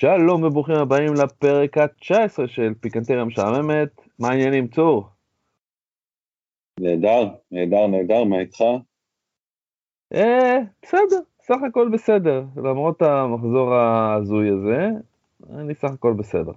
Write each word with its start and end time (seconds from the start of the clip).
שלום 0.00 0.42
וברוכים 0.42 0.74
הבאים 0.74 1.14
לפרק 1.14 1.78
ה-19 1.78 2.46
של 2.46 2.74
פיקנטריה 2.80 3.24
משעממת, 3.24 3.88
מה 4.18 4.28
העניינים 4.28 4.68
צור? 4.68 5.08
נהדר, 6.80 7.28
נהדר, 7.50 7.86
נהדר, 7.86 8.24
מה 8.24 8.40
איתך? 8.40 8.60
אה, 10.14 10.58
בסדר, 10.82 11.20
סך 11.42 11.56
הכל 11.68 11.88
בסדר, 11.92 12.44
למרות 12.56 13.02
המחזור 13.02 13.74
ההזוי 13.74 14.48
הזה, 14.48 14.86
אני 15.60 15.74
סך 15.74 15.90
הכל 15.90 16.14
בסדר. 16.18 16.52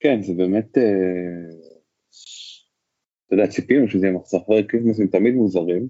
כן, 0.00 0.22
זה 0.22 0.32
באמת, 0.36 0.78
אה, 0.78 0.82
אתה 3.26 3.34
יודע, 3.34 3.46
ציפינו 3.46 3.88
שזה 3.88 4.06
יהיה 4.06 4.16
מחזור 4.16 4.42
אחרי 4.42 4.66
קריסמסים 4.66 5.06
תמיד 5.06 5.34
מוזרים, 5.34 5.88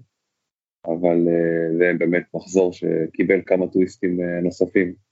אבל 0.85 1.27
אה, 1.27 1.77
זה 1.77 1.91
באמת 1.99 2.23
מחזור 2.33 2.73
שקיבל 2.73 3.41
כמה 3.45 3.67
טוויסטים 3.67 4.19
אה, 4.21 4.41
נוספים. 4.41 5.05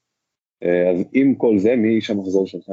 אה, 0.62 0.90
אז 0.90 1.04
עם 1.12 1.34
כל 1.34 1.58
זה, 1.58 1.76
מי 1.76 1.88
איש 1.88 2.10
המחזור 2.10 2.46
שלך? 2.46 2.70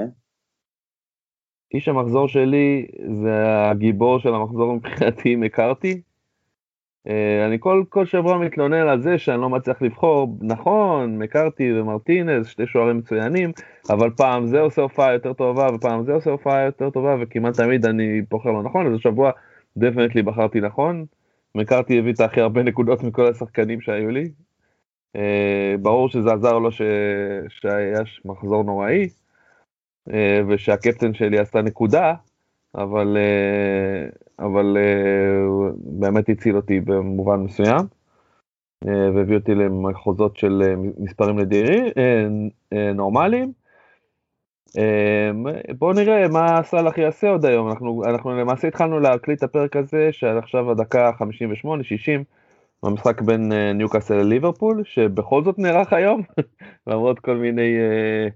איש 1.73 1.87
המחזור 1.87 2.27
שלי 2.27 2.87
זה 3.21 3.69
הגיבור 3.69 4.19
של 4.19 4.33
המחזור 4.33 4.73
מבחינתי, 4.75 5.35
מקארתי. 5.35 6.01
אה, 7.07 7.45
אני 7.45 7.57
כל, 7.59 7.83
כל 7.89 8.05
שבוע 8.05 8.37
מתלונן 8.37 8.87
על 8.87 9.01
זה 9.01 9.17
שאני 9.17 9.41
לא 9.41 9.49
מצליח 9.49 9.81
לבחור, 9.81 10.37
נכון, 10.41 11.17
מקארתי 11.17 11.73
ומרטינז, 11.73 12.47
שתי 12.47 12.67
שוערים 12.67 12.97
מצוינים, 12.97 13.51
אבל 13.89 14.09
פעם 14.17 14.47
זה 14.47 14.59
עושה 14.59 14.81
הופעה 14.81 15.13
יותר 15.13 15.33
טובה 15.33 15.67
ופעם 15.75 16.05
זה 16.05 16.13
עושה 16.13 16.31
הופעה 16.31 16.61
יותר 16.61 16.89
טובה 16.89 17.15
וכמעט 17.21 17.53
תמיד 17.53 17.85
אני 17.85 18.21
בוחר 18.29 18.51
לא 18.51 18.63
נכון, 18.63 18.87
אז 18.87 18.93
השבוע 18.93 19.31
דפנטלי 19.77 20.21
בחרתי 20.21 20.61
נכון. 20.61 21.05
מקארתי 21.55 21.99
הביא 21.99 22.13
את 22.13 22.19
הכי 22.19 22.41
הרבה 22.41 22.63
נקודות 22.63 23.03
מכל 23.03 23.27
השחקנים 23.27 23.81
שהיו 23.81 24.09
לי, 24.09 24.29
ברור 25.81 26.09
שזה 26.09 26.33
עזר 26.33 26.59
לו 26.59 26.71
ש... 26.71 26.81
שהיה 27.49 28.01
מחזור 28.25 28.63
נוראי, 28.63 29.09
uh, 30.09 30.13
ושהקפטן 30.47 31.13
שלי 31.13 31.39
עשתה 31.39 31.61
נקודה, 31.61 32.13
אבל, 32.75 33.17
uh, 33.17 34.43
אבל 34.45 34.77
באמת 35.75 36.29
הציל 36.29 36.55
אותי 36.55 36.79
במובן 36.79 37.39
מסוים, 37.39 37.85
והביא 38.85 39.35
אותי 39.37 39.55
למחוזות 39.55 40.37
של 40.37 40.75
מספרים 40.99 41.39
נדירים, 41.39 41.85
נורמליים. 42.95 43.51
בואו 45.77 45.93
נראה 45.93 46.27
מה 46.27 46.63
סאלח 46.63 46.97
יעשה 46.97 47.29
עוד 47.29 47.45
היום, 47.45 47.69
אנחנו, 47.69 48.03
אנחנו 48.05 48.31
למעשה 48.31 48.67
התחלנו 48.67 48.99
להקליט 48.99 49.37
את 49.37 49.43
הפרק 49.43 49.75
הזה, 49.75 50.09
שעכשיו 50.11 50.71
הדקה 50.71 51.11
58-60, 51.19 51.23
במשחק 52.83 53.21
בין 53.21 53.51
אה, 53.51 53.73
ניוקאסל 53.73 54.15
לליברפול, 54.15 54.83
שבכל 54.85 55.43
זאת 55.43 55.59
נערך 55.59 55.93
היום, 55.93 56.21
למרות 56.87 57.19
כל 57.19 57.35
מיני... 57.37 57.77
אה, 57.77 58.27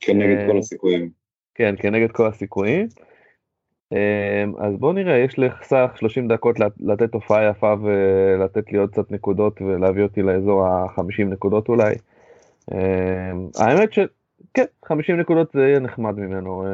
כנגד 0.00 0.46
uh, 0.46 0.50
כל 0.50 0.58
הסיכויים. 0.58 1.10
כן, 1.54 1.74
כנגד 1.78 2.10
כל 2.12 2.26
הסיכויים. 2.26 2.88
אז 4.58 4.76
בוא 4.78 4.92
נראה, 4.92 5.18
יש 5.18 5.38
לך 5.38 5.62
סך 5.62 5.90
30 5.96 6.28
דקות 6.28 6.56
לתת 6.80 7.14
הופעה 7.14 7.48
יפה 7.48 7.74
ולתת 7.82 8.72
לי 8.72 8.78
עוד 8.78 8.90
קצת 8.90 9.10
נקודות 9.10 9.62
ולהביא 9.62 10.02
אותי 10.02 10.22
לאזור 10.22 10.66
ה-50 10.66 11.24
נקודות 11.24 11.68
אולי. 11.68 11.94
האמת 13.58 13.92
שכן, 13.92 14.64
50 14.84 15.16
נקודות 15.16 15.52
זה 15.52 15.60
יהיה 15.60 15.78
נחמד 15.78 16.18
ממנו, 16.18 16.64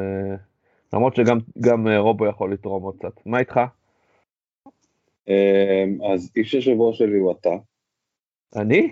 למרות 0.93 1.15
שגם 1.15 1.87
רובו 1.97 2.25
יכול 2.25 2.53
לתרום 2.53 2.83
עוד 2.83 2.95
קצת. 2.97 3.13
מה 3.25 3.39
איתך? 3.39 3.59
אמ, 5.29 5.97
אז 6.13 6.31
איש 6.35 6.55
השבוע 6.55 6.93
שלי 6.93 7.17
הוא 7.17 7.31
אתה. 7.31 7.55
אני? 8.55 8.91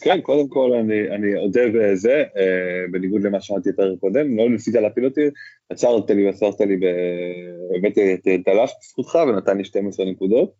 כן, 0.00 0.20
קודם 0.20 0.48
כל 0.48 0.72
אני, 0.72 1.10
אני 1.10 1.36
אודה 1.36 1.60
בזה, 1.74 2.24
אה, 2.36 2.84
בניגוד 2.90 3.22
למה 3.22 3.40
שאמרתי 3.40 3.68
יותר 3.68 3.96
קודם, 4.00 4.36
לא 4.36 4.50
ניסית 4.50 4.74
להפיל 4.74 5.04
אותי, 5.04 5.20
עצרת 5.70 6.10
לי 6.10 6.26
ועצרת 6.26 6.60
לי, 6.60 6.78
הבאתי 7.78 8.14
את 8.14 8.26
דלש 8.46 8.72
בזכותך 8.80 9.18
ונתן 9.28 9.58
לי 9.58 9.64
12 9.64 10.06
נקודות. 10.06 10.52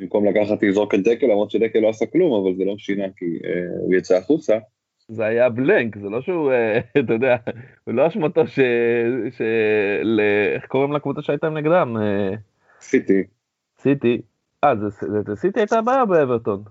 במקום 0.00 0.26
לקחת 0.26 0.62
לזרוק 0.62 0.94
את 0.94 1.00
דקל, 1.02 1.26
למרות 1.26 1.50
שדקל 1.50 1.78
לא 1.78 1.88
עשה 1.88 2.06
כלום, 2.06 2.42
אבל 2.42 2.56
זה 2.56 2.64
לא 2.64 2.74
שינה 2.78 3.06
כי 3.16 3.24
אה, 3.24 3.80
הוא 3.80 3.94
יצא 3.94 4.16
החוצה. 4.16 4.58
זה 5.08 5.24
היה 5.24 5.48
בלנק, 5.48 5.98
זה 5.98 6.08
לא 6.08 6.22
שהוא, 6.22 6.52
אה, 6.52 6.78
אתה 7.04 7.12
יודע, 7.12 7.36
הוא 7.84 7.94
לא 7.94 8.06
אשמתו 8.08 8.46
ש... 8.46 8.60
של... 9.36 10.20
איך 10.54 10.66
קוראים 10.66 10.92
לקבוצה 10.92 11.22
שהייתה 11.22 11.48
נגדם? 11.48 11.96
סיטי. 12.80 13.24
סיטי, 13.82 14.22
אה, 14.64 14.74
זה 15.26 15.36
סיטי 15.36 15.60
הייתה 15.60 15.82
בעיה 15.82 16.04
באברטון. 16.04 16.64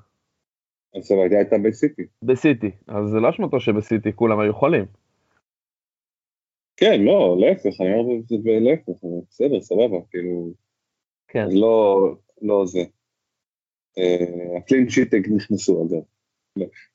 אז 0.95 1.03
סבבה, 1.03 1.37
הייתה 1.37 1.55
בסיטי. 1.65 2.03
בסיטי, 2.23 2.71
אז 2.87 3.09
זה 3.09 3.19
לא 3.19 3.29
אשמתו 3.29 3.59
שבסיטי 3.59 4.13
כולם 4.15 4.39
היו 4.39 4.53
חולים. 4.53 4.85
כן, 6.77 7.01
לא, 7.01 7.37
להפך, 7.39 7.81
אני 7.81 7.93
אומר 7.93 8.19
את 8.19 8.27
זה 8.27 8.35
להפך, 8.45 9.03
בסדר, 9.29 9.61
סבבה, 9.61 9.97
כאילו... 10.11 10.53
כן. 11.27 11.43
אז 11.43 11.55
לא, 11.55 11.97
לא 12.41 12.65
זה. 12.65 12.79
אה, 13.97 14.57
הקלין 14.57 14.89
שיטק 14.89 15.21
נכנסו 15.35 15.83
אגב. 15.83 16.03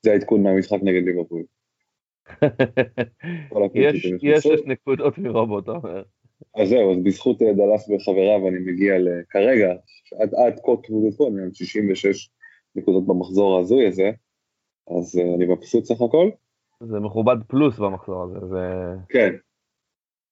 זה 0.02 0.12
העדכון 0.12 0.42
מהמשחק 0.42 0.78
נגד 0.82 1.02
ליברפול. 1.04 1.44
יש 3.74 4.46
שש 4.46 4.60
נקודות 4.66 5.18
מרובוט, 5.18 5.64
אתה 5.64 5.72
אומר. 5.72 6.02
אז 6.56 6.68
זהו, 6.68 6.92
אז 6.92 6.98
בזכות 7.02 7.42
אה, 7.42 7.52
דלס 7.52 7.88
וחבריו 7.88 8.48
אני 8.48 8.58
מגיע 8.58 8.94
כרגע, 9.30 9.74
עד, 10.20 10.34
עד 10.34 10.60
כה 10.64 10.72
טבודפון, 10.86 11.36
66 11.52 12.30
נקודות 12.76 13.06
במחזור 13.06 13.56
ההזוי 13.56 13.86
הזה, 13.86 14.10
אז 14.98 15.18
uh, 15.18 15.36
אני 15.36 15.46
מבסוט 15.46 15.84
סך 15.84 16.00
הכל. 16.00 16.30
זה 16.80 17.00
מכובד 17.00 17.36
פלוס 17.48 17.78
במחזור 17.78 18.22
הזה, 18.22 18.46
זה... 18.46 18.58
כן, 19.08 19.34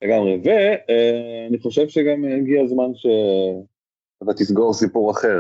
לגמרי, 0.03 0.41
ואני 0.45 1.57
uh, 1.57 1.63
חושב 1.63 1.89
שגם 1.89 2.25
הגיע 2.25 2.63
הזמן 2.63 2.95
שאתה 2.95 4.33
תסגור 4.37 4.73
סיפור 4.75 5.11
אחר, 5.11 5.39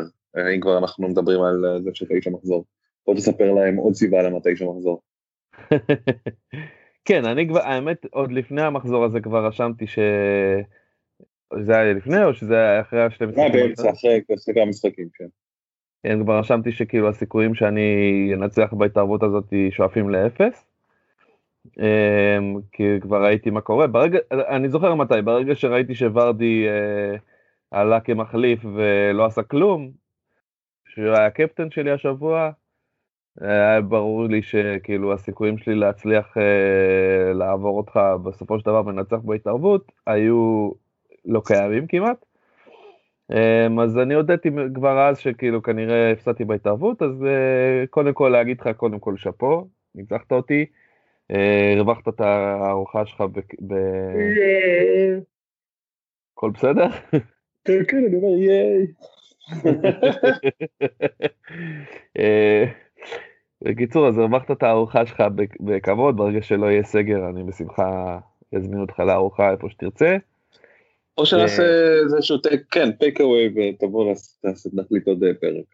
אם 0.54 0.60
כבר 0.60 0.78
אנחנו 0.78 1.08
מדברים 1.08 1.42
על 1.42 1.82
זה 1.84 1.90
שאתה 1.94 2.14
איש 2.14 2.26
המחזור. 2.26 2.64
בוא 3.06 3.14
תספר 3.14 3.52
להם 3.52 3.76
עוד 3.76 3.94
סיבה 3.94 4.22
למה 4.22 4.38
אתה 4.38 4.48
איש 4.48 4.62
המחזור. 4.62 5.02
כן, 7.04 7.24
אני 7.24 7.48
כבר, 7.48 7.60
האמת, 7.60 8.06
עוד 8.10 8.32
לפני 8.32 8.62
המחזור 8.62 9.04
הזה 9.04 9.20
כבר 9.20 9.46
רשמתי 9.46 9.86
ש... 9.86 9.98
זה 11.60 11.76
היה 11.76 11.92
לפני 11.92 12.24
או 12.24 12.34
שזה 12.34 12.54
היה 12.54 12.80
אחרי 12.80 13.02
השתי 13.02 13.26
משחקים? 13.26 13.52
באמצע, 13.52 13.90
אחרי 13.90 14.20
המשחקים, 14.62 15.08
כן. 15.14 15.26
כן, 16.02 16.22
כבר 16.24 16.38
רשמתי 16.38 16.72
שכאילו 16.72 17.08
הסיכויים 17.08 17.54
שאני 17.54 18.30
אנצח 18.34 18.72
בהתערבות 18.72 19.22
הזאת 19.22 19.52
שואפים 19.70 20.10
לאפס. 20.10 20.72
אמ, 21.78 22.60
כי 22.72 22.82
כבר 23.00 23.24
ראיתי 23.24 23.50
מה 23.50 23.60
קורה. 23.60 23.86
ברגע, 23.86 24.18
אני 24.32 24.68
זוכר 24.68 24.94
מתי, 24.94 25.22
ברגע 25.24 25.54
שראיתי 25.54 25.94
שוורדי 25.94 26.68
אה, 26.68 27.16
עלה 27.70 28.00
כמחליף 28.00 28.64
ולא 28.64 29.26
עשה 29.26 29.42
כלום, 29.42 29.90
שהוא 30.88 31.14
היה 31.14 31.26
הקפטן 31.26 31.70
שלי 31.70 31.90
השבוע, 31.90 32.50
היה 33.40 33.80
ברור 33.80 34.26
לי 34.26 34.42
שכאילו 34.42 35.12
הסיכויים 35.12 35.58
שלי 35.58 35.74
להצליח 35.74 36.36
אה, 36.36 37.32
לעבור 37.32 37.76
אותך 37.76 38.00
בסופו 38.22 38.58
של 38.58 38.66
דבר 38.66 38.86
ולנצח 38.86 39.16
בהתערבות 39.16 39.92
היו 40.06 40.70
לא 41.24 41.42
קיימים 41.44 41.86
כמעט. 41.86 42.24
אה, 43.32 43.66
אז 43.84 43.98
אני 43.98 44.14
הודיתי 44.14 44.50
כבר 44.74 45.08
אז 45.08 45.18
שכאילו 45.18 45.62
כנראה 45.62 46.12
הפסדתי 46.12 46.44
בהתערבות, 46.44 47.02
אז 47.02 47.24
אה, 47.24 47.86
קודם 47.90 48.12
כל 48.12 48.28
להגיד 48.28 48.60
לך 48.60 48.68
קודם 48.76 48.98
כל 48.98 49.16
שאפו, 49.16 49.68
ניצחת 49.94 50.32
אותי, 50.32 50.66
אה, 51.30 51.74
הרווחת 51.76 52.08
את 52.08 52.20
הארוחה 52.20 53.06
שלך 53.06 53.20
ב... 53.20 53.38
ב... 53.66 53.74
הכל 56.36 56.50
בסדר? 56.50 56.86
כן, 57.64 57.84
כן, 57.88 58.04
אני 58.08 58.16
אומר 58.16 58.36
ייי. 58.38 58.86
אה, 63.66 63.72
בקיצור, 63.72 64.08
אז 64.08 64.18
הרווחת 64.18 64.50
את 64.50 64.62
הארוחה 64.62 65.06
שלך 65.06 65.22
בכבוד, 65.60 66.16
ברגע 66.16 66.42
שלא 66.42 66.66
יהיה 66.66 66.82
סגר, 66.82 67.28
אני 67.28 67.42
בשמחה 67.44 68.18
אזמין 68.56 68.80
אותך 68.80 69.00
לארוחה 69.00 69.50
איפה 69.50 69.70
שתרצה. 69.70 70.16
או 71.18 71.26
שנעשה 71.26 71.62
איזשהו, 72.02 72.36
כן, 72.70 72.92
טייק 72.92 73.20
אווי 73.20 73.48
ותבוא 73.56 74.14
נחליט 74.72 75.08
עוד 75.08 75.24
פרק. 75.40 75.64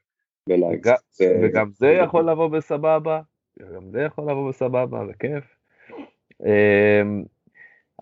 וגם 1.43 1.71
זה 1.73 1.89
יכול 1.89 2.31
לבוא 2.31 2.49
בסבבה, 2.49 3.21
גם 3.75 3.91
זה 3.91 4.01
יכול 4.01 4.31
לבוא 4.31 4.49
בסבבה, 4.49 5.05
בכיף. 5.05 5.45
אמ, 6.47 7.25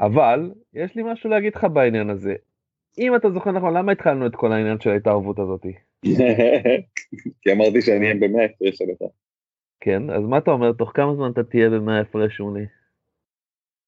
אבל, 0.00 0.50
יש 0.74 0.94
לי 0.94 1.02
משהו 1.02 1.30
להגיד 1.30 1.54
לך 1.54 1.66
בעניין 1.72 2.10
הזה. 2.10 2.34
אם 2.98 3.16
אתה 3.16 3.30
זוכר 3.30 3.50
נכון, 3.52 3.76
למה 3.76 3.92
התחלנו 3.92 4.26
את 4.26 4.36
כל 4.36 4.52
העניין 4.52 4.80
של 4.80 4.90
ההתערבות 4.90 5.38
הזאת? 5.38 5.66
כי 7.42 7.52
אמרתי 7.52 7.82
שאני 7.82 8.06
אהיה 8.06 8.14
במאה 8.14 8.44
הפרש 8.44 8.82
עליך. 8.82 8.98
כן, 9.80 10.10
אז 10.10 10.22
מה 10.22 10.38
אתה 10.38 10.50
אומר, 10.50 10.72
תוך 10.72 10.90
כמה 10.94 11.14
זמן 11.14 11.30
אתה 11.30 11.42
תהיה 11.42 11.70
במאה 11.70 12.00
הפרש 12.00 12.36
שוני? 12.36 12.64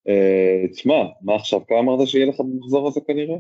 אה, 0.08 0.68
תשמע, 0.72 1.04
מה 1.22 1.34
עכשיו, 1.34 1.60
כמה 1.66 1.78
אמרת 1.78 2.06
שיהיה 2.06 2.26
לך 2.26 2.40
במחזור 2.40 2.88
הזה 2.88 3.00
כנראה? 3.06 3.36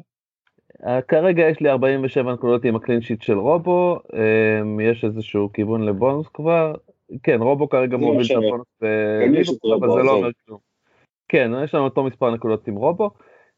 אה, 0.86 1.02
כרגע 1.02 1.48
יש 1.48 1.60
לי 1.60 1.70
47 1.70 2.32
נקודות 2.32 2.64
עם 2.64 2.76
הקלין 2.76 3.00
שיט 3.00 3.22
של 3.22 3.38
רובו, 3.38 3.98
אמ, 4.12 4.80
יש 4.80 5.04
איזשהו 5.04 5.52
כיוון 5.52 5.82
לבונוס 5.82 6.26
כבר, 6.34 6.74
כן, 7.22 7.42
רובו 7.42 7.68
כרגע 7.68 7.96
מוביל 7.96 8.26
את 8.26 8.30
הבונוס 8.30 8.66
בליברפול, 8.80 9.74
אבל 9.74 9.88
זה 9.92 10.02
לא 10.02 10.12
אומר 10.12 10.30
כלום. 10.46 10.58
כן, 11.28 11.50
יש 11.64 11.74
לנו 11.74 11.84
אותו 11.84 12.04
מספר 12.04 12.34
נקודות 12.34 12.68
עם 12.68 12.76
רובו. 12.76 13.10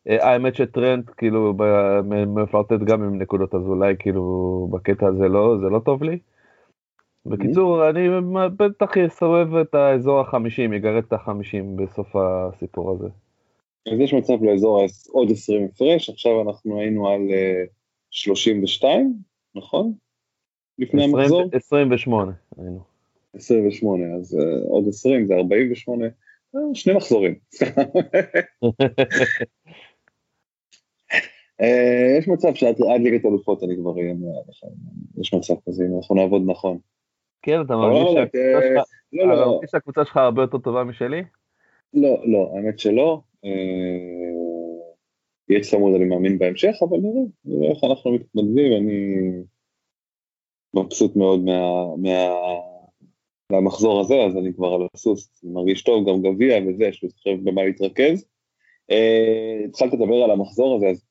אה, 0.08 0.30
האמת 0.30 0.54
שטרנד 0.54 1.10
כאילו 1.10 1.54
מפרטט 2.26 2.80
גם 2.84 3.02
עם 3.02 3.22
נקודות 3.22 3.54
אז 3.54 3.62
אולי 3.66 3.94
כאילו 3.98 4.68
בקטע 4.70 5.06
הזה 5.06 5.28
לא 5.28 5.56
זה 5.60 5.66
לא 5.66 5.78
טוב 5.78 6.02
לי. 6.02 6.18
בקיצור 7.26 7.90
אני 7.90 8.08
בטח 8.56 8.96
אסובב 8.96 9.54
את 9.54 9.74
האזור 9.74 10.20
החמישים 10.20 10.72
יגרד 10.72 11.04
את 11.06 11.12
החמישים 11.12 11.76
בסוף 11.76 12.08
הסיפור 12.16 12.90
הזה. 12.90 13.08
אז 13.92 14.00
יש 14.00 14.14
מצב 14.14 14.42
לאזור 14.42 14.86
עוד 15.10 15.30
20 15.30 15.64
הפרש 15.64 16.10
עכשיו 16.10 16.42
אנחנו 16.42 16.80
היינו 16.80 17.08
על 17.08 17.20
32 18.10 19.00
אה, 19.00 19.60
נכון? 19.60 19.92
לפני 20.78 21.04
20, 21.04 21.16
המחזור? 21.16 21.42
28 21.52 22.32
היינו. 22.58 22.80
28 23.34 24.04
אז 24.14 24.34
uh, 24.34 24.38
עוד 24.68 24.88
20 24.88 25.26
זה 25.26 25.34
48 25.34 26.04
שני 26.74 26.92
מחזורים. 26.92 27.34
אה, 31.60 32.16
יש 32.18 32.28
מצב 32.28 32.54
שעד 32.54 33.00
ליגת 33.00 33.24
אלופות 33.24 33.62
אני 33.62 33.76
כבר 33.76 33.96
אהיה 33.96 34.14
יש 35.20 35.34
מצב 35.34 35.54
כזה, 35.66 35.84
אם 35.84 35.96
אנחנו 35.96 36.14
נעבוד 36.14 36.42
נכון. 36.46 36.78
כן, 37.42 37.60
אתה 37.60 37.76
מרגיש 37.76 38.32
לא, 39.12 39.26
לא. 39.26 39.60
שהקבוצה 39.70 40.04
שלך 40.04 40.16
הרבה 40.16 40.42
יותר 40.42 40.58
טובה 40.58 40.84
משלי? 40.84 41.22
לא, 41.94 42.26
לא, 42.26 42.52
האמת 42.56 42.78
שלא. 42.78 43.20
אה, 43.44 43.50
יהיה 45.48 45.60
צמוד, 45.60 45.94
אני 45.94 46.04
מאמין 46.04 46.38
בהמשך, 46.38 46.74
אבל 46.88 46.98
נראה, 46.98 47.22
נראה 47.44 47.70
איך 47.70 47.84
אנחנו 47.84 48.12
מתמודדים, 48.12 48.72
אני 48.72 49.16
מבסוט 50.74 51.16
מאוד 51.16 51.44
מהמחזור 53.52 54.00
הזה, 54.00 54.14
אז 54.14 54.36
אני 54.36 54.54
כבר 54.54 54.74
על 54.74 54.86
הסוס, 54.94 55.44
מרגיש 55.44 55.82
טוב, 55.82 56.08
גם 56.08 56.22
גביע 56.22 56.58
וזה, 56.66 56.84
יש 56.84 57.02
לי 57.02 57.08
עכשיו 57.08 57.32
במה 57.44 57.64
להתרכז. 57.64 58.24
אה, 58.90 59.60
התחלת 59.68 59.92
לדבר 59.92 60.14
על 60.24 60.30
המחזור 60.30 60.76
הזה, 60.76 60.86
אז 60.86 61.04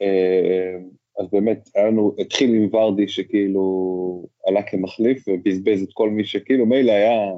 אה, 0.00 0.76
אז 1.18 1.26
באמת, 1.32 1.68
היה 1.74 1.86
לנו, 1.86 2.14
התחיל 2.18 2.54
עם 2.54 2.74
ורדי 2.74 3.08
שכאילו 3.08 4.26
עלה 4.46 4.62
כמחליף 4.62 5.24
ובזבז 5.28 5.82
את 5.82 5.88
כל 5.92 6.10
מי 6.10 6.24
שכאילו 6.24 6.66
מילא 6.66 6.92
היה, 6.92 7.30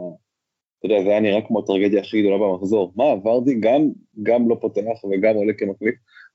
אתה 0.78 0.86
יודע, 0.86 1.02
זה 1.02 1.10
היה 1.10 1.20
נראה 1.20 1.40
כמו 1.46 1.58
הטרגדיה 1.58 2.00
הכי 2.00 2.22
גדולה 2.22 2.38
במחזור. 2.38 2.92
מה, 2.96 3.04
ורדי 3.04 3.54
גם, 3.60 3.88
גם 4.22 4.48
לא 4.48 4.56
פותח 4.60 5.04
וגם 5.10 5.34
עולה 5.34 5.52
כמחליף 5.52 5.94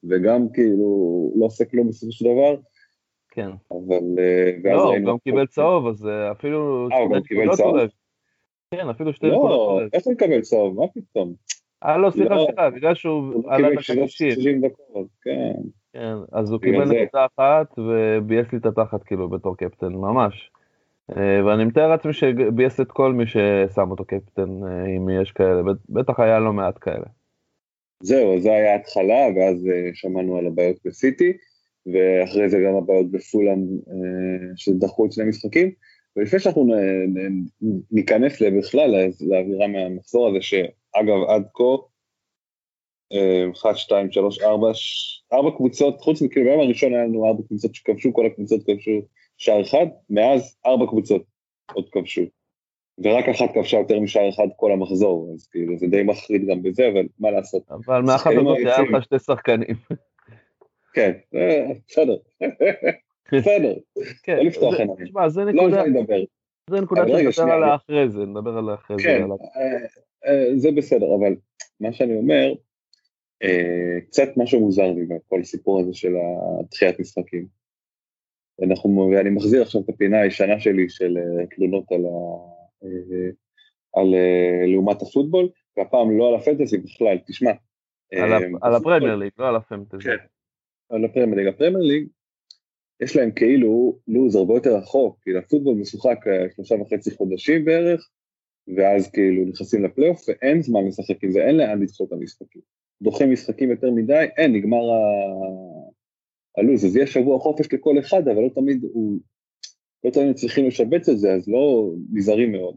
וגם 0.09 0.47
כאילו 0.53 1.31
לא 1.35 1.45
עושה 1.45 1.65
כלום 1.65 1.89
בסופו 1.89 2.11
של 2.11 2.25
דבר. 2.25 2.55
כן. 3.31 3.49
אבל... 3.71 4.03
אה, 4.19 4.73
לא, 4.73 4.95
הוא 4.95 5.05
גם 5.05 5.17
קיבל 5.17 5.47
צהוב, 5.47 5.87
אז 5.87 6.07
אה, 6.07 6.31
אפילו... 6.31 6.87
אה, 6.91 6.97
הוא 6.97 7.15
גם 7.15 7.21
קיבל 7.21 7.55
צהוב? 7.55 7.75
כן, 8.71 8.89
אפילו 8.89 9.13
שתי 9.13 9.27
נקודות. 9.27 9.81
לא, 9.81 9.87
איך 9.93 10.03
הוא 10.05 10.13
יקבל 10.13 10.41
צהוב? 10.41 10.79
מה 10.79 10.87
פתאום? 10.87 11.33
אה, 11.83 11.97
לא, 11.97 12.09
סליחה, 12.09 12.35
לא. 12.35 12.45
סליחה, 12.45 12.69
בגלל 12.69 12.95
שהוא 12.95 13.43
עלה 13.47 13.67
ה-60 13.67 14.67
דקות, 14.67 15.07
כן. 15.21 15.53
כן, 15.93 16.15
אז 16.31 16.51
הוא 16.51 16.59
קיבל 16.61 16.83
נקודה 16.83 17.25
אחת 17.35 17.79
וביאס 17.79 18.47
לי 18.51 18.57
את 18.57 18.65
התחת 18.65 19.03
כאילו 19.03 19.29
בתור 19.29 19.57
קפטן, 19.57 19.93
ממש. 19.93 20.51
אה, 21.17 21.45
ואני 21.45 21.65
מתאר 21.65 21.87
לעצמי 21.87 22.13
שביאס 22.13 22.79
את 22.79 22.91
כל 22.91 23.13
מי 23.13 23.23
ששם 23.27 23.91
אותו 23.91 24.05
קפטן, 24.05 24.63
אה, 24.63 24.85
אם 24.97 25.09
יש 25.21 25.31
כאלה, 25.31 25.61
בטח 25.89 26.19
היה 26.19 26.39
לא 26.39 26.53
מעט 26.53 26.75
כאלה. 26.81 27.05
זהו, 28.03 28.39
זו 28.39 28.49
היה 28.49 28.73
ההתחלה, 28.73 29.27
ואז 29.35 29.67
אה, 29.67 29.89
שמענו 29.93 30.37
על 30.37 30.47
הבעיות 30.47 30.77
בסיטי, 30.85 31.33
ואחרי 31.85 32.49
זה 32.49 32.59
גם 32.67 32.75
הבעיות 32.75 33.11
בפולאם 33.11 33.59
שדחו 34.55 35.05
את 35.05 35.11
שני 35.11 35.25
משחקים. 35.25 35.71
ולפני 36.15 36.39
שאנחנו 36.39 36.67
ניכנס 37.91 38.41
בכלל 38.41 38.91
לאווירה 39.21 39.67
מהמחזור 39.67 40.29
הזה, 40.29 40.41
שאגב 40.41 41.17
עד 41.27 41.43
כה 41.53 41.63
אחת, 43.51 43.77
שתיים, 43.77 44.11
שלוש, 44.11 44.39
ארבע, 44.41 44.71
ארבע 45.33 45.51
קבוצות, 45.57 46.01
חוץ 46.01 46.21
מכאילו 46.21 46.45
ביום 46.45 46.59
הראשון 46.59 46.93
היה 46.93 47.03
לנו 47.03 47.27
ארבע 47.27 47.43
קבוצות 47.47 47.75
שכבשו, 47.75 48.13
כל 48.13 48.25
הקבוצות 48.25 48.63
כבשו 48.63 49.01
שער 49.37 49.61
אחד, 49.61 49.85
מאז 50.09 50.57
ארבע 50.65 50.85
קבוצות 50.85 51.23
עוד 51.73 51.89
כבשו. 51.91 52.21
ורק 53.03 53.29
אחת 53.29 53.53
כבשה 53.53 53.77
יותר 53.77 53.99
משער 53.99 54.29
אחד 54.29 54.47
כל 54.55 54.71
המחזור, 54.71 55.31
אז 55.33 55.47
כאילו 55.47 55.77
זה 55.77 55.87
די 55.87 56.03
מחריד 56.03 56.45
גם 56.47 56.63
בזה, 56.63 56.89
אבל 56.93 57.05
מה 57.19 57.31
לעשות. 57.31 57.63
אבל 57.71 58.01
מאחת 58.01 58.31
הזאת 58.41 58.57
היה 58.57 58.81
לך 58.81 59.03
שתי 59.03 59.19
שחקנים. 59.19 59.75
כן, 60.93 61.11
אה, 61.35 61.67
בסדר. 61.87 62.15
בסדר, 63.33 63.73
כן, 64.23 64.37
לא 64.37 64.43
לפתוח 64.43 64.75
עיניים. 64.79 65.05
תשמע, 65.05 65.29
זה 65.29 65.43
לא 65.43 65.51
נקודה, 65.51 65.83
זה 66.69 66.81
נקודה 66.81 67.31
שנדבר 67.31 67.51
עליה 67.51 67.75
אחרי 67.75 68.09
זה, 68.09 68.25
נדבר 68.25 68.57
עליה 68.57 68.75
אחרי 68.75 68.97
זה. 68.97 69.03
כן, 69.03 69.23
אה, 70.25 70.57
זה 70.57 70.71
בסדר, 70.71 71.15
אבל 71.15 71.35
מה 71.79 71.93
שאני 71.93 72.15
אומר, 72.15 72.35
אה, 72.35 72.53
קצת 74.07 74.29
משהו 74.37 74.59
מוזר 74.59 74.91
לי 74.91 75.05
בכל 75.05 75.39
הסיפור 75.41 75.79
הזה 75.79 75.93
של 75.93 76.13
התחיית 76.59 76.99
משחקים. 76.99 77.47
אנחנו, 78.61 79.11
ואני 79.11 79.29
מחזיר 79.29 79.61
עכשיו 79.61 79.81
את 79.81 79.89
הפינה 79.89 80.21
הישנה 80.21 80.59
שלי 80.59 80.89
של 80.89 81.17
אה, 81.17 81.45
תלונות 81.55 81.91
על, 81.91 82.05
ה, 82.05 82.09
אה, 82.83 83.29
על 83.93 84.15
לעומת 84.67 85.01
הפוטבול, 85.01 85.49
והפעם 85.77 86.17
לא 86.17 86.29
על 86.29 86.35
ה 86.35 86.40
fantasy 86.40 86.77
בכלל, 86.77 87.17
תשמע. 87.27 87.51
על 88.61 88.75
הפרמייר 88.75 89.15
ליג, 89.15 89.31
לא 89.37 89.47
על 89.47 89.55
ה 89.55 89.61
fantasy. 89.61 90.03
כן, 90.03 90.17
על 90.89 91.05
הפרמייר 91.05 91.37
ליג. 91.37 91.47
הפרמייר 91.47 91.83
ליג, 91.83 92.07
יש 93.01 93.15
להם 93.15 93.31
כאילו 93.31 93.99
לו"ז 94.07 94.35
הרבה 94.35 94.53
יותר 94.53 94.77
רחוק, 94.77 95.19
כי 95.23 95.37
הפוטבול 95.37 95.75
משוחק 95.75 96.17
שלושה 96.55 96.75
וחצי 96.75 97.11
חודשים 97.11 97.65
בערך, 97.65 98.09
ואז 98.77 99.11
כאילו 99.11 99.45
נכנסים 99.45 99.83
לפלייאוף 99.83 100.21
ואין 100.27 100.61
זמן 100.61 100.87
לשחק 100.87 101.23
עם 101.23 101.31
זה, 101.31 101.45
אין 101.45 101.57
לאן 101.57 101.81
לדחות 101.81 102.07
את 102.07 102.13
המשחקים. 102.13 102.61
דוחים 103.03 103.31
משחקים 103.31 103.71
יותר 103.71 103.91
מדי, 103.91 104.25
אין, 104.37 104.53
נגמר 104.53 104.81
הלו"ז, 106.57 106.85
אז 106.85 106.97
יש 106.97 107.13
שבוע 107.13 107.39
חופש 107.39 107.73
לכל 107.73 107.99
אחד, 107.99 108.27
אבל 108.27 108.41
לא 108.41 108.49
תמיד 108.55 108.83
הוא, 108.83 109.19
לא 110.03 110.09
תמיד 110.09 110.35
צריכים 110.35 110.67
לשבץ 110.67 111.09
את 111.09 111.17
זה, 111.17 111.33
אז 111.33 111.49
לא 111.49 111.91
נזהרים 112.13 112.51
מאוד. 112.51 112.75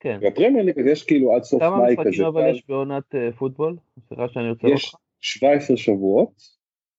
כן. 0.00 0.18
והפרמייר 0.22 0.64
ליג 0.64 0.76
יש 0.86 1.02
כאילו 1.02 1.34
עד 1.34 1.42
סוף 1.42 1.62
מאי 1.62 1.68
כזה. 1.68 1.96
כמה 1.96 2.04
משחקים 2.04 2.24
אבל 2.24 2.50
יש 2.50 2.66
בעונת 2.68 3.14
uh, 3.14 3.36
פוטבול? 3.38 3.76
סליחה 4.08 4.28
שאני 4.28 4.50
רוצה 4.50 4.68
יש 4.68 4.94
17 5.20 5.76
שבועות 5.76 6.32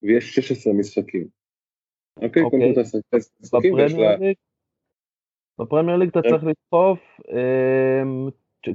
ויש 0.03 0.35
16 0.35 0.73
משחקים. 0.73 1.27
אוקיי? 2.21 2.43
אוקיי. 2.43 2.73
בפרמייר 5.59 5.97
ליג 5.97 6.09
אתה 6.09 6.19
צריך 6.29 6.43
לדחוף 6.43 6.99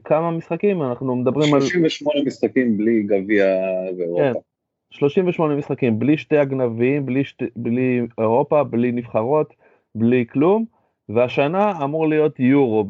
כמה 0.04 0.30
משחקים, 0.30 0.82
אנחנו 0.82 1.16
מדברים 1.16 1.54
על... 1.54 1.60
38 1.60 2.20
משחקים 2.26 2.78
בלי 2.78 3.02
גביע 3.02 3.46
ואירופה. 3.98 4.32
כן, 4.32 4.40
38 4.90 5.54
משחקים, 5.54 5.98
בלי 5.98 6.18
שתי 6.18 6.38
הגנבים, 6.38 7.06
בלי, 7.06 7.24
שתי, 7.24 7.44
בלי 7.56 8.00
אירופה, 8.18 8.64
בלי 8.64 8.92
נבחרות, 8.92 9.54
בלי 9.94 10.26
כלום, 10.26 10.64
והשנה 11.08 11.84
אמור 11.84 12.08
להיות 12.08 12.40
יורו 12.40 12.84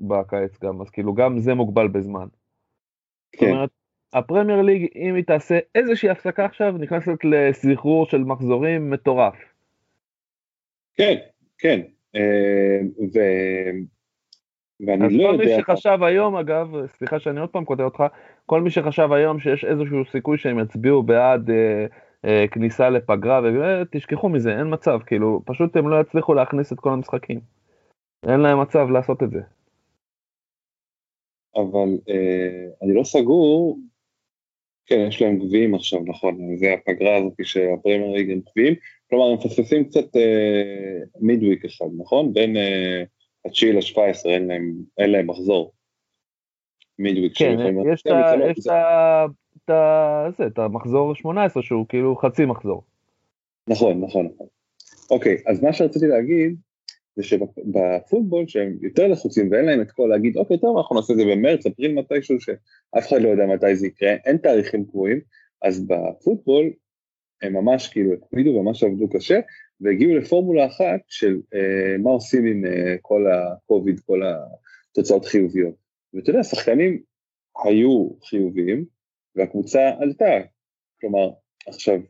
בקיץ 0.00 0.58
גם, 0.62 0.80
אז 0.80 0.90
כאילו 0.90 1.14
גם 1.14 1.38
זה 1.38 1.54
מוגבל 1.54 1.88
בזמן. 1.88 2.26
כן. 3.32 3.46
זאת 3.46 3.54
אומרת, 3.54 3.70
הפרמייר 4.12 4.62
ליג, 4.62 4.86
אם 4.96 5.14
היא 5.14 5.24
תעשה 5.24 5.58
איזושהי 5.74 6.10
הפסקה 6.10 6.44
עכשיו, 6.44 6.74
נכנסת 6.78 7.24
לסחרור 7.24 8.06
של 8.06 8.18
מחזורים 8.24 8.90
מטורף. 8.90 9.34
כן, 10.94 11.16
כן, 11.58 11.80
אה, 12.16 12.80
ואני 14.86 15.18
לא 15.18 15.28
יודע... 15.28 15.44
אז 15.44 15.50
כל 15.50 15.56
מי 15.56 15.62
שחשב 15.62 15.98
היום, 16.02 16.36
אגב, 16.36 16.86
סליחה 16.86 17.20
שאני 17.20 17.40
עוד 17.40 17.50
פעם 17.50 17.64
כותב 17.64 17.82
אותך, 17.82 18.04
כל 18.46 18.60
מי 18.60 18.70
שחשב 18.70 19.12
היום 19.12 19.40
שיש 19.40 19.64
איזשהו 19.64 20.04
סיכוי 20.12 20.38
שהם 20.38 20.58
יצביעו 20.58 21.02
בעד 21.02 21.50
אה, 21.50 21.86
אה, 22.24 22.44
כניסה 22.50 22.90
לפגרה, 22.90 23.40
ותשכחו 23.44 24.28
מזה, 24.28 24.58
אין 24.58 24.66
מצב, 24.72 24.98
כאילו, 25.06 25.42
פשוט 25.44 25.76
הם 25.76 25.88
לא 25.88 26.00
יצליחו 26.00 26.34
להכניס 26.34 26.72
את 26.72 26.80
כל 26.80 26.92
המשחקים. 26.92 27.40
אין 28.28 28.40
להם 28.40 28.60
מצב 28.60 28.90
לעשות 28.90 29.22
את 29.22 29.30
זה. 29.30 29.40
אבל 31.56 31.98
אה, 32.08 32.66
אני 32.82 32.94
לא 32.94 33.04
סגור, 33.04 33.78
כן, 34.86 35.04
יש 35.08 35.22
להם 35.22 35.38
גביעים 35.38 35.74
עכשיו, 35.74 36.00
נכון, 36.06 36.56
זה 36.56 36.74
הפגרה 36.74 37.16
הזאת 37.16 37.32
שהפרמייר 37.42 38.12
ליג 38.12 38.30
הם 38.30 38.40
גביעים, 38.50 38.74
כלומר 39.10 39.24
הם 39.24 39.34
מפספסים 39.34 39.84
קצת 39.84 40.16
אה, 40.16 40.98
מידוויק 41.20 41.64
אחד, 41.64 41.86
נכון? 41.98 42.32
בין 42.32 42.56
אה, 42.56 43.02
התשיעי 43.44 43.72
לשבע 43.72 44.06
עשרה 44.06 44.32
אין 44.32 44.46
להם, 44.46 44.72
אין 44.98 45.10
להם 45.10 45.26
מחזור. 45.26 45.72
מידוויק 46.98 47.38
כן, 47.38 47.56
יש 47.92 48.02
את 50.46 50.58
המחזור 50.58 51.14
18 51.14 51.62
שהוא 51.62 51.86
כאילו 51.88 52.16
חצי 52.16 52.44
מחזור. 52.44 52.82
נכון, 53.68 54.00
נכון, 54.00 54.28
נכון. 54.34 54.46
אוקיי, 55.10 55.36
אז 55.46 55.62
מה 55.62 55.72
שרציתי 55.72 56.06
להגיד, 56.06 56.56
זה 57.16 57.22
שבפוטבול 57.22 58.46
שהם 58.48 58.76
יותר 58.80 59.08
לחוצים 59.08 59.52
ואין 59.52 59.64
להם 59.64 59.80
את 59.80 59.90
כל 59.90 60.06
להגיד, 60.10 60.36
אוקיי, 60.36 60.58
טוב, 60.58 60.76
אנחנו 60.76 60.96
נעשה 60.96 61.12
את 61.12 61.18
זה 61.18 61.24
במרץ, 61.24 61.66
אפריל 61.66 61.94
מתישהו, 61.94 62.40
שאף 62.40 63.08
אחד 63.08 63.22
לא 63.22 63.28
יודע 63.28 63.46
מתי 63.46 63.76
זה 63.76 63.86
יקרה, 63.86 64.14
אין 64.24 64.36
תאריכים 64.36 64.84
קבועים, 64.84 65.20
אז 65.62 65.86
בפוטבול 65.86 66.72
הם 67.42 67.52
ממש 67.52 67.88
כאילו 67.88 68.12
הקפידו 68.12 68.50
וממש 68.50 68.82
עבדו 68.82 69.08
קשה, 69.08 69.40
והגיעו 69.80 70.14
לפורמולה 70.14 70.66
אחת 70.66 71.00
של 71.08 71.40
אה, 71.54 71.96
מה 71.98 72.10
עושים 72.10 72.46
עם 72.46 72.64
אה, 72.64 72.96
כל 73.02 73.26
הקוביד, 73.32 74.00
כל 74.00 74.20
התוצאות 74.92 75.24
חיוביות. 75.24 75.74
ואתה 76.14 76.30
יודע, 76.30 76.42
שחקנים 76.42 77.02
היו 77.64 78.08
חיוביים, 78.24 78.84
והקבוצה 79.36 79.90
עלתה. 80.00 80.40
כלומר, 81.00 81.30
עכשיו, 81.66 82.00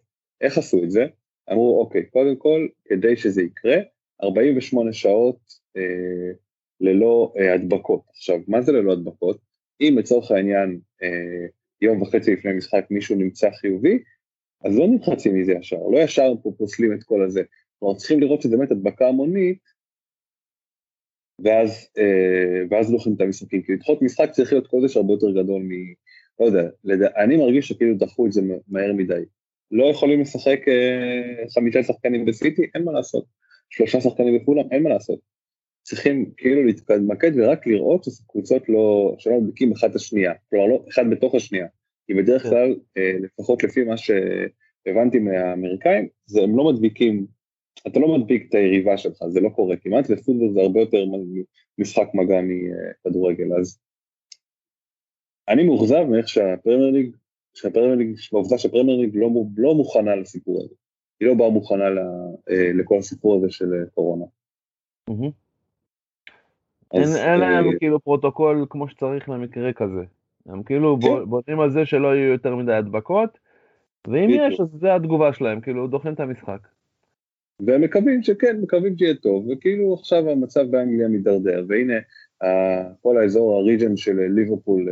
איך 0.40 0.58
עשו 0.58 0.84
את 0.84 0.90
זה? 0.90 1.06
אמרו, 1.52 1.80
אוקיי, 1.80 2.06
קודם 2.06 2.36
כל, 2.36 2.66
כדי 2.84 3.16
שזה 3.16 3.42
יקרה, 3.42 3.76
48 4.22 4.92
שעות 4.92 5.38
אה, 5.76 6.32
ללא 6.80 7.32
אה, 7.38 7.54
הדבקות. 7.54 8.02
עכשיו, 8.08 8.38
מה 8.48 8.62
זה 8.62 8.72
ללא 8.72 8.92
הדבקות? 8.92 9.38
אם 9.80 9.94
לצורך 9.98 10.30
העניין 10.30 10.80
אה, 11.02 11.46
יום 11.80 12.02
וחצי 12.02 12.32
לפני 12.32 12.52
משחק 12.52 12.84
מישהו 12.90 13.16
נמצא 13.16 13.50
חיובי, 13.50 13.98
אז 14.64 14.78
לא 14.78 14.86
נלחצים 14.86 15.40
מזה 15.40 15.52
ישר, 15.52 15.76
לא 15.92 15.98
ישר 15.98 16.32
פה 16.42 16.52
פוסלים 16.58 16.92
את 16.94 17.02
כל 17.02 17.24
הזה. 17.24 17.42
כלומר, 17.78 17.94
צריכים 17.94 18.20
לראות 18.20 18.42
שזה 18.42 18.56
באמת 18.56 18.70
הדבקה 18.70 19.08
המונית, 19.08 19.58
ואז, 21.44 21.88
אה, 21.98 22.62
ואז 22.70 22.92
לוקחים 22.92 23.14
את 23.14 23.20
המשחקים. 23.20 23.62
כי 23.62 23.72
לדחות 23.72 24.02
משחק 24.02 24.30
צריך 24.30 24.52
להיות 24.52 24.66
קודש 24.66 24.96
הרבה 24.96 25.12
יותר 25.12 25.30
גדול 25.30 25.62
מ... 25.62 25.70
לא 26.40 26.46
יודע, 26.46 26.68
לד... 26.84 27.02
אני 27.02 27.36
מרגיש 27.36 27.68
שכאילו 27.68 27.96
דחו 27.96 28.26
את 28.26 28.32
זה 28.32 28.42
מהר 28.68 28.92
מדי. 28.92 29.22
לא 29.70 29.84
יכולים 29.84 30.20
לשחק 30.20 30.60
אה, 30.68 31.48
חמישה 31.54 31.82
שחקנים 31.82 32.24
בסיטי, 32.24 32.62
אין 32.74 32.84
מה 32.84 32.92
לעשות. 32.92 33.24
שלושה 33.70 34.00
שחקנים 34.00 34.38
בכולם, 34.38 34.64
אין 34.70 34.82
מה 34.82 34.88
לעשות. 34.88 35.20
צריכים 35.82 36.30
כאילו 36.36 36.64
להתמקד 36.64 37.32
ורק 37.36 37.66
לראות 37.66 38.04
שקבוצות 38.04 38.68
לא, 38.68 39.14
שלא 39.18 39.40
מדביקים 39.40 39.72
אחת 39.72 39.90
את 39.90 39.94
השנייה, 39.94 40.32
כלומר 40.50 40.66
לא 40.66 40.84
אחד 40.88 41.02
בתוך 41.10 41.34
השנייה, 41.34 41.66
כי 42.10 42.14
בדרך 42.14 42.42
כן. 42.42 42.48
כלל, 42.48 42.74
אה, 42.96 43.12
לפחות 43.20 43.64
לפי 43.64 43.84
מה 43.84 43.94
שהבנתי 43.96 45.18
מהאמריקאים, 45.18 46.08
זה 46.26 46.42
הם 46.42 46.56
לא 46.56 46.72
מדביקים, 46.72 47.26
אתה 47.86 48.00
לא 48.00 48.18
מדביק 48.18 48.48
את 48.48 48.54
היריבה 48.54 48.96
שלך, 48.96 49.16
זה 49.28 49.40
לא 49.40 49.48
קורה 49.48 49.76
כמעט, 49.76 50.04
ופוטבול 50.08 50.52
זה 50.52 50.60
הרבה 50.60 50.80
יותר 50.80 51.04
משחק 51.78 52.06
מגע 52.14 52.40
מכדורגל, 52.42 53.54
אז 53.60 53.78
אני 55.48 55.64
מאוכזב 55.64 56.04
מאיך 56.10 56.28
שהפרמייר 56.28 56.90
ליג, 56.90 57.16
שהפרמייר 57.54 57.94
ליג, 57.94 58.16
בעובדה 58.32 58.58
שהפרמייר 58.58 59.00
ליג 59.00 59.16
לא, 59.16 59.30
לא 59.56 59.74
מוכנה 59.74 60.16
לסיפור 60.16 60.62
הזה. 60.64 60.74
היא 61.20 61.28
לא 61.28 61.34
באה 61.34 61.50
מוכנה 61.50 61.84
אה, 62.50 62.72
לכל 62.74 62.98
הסיפור 62.98 63.36
הזה 63.36 63.50
של 63.50 63.72
אה, 63.74 63.90
קורונה. 63.94 64.24
אין 66.92 67.40
להם 67.40 67.66
אה, 67.66 67.78
כאילו 67.78 68.00
פרוטוקול 68.00 68.66
כמו 68.70 68.88
שצריך 68.88 69.28
למקרה 69.28 69.72
כזה. 69.72 70.19
הם 70.46 70.62
כאילו 70.62 70.98
כן. 71.02 71.24
בונים 71.24 71.60
על 71.60 71.70
זה 71.70 71.86
שלא 71.86 72.16
יהיו 72.16 72.32
יותר 72.32 72.56
מדי 72.56 72.72
הדבקות, 72.72 73.38
ואם 74.08 74.28
יש 74.30 74.60
אז 74.60 74.68
זה 74.80 74.94
התגובה 74.94 75.32
שלהם, 75.32 75.60
כאילו 75.60 75.86
דוחים 75.86 76.14
את 76.14 76.20
המשחק. 76.20 76.68
והם 77.66 77.80
מקווים 77.80 78.22
שכן, 78.22 78.60
מקווים 78.62 78.98
שיהיה 78.98 79.14
טוב, 79.14 79.48
וכאילו 79.48 79.94
עכשיו 79.94 80.30
המצב 80.30 80.70
באנגליה 80.70 81.08
מידרדר, 81.08 81.64
והנה 81.68 81.94
כל 83.00 83.18
האזור 83.18 83.56
ה 83.56 83.62
region 83.62 83.96
של 83.96 84.20
ליברפול 84.20 84.88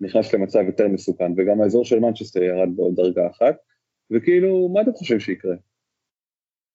נכנס 0.00 0.34
למצב 0.34 0.60
יותר 0.66 0.88
מסוכן, 0.88 1.32
וגם 1.36 1.60
האזור 1.60 1.84
של 1.84 1.98
מנצ'סטר 1.98 2.42
ירד 2.42 2.68
בעוד 2.76 2.94
דרגה 2.96 3.26
אחת, 3.26 3.56
וכאילו, 4.10 4.68
מה 4.68 4.80
אתה 4.82 4.92
חושב 4.92 5.18
שיקרה? 5.18 5.54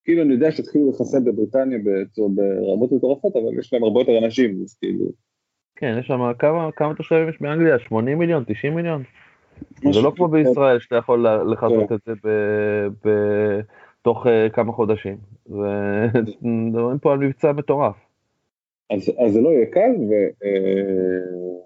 כאילו, 0.03 0.21
אני 0.21 0.33
יודע 0.33 0.51
שהתחילו 0.51 0.89
לחסן 0.89 1.25
בבריטניה 1.25 1.79
ברמות 2.35 2.91
מטורפות, 2.91 3.35
אבל 3.35 3.59
יש 3.59 3.74
להם 3.74 3.83
הרבה 3.83 4.01
יותר 4.01 4.25
אנשים, 4.25 4.62
אז 4.63 4.77
כאילו... 4.77 5.25
כן, 5.75 5.96
יש 6.00 6.08
שם 6.08 6.34
כמה, 6.39 6.72
כמה 6.72 6.96
תושבים 6.96 7.29
יש 7.29 7.41
באנגליה? 7.41 7.79
80 7.79 8.17
מיליון? 8.17 8.44
90 8.48 8.75
מיליון? 8.75 9.03
זה 9.94 10.01
לא 10.01 10.12
כמו 10.15 10.27
בישראל 10.27 10.79
שאתה 10.79 10.96
יכול 10.96 11.27
לחזות 11.51 11.89
כן. 11.89 11.96
את 11.96 12.00
זה 12.05 12.13
בתוך 14.01 14.27
אה, 14.27 14.50
כמה 14.50 14.72
חודשים. 14.72 15.17
ומדברים 15.46 17.00
פה 17.01 17.13
על 17.13 17.20
מבצע 17.20 17.51
מטורף. 17.51 17.96
אז, 18.89 19.12
אז 19.25 19.34
זה 19.34 19.41
לא 19.41 19.50
יהיה 19.50 19.65
קל, 19.65 19.91
ו, 20.10 20.13
אה, 20.44 21.65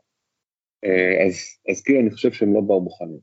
אה, 0.83 1.25
אז, 1.25 1.35
אז 1.69 1.81
כאילו 1.81 1.99
אני 1.99 2.11
חושב 2.11 2.31
שהם 2.31 2.53
לא 2.53 2.61
באו 2.61 2.81
מוכנים. 2.81 3.19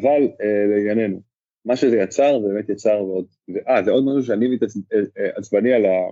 אבל 0.00 0.28
לענייננו, 0.68 1.20
מה 1.64 1.76
שזה 1.76 1.96
יצר, 1.96 2.38
באמת 2.38 2.68
יצר 2.68 2.98
עוד, 2.98 3.26
אה, 3.68 3.82
זה 3.82 3.90
עוד 3.90 4.04
משהו 4.06 4.22
שאני 4.22 4.58
עצבני 5.36 5.72
על, 5.72 5.86
ה, 5.86 6.10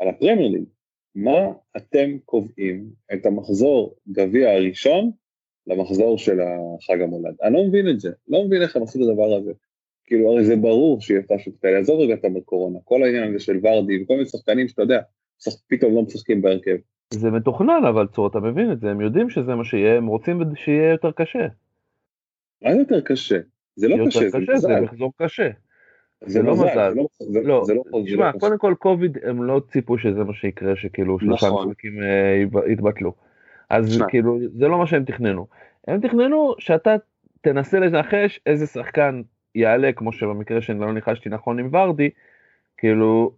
על 0.00 0.08
הפרמייר 0.08 0.48
ליג. 0.48 0.64
מה 1.14 1.52
אתם 1.76 2.10
קובעים 2.24 2.84
את 3.12 3.26
המחזור 3.26 3.94
גביע 4.08 4.50
הראשון 4.50 5.10
למחזור 5.66 6.18
של 6.18 6.38
החג 6.40 7.00
המולד? 7.00 7.34
אני 7.42 7.54
לא 7.54 7.64
מבין 7.64 7.88
את 7.88 8.00
זה, 8.00 8.10
לא 8.28 8.44
מבין 8.44 8.62
איך 8.62 8.76
הם 8.76 8.82
עשו 8.82 8.98
את 8.98 9.08
הדבר 9.08 9.34
הזה. 9.34 9.52
כאילו, 10.04 10.32
הרי 10.32 10.44
זה 10.44 10.56
ברור 10.56 11.00
שיהיה 11.00 11.22
פשוט 11.28 11.54
כאלה, 11.62 11.78
עזוב 11.78 12.00
רגע 12.00 12.14
את 12.14 12.24
הקורונה, 12.36 12.78
כל 12.84 13.02
העניין 13.02 13.28
הזה 13.28 13.44
של 13.44 13.58
ורדי 13.62 14.02
וכל 14.02 14.14
מיני 14.14 14.26
שחקנים 14.26 14.68
שאתה 14.68 14.82
יודע, 14.82 15.00
פתאום 15.68 15.94
לא 15.94 16.02
משחקים 16.02 16.42
בהרכב. 16.42 16.76
זה 17.14 17.30
מתוכנן 17.30 17.82
אבל 17.88 18.06
צור, 18.06 18.26
אתה 18.26 18.40
מבין 18.40 18.72
את 18.72 18.80
זה, 18.80 18.90
הם 18.90 19.00
יודעים 19.00 19.30
שזה 19.30 19.54
מה 19.54 19.64
שיהיה, 19.64 19.96
הם 19.96 20.06
רוצים 20.06 20.40
שיהיה 20.54 20.90
יותר 20.90 21.12
קשה. 21.12 21.46
מה 22.62 22.70
יותר 22.70 23.00
קשה? 23.00 23.38
זה 23.76 23.88
לא 23.88 24.06
קשה, 24.06 24.20
מזל. 24.26 24.56
זה 24.56 24.80
מחזור 24.80 25.12
קשה. 25.16 25.48
זה 26.26 26.42
לא 26.42 26.52
מזל. 26.52 26.92
לא, 27.44 27.62
תשמע, 28.06 28.24
לא, 28.24 28.32
לא 28.34 28.38
קודם 28.38 28.58
כל 28.58 28.74
קוביד 28.78 29.18
הם 29.22 29.42
לא 29.42 29.60
ציפו 29.72 29.98
שזה 29.98 30.24
מה 30.24 30.34
שיקרה, 30.34 30.76
שכאילו 30.76 31.20
שלושה 31.20 31.46
נכון. 31.46 31.68
משחקים 31.68 32.02
אה, 32.02 32.62
יתבטלו. 32.72 33.12
אז 33.70 34.02
כאילו, 34.08 34.38
זה 34.54 34.68
לא 34.68 34.78
מה 34.78 34.86
שהם 34.86 35.04
תכננו. 35.04 35.46
הם 35.88 36.00
תכננו 36.00 36.54
שאתה 36.58 36.96
תנסה 37.40 37.78
לנחש 37.78 38.40
איזה 38.46 38.66
שחקן 38.66 39.22
יעלה, 39.54 39.92
כמו 39.92 40.12
שבמקרה 40.12 40.62
שאני 40.62 40.80
לא 40.80 40.92
ניחשתי 40.92 41.28
נכון 41.28 41.58
עם 41.58 41.68
ורדי, 41.72 42.10
כאילו, 42.76 43.32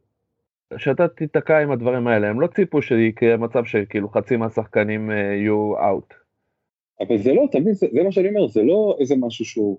שאתה 0.76 1.08
תיתקע 1.08 1.58
עם 1.58 1.70
הדברים 1.70 2.06
האלה. 2.06 2.28
הם 2.28 2.40
לא 2.40 2.46
ציפו 2.46 2.82
שיקרה 2.82 3.36
מצב 3.36 3.64
שכאילו 3.64 4.08
חצי 4.08 4.36
מהשחקנים 4.36 5.10
אה, 5.10 5.16
יהיו 5.16 5.74
out. 5.88 6.14
אבל 7.00 7.18
זה 7.18 7.32
לא, 7.32 7.46
תמיד, 7.52 7.72
זה 7.72 8.02
מה 8.04 8.12
שאני 8.12 8.28
אומר, 8.28 8.46
זה 8.46 8.62
לא 8.62 8.96
איזה 9.00 9.14
משהו 9.18 9.44
שהוא... 9.44 9.78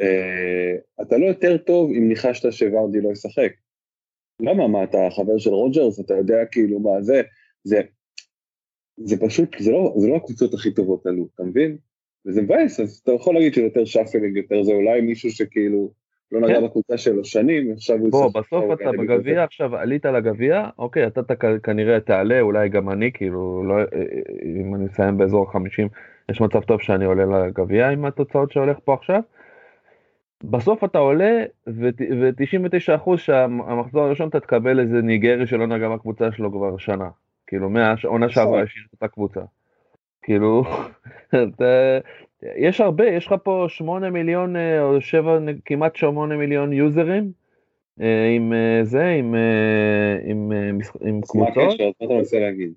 אה, 0.00 1.02
אתה 1.02 1.18
לא 1.18 1.26
יותר 1.26 1.56
טוב 1.56 1.90
אם 1.90 2.08
ניחשת 2.08 2.52
שוורדי 2.52 3.00
לא 3.00 3.08
ישחק. 3.08 3.52
למה? 4.40 4.68
מה, 4.68 4.84
אתה 4.84 4.98
חבר 5.16 5.38
של 5.38 5.50
רוג'רס, 5.50 6.00
אתה 6.00 6.14
יודע 6.14 6.44
כאילו 6.44 6.80
מה 6.80 7.02
זה, 7.02 7.22
זה, 7.64 7.80
זה 8.96 9.16
פשוט, 9.20 9.48
זה 9.58 9.70
לא, 9.70 9.94
זה 9.96 10.08
לא 10.08 10.16
הקבוצות 10.16 10.54
הכי 10.54 10.74
טובות 10.74 11.06
עלו, 11.06 11.28
אתה 11.34 11.42
מבין? 11.42 11.76
וזה 12.26 12.42
מבאס, 12.42 12.80
אז 12.80 13.00
אתה 13.04 13.12
יכול 13.12 13.34
להגיד 13.34 13.54
שזה 13.54 13.64
יותר 13.64 13.84
shuffling, 13.84 14.36
יותר 14.36 14.62
זה 14.62 14.72
אולי 14.72 15.00
מישהו 15.00 15.30
שכאילו 15.30 15.90
לא 16.32 16.40
נגע 16.40 16.60
בקבוצה 16.60 16.98
שלו 16.98 17.24
שנים, 17.24 17.72
עכשיו 17.72 17.98
הוא... 17.98 18.10
בוא, 18.10 18.30
בסוף 18.34 18.64
אתה 18.72 18.92
בגביע, 18.92 19.44
עכשיו 19.44 19.76
עלית 19.76 20.04
לגביע, 20.04 20.68
אוקיי, 20.78 21.06
אתה 21.06 21.20
כנראה 21.62 22.00
תעלה, 22.00 22.40
אולי 22.40 22.68
גם 22.68 22.90
אני, 22.90 23.12
כאילו, 23.12 23.64
לא, 23.64 23.74
אם 24.42 24.74
אני 24.74 24.86
אסיים 24.86 25.16
באזור 25.16 25.50
ה-50, 25.50 25.88
יש 26.30 26.40
מצב 26.40 26.60
טוב 26.60 26.80
שאני 26.80 27.04
עולה 27.04 27.46
לגביע 27.46 27.88
עם 27.88 28.04
התוצאות 28.04 28.52
שהולך 28.52 28.78
פה 28.84 28.94
עכשיו. 28.94 29.20
בסוף 30.44 30.84
אתה 30.84 30.98
עולה, 30.98 31.44
ו-99% 31.66 33.16
שהמחזור 33.16 34.02
הראשון 34.02 34.28
אתה 34.28 34.40
תקבל 34.40 34.80
איזה 34.80 35.02
ניגרי 35.02 35.46
שלא 35.46 35.66
נגע 35.66 35.88
בקבוצה 35.88 36.32
שלו 36.32 36.52
כבר 36.52 36.76
שנה. 36.76 37.08
כאילו, 37.46 37.70
מהעונה 37.70 38.28
שעברה 38.28 38.62
יש 38.62 38.88
אותה 38.92 39.08
קבוצה. 39.08 39.40
כאילו, 40.22 40.64
יש 42.66 42.80
הרבה, 42.80 43.06
יש 43.06 43.26
לך 43.26 43.34
פה 43.42 43.66
8 43.68 44.10
מיליון 44.10 44.56
אה, 44.56 44.82
או 44.82 45.00
7, 45.00 45.38
כמעט 45.64 45.96
8 45.96 46.36
מיליון 46.36 46.72
יוזרים 46.72 47.32
אה, 48.00 48.28
עם 48.36 48.52
אה, 48.52 48.84
זה, 48.84 49.06
עם, 49.06 49.34
עם, 50.24 50.52
עם 51.00 51.20
קבוצות. 51.20 51.56
מה 51.56 51.64
הקשר? 51.64 51.84
מה 51.84 52.06
אתה 52.06 52.14
רוצה 52.14 52.38
להגיד? 52.38 52.72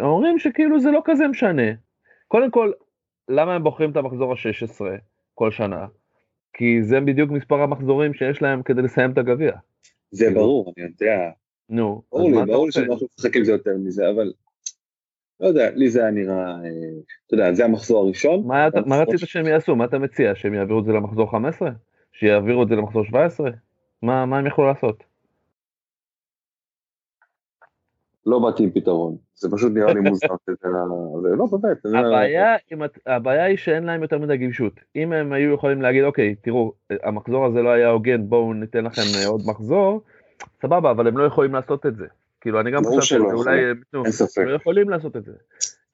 אומרים 0.00 0.38
שכאילו 0.38 0.80
זה 0.80 0.90
לא 0.90 1.02
כזה 1.04 1.28
משנה. 1.28 1.72
קודם 2.28 2.50
כל, 2.50 2.72
למה 3.28 3.54
הם 3.54 3.64
בוחרים 3.64 3.90
את 3.90 3.96
המחזור 3.96 4.32
ה-16 4.32 4.80
כל 5.34 5.50
שנה? 5.50 5.86
כי 6.52 6.82
זה 6.82 7.00
בדיוק 7.00 7.30
מספר 7.30 7.62
המחזורים 7.62 8.14
שיש 8.14 8.42
להם 8.42 8.62
כדי 8.62 8.82
לסיים 8.82 9.10
את 9.10 9.18
הגביע. 9.18 9.52
זה 10.10 10.24
כאילו. 10.24 10.40
ברור, 10.40 10.72
אני 10.76 10.86
יודע. 10.86 11.30
נו, 11.68 12.02
ברור 12.12 12.30
לי, 12.30 12.46
ברור 12.46 12.66
לי 12.66 12.72
שאני 12.72 12.86
לא 12.86 12.98
עם 13.34 13.44
זה 13.44 13.52
יותר 13.52 13.76
מזה, 13.84 14.10
אבל 14.10 14.32
לא 15.40 15.46
יודע, 15.46 15.70
לי 15.70 15.90
זה 15.90 16.00
היה 16.00 16.10
נראה, 16.10 16.34
אה, 16.36 16.60
אתה 17.26 17.34
יודע, 17.34 17.52
זה 17.52 17.64
המחזור 17.64 18.04
הראשון. 18.04 18.46
מה, 18.46 18.68
מה 18.86 18.98
רצית 18.98 19.18
שהם 19.18 19.46
יעשו? 19.46 19.76
מה 19.76 19.84
אתה 19.84 19.98
מציע? 19.98 20.34
שהם 20.34 20.54
יעבירו 20.54 20.80
את 20.80 20.84
זה 20.84 20.92
למחזור 20.92 21.30
15? 21.30 21.70
שיעבירו 22.12 22.62
את 22.62 22.68
זה 22.68 22.76
למחזור 22.76 23.04
17? 23.04 23.50
מה, 24.02 24.26
מה 24.26 24.38
הם 24.38 24.46
יכולו 24.46 24.68
לעשות? 24.68 25.09
לא 28.26 28.38
באתי 28.38 28.62
עם 28.62 28.70
פתרון, 28.70 29.16
זה 29.34 29.48
פשוט 29.50 29.72
נראה 29.72 29.94
לי 29.94 30.00
מוזר, 30.00 30.26
לא 31.38 31.46
באמת. 31.46 31.76
הבעיה, 31.86 32.56
הבעיה 33.06 33.44
היא 33.44 33.56
שאין 33.56 33.84
להם 33.84 34.02
יותר 34.02 34.18
מדי 34.18 34.36
גמישות. 34.36 34.72
אם 34.96 35.12
הם 35.12 35.32
היו 35.32 35.54
יכולים 35.54 35.82
להגיד, 35.82 36.04
אוקיי, 36.04 36.34
תראו, 36.34 36.72
המחזור 37.02 37.46
הזה 37.46 37.62
לא 37.62 37.68
היה 37.68 37.88
הוגן, 37.88 38.28
בואו 38.28 38.54
ניתן 38.54 38.84
לכם 38.84 39.02
אה, 39.18 39.26
עוד 39.26 39.40
מחזור, 39.46 40.02
סבבה, 40.62 40.90
אבל 40.90 41.08
הם 41.08 41.18
לא 41.18 41.24
יכולים 41.24 41.54
לעשות 41.54 41.86
את 41.86 41.96
זה. 41.96 42.06
כאילו, 42.40 42.60
אני 42.60 42.70
גם 42.70 42.84
חושב 42.84 43.00
שאולי 43.00 43.70
הם 43.70 43.80
לא 44.46 44.54
יכולים 44.54 44.90
לעשות 44.90 45.16
את 45.16 45.24
זה. 45.24 45.32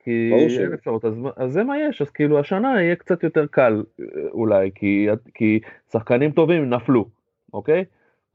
כי 0.04 0.30
אין 0.58 0.72
אפשרות, 0.74 1.04
אז, 1.04 1.14
אז 1.36 1.52
זה 1.52 1.64
מה 1.64 1.78
יש, 1.78 2.02
אז 2.02 2.10
כאילו 2.10 2.38
השנה 2.38 2.82
יהיה 2.82 2.96
קצת 2.96 3.22
יותר 3.22 3.46
קל 3.46 3.82
אה, 4.00 4.04
אולי, 4.30 4.70
כי, 4.74 5.08
כי 5.34 5.60
שחקנים 5.92 6.30
טובים 6.30 6.70
נפלו, 6.70 7.04
אוקיי? 7.54 7.84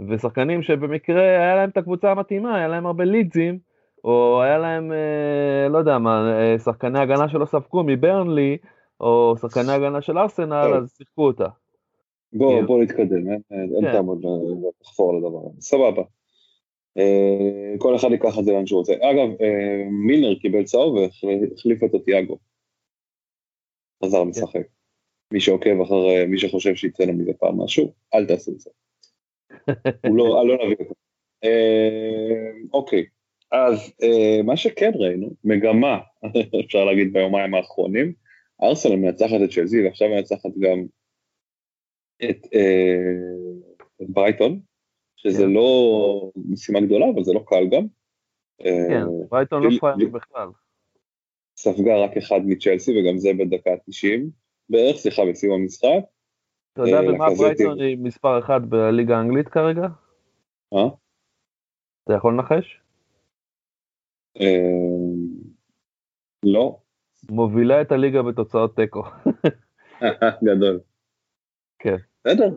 ושחקנים 0.10 0.62
שבמקרה 0.62 1.22
היה 1.22 1.56
להם 1.56 1.70
את 1.70 1.78
הקבוצה 1.78 2.12
המתאימה, 2.12 2.58
היה 2.58 2.68
להם 2.68 2.86
הרבה 2.86 3.04
לידזים, 3.04 3.60
או 4.04 4.42
היה 4.42 4.58
להם, 4.58 4.92
אה, 4.92 5.70
לא 5.70 5.78
יודע 5.78 5.98
מה, 5.98 6.34
אה, 6.34 6.60
שחקני 6.60 7.00
הגנה 7.00 7.30
שלא 7.30 7.46
ספגו 7.46 7.84
מברנלי, 7.84 8.58
או 9.00 9.36
שחקני 9.42 9.72
הגנה 9.72 10.02
של 10.02 10.18
ארסנל, 10.18 10.74
אז 10.78 10.94
שיחקו 10.98 11.28
אותה. 11.28 11.48
בוא, 12.34 12.54
כאילו. 12.54 12.68
בוא 12.68 12.84
נתקדם, 12.84 13.28
אין, 13.32 13.42
כן. 13.82 13.92
טעם 13.92 14.06
עוד 14.06 14.22
לחפור 14.82 15.12
על 15.12 15.18
הדבר 15.18 15.40
הזה, 15.50 15.62
סבבה. 15.62 16.04
אה, 16.98 17.74
כל 17.78 17.96
אחד 17.96 18.12
ייקח 18.12 18.40
את 18.40 18.46
זה 18.46 18.52
לאן 18.52 18.68
שהוא 18.68 18.80
רוצה. 18.80 18.94
אגב, 18.94 19.42
אה, 19.42 19.84
מילנר 20.08 20.36
קיבל 20.36 20.64
צהוב 20.64 20.96
והחליף 20.96 21.84
אותו 21.84 22.00
תיאגו. 22.00 22.38
חזר 24.06 24.24
משחק. 24.24 24.54
כן. 24.54 24.62
מי 25.34 25.40
שעוקב 25.40 25.82
אחר, 25.82 25.96
מי 26.28 26.38
שחושב 26.38 26.76
שיצא 26.76 27.04
לו 27.04 27.14
מזה 27.14 27.32
פעם 27.40 27.62
משהו, 27.62 27.94
אל 28.14 28.26
תעשו 28.26 28.52
את 28.52 28.60
זה. 28.60 28.70
הוא 30.08 30.18
לא, 30.18 30.48
לא 30.48 30.66
נביא 30.66 30.76
אותו. 30.80 30.94
אה, 31.44 32.52
אוקיי, 32.74 33.06
אז 33.52 33.94
מה 34.44 34.58
שכן 34.58 34.92
ראינו, 34.96 35.30
מגמה, 35.44 36.00
אפשר 36.66 36.86
להגיד 36.86 37.14
ביומיים 37.14 37.54
האחרונים, 37.54 38.14
ארסנל 38.64 38.96
מנצחת 38.96 39.38
את 39.44 39.50
צ'לזי 39.50 39.86
ועכשיו 39.86 40.10
מנצחת 40.10 40.52
גם 40.60 40.86
את, 42.24 42.48
את 44.02 44.10
ברייטון, 44.10 44.60
שזה 45.16 45.44
כן. 45.44 45.50
לא 45.50 46.32
משימה 46.36 46.82
גדולה, 46.82 47.06
אבל 47.14 47.24
זה 47.24 47.34
לא 47.34 47.44
קל 47.48 47.68
גם. 47.72 47.88
כן, 48.64 48.94
אה, 48.94 49.26
ברייטון 49.30 49.64
לא 49.64 49.70
פראייר 49.80 50.10
בכלל. 50.10 50.48
ספגה 51.58 52.04
רק 52.04 52.18
אחד 52.18 52.40
מצ'לסי, 52.46 52.92
וגם 53.00 53.18
זה 53.18 53.30
בדקה 53.40 53.72
90 53.86 54.30
בערך, 54.70 54.96
סליחה, 54.96 55.22
בסיום 55.30 55.62
המשחק. 55.62 56.04
אתה 56.74 56.82
יודע 56.82 56.98
אה, 56.98 57.08
במה 57.08 57.26
ברייטון 57.38 57.82
היא 57.82 57.98
מספר 57.98 58.40
1 58.40 58.62
בליגה 58.62 59.18
האנגלית 59.18 59.48
כרגע? 59.48 59.88
אה? 60.74 60.88
אתה 62.04 62.14
יכול 62.14 62.34
לנחש? 62.34 62.81
אה, 64.40 64.46
לא. 66.44 66.78
מובילה 67.30 67.82
את 67.82 67.92
הליגה 67.92 68.22
בתוצאות 68.22 68.76
תיקו. 68.76 69.04
גדול. 70.46 70.80
כן. 71.80 71.96
בסדר, 72.26 72.50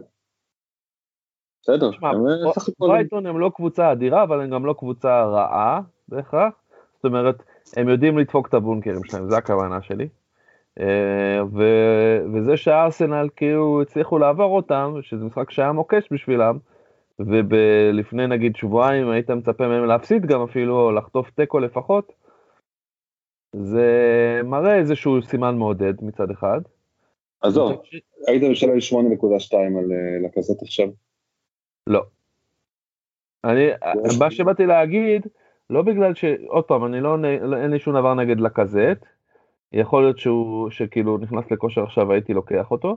בסדר. 1.62 1.90
ברייטון 2.78 3.26
הם 3.26 3.40
לא 3.40 3.50
קבוצה 3.54 3.92
אדירה, 3.92 4.22
אבל 4.22 4.40
הם 4.40 4.50
גם 4.50 4.66
לא 4.66 4.74
קבוצה 4.78 5.24
רעה 5.24 5.80
בהכרח. 6.08 6.54
זאת 6.94 7.04
אומרת, 7.04 7.42
הם 7.76 7.88
יודעים 7.88 8.18
לדפוק 8.18 8.48
את 8.48 8.54
הבונקרים 8.54 9.04
שלהם, 9.04 9.30
זה 9.30 9.36
הכוונה 9.36 9.82
שלי. 9.82 10.08
אה, 10.80 11.40
וזה 12.34 12.56
שהארסנל 12.56 13.28
כאילו 13.36 13.82
הצליחו 13.82 14.18
לעבור 14.18 14.56
אותם, 14.56 14.94
שזה 15.02 15.24
משחק 15.24 15.50
שהיה 15.50 15.72
מוקש 15.72 16.08
בשבילם, 16.10 16.58
ולפני 17.18 18.26
נגיד 18.26 18.56
שבועיים 18.56 19.10
היית 19.10 19.30
מצפה 19.30 19.68
מהם 19.68 19.84
להפסיד 19.84 20.26
גם 20.26 20.42
אפילו, 20.42 20.80
או 20.80 20.92
לחטוף 20.92 21.30
תיקו 21.30 21.58
לפחות, 21.58 22.12
זה 23.52 23.90
מראה 24.44 24.76
איזשהו 24.78 25.22
סימן 25.22 25.56
מעודד 25.56 25.94
מצד 26.02 26.30
אחד. 26.30 26.60
עזוב, 27.40 27.82
היית 28.26 28.42
משלם 28.42 28.78
8.2 28.78 29.54
על 29.54 29.92
אה, 29.92 30.28
לקזת 30.28 30.62
עכשיו. 30.62 30.88
לא. 31.86 32.02
אני, 33.44 33.68
מה 34.18 34.30
שבאתי 34.30 34.66
להגיד, 34.66 35.26
לא 35.70 35.82
בגלל 35.82 36.14
ש... 36.14 36.24
עוד 36.46 36.64
פעם, 36.64 36.84
אני 36.84 37.00
לא, 37.00 37.16
אין 37.62 37.70
לי 37.70 37.78
שום 37.78 37.94
דבר 37.94 38.14
נגד 38.14 38.40
לקזט, 38.40 39.06
יכול 39.72 40.02
להיות 40.02 40.18
שהוא, 40.18 40.70
שכאילו 40.70 41.18
נכנס 41.18 41.50
לכושר 41.50 41.82
עכשיו 41.82 42.12
הייתי 42.12 42.34
לוקח 42.34 42.70
אותו, 42.70 42.96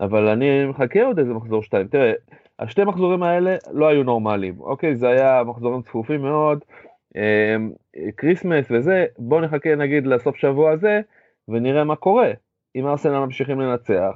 אבל 0.00 0.28
אני 0.28 0.64
מחכה 0.64 1.02
עוד 1.02 1.18
איזה 1.18 1.32
מחזור 1.32 1.62
שתיים. 1.62 1.88
תראה, 1.88 2.12
השתי 2.58 2.84
מחזורים 2.84 3.22
האלה 3.22 3.56
לא 3.72 3.88
היו 3.88 4.02
נורמליים, 4.02 4.60
אוקיי? 4.60 4.96
זה 4.96 5.08
היה 5.08 5.42
מחזורים 5.44 5.82
צפופים 5.82 6.22
מאוד, 6.22 6.64
אמ, 7.16 7.72
כריסמס 8.16 8.66
וזה, 8.70 9.06
בואו 9.18 9.40
נחכה 9.40 9.74
נגיד 9.74 10.06
לסוף 10.06 10.36
שבוע 10.36 10.70
הזה, 10.70 11.00
ונראה 11.48 11.84
מה 11.84 11.96
קורה. 11.96 12.32
אם 12.76 12.86
ארסנל 12.86 13.18
ממשיכים 13.18 13.60
לנצח, 13.60 14.14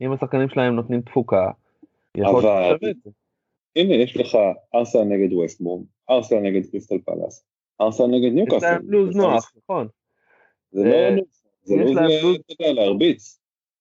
אם 0.00 0.12
השחקנים 0.12 0.48
שלהם 0.48 0.74
נותנים 0.74 1.00
תפוקה, 1.00 1.50
יכול 2.16 2.42
להיות 2.42 2.80
שזה 2.80 3.10
הנה 3.76 3.94
יש 3.94 4.16
לך 4.16 4.38
ארסנל 4.74 5.04
נגד 5.04 5.32
ווסטבורם, 5.32 5.82
ארסנל 6.10 6.40
נגד 6.40 6.66
קריסטל 6.70 6.98
פלאס, 6.98 7.44
ארסנל 7.80 8.06
נגד 8.06 8.32
ניוקאסל. 8.32 8.56
יש 8.56 8.62
להם 8.62 8.82
לוז 8.84 9.16
נוח, 9.16 9.52
נכון. 9.64 9.88
זה 10.70 10.84
לא 10.84 10.94
אה, 10.94 11.10
לוז, 11.10 11.42
זה 11.62 11.76
לוז, 12.22 12.36
אתה 12.36 12.62
יודע, 12.62 12.72
להרביץ. 12.72 13.40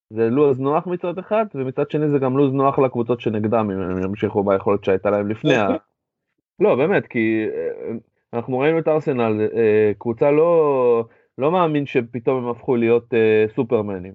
זה 0.10 0.30
לוז 0.30 0.60
נוח 0.60 0.88
מצד 0.88 1.17
אחד, 1.17 1.46
ומצד 1.56 1.91
שני 1.91 2.10
זה 2.10 2.20
גם 2.20 2.38
לוז 2.38 2.54
נוח 2.54 2.80
לקבוצות 2.80 3.22
שנגדם, 3.22 3.72
אם 3.72 3.82
הם 3.82 4.04
ימשיכו 4.04 4.43
ביכולת 4.43 4.84
שהייתה 4.84 5.10
להם 5.10 5.28
לפני 5.28 5.56
ה... 5.56 5.67
לא, 6.63 6.76
באמת, 6.76 7.08
כי 7.08 7.46
אה, 7.54 7.91
אנחנו 8.34 8.60
ראינו 8.60 8.80
את 8.80 8.88
ארסנל, 8.88 9.48
אה, 9.56 9.91
קבוצה 9.98 10.32
לא, 10.32 11.06
לא 11.38 11.52
מאמין 11.52 11.86
שפתאום 11.86 12.43
הם 12.43 12.50
הפכו 12.50 12.76
להיות 12.76 13.13
סופרמנים. 13.56 14.13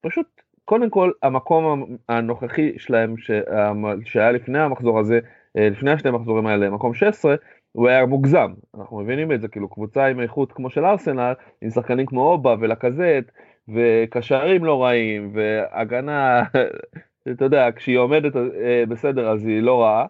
פשוט 0.00 0.42
קודם 0.64 0.90
כל 0.90 1.10
המקום 1.22 1.96
הנוכחי 2.08 2.78
שלהם 2.78 3.14
שהיה 4.04 4.32
לפני 4.32 4.58
המחזור 4.58 4.98
הזה, 4.98 5.20
אה, 5.56 5.68
לפני 5.68 5.90
השני 5.90 6.10
המחזורים 6.10 6.46
האלה, 6.46 6.70
מקום 6.70 6.94
16, 6.94 7.34
הוא 7.72 7.88
היה 7.88 8.06
מוגזם, 8.06 8.52
אנחנו 8.74 9.00
מבינים 9.00 9.32
את 9.32 9.40
זה, 9.40 9.48
כאילו 9.48 9.68
קבוצה 9.68 10.06
עם 10.06 10.20
איכות 10.20 10.52
כמו 10.52 10.70
של 10.70 10.84
ארסנל, 10.84 11.32
עם 11.62 11.70
שחקנים 11.70 12.06
כמו 12.06 12.30
אובה 12.30 12.54
ולקזט, 12.60 13.32
וקשרים 13.68 14.64
לא 14.64 14.82
רעים, 14.82 15.32
והגנה, 15.34 16.42
אתה 17.32 17.44
יודע, 17.44 17.68
כשהיא 17.76 17.98
עומדת 17.98 18.36
אה, 18.36 18.84
בסדר 18.88 19.30
אז 19.30 19.44
היא 19.44 19.62
לא 19.62 19.82
רעה. 19.82 20.06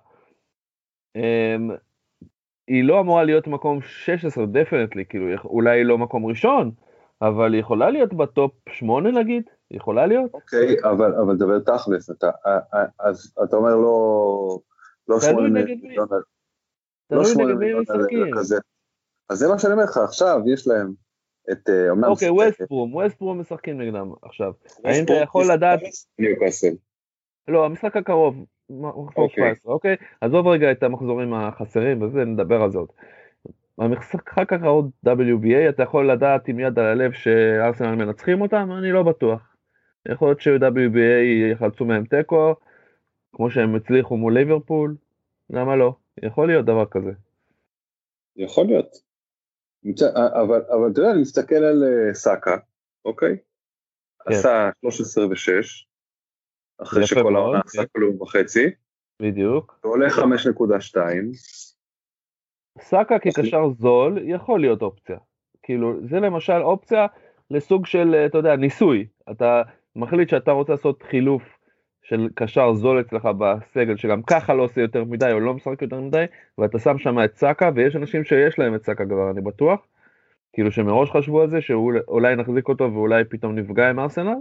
אמ, 1.16 1.70
היא 2.68 2.84
לא 2.84 3.00
אמורה 3.00 3.24
להיות 3.24 3.46
מקום 3.46 3.82
16 3.82 4.46
definitely, 4.46 5.05
כאילו 5.08 5.26
אולי 5.44 5.84
לא 5.84 5.98
מקום 5.98 6.26
ראשון, 6.26 6.70
אבל 7.22 7.52
היא 7.52 7.60
יכולה 7.60 7.90
להיות 7.90 8.14
ב 8.14 8.24
top 8.24 8.52
8 8.68 9.10
נגיד, 9.10 9.42
יכולה 9.70 10.06
להיות. 10.06 10.34
אוקיי, 10.34 10.74
אוקיי, 10.74 10.88
אבל, 10.88 11.14
אבל 11.14 11.36
דבר 11.36 11.58
תכלס, 11.58 12.10
אתה, 12.10 12.30
אז 12.98 13.34
אתה 13.44 13.56
אומר 13.56 13.76
לא, 13.76 14.58
לא 15.08 15.20
שמונה 15.20 15.64
מיליון, 15.64 16.08
לא 17.10 17.24
שמונה 17.24 17.54
מיליון 17.54 17.84
כזה. 18.38 18.56
אז 19.30 19.38
זה 19.38 19.48
מה 19.48 19.58
שאני 19.58 19.72
אומר 19.72 19.84
לך, 19.84 19.96
עכשיו 19.96 20.40
יש 20.46 20.66
להם 20.66 20.92
את, 21.52 21.68
אה, 21.68 21.90
אומנם... 21.90 22.05
אוקיי, 22.05 22.31
ווסטברום, 22.31 22.94
ווסטברום 22.94 23.40
משחקים 23.40 23.81
נגדם 23.81 24.12
עכשיו. 24.22 24.52
האם 24.85 25.05
אתה 25.05 25.12
יכול 25.12 25.44
לדעת... 25.52 25.81
ניוקאסל. 26.18 26.74
לא, 27.48 27.64
המשחק 27.64 27.96
הקרוב, 27.96 28.44
מחזור 28.70 29.28
17, 29.28 29.72
אוקיי? 29.72 29.96
עזוב 30.20 30.46
רגע 30.46 30.72
את 30.72 30.83
המחזורים 30.83 31.35
החסרים 31.35 32.02
וזה, 32.02 32.24
נדבר 32.24 32.62
על 32.62 32.70
זה 32.70 32.78
עוד. 32.78 32.88
במשחק 33.78 34.52
הקרוב 34.52 34.90
WBA 35.07 35.68
אתה 35.68 35.83
יכול 35.83 36.11
לדעת 36.11 36.48
עם 36.48 36.61
יד 36.61 36.78
על 36.78 36.85
הלב 36.85 37.12
שארסנל 37.12 37.94
מנצחים 37.94 38.40
אותם? 38.40 38.68
אני 38.78 38.92
לא 38.92 39.02
בטוח. 39.02 39.57
יכול 40.09 40.28
להיות 40.28 40.40
ש-WBA 40.40 41.52
יחלצו 41.52 41.85
מהם 41.85 42.05
תיקו, 42.05 42.55
כמו 43.33 43.50
שהם 43.50 43.74
הצליחו 43.74 44.16
מול 44.16 44.38
ליברפול, 44.38 44.96
למה 45.50 45.76
לא? 45.76 45.94
יכול 46.22 46.46
להיות 46.46 46.66
דבר 46.66 46.87
כזה. 46.87 47.12
יכול 48.37 48.66
להיות. 48.66 49.12
אבל, 50.16 50.62
אבל 50.68 50.90
אתה 50.92 51.01
יודע, 51.01 51.11
אני 51.12 51.21
מסתכל 51.21 51.55
על 51.55 51.83
uh, 51.83 52.14
סאקה, 52.14 52.57
אוקיי? 53.05 53.37
כן. 54.25 54.35
עשה 54.35 54.71
13 54.81 55.27
ו-6, 55.27 55.87
אחרי 56.83 57.07
שכל 57.07 57.37
העונה 57.37 57.61
עשה 57.64 57.83
כלום 57.87 58.21
וחצי. 58.23 58.71
בדיוק. 59.23 59.81
ועולה 59.85 60.09
5.2. 60.09 60.97
סאקה 62.81 63.18
כקשר 63.18 63.68
זול 63.79 64.18
יכול 64.23 64.61
להיות 64.61 64.83
אופציה. 64.83 65.18
כאילו, 65.62 65.95
זה 66.11 66.21
למשל 66.21 66.62
אופציה 66.62 67.07
לסוג 67.51 67.87
של, 67.87 68.14
אה, 68.14 68.27
אתה 68.27 68.38
יודע, 68.38 68.57
ניסוי. 68.57 69.07
אתה 69.31 69.62
מחליט 69.97 70.29
שאתה 70.29 70.51
רוצה 70.51 70.73
לעשות 70.73 71.03
חילוף 71.03 71.51
של 72.02 72.28
קשר 72.34 72.74
זול 72.74 73.00
אצלך 73.00 73.28
בסגל, 73.38 73.96
שגם 73.96 74.22
ככה 74.22 74.54
לא 74.54 74.62
עושה 74.62 74.80
יותר 74.80 75.04
מדי 75.04 75.32
או 75.32 75.40
לא 75.40 75.54
משחק 75.54 75.82
יותר 75.82 76.00
מדי, 76.00 76.24
ואתה 76.58 76.78
שם 76.78 76.98
שם 76.98 77.24
את 77.24 77.36
סאקה, 77.36 77.70
ויש 77.74 77.96
אנשים 77.96 78.24
שיש 78.24 78.58
להם 78.58 78.74
את 78.74 78.84
סאקה 78.84 79.04
כבר, 79.06 79.30
אני 79.30 79.40
בטוח. 79.40 79.86
כאילו 80.52 80.72
שמראש 80.72 81.10
חשבו 81.10 81.42
על 81.42 81.50
זה, 81.50 81.60
שאולי 81.60 82.36
נחזיק 82.36 82.68
אותו 82.68 82.92
ואולי 82.92 83.24
פתאום 83.24 83.54
נפגע 83.54 83.90
עם 83.90 84.00
ארסנל. 84.00 84.36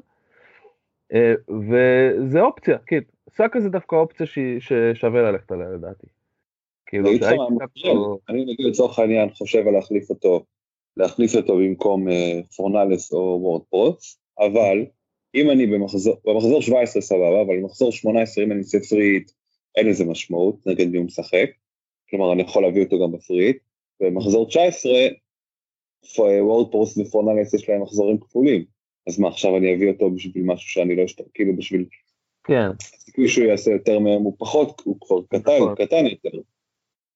אה, 1.13 1.33
וזה 1.49 2.41
אופציה, 2.41 2.77
כן, 2.85 2.99
סאקה 3.29 3.59
זה 3.59 3.69
דווקא 3.69 3.95
אופציה 3.95 4.25
ששווה 4.59 5.21
ללכת 5.21 5.51
עליה 5.51 5.69
לדעתי. 5.69 6.07
כאילו, 6.85 7.09
אני 8.29 8.41
נגיד 8.41 8.65
לצורך 8.65 8.99
העניין 8.99 9.29
חושב 9.29 9.67
על 9.67 9.73
להחליף 9.73 10.09
אותו, 10.09 10.43
להחליף 10.97 11.35
אותו 11.35 11.57
במקום 11.57 12.09
אה, 12.09 12.39
פורנלס 12.55 13.13
או 13.13 13.39
וורדפרוס, 13.41 14.19
אבל 14.39 14.85
אם 15.35 15.51
אני 15.51 15.67
במחזור, 15.67 16.15
במחזור 16.25 16.61
17 16.61 17.01
סבבה, 17.01 17.41
אבל 17.41 17.57
במחזור 17.61 17.91
18 17.91 18.43
אם 18.43 18.51
אני 18.51 18.63
פריט, 18.89 19.31
אין 19.75 19.89
לזה 19.89 20.05
משמעות, 20.05 20.67
נגד 20.67 20.87
מי 20.87 20.97
הוא 20.97 21.05
משחק, 21.05 21.49
כלומר 22.09 22.33
אני 22.33 22.41
יכול 22.41 22.63
להביא 22.63 22.83
אותו 22.83 23.03
גם 23.03 23.11
בפריט, 23.11 23.57
ובמחזור 24.01 24.47
19, 24.47 24.91
וורדפרוס 26.19 26.97
ופורנלס 26.97 27.53
יש 27.53 27.69
להם 27.69 27.81
מחזורים 27.81 28.17
כפולים, 28.17 28.65
אז 29.07 29.19
מה 29.19 29.27
עכשיו 29.27 29.57
אני 29.57 29.75
אביא 29.75 29.91
אותו 29.91 30.11
בשביל 30.11 30.43
משהו 30.45 30.69
שאני 30.69 30.95
לא 30.95 31.05
אשתר, 31.05 31.23
כאילו 31.33 31.55
בשביל... 31.55 31.85
כן. 32.43 32.69
הסיכוי 32.81 33.27
שהוא 33.27 33.45
יעשה 33.45 33.71
יותר 33.71 33.99
מהם 33.99 34.21
הוא 34.21 34.35
פחות, 34.37 34.81
הוא 34.85 34.97
כבר 35.01 35.21
קטן, 35.29 35.57
נכון. 35.57 35.75
קטן 35.75 36.05
יותר. 36.05 36.37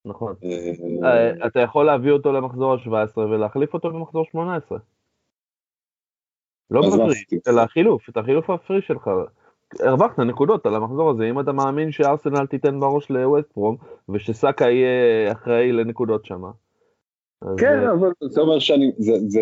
נכון. 0.06 0.36
אה, 0.44 0.72
אה, 1.04 1.48
אתה 1.48 1.60
יכול 1.60 1.86
להביא 1.86 2.12
אותו 2.12 2.32
למחזור 2.32 2.74
ה-17 2.74 3.18
ולהחליף 3.20 3.74
אותו 3.74 3.90
במחזור 3.90 4.26
18. 4.32 4.78
לא 6.72 6.82
בפריט, 6.82 7.48
אלא 7.48 7.62
החילוף, 7.62 8.10
את 8.10 8.18
החילוף 8.18 8.50
הפרי 8.50 8.82
שלך. 8.82 9.10
הרווחת 9.80 10.20
נקודות 10.20 10.66
על 10.66 10.76
המחזור 10.76 11.10
הזה, 11.10 11.30
אם 11.30 11.40
אתה 11.40 11.52
מאמין 11.52 11.92
שארסנל 11.92 12.46
תיתן 12.46 12.80
בראש 12.80 13.10
לווסטפרום, 13.10 13.78
ושסאקה 14.10 14.70
יהיה 14.70 15.32
אחראי 15.32 15.72
לנקודות 15.72 16.26
שם. 16.26 16.44
כן, 17.58 17.80
אה, 17.80 17.92
אבל 17.92 18.12
זה 18.22 18.42
אומר 18.42 18.60
שאני, 18.60 18.92
זה, 18.98 19.14
זה... 19.28 19.42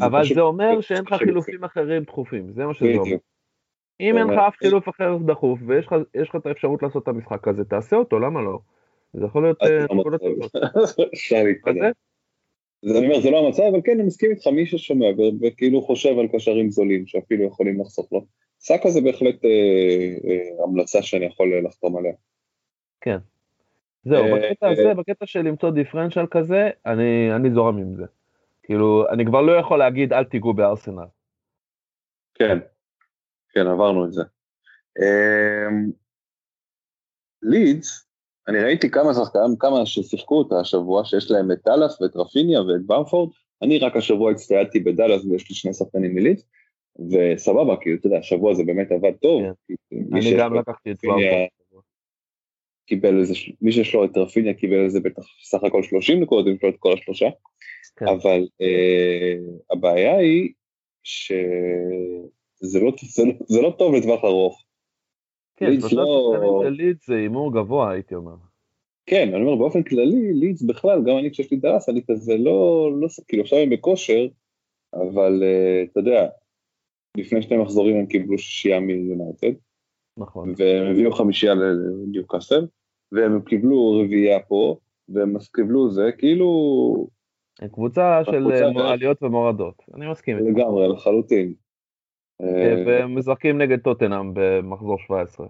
אבל 0.00 0.22
זה 0.34 0.40
אומר 0.40 0.80
שאין 0.80 1.04
לך 1.04 1.14
חילופים 1.14 1.64
אחרים 1.64 2.02
דחופים, 2.02 2.52
זה 2.52 2.66
מה 2.66 2.74
שזה 2.74 2.88
אומר. 2.98 3.16
אם 4.00 4.18
אין 4.18 4.26
לך 4.26 4.38
אף 4.38 4.56
חילוף 4.56 4.88
אחר 4.88 5.16
דחוף, 5.26 5.58
ויש 5.66 5.86
לך 6.28 6.36
את 6.36 6.46
האפשרות 6.46 6.82
לעשות 6.82 7.02
את 7.02 7.08
המשחק 7.08 7.48
הזה, 7.48 7.64
תעשה 7.64 7.96
אותו, 7.96 8.18
למה 8.18 8.42
לא? 8.42 8.58
זה 9.12 9.24
יכול 9.24 9.42
להיות 9.42 9.58
לא 9.90 9.96
נקודות 10.00 10.20
טובות. 10.20 10.52
אז 12.84 12.96
אני 12.96 13.06
אומר, 13.06 13.20
זה 13.20 13.30
לא 13.30 13.46
המצב, 13.46 13.62
אבל 13.62 13.80
כן, 13.84 13.92
אני 13.92 14.02
מסכים 14.02 14.30
איתך, 14.30 14.46
מי 14.46 14.66
ששומע 14.66 15.06
וכאילו 15.40 15.82
חושב 15.82 16.18
על 16.18 16.28
קשרים 16.28 16.70
זולים 16.70 17.06
שאפילו 17.06 17.44
יכולים 17.44 17.80
לחסוך 17.80 18.12
לו, 18.12 18.26
סאקה 18.60 18.90
זה 18.90 19.00
בהחלט 19.00 19.44
אה, 19.44 19.50
אה, 20.30 20.64
המלצה 20.64 21.02
שאני 21.02 21.26
יכול 21.26 21.66
לחתום 21.66 21.96
עליה. 21.96 22.12
כן. 23.00 23.18
זהו, 24.04 24.24
אה, 24.24 24.50
בקטע 24.50 24.68
הזה, 24.68 24.88
אה, 24.88 24.94
בקטע 24.94 25.26
של 25.26 25.40
למצוא 25.40 25.70
דיפרנציאל 25.70 26.26
כזה, 26.30 26.70
אני, 26.86 27.36
אני 27.36 27.50
זורם 27.50 27.78
עם 27.78 27.96
זה. 27.96 28.04
כאילו, 28.62 29.10
אני 29.10 29.26
כבר 29.26 29.40
לא 29.40 29.52
יכול 29.52 29.78
להגיד 29.78 30.12
אל 30.12 30.24
תיגעו 30.24 30.54
בארסנל. 30.54 31.06
כן, 32.34 32.58
כן, 33.52 33.66
עברנו 33.66 34.04
את 34.04 34.12
זה. 34.12 34.22
לידס, 37.42 38.06
אני 38.48 38.60
ראיתי 38.60 38.90
כמה 38.90 39.14
שחקנים, 39.14 39.56
כמה 39.58 39.86
ששיחקו 39.86 40.38
אותה 40.38 40.60
השבוע, 40.60 41.04
שיש 41.04 41.30
להם 41.30 41.52
את 41.52 41.58
דאלאס 41.66 42.00
ואת 42.00 42.16
רפיניה 42.16 42.62
ואת 42.62 42.86
במפורד, 42.86 43.30
אני 43.62 43.78
רק 43.78 43.96
השבוע 43.96 44.30
הצטיידתי 44.30 44.80
בדאלאס 44.80 45.24
ויש 45.24 45.50
לי 45.50 45.56
שני 45.56 45.74
שחקנים 45.74 46.14
מליץ, 46.14 46.44
וסבבה, 47.10 47.76
כאילו, 47.80 47.96
אתה 47.98 48.06
יודע, 48.06 48.18
השבוע 48.18 48.54
זה 48.54 48.64
באמת 48.64 48.92
עבד 48.92 49.12
טוב. 49.12 49.42
כן. 49.42 49.74
אני 50.12 50.36
גם 50.38 50.54
לקחתי 50.54 50.90
את 50.90 50.96
במפורד. 51.04 51.46
קיבל 52.86 53.20
איזה, 53.20 53.34
מי 53.60 53.72
שיש 53.72 53.94
לו 53.94 54.04
את 54.04 54.16
רפיניה 54.16 54.54
קיבל 54.54 54.84
איזה 54.84 55.00
בטח 55.00 55.22
סך 55.42 55.64
הכל 55.64 55.82
30 55.82 56.20
נקודות, 56.20 56.46
אם 56.46 56.52
יש 56.54 56.62
לו 56.62 56.68
את 56.68 56.76
כל 56.78 56.92
השלושה, 56.92 57.28
כן. 57.96 58.08
אבל 58.08 58.46
אה, 58.60 59.34
הבעיה 59.70 60.16
היא 60.16 60.52
שזה 61.02 62.80
לא, 62.80 62.92
זה 63.02 63.24
לא, 63.24 63.32
זה 63.46 63.60
לא 63.60 63.74
טוב 63.78 63.94
לטווח 63.94 64.24
ארוך. 64.24 64.63
כן, 65.56 65.80
שלושה 65.80 65.96
לא... 65.96 66.32
שחקנים 66.34 66.62
של 66.62 66.82
לידס 66.82 67.06
זה 67.06 67.14
הימור 67.14 67.52
גבוה, 67.52 67.90
הייתי 67.90 68.14
אומר. 68.14 68.34
כן, 69.06 69.34
אני 69.34 69.42
אומר, 69.42 69.56
באופן 69.56 69.82
כללי, 69.82 70.32
לידס 70.32 70.62
בכלל, 70.62 71.02
גם 71.06 71.18
אני 71.18 71.30
כשיש 71.30 71.50
לי 71.50 71.56
דרס, 71.56 71.88
אני 71.88 72.00
כזה 72.10 72.36
לא, 72.36 72.90
לא, 73.00 73.08
כאילו 73.28 73.42
עכשיו 73.42 73.58
הם 73.58 73.70
בכושר, 73.70 74.26
אבל 74.94 75.42
uh, 75.42 75.90
אתה 75.90 76.00
יודע, 76.00 76.28
לפני 77.16 77.42
שני 77.42 77.56
מחזורים 77.56 77.96
הם 77.96 78.06
קיבלו 78.06 78.38
שישייה 78.38 78.80
מיונייטד. 78.80 79.52
נכון. 80.16 80.54
והם 80.56 80.86
הביאו 80.90 81.12
חמישייה 81.12 81.54
לניוקאסל, 81.54 82.66
והם 83.12 83.42
קיבלו 83.42 84.00
רביעייה 84.00 84.40
פה, 84.40 84.76
והם 85.08 85.34
קיבלו 85.54 85.90
זה, 85.90 86.10
כאילו... 86.18 87.08
קבוצה 87.72 88.20
של 88.24 88.52
אה, 88.52 88.92
עליות 88.92 89.22
ומורדות, 89.22 89.82
אני 89.94 90.10
מסכים. 90.10 90.38
לגמרי, 90.38 90.88
לחלוטין. 90.88 91.54
אה, 92.40 92.82
והם 92.86 93.18
משחקים 93.18 93.58
נגד 93.58 93.80
טוטנאם 93.80 94.30
במחזור 94.34 94.98
17. 94.98 95.46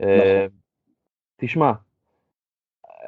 אה, 0.00 0.16
נכון. 0.46 0.58
תשמע, 1.36 1.72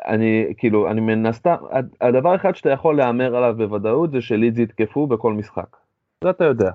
אני 0.06 0.54
כאילו, 0.56 0.90
אני 0.90 1.00
מן 1.00 1.26
הסתם, 1.26 1.56
הדבר 2.00 2.36
אחד 2.36 2.54
שאתה 2.54 2.70
יכול 2.70 2.96
להמר 2.96 3.36
עליו 3.36 3.54
בוודאות 3.56 4.10
זה 4.10 4.20
שלידס 4.20 4.58
יתקפו 4.58 5.06
בכל 5.06 5.32
משחק. 5.32 5.76
זה 6.24 6.30
אתה 6.30 6.44
יודע. 6.44 6.70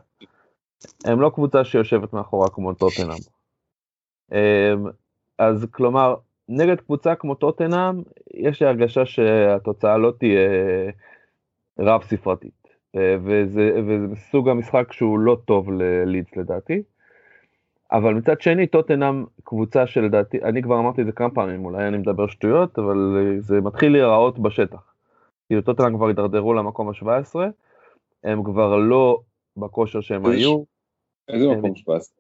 הם 1.06 1.22
לא 1.22 1.32
קבוצה 1.36 1.66
שיושבת 1.66 2.14
מאחורה 2.14 2.50
כמו 2.50 2.74
טוטנאם. 2.74 3.18
אה, 4.34 4.74
אז 5.38 5.68
כלומר, 5.72 6.16
נגד 6.50 6.80
קבוצה 6.82 7.16
כמו 7.16 7.36
טוטנאם, 7.36 8.02
יש 8.34 8.62
לי 8.62 8.68
הרגשה 8.68 9.06
שהתוצאה 9.06 9.98
לא 9.98 10.14
תהיה 10.20 10.50
רב 11.80 12.04
ספרתית. 12.04 12.63
אה, 12.96 13.16
וזה, 13.24 13.82
וזה 13.88 14.16
סוג 14.16 14.50
המשחק 14.50 14.94
שהוא 14.94 15.20
לא 15.20 15.38
טוב 15.46 15.72
ללידס 15.72 16.36
לדעתי. 16.36 16.84
אבל 17.92 18.14
מצד 18.14 18.42
שני 18.42 18.68
טוטנאם 18.68 19.26
קבוצה 19.44 19.88
שלדעתי, 19.88 20.44
אני 20.44 20.62
כבר 20.62 20.80
אמרתי 20.80 21.02
את 21.02 21.06
זה 21.06 21.12
כמה 21.12 21.30
פעמים, 21.30 21.66
אולי 21.66 21.88
אני 21.88 21.98
מדבר 21.98 22.28
שטויות, 22.28 22.80
אבל 22.80 23.38
זה 23.40 23.62
מתחיל 23.62 23.92
להיראות 23.92 24.40
בשטח. 24.40 24.94
כאילו 25.48 25.62
טוטנאם 25.62 25.96
כבר 25.96 26.08
הידרדרו 26.08 26.54
למקום 26.54 26.90
ה-17, 26.90 27.36
הם 28.24 28.44
כבר 28.44 28.78
לא 28.78 29.20
בכושר 29.58 30.02
שהם 30.02 30.26
היו. 30.26 30.64
איזה 31.30 31.48
מקום 31.48 31.76
17? 31.76 32.16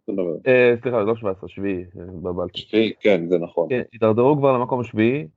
אה, 0.47 0.73
סליחה, 0.81 1.01
לא 1.01 1.15
17, 1.15 1.49
שביעי, 1.49 1.83
בבלתי. 1.95 2.59
שביעי, 2.59 2.93
כן, 2.99 3.27
זה 3.27 3.38
נכון. 3.38 3.69
כן, 3.69 3.81
הידרדרו 3.91 4.38
כבר 4.38 4.57
למקום 4.57 4.83
שביעי, 4.83 5.27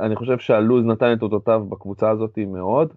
אני 0.00 0.16
חושב 0.16 0.38
שהלוז 0.38 0.84
נתן 0.84 1.12
את 1.12 1.22
אותותיו 1.22 1.64
בקבוצה 1.68 2.10
הזאת 2.10 2.38
מאוד. 2.46 2.92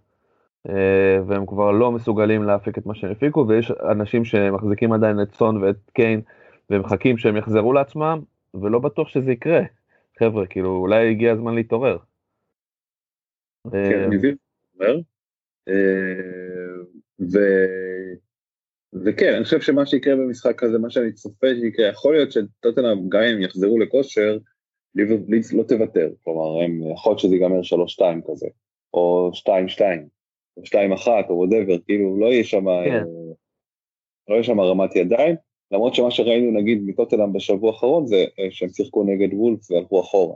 אה, 0.69 1.17
והם 1.27 1.45
כבר 1.45 1.71
לא 1.71 1.91
מסוגלים 1.91 2.43
להפיק 2.43 2.77
את 2.77 2.85
מה 2.85 2.95
שהם 2.95 3.11
הפיקו 3.11 3.45
ויש 3.47 3.71
אנשים 3.91 4.25
שמחזיקים 4.25 4.93
עדיין 4.93 5.21
את 5.21 5.33
סון 5.33 5.63
ואת 5.63 5.89
קיין 5.93 6.21
ומחכים 6.69 7.17
שהם 7.17 7.37
יחזרו 7.37 7.73
לעצמם 7.73 8.21
ולא 8.53 8.79
בטוח 8.79 9.07
שזה 9.07 9.31
יקרה. 9.31 9.61
חבר'ה 10.19 10.47
כאילו 10.47 10.75
אולי 10.75 11.09
הגיע 11.09 11.31
הזמן 11.31 11.55
להתעורר. 11.55 11.97
כן, 13.71 14.01
אה, 14.01 14.07
מבין, 14.07 14.35
אה, 14.81 14.95
וכן, 19.05 19.33
אני 19.33 19.43
חושב 19.43 19.61
שמה 19.61 19.85
שיקרה 19.85 20.15
במשחק 20.15 20.63
הזה, 20.63 20.77
מה 20.77 20.89
שאני 20.89 21.11
צופה 21.11 21.47
שיקרה, 21.61 21.87
יכול 21.87 22.15
להיות 22.15 22.31
שטוטנאם, 22.31 23.09
גם 23.09 23.21
אם 23.21 23.41
יחזרו 23.41 23.79
לכושר, 23.79 24.37
לידס 24.95 25.53
לא 25.53 25.63
תוותר, 25.63 26.09
כלומר, 26.23 26.61
יכול 26.93 27.11
להיות 27.11 27.19
שזה 27.19 27.35
ייגמר 27.35 27.59
3-2 27.61 28.01
כזה, 28.27 28.47
או 28.93 29.31
2-2, 29.33 29.81
או 30.57 30.65
שתיים 30.65 30.91
אחת 30.91 31.29
או 31.29 31.35
וואטאבר, 31.35 31.77
כאילו 31.85 32.19
לא 32.19 32.25
יהיה 32.25 32.43
שם, 32.43 32.65
כן. 32.85 33.03
לא 34.29 34.33
יהיה 34.33 34.43
שם 34.43 34.59
הרמת 34.59 34.95
ידיים, 34.95 35.35
למרות 35.71 35.95
שמה 35.95 36.11
שראינו 36.11 36.59
נגיד 36.59 36.81
מטוטלם 36.85 37.33
בשבוע 37.33 37.71
האחרון 37.71 38.05
זה 38.05 38.25
אה, 38.39 38.47
שהם 38.51 38.69
שיחקו 38.69 39.03
נגד 39.03 39.33
וולף 39.33 39.71
והלכו 39.71 40.01
אחורה. 40.01 40.35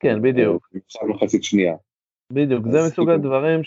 כן, 0.00 0.22
בדיוק. 0.22 0.68
עכשיו 0.86 1.08
מחצית 1.08 1.44
שנייה. 1.44 1.74
בדיוק, 2.32 2.66
זה 2.70 2.78
מסוג 2.86 3.08
כאילו- 3.08 3.12
הדברים 3.12 3.60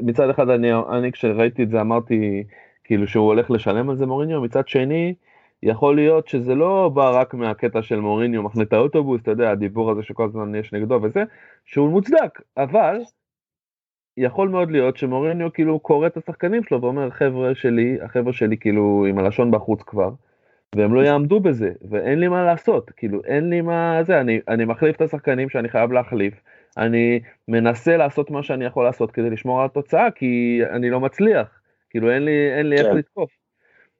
שמצד 0.00 0.30
אחד 0.30 0.48
אני, 0.48 0.68
אני 0.74 1.12
כשראיתי 1.12 1.62
את 1.62 1.70
זה 1.70 1.80
אמרתי 1.80 2.44
כאילו 2.84 3.08
שהוא 3.08 3.26
הולך 3.26 3.50
לשלם 3.50 3.90
על 3.90 3.96
זה 3.96 4.06
מוריניו, 4.06 4.40
מצד 4.40 4.68
שני 4.68 5.14
יכול 5.62 5.96
להיות 5.96 6.28
שזה 6.28 6.54
לא 6.54 6.90
בא 6.94 7.20
רק 7.20 7.34
מהקטע 7.34 7.82
של 7.82 8.00
מוריניו 8.00 8.42
מחנה 8.42 8.62
את 8.62 8.72
האוטובוס, 8.72 9.22
אתה 9.22 9.30
יודע, 9.30 9.50
הדיבור 9.50 9.90
הזה 9.90 10.02
שכל 10.02 10.24
הזמן 10.24 10.54
יש 10.54 10.72
נגדו 10.72 10.98
וזה, 11.02 11.22
שהוא 11.64 11.90
מוצדק, 11.90 12.40
אבל 12.56 13.00
יכול 14.16 14.48
מאוד 14.48 14.70
להיות 14.70 14.96
שמוריניו 14.96 15.52
כאילו 15.52 15.78
קורא 15.78 16.06
את 16.06 16.16
השחקנים 16.16 16.62
שלו 16.64 16.82
ואומר 16.82 17.10
חבר'ה 17.10 17.54
שלי, 17.54 17.98
החבר'ה 18.02 18.32
שלי 18.32 18.56
כאילו 18.56 19.06
עם 19.08 19.18
הלשון 19.18 19.50
בחוץ 19.50 19.82
כבר, 19.82 20.10
והם 20.76 20.94
לא 20.94 21.00
יעמדו 21.00 21.40
בזה, 21.40 21.72
ואין 21.90 22.20
לי 22.20 22.28
מה 22.28 22.44
לעשות, 22.44 22.90
כאילו 22.90 23.24
אין 23.24 23.50
לי 23.50 23.60
מה 23.60 24.02
זה, 24.06 24.20
אני, 24.20 24.40
אני 24.48 24.64
מחליף 24.64 24.96
את 24.96 25.00
השחקנים 25.00 25.48
שאני 25.48 25.68
חייב 25.68 25.92
להחליף, 25.92 26.34
אני 26.76 27.20
מנסה 27.48 27.96
לעשות 27.96 28.30
מה 28.30 28.42
שאני 28.42 28.64
יכול 28.64 28.84
לעשות 28.84 29.10
כדי 29.10 29.30
לשמור 29.30 29.60
על 29.60 29.66
התוצאה, 29.66 30.10
כי 30.10 30.60
אני 30.70 30.90
לא 30.90 31.00
מצליח, 31.00 31.60
כאילו 31.90 32.10
אין 32.10 32.24
לי, 32.24 32.52
אין 32.52 32.68
לי 32.68 32.76
כן. 32.76 32.84
איך 32.84 32.94
לתקוף. 32.94 33.30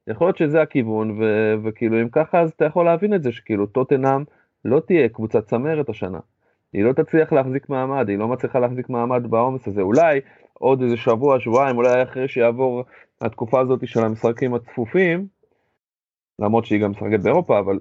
יכול 0.07 0.27
להיות 0.27 0.37
שזה 0.37 0.63
הכיוון, 0.63 1.11
ו- 1.11 1.55
וכאילו 1.65 2.01
אם 2.01 2.09
ככה 2.09 2.41
אז 2.41 2.51
אתה 2.51 2.65
יכול 2.65 2.85
להבין 2.85 3.15
את 3.15 3.23
זה, 3.23 3.33
שכאילו 3.33 3.67
טוטנאם 3.67 4.25
לא 4.65 4.81
תהיה 4.81 5.09
קבוצת 5.09 5.47
צמרת 5.47 5.89
השנה. 5.89 6.19
היא 6.75 6.85
לא 6.85 6.93
תצליח 6.93 7.33
להחזיק 7.33 7.69
מעמד, 7.69 8.09
היא 8.09 8.19
לא 8.19 8.29
מצליחה 8.29 8.59
להחזיק 8.59 8.89
מעמד 8.89 9.31
בעומס 9.31 9.69
הזה. 9.69 9.83
אולי 9.83 10.21
עוד 10.53 10.83
איזה 10.83 10.97
שבוע, 10.97 11.41
שבועיים, 11.41 11.77
אולי 11.77 12.03
אחרי 12.03 12.29
שיעבור 12.29 12.83
התקופה 13.21 13.61
הזאת 13.61 13.89
של 13.89 14.01
המשחקים 14.01 14.55
הצפופים, 14.55 15.27
למרות 16.39 16.67
שהיא 16.67 16.81
גם 16.81 16.91
משחקת 16.91 17.21
באירופה, 17.21 17.59
אבל 17.59 17.79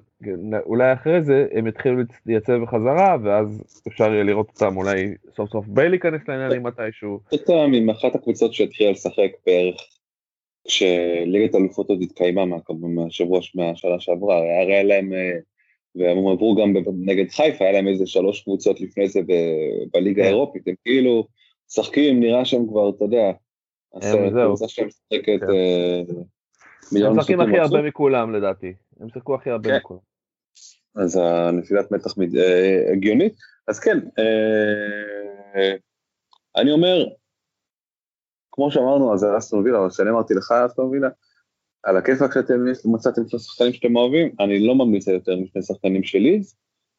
אולי 0.66 0.92
אחרי 0.92 1.22
זה 1.22 1.46
הם 1.52 1.66
יתחילו 1.66 2.02
לייצב 2.26 2.52
בחזרה, 2.62 3.16
ואז 3.22 3.62
אפשר 3.88 4.12
יהיה 4.12 4.24
לראות 4.24 4.48
אותם 4.48 4.76
אולי 4.76 5.14
סוף 5.36 5.50
סוף 5.50 5.66
ביי 5.66 5.88
להיכנס 5.88 6.20
לעניינים 6.28 6.62
מתישהו. 6.62 7.20
טוטנאם 7.30 7.74
עם 7.74 7.90
אחת 7.90 8.14
הקבוצות 8.14 8.54
שהתחילה 8.54 8.90
לשחק 8.90 9.30
בערך 9.46 9.76
כשליגת 10.66 11.54
אלופות 11.54 11.88
עוד 11.88 12.02
התקיימה 12.02 12.44
מהשבוע, 12.80 13.40
מהשנה 13.54 14.00
שעברה, 14.00 14.36
הרי 14.36 14.74
היה 14.74 14.82
להם, 14.82 15.12
אה, 15.12 15.38
והם 15.94 16.28
עברו 16.28 16.56
גם 16.56 16.74
נגד 16.98 17.30
חיפה, 17.30 17.64
היה 17.64 17.72
להם 17.72 17.88
איזה 17.88 18.06
שלוש 18.06 18.42
קבוצות 18.42 18.80
לפני 18.80 19.08
זה 19.08 19.20
בליגה 19.92 20.22
כן. 20.22 20.28
האירופית, 20.28 20.68
הם 20.68 20.74
כאילו 20.84 21.26
משחקים, 21.68 22.20
נראה 22.20 22.44
שהם 22.44 22.68
כבר, 22.68 22.90
אתה 22.90 23.04
יודע, 23.04 23.32
הקבוצה 23.94 24.68
שהם 24.68 24.86
משחקת 24.86 25.40
כן. 25.40 25.50
אה, 25.50 26.02
מיליון 26.92 27.12
הם 27.12 27.18
משחקים 27.18 27.40
הכי 27.40 27.58
הרבה 27.58 27.82
מכולם 27.82 28.34
לדעתי, 28.34 28.74
הם 29.00 29.08
שיחקו 29.08 29.34
הכי 29.34 29.50
הרבה 29.50 29.68
כן. 29.68 29.76
מכולם. 29.76 30.00
אז 30.96 31.16
הנפילת 31.16 31.92
מתח 31.92 32.14
אה, 32.18 32.92
הגיונית, 32.92 33.34
אז 33.68 33.80
כן, 33.80 33.98
אני 36.56 36.72
אומר, 36.72 37.06
כמו 38.52 38.70
שאמרנו, 38.70 39.14
אז 39.14 39.26
אסטון 39.38 39.64
וילה, 39.64 39.78
או 39.78 39.90
שאני 39.90 40.10
אמרתי 40.10 40.34
לך 40.34 40.52
אסטון 40.52 40.86
וילה, 40.86 41.08
על 41.84 41.96
הכיפאק 41.96 42.34
שאתם 42.34 42.64
מצאתם 42.84 43.28
שני 43.28 43.38
שחקנים 43.38 43.72
שאתם 43.72 43.96
אוהבים, 43.96 44.32
אני 44.40 44.66
לא 44.66 44.74
ממליץ 44.74 45.08
יותר 45.08 45.36
משני 45.36 45.62
שחקנים 45.62 46.02
שלי, 46.02 46.40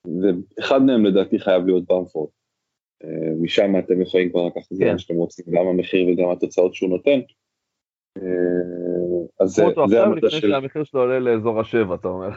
ואחד 0.05 0.81
מהם 0.81 1.05
לדעתי 1.05 1.39
חייב 1.39 1.65
להיות 1.65 1.83
במפורד. 1.87 2.29
אה, 3.03 3.33
משם 3.41 3.79
אתם 3.79 4.01
יכולים 4.01 4.29
כבר 4.29 4.47
לקחת 4.47 4.71
את 4.71 4.77
זה 4.77 4.85
מה 4.85 4.99
שאתם 4.99 5.15
רוצים, 5.15 5.45
גם 5.49 5.67
המחיר 5.67 6.07
וגם 6.07 6.29
התוצאות 6.29 6.73
שהוא 6.73 6.89
נותן. 6.89 7.19
אה, 8.17 8.23
אז 9.39 9.49
זה 9.49 9.63
המטה 10.03 10.29
של... 10.29 10.37
לפני 10.37 10.49
שהמחיר 10.49 10.83
שלו 10.83 10.99
עולה 10.99 11.19
לאזור 11.19 11.59
השבע, 11.59 11.95
אתה 11.95 12.07
אומר. 12.07 12.29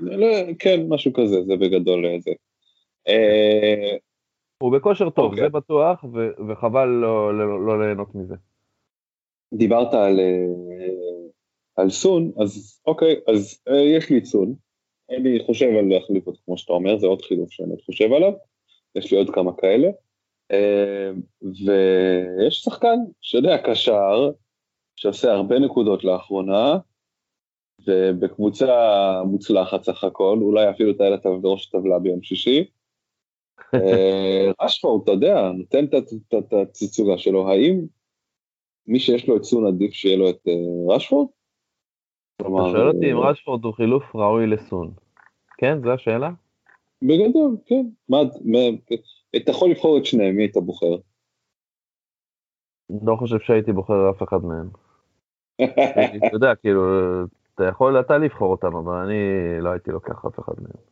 לא, 0.00 0.26
כן, 0.58 0.80
משהו 0.88 1.12
כזה, 1.12 1.42
זה 1.42 1.56
בגדול 1.56 2.06
אה, 2.06 2.16
זה. 2.20 2.30
הוא 4.58 4.72
בכושר 4.72 5.10
טוב. 5.10 5.30
אוקיי. 5.30 5.44
זה 5.44 5.48
בטוח, 5.48 6.04
וחבל 6.48 6.88
לא, 6.88 7.38
לא, 7.38 7.66
לא 7.66 7.84
ליהנות 7.84 8.14
מזה. 8.14 8.34
דיברת 9.54 9.94
על, 9.94 10.20
על 11.76 11.90
סון, 11.90 12.32
אז 12.42 12.80
אוקיי, 12.86 13.20
אז 13.28 13.62
אה, 13.68 13.80
יש 13.80 14.10
לי 14.10 14.18
את 14.18 14.24
סון, 14.24 14.54
אני 15.10 15.38
חושב 15.46 15.66
על 15.66 15.84
להחליף 15.88 16.26
אותו 16.26 16.38
כמו 16.44 16.58
שאתה 16.58 16.72
אומר, 16.72 16.98
זה 16.98 17.06
עוד 17.06 17.22
חילוף 17.22 17.50
שאני 17.50 17.74
חושב 17.86 18.12
עליו, 18.12 18.32
יש 18.94 19.12
לי 19.12 19.18
עוד 19.18 19.30
כמה 19.30 19.56
כאלה, 19.56 19.88
אה, 20.50 21.10
ויש 21.42 22.62
שחקן 22.62 22.96
שיודע, 23.20 23.58
קשר, 23.58 24.30
שעושה 24.96 25.32
הרבה 25.32 25.58
נקודות 25.58 26.04
לאחרונה, 26.04 26.78
ובקבוצה 27.86 28.66
מוצלחת 29.26 29.82
סך 29.82 30.04
הכל, 30.04 30.38
אולי 30.42 30.70
אפילו 30.70 30.92
תעלה 30.92 31.16
בראש 31.42 31.66
הטבלה 31.66 31.98
ביום 31.98 32.22
שישי, 32.22 32.64
רשפורד, 34.62 35.02
אתה 35.02 35.12
יודע, 35.12 35.50
נותן 35.52 35.84
את 35.84 36.52
התצוגה 36.52 37.18
שלו, 37.18 37.48
האם 37.48 37.80
מי 38.86 39.00
שיש 39.00 39.28
לו 39.28 39.36
את 39.36 39.44
סון 39.44 39.66
עדיף 39.66 39.92
שיהיה 39.92 40.16
לו 40.16 40.30
את 40.30 40.48
אה, 40.48 40.96
רשפורד? 42.42 42.68
אתה 42.68 42.78
שואל 42.78 42.88
אותי 42.88 43.12
אם 43.12 43.16
אה, 43.16 43.30
רשפורד 43.30 43.64
הוא 43.64 43.74
חילוף 43.74 44.16
ראוי 44.16 44.46
לסון. 44.46 44.90
כן, 45.58 45.78
זו 45.82 45.92
השאלה? 45.92 46.30
בגדול, 47.02 47.56
כן. 47.66 47.86
מה, 48.08 48.18
אתה 49.36 49.50
יכול 49.50 49.70
לבחור 49.70 49.98
את 49.98 50.04
שניהם, 50.04 50.36
מי 50.36 50.42
היית 50.42 50.56
בוחר? 50.56 50.96
לא 53.02 53.16
חושב 53.16 53.38
שהייתי 53.38 53.72
בוחר 53.72 54.10
אף 54.10 54.22
אחד 54.22 54.44
מהם. 54.44 54.68
אתה 56.26 56.36
יודע, 56.36 56.54
כאילו, 56.54 56.82
אתה 57.54 57.64
יכול 57.64 58.00
אתה 58.00 58.18
לבחור 58.18 58.50
אותם, 58.50 58.76
אבל 58.76 58.94
אני 58.94 59.20
לא 59.60 59.70
הייתי 59.70 59.90
לוקח 59.90 60.24
אף 60.24 60.38
אחד 60.40 60.54
מהם. 60.62 60.82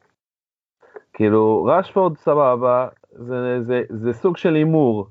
כאילו 1.12 1.64
רשפורד 1.64 2.16
סבבה, 2.16 2.88
זה, 3.10 3.62
זה, 3.62 3.82
זה 3.88 4.12
סוג 4.12 4.36
של 4.36 4.54
הימור, 4.54 5.06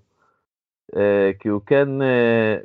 אה, 0.95 1.31
כי 1.39 1.47
הוא 1.47 1.61
כן, 1.65 2.01
אה, 2.01 2.57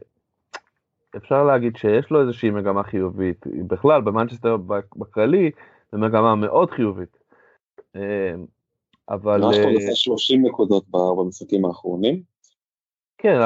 אפשר 1.16 1.44
להגיד 1.44 1.76
שיש 1.76 2.10
לו 2.10 2.20
איזושהי 2.20 2.50
מגמה 2.50 2.82
חיובית, 2.82 3.46
בכלל 3.46 4.00
במנצ'סטר 4.00 4.56
בכללי, 4.96 5.50
זה 5.92 5.98
מגמה 5.98 6.34
מאוד 6.34 6.70
חיובית. 6.70 7.18
אה, 7.96 8.34
אבל... 9.08 9.44
רשפורד 9.44 9.76
עשה 9.76 9.94
30 9.94 10.46
נקודות 10.46 10.84
במשחקים 10.90 11.64
האחרונים. 11.64 12.22
כן, 13.18 13.38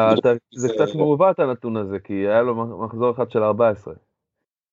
זה 0.54 0.68
קצת 0.68 0.94
מעוות 0.94 1.38
הנתון 1.38 1.76
הזה, 1.76 1.98
כי 1.98 2.12
היה 2.12 2.42
לו 2.42 2.54
מחזור 2.54 3.10
אחד 3.10 3.30
של 3.30 3.42
14. 3.42 3.94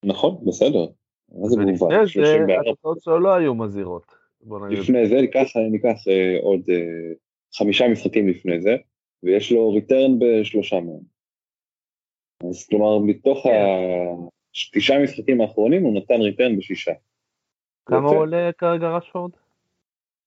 נכון, 0.06 0.38
בסדר. 0.46 0.86
ולפני 1.30 1.96
זה 2.06 2.46
התוצאות 2.62 3.02
שלו 3.02 3.20
לא 3.20 3.34
היו 3.34 3.56
מזהירות. 3.56 4.16
לפני 4.70 5.08
זה 5.08 5.16
ניקח, 5.16 5.48
ניקח 5.72 6.08
אה, 6.08 6.38
עוד 6.42 6.60
אה, 6.70 7.14
חמישה 7.58 7.88
משחקים 7.88 8.28
לפני 8.28 8.62
זה, 8.62 8.76
ויש 9.24 9.52
לו 9.52 9.74
ריטרן 9.74 10.20
בשלושה 10.20 10.76
מהם. 10.80 11.14
אז 12.43 12.67
כלומר, 12.69 13.00
מתוך 13.00 13.45
התשעה 14.76 15.04
משחקים 15.04 15.41
האחרונים 15.41 15.84
הוא 15.84 15.98
נתן 15.98 16.21
ריטרן 16.21 16.58
בשישה. 16.58 16.91
כמה 17.86 18.10
הוא 18.10 18.17
עולה 18.17 18.50
כרגע 18.58 18.88
רשפורד? 18.88 19.32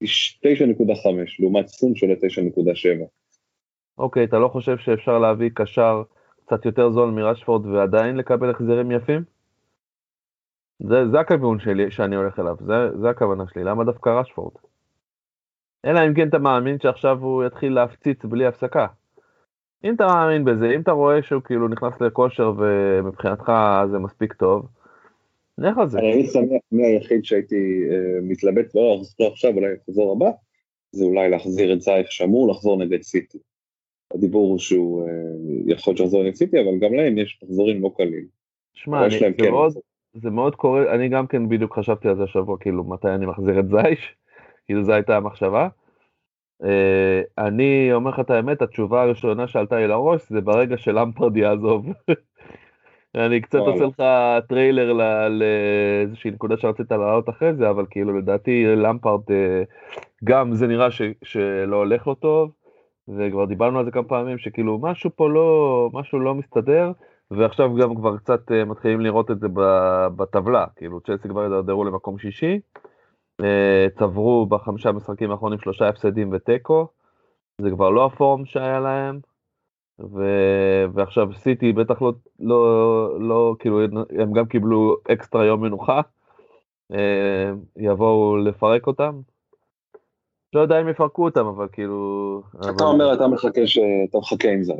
9.5, 0.04 0.08
לעומת 1.38 1.68
סון 1.68 1.94
שעולה 1.94 2.14
9.7. 2.14 3.04
אוקיי, 3.98 4.24
אתה 4.24 4.38
לא 4.38 4.48
חושב 4.48 4.78
שאפשר 4.78 5.18
להביא 5.18 5.50
קשר 5.54 6.02
קצת 6.46 6.64
יותר 6.64 6.90
זול 6.90 7.10
מרשפורד 7.10 7.66
ועדיין 7.66 8.16
לקבל 8.16 8.50
החזרים 8.50 8.90
יפים? 8.90 9.24
זה, 10.78 11.08
זה 11.12 11.20
הכיוון 11.20 11.60
שלי 11.60 11.90
שאני 11.90 12.16
הולך 12.16 12.38
אליו, 12.38 12.56
זה, 12.60 12.98
זה 13.00 13.10
הכוונה 13.10 13.44
שלי, 13.52 13.64
למה 13.64 13.84
דווקא 13.84 14.08
רשפורד? 14.08 14.52
אלא 15.84 16.00
אם 16.06 16.14
כן 16.14 16.28
אתה 16.28 16.38
מאמין 16.38 16.78
שעכשיו 16.82 17.18
הוא 17.18 17.44
יתחיל 17.44 17.74
להפציץ 17.74 18.24
בלי 18.24 18.46
הפסקה. 18.46 18.86
אם 19.84 19.94
אתה 19.94 20.06
מאמין 20.06 20.44
בזה, 20.44 20.70
אם 20.74 20.80
אתה 20.80 20.92
רואה 20.92 21.22
שהוא 21.22 21.42
כאילו 21.42 21.68
נכנס 21.68 22.00
לכושר 22.00 22.52
ומבחינתך 22.58 23.52
זה 23.90 23.98
מספיק 23.98 24.32
טוב, 24.32 24.66
נלך 25.58 25.78
על 25.78 25.88
זה. 25.88 25.98
אני 25.98 26.22
לך 26.22 26.36
מי 26.72 26.86
היחיד 26.86 27.24
שהייתי 27.24 27.82
uh, 27.88 28.22
מתלבט, 28.22 28.74
לא 28.74 28.96
לחזור 29.00 29.28
עכשיו, 29.32 29.54
אולי 29.54 29.74
לחזור 29.74 30.12
הבא, 30.12 30.30
זה 30.92 31.04
אולי 31.04 31.30
להחזיר 31.30 31.72
את 31.72 31.80
זייך 31.80 32.12
שמור, 32.12 32.48
לחזור 32.48 32.84
נגד 32.84 33.02
סיטי. 33.02 33.38
הדיבור 34.14 34.50
הוא 34.50 34.58
שהוא 34.58 35.04
אה, 35.04 35.08
יכול 35.66 35.94
לחזור 35.98 36.22
נגד 36.22 36.34
סיטי, 36.34 36.56
אבל 36.60 36.78
גם 36.78 36.94
להם 36.94 37.18
יש 37.18 37.40
מחזורים 37.42 37.82
לא 37.82 37.90
קלים. 37.96 38.26
שמע, 38.74 39.10
זה, 39.10 39.18
כן 39.38 39.50
מאוד, 39.50 39.72
זה 40.14 40.30
מאוד 40.30 40.54
קורה, 40.54 40.94
אני 40.94 41.08
גם 41.08 41.26
כן 41.26 41.48
בדיוק 41.48 41.78
חשבתי 41.78 42.08
על 42.08 42.16
זה 42.16 42.22
השבוע, 42.22 42.58
כאילו 42.60 42.84
מתי 42.84 43.08
אני 43.08 43.26
מחזיר 43.26 43.60
את 43.60 43.68
זייש, 43.68 44.16
כאילו 44.66 44.84
זו 44.84 44.92
הייתה 44.92 45.16
המחשבה. 45.16 45.68
אה, 46.62 46.66
אני 47.38 47.92
אומר 47.92 48.10
לך 48.10 48.20
את 48.20 48.30
האמת, 48.30 48.62
התשובה 48.62 49.02
הראשונה 49.02 49.48
שעלתה 49.48 49.76
לי 49.76 49.86
לראש 49.86 50.22
זה 50.30 50.40
ברגע 50.40 50.76
שלמפרד 50.78 51.36
יעזוב. 51.36 51.86
אני 53.14 53.40
קצת 53.40 53.58
עושה 53.58 53.84
לך 53.84 54.02
טריילר 54.48 54.92
לאיזושהי 55.28 56.30
נקודה 56.30 56.56
שרצית 56.56 56.90
לעלות 56.90 57.28
אחרי 57.28 57.54
זה, 57.54 57.70
אבל 57.70 57.86
כאילו 57.90 58.18
לדעתי 58.18 58.64
למפרד 58.76 59.20
אה, 59.20 59.64
גם 60.24 60.54
זה 60.54 60.66
נראה 60.66 60.90
ש, 60.90 61.02
שלא 61.22 61.76
הולך 61.76 62.06
לו 62.06 62.14
טוב, 62.14 62.50
וכבר 63.08 63.44
דיברנו 63.44 63.78
על 63.78 63.84
זה 63.84 63.90
כמה 63.90 64.04
פעמים, 64.04 64.38
שכאילו 64.38 64.78
משהו 64.78 65.10
פה 65.16 65.30
לא, 65.30 65.90
משהו 65.92 66.20
לא 66.20 66.34
מסתדר, 66.34 66.92
ועכשיו 67.30 67.74
גם 67.74 67.94
כבר 67.94 68.16
קצת 68.16 68.52
אה, 68.52 68.64
מתחילים 68.64 69.00
לראות 69.00 69.30
את 69.30 69.40
זה 69.40 69.46
בטבלה, 70.16 70.66
כאילו 70.76 71.00
צ'לסי 71.00 71.28
כבר 71.28 71.44
ידרדרו 71.44 71.84
למקום 71.84 72.18
שישי, 72.18 72.52
אה, 72.54 72.80
צברו 73.98 74.46
בחמישה 74.46 74.92
משחקים 74.92 75.30
האחרונים 75.30 75.58
שלושה 75.58 75.88
הפסדים 75.88 76.32
ותיקו, 76.32 76.86
זה 77.60 77.70
כבר 77.70 77.90
לא 77.90 78.06
הפורם 78.06 78.44
שהיה 78.44 78.80
להם, 78.80 79.20
ו... 80.00 80.24
ועכשיו 80.94 81.28
סיטי 81.34 81.72
בטח 81.72 82.02
לא, 82.02 82.12
לא, 82.40 83.20
לא, 83.20 83.56
כאילו 83.58 83.80
הם 84.18 84.32
גם 84.32 84.46
קיבלו 84.46 84.96
אקסטרה 85.12 85.44
יום 85.44 85.60
מנוחה, 85.60 86.00
אה, 86.92 87.50
יבואו 87.76 88.36
לפרק 88.36 88.86
אותם. 88.86 89.20
לא 90.54 90.60
יודע 90.60 90.80
אם 90.80 90.88
יפרקו 90.88 91.24
אותם, 91.24 91.46
אבל 91.46 91.68
כאילו... 91.72 92.42
אתה 92.60 92.68
אבל... 92.68 92.84
אומר, 92.84 93.14
אתה 93.14 93.28
מחכה, 93.28 93.66
ש... 93.66 93.78
אתה 94.10 94.18
מחכה 94.18 94.48
עם 94.48 94.62
זה. 94.62 94.72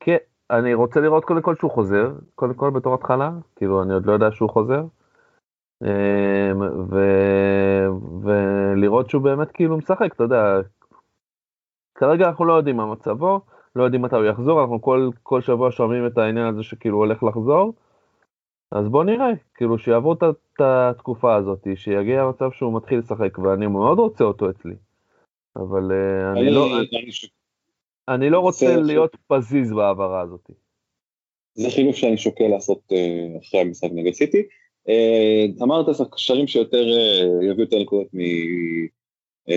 כן, 0.00 0.16
אני 0.50 0.74
רוצה 0.74 1.00
לראות 1.00 1.24
קודם 1.24 1.42
כל 1.42 1.54
שהוא 1.56 1.70
חוזר, 1.70 2.12
קודם 2.34 2.54
כל 2.54 2.70
בתור 2.70 2.94
התחלה, 2.94 3.30
כאילו 3.56 3.82
אני 3.82 3.94
עוד 3.94 4.06
לא 4.06 4.12
יודע 4.12 4.32
שהוא 4.32 4.50
חוזר. 4.50 4.82
אמ, 5.84 6.60
ו... 6.90 6.96
ולראות 8.22 9.10
שהוא 9.10 9.22
באמת 9.22 9.50
כאילו 9.50 9.76
משחק, 9.76 10.14
אתה 10.14 10.22
יודע, 10.22 10.44
כרגע 11.94 12.26
אנחנו 12.28 12.44
לא 12.44 12.52
יודעים 12.52 12.76
מה 12.76 12.86
מצבו, 12.86 13.40
לא 13.76 13.84
יודעים 13.84 14.02
מתי 14.02 14.16
הוא 14.16 14.24
יחזור, 14.24 14.60
אנחנו 14.60 14.82
כל, 14.82 15.10
כל 15.22 15.40
שבוע 15.40 15.70
שומעים 15.70 16.06
את 16.06 16.18
העניין 16.18 16.46
הזה 16.46 16.62
שכאילו 16.62 16.96
הוא 16.96 17.04
הולך 17.04 17.22
לחזור, 17.22 17.74
אז 18.72 18.88
בוא 18.88 19.04
נראה, 19.04 19.26
כאילו 19.54 19.78
שיעבור 19.78 20.12
את 20.12 20.60
התקופה 20.60 21.36
הזאת, 21.36 21.66
שיגיע 21.74 22.22
המצב 22.22 22.50
שהוא 22.52 22.76
מתחיל 22.76 22.98
לשחק, 22.98 23.38
ואני 23.38 23.66
מאוד 23.66 23.98
רוצה 23.98 24.24
אותו 24.24 24.50
אצלי, 24.50 24.74
אבל 25.56 25.90
uh, 25.90 26.32
אני, 26.32 26.40
אני 26.40 26.50
לא... 26.50 26.66
אני, 26.66 26.76
אני, 26.76 27.10
אני 28.08 28.30
לא 28.30 28.40
רוצה 28.40 28.76
להיות 28.76 29.16
פזיז 29.26 29.72
בהעברה 29.72 30.20
הזאת. 30.20 30.50
זה 31.54 31.70
חילוף 31.70 31.96
שאני 31.96 32.18
שוקל 32.18 32.48
לעשות 32.48 32.78
uh, 32.92 33.38
אחרי 33.40 33.60
המשחק 33.60 33.88
נגד 33.92 34.12
סיטי. 34.12 34.42
Uh, 34.90 35.62
אמרת 35.64 35.86
קשרים 36.12 36.46
שיותר, 36.46 36.84
uh, 36.84 37.44
יביאו 37.44 37.60
יותר 37.60 37.78
נקודות 37.78 38.06
uh, 38.06 39.52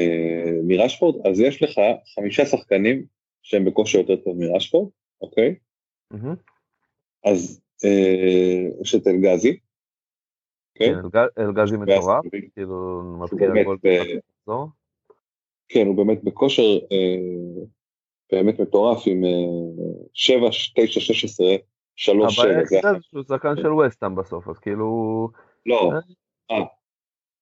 מרשפורד, 0.63 1.28
אז 1.28 1.39
יש 1.39 1.63
לך 1.63 1.80
חמישה 2.15 2.46
שחקנים 2.46 3.06
שהם 3.41 3.65
בכושר 3.65 3.98
יותר 4.00 4.15
טוב 4.15 4.38
מרשפורד, 4.38 4.89
אוקיי? 5.22 5.56
אז 7.26 7.62
יש 8.82 8.96
את 8.96 9.08
אלגזי. 9.08 9.58
כן, 10.76 10.93
אלגזי 11.38 11.78
מטורף, 11.78 12.26
כאילו 12.54 13.02
מבקיע 13.19 13.63
גול 13.63 13.78
ב... 13.84 13.88
כן, 15.67 15.88
הוא 15.88 15.96
באמת 15.96 16.24
בכושר 16.24 16.80
באמת 18.32 18.60
מטורף 18.60 19.04
עם 19.06 19.24
7, 20.13 20.50
9, 20.76 21.00
16, 21.00 21.48
3, 21.95 22.36
7. 22.36 22.45
הבעיה 22.45 22.63
זה 22.65 22.79
שהוא 23.01 23.23
שחקן 23.23 23.56
של 23.58 23.73
וסטאם 23.73 24.15
בסוף, 24.15 24.49
אז 24.49 24.60
כאילו... 24.60 25.29
לא, 25.65 25.91
אה, 26.51 26.58
אה 26.58 26.65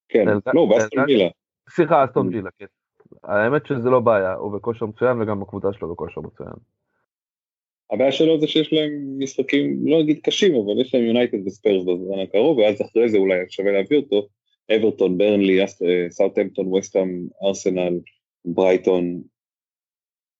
כן, 0.09 0.25
לא, 0.53 0.65
באסטון 0.65 1.03
וילה. 1.07 1.27
סליחה, 1.69 2.05
אסטון 2.05 2.27
וילה, 2.27 2.49
כן. 2.59 2.65
האמת 3.23 3.65
שזה 3.65 3.89
לא 3.89 3.99
בעיה, 3.99 4.33
הוא 4.33 4.51
בכושר 4.51 4.85
מצוין 4.85 5.21
וגם 5.21 5.41
הקבוצה 5.41 5.73
שלו 5.73 5.91
בכושר 5.91 6.21
מצוין. 6.21 6.53
הבעיה 7.91 8.11
שלו 8.11 8.39
זה 8.39 8.47
שיש 8.47 8.73
להם 8.73 9.19
משחקים, 9.19 9.87
לא 9.87 10.03
נגיד 10.03 10.19
קשים, 10.23 10.55
אבל 10.55 10.81
יש 10.81 10.95
להם 10.95 11.03
יונייטד 11.03 11.47
וספרס 11.47 11.83
בזמן 11.83 12.19
הקרוב, 12.19 12.57
ואז 12.57 12.81
אחרי 12.81 13.09
זה 13.09 13.17
אולי 13.17 13.35
שווה 13.49 13.71
להביא 13.71 13.97
אותו, 13.97 14.27
אברטון, 14.75 15.17
ברנלי, 15.17 15.59
סאוטהמפטון, 16.09 16.73
ווסטהאם, 16.73 17.27
ארסנל, 17.43 17.99
ברייטון, 18.45 19.21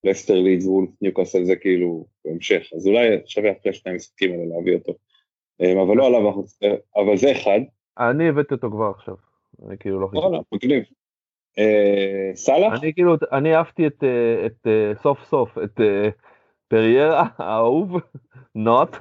לסטר 0.04 0.36
לידס 0.36 0.66
וולבס 0.66 0.90
ניוקאסל 1.02 1.44
זה 1.44 1.56
כאילו 1.56 2.06
בהמשך, 2.26 2.70
אז 2.76 2.88
אולי 2.88 3.08
שווה 3.26 3.52
אחרי 3.52 3.74
שני 3.74 3.92
המשחקים 3.92 4.32
האלה 4.32 4.44
להביא 4.56 4.76
אותו. 4.76 4.94
אמ, 5.60 5.78
אבל 5.78 5.98
לא 5.98 6.06
עליו, 6.06 6.44
אבל 6.96 7.18
זה 7.18 7.32
אחד. 7.32 7.60
אני 8.00 8.30
הבאתי 8.30 8.54
אותו 8.54 8.72
כבר 8.72 8.92
עכשיו, 8.96 9.16
אני 9.68 9.78
כאילו 9.78 10.00
לא. 10.00 10.10
מגניב. 10.52 10.84
אה, 11.60 12.32
סאלח? 12.36 12.74
אני 12.82 12.94
כאילו, 12.94 13.16
אני 13.32 13.56
אהבתי 13.56 13.88
את, 13.88 14.04
אה, 14.04 14.48
אה, 14.68 14.92
סוף 15.02 15.24
סוף 15.24 15.58
את 15.58 15.80
פריירה 16.68 17.28
האהוב, 17.38 17.96
נוט, 18.56 18.98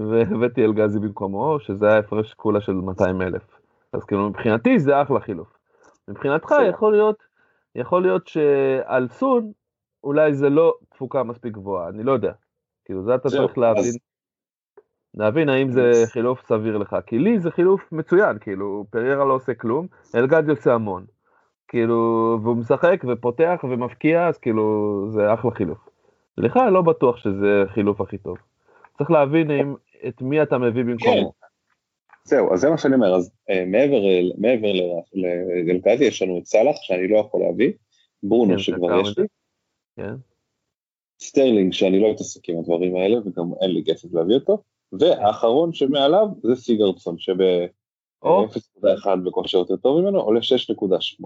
והבאתי 0.00 0.64
אלגזי 0.64 0.98
במקומו, 0.98 1.60
שזה 1.60 1.88
היה 1.88 1.98
הפרש 1.98 2.34
כולה 2.34 2.60
של 2.60 2.72
200 2.72 3.22
אלף. 3.22 3.42
אז 3.92 4.04
כאילו 4.04 4.28
מבחינתי 4.28 4.78
זה 4.78 5.02
אחלה 5.02 5.20
חילוף. 5.20 5.48
מבחינתך 6.08 6.54
יכול 6.70 6.92
להיות, 6.92 7.22
יכול 7.74 8.02
להיות 8.02 8.26
שעל 8.26 9.08
סון 9.08 9.52
אולי 10.04 10.34
זה 10.34 10.50
לא 10.50 10.74
תפוקה 10.88 11.22
מספיק 11.22 11.52
גבוהה, 11.52 11.88
אני 11.88 12.02
לא 12.02 12.12
יודע. 12.12 12.32
כאילו 12.84 13.04
זה 13.04 13.14
אתה 13.14 13.28
צריך 13.28 13.58
להבין, 13.58 13.92
להבין 15.14 15.48
האם 15.48 15.72
זה 15.72 15.92
חילוף 16.06 16.46
סביר 16.46 16.78
לך, 16.78 16.96
כי 17.06 17.18
לי 17.18 17.38
זה 17.38 17.50
חילוף 17.50 17.92
מצוין, 17.92 18.38
כאילו 18.38 18.84
פריירה 18.90 19.24
לא 19.24 19.34
עושה 19.34 19.54
כלום, 19.54 19.86
אלגד 20.14 20.48
יוצא 20.48 20.72
המון. 20.72 21.04
כאילו, 21.68 22.38
והוא 22.42 22.56
משחק 22.56 23.04
ופותח 23.08 23.64
ומפקיע, 23.64 24.28
אז 24.28 24.38
כאילו 24.38 25.06
זה 25.10 25.34
אחלה 25.34 25.50
חילוף. 25.50 25.78
לך 26.38 26.56
לא 26.72 26.82
בטוח 26.82 27.16
שזה 27.16 27.64
חילוף 27.68 28.00
הכי 28.00 28.18
טוב. 28.18 28.36
צריך 28.98 29.10
להבין 29.10 29.50
אם, 29.50 29.74
את 30.08 30.22
מי 30.22 30.42
אתה 30.42 30.58
מביא 30.58 30.84
במקומו. 30.84 31.32
כן. 31.32 31.46
זהו, 32.24 32.52
אז 32.52 32.60
זה 32.60 32.70
מה 32.70 32.78
שאני 32.78 32.94
אומר, 32.94 33.14
אז 33.14 33.30
אה, 33.50 33.64
מעבר, 33.66 34.00
מעבר 34.38 34.68
לאלגזי 35.66 36.04
יש 36.04 36.22
לנו 36.22 36.38
את 36.38 36.46
סאלח 36.46 36.76
שאני 36.76 37.08
לא 37.08 37.18
יכול 37.18 37.40
להביא, 37.40 37.72
ברונו 38.22 38.52
כן, 38.52 38.58
שכבר 38.58 39.00
יש 39.00 39.18
לי, 39.18 39.24
כן. 39.96 40.14
סטרלינג 41.20 41.72
שאני 41.72 42.00
לא 42.00 42.10
אתעסק 42.10 42.48
עם 42.48 42.58
הדברים 42.58 42.96
האלה 42.96 43.18
וגם 43.18 43.50
אין 43.60 43.70
לי 43.70 43.84
כסף 43.86 44.14
להביא 44.14 44.34
אותו, 44.34 44.62
והאחרון 44.92 45.72
שמעליו 45.72 46.26
זה 46.42 46.56
סיגורדסון 46.56 47.18
שב-0.1 47.18 48.26
בכושר 49.24 49.58
יותר 49.58 49.76
טוב 49.76 50.00
ממנו 50.00 50.20
עולה 50.20 50.40
6.8. 50.40 51.24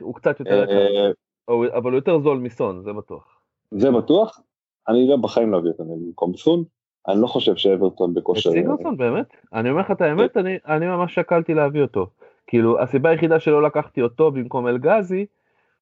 הוא 0.00 0.14
קצת 0.14 0.40
יותר 0.40 0.64
יקר, 0.64 1.12
אה, 1.48 1.78
אבל 1.78 1.90
הוא 1.90 1.98
יותר 1.98 2.18
זול 2.18 2.38
מסון, 2.38 2.82
זה 2.84 2.92
בטוח. 2.92 3.40
זה 3.70 3.90
בטוח, 3.90 4.40
אני 4.88 5.08
לא 5.08 5.16
בחיים 5.16 5.52
לא 5.52 5.58
אביא 5.58 5.70
אותו 5.70 5.84
במקום 5.84 6.36
סון, 6.36 6.64
אני 7.08 7.20
לא 7.20 7.26
חושב 7.26 7.56
שאברטון 7.56 8.14
בכושר... 8.14 8.50
סיגורדסון 8.50 8.96
באמת? 8.96 9.26
אני 9.52 9.70
אומר 9.70 9.80
לך 9.80 9.90
את 9.90 10.00
האמת. 10.00 10.36
אני 10.66 10.86
ממש 10.86 11.14
שקלתי 11.14 11.54
להביא 11.54 11.82
אותו. 11.82 12.06
כאילו 12.46 12.80
הסיבה 12.80 13.10
היחידה 13.10 13.40
שלא 13.40 13.62
לקחתי 13.62 14.02
אותו 14.02 14.30
במקום 14.30 14.66
אלגזי 14.66 15.26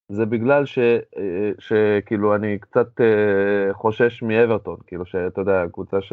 זה 0.09 0.27
בגלל 0.27 0.67
ש, 0.67 0.79
אה, 0.79 1.51
שכאילו 1.59 2.35
אני 2.35 2.59
קצת 2.59 3.01
אה, 3.01 3.75
חושש 3.75 4.23
מאברטון, 4.23 4.77
כאילו 4.87 5.07
שאתה 5.07 5.41
יודע, 5.41 5.65
קבוצה 5.73 6.01
ש... 6.01 6.13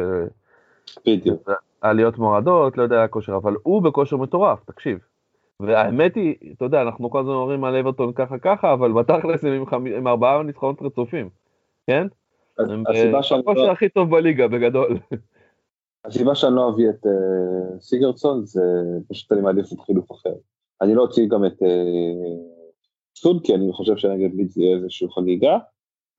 בדיוק. 1.08 1.49
עליות 1.82 2.17
מורדות, 2.17 2.77
לא 2.77 2.84
יודע, 2.84 3.08
כושר, 3.08 3.36
אבל 3.36 3.56
הוא 3.63 3.82
בכושר 3.82 4.17
מטורף, 4.17 4.60
תקשיב. 4.65 4.99
והאמת 5.60 6.15
היא, 6.15 6.36
אתה 6.58 6.65
יודע, 6.65 6.82
אנחנו 6.82 7.10
כל 7.10 7.19
הזמן 7.19 7.34
אומרים 7.34 7.63
על 7.63 7.75
אברטון 7.75 8.13
ככה 8.13 8.38
ככה, 8.38 8.73
אבל 8.73 8.91
בתכלס 8.91 9.43
הם 9.43 9.54
עם, 9.54 9.65
חמ... 9.65 9.86
עם 9.86 10.08
ארבעה 10.08 10.43
ניצחונות 10.43 10.82
רצופים, 10.82 11.30
כן? 11.88 12.08
הם 12.58 12.84
בכושר 12.84 13.41
לא... 13.45 13.71
הכי 13.71 13.89
טוב 13.89 14.12
בליגה, 14.12 14.47
בגדול. 14.47 14.97
הסיבה 16.06 16.36
שאני 16.36 16.56
לא 16.56 16.69
אביא 16.69 16.89
את 16.89 17.06
uh, 17.06 17.82
סיגרצון 17.82 18.45
זה 18.45 18.62
פשוט 19.10 19.32
אני 19.32 19.41
מעדיף 19.41 19.73
את 19.73 19.80
חילוף 19.80 20.12
אחר. 20.12 20.34
אני 20.82 20.95
לא 20.95 21.01
אוציא 21.01 21.27
גם 21.30 21.45
את 21.45 21.62
uh, 21.62 21.65
סון, 23.15 23.39
כי 23.39 23.56
אני 23.56 23.74
חושב 23.74 23.97
שנגד 23.97 24.36
לידס 24.36 24.58
יהיה 24.58 24.76
איזושהי 24.76 25.08
חגיגה. 25.15 25.58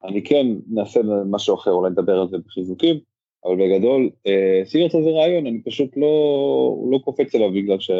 אני 0.04 0.24
כן 0.24 0.46
נעשה 0.70 1.00
משהו 1.30 1.54
אחר, 1.54 1.70
אולי 1.70 1.90
נדבר 1.90 2.20
על 2.20 2.28
זה 2.28 2.38
בחיזוקים, 2.38 3.00
אבל 3.44 3.56
בגדול, 3.56 4.10
אה, 4.26 4.62
סיגרטה 4.64 5.02
זה 5.02 5.10
רעיון, 5.10 5.46
אני 5.46 5.62
פשוט 5.62 5.96
לא, 5.96 6.86
לא 6.90 6.98
קופץ 6.98 7.34
אליו 7.34 7.52
בגלל 7.52 7.80
ש, 7.80 7.90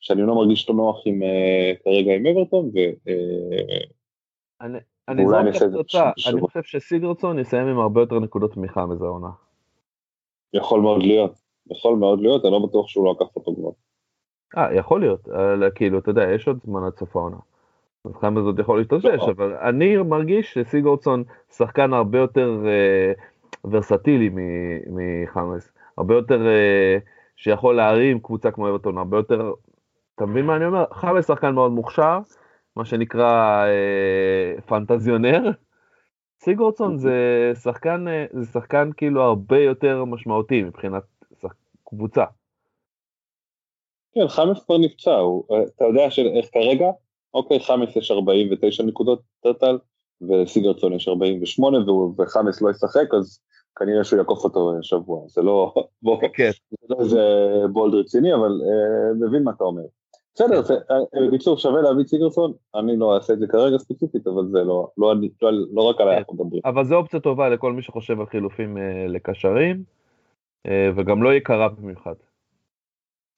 שאני 0.00 0.22
לא 0.22 0.34
מרגיש 0.34 0.62
אותו 0.62 0.72
נוח 0.72 1.02
עם, 1.06 1.22
אה, 1.22 1.72
כרגע 1.84 2.14
עם 2.14 2.26
אברטון, 2.26 2.70
ו... 2.74 2.78
אה, 3.08 3.84
אני, 4.60 4.78
אני 5.08 5.26
זורק 5.26 5.56
את 5.56 5.62
התוצאה, 5.62 6.10
אני 6.28 6.40
חושב 6.40 6.62
שסיגרטסון 6.62 7.38
יסיים 7.38 7.66
עם 7.66 7.78
הרבה 7.78 8.00
יותר 8.00 8.18
נקודות 8.18 8.52
תמיכה 8.52 8.86
מזה 8.86 9.04
עונה. 9.04 9.30
יכול 10.52 10.80
מאוד 10.80 11.02
להיות, 11.02 11.32
יכול 11.70 11.96
מאוד 11.96 12.20
להיות, 12.20 12.44
אני 12.44 12.52
לא 12.52 12.66
בטוח 12.66 12.88
שהוא 12.88 13.04
לא 13.04 13.12
לקח 13.12 13.36
אותו 13.36 13.54
כבר. 13.54 13.70
אה, 14.56 14.74
יכול 14.74 15.00
להיות, 15.00 15.28
כאילו, 15.74 15.98
אתה 15.98 16.10
יודע, 16.10 16.22
יש 16.34 16.48
עוד 16.48 16.58
זמן 16.64 16.84
עד 16.84 16.96
סוף 16.98 17.16
העונה. 17.16 17.36
אז 18.08 18.16
כמה 18.20 18.42
זאת 18.42 18.58
יכול 18.58 18.78
להתאושש, 18.78 19.18
לא. 19.18 19.30
אבל 19.30 19.54
אני 19.54 19.96
מרגיש 19.96 20.54
שסיגורדסון 20.54 21.24
שחקן 21.56 21.92
הרבה 21.92 22.18
יותר 22.18 22.62
אה, 22.66 23.12
ורסטילי 23.70 24.30
מחמאס, 24.86 25.72
הרבה 25.98 26.14
יותר 26.14 26.46
אה, 26.46 26.98
שיכול 27.36 27.76
להרים 27.76 28.20
קבוצה 28.20 28.50
כמו 28.50 28.68
אברטון, 28.68 28.98
הרבה 28.98 29.16
יותר, 29.16 29.52
אתה 30.14 30.26
מבין 30.26 30.44
מה 30.44 30.56
אני 30.56 30.66
אומר? 30.66 30.84
חמאס 30.92 31.26
שחקן 31.26 31.54
מאוד 31.54 31.72
מוכשר, 31.72 32.18
מה 32.76 32.84
שנקרא 32.84 33.64
אה, 33.66 34.60
פנטזיונר, 34.66 35.50
סיגורדסון 36.40 36.96
זה 36.96 37.52
שחקן, 37.62 38.04
זה 38.32 38.52
שחקן 38.52 38.90
כאילו 38.96 39.22
הרבה 39.22 39.58
יותר 39.58 40.04
משמעותי 40.04 40.62
מבחינת. 40.62 41.02
קבוצה. 41.88 42.24
כן, 44.14 44.28
חמאס 44.28 44.64
כבר 44.64 44.78
נפצע, 44.78 45.10
אתה 45.76 45.84
יודע 45.84 46.04
איך 46.04 46.48
כרגע 46.52 46.86
אוקיי, 47.34 47.60
חמאס 47.60 47.96
יש 47.96 48.10
49 48.10 48.82
נקודות 48.82 49.20
טוטל, 49.42 49.78
וסיגרצון 50.28 50.92
יש 50.92 51.08
48, 51.08 51.78
וחמאס 52.18 52.62
לא 52.62 52.70
ישחק, 52.70 53.14
אז 53.14 53.40
כנראה 53.78 54.04
שהוא 54.04 54.18
יעקוף 54.18 54.44
אותו 54.44 54.72
שבוע, 54.82 55.22
זה 55.28 55.42
לא, 55.42 55.74
בוא, 56.02 56.18
כן. 56.34 56.50
זה 56.70 56.86
לא 56.90 56.96
איזה 57.00 57.20
בולד 57.72 57.94
רציני, 57.94 58.34
אבל 58.34 58.60
אה, 58.64 59.26
מבין 59.28 59.42
מה 59.42 59.50
אתה 59.50 59.64
אומר. 59.64 59.82
בסדר, 60.34 60.62
זה- 60.62 60.74
אה, 60.74 61.28
בקיצור 61.28 61.58
שווה 61.58 61.82
להביא 61.82 62.04
סיגרסון, 62.04 62.52
אני 62.74 62.96
לא 62.96 63.14
אעשה 63.14 63.32
את 63.32 63.38
זה 63.38 63.46
כרגע 63.46 63.78
ספציפית, 63.78 64.26
אבל 64.26 64.46
זה 64.52 64.58
לא, 64.64 64.88
לא, 64.98 65.14
לא, 65.42 65.50
לא 65.72 65.82
רק 65.82 66.00
עליי 66.00 66.14
כן. 66.14 66.18
אנחנו 66.18 66.34
מדברים. 66.34 66.62
אבל 66.64 66.84
זו 66.84 66.96
אופציה 66.96 67.20
טובה 67.20 67.48
לכל 67.48 67.72
מי 67.72 67.82
שחושב 67.82 68.20
על 68.20 68.26
חילופים 68.26 68.78
אה, 68.78 69.06
לקשרים, 69.08 69.82
אה, 70.66 70.90
וגם 70.96 71.22
לא 71.22 71.34
יקרה 71.34 71.68
במיוחד. 71.68 72.14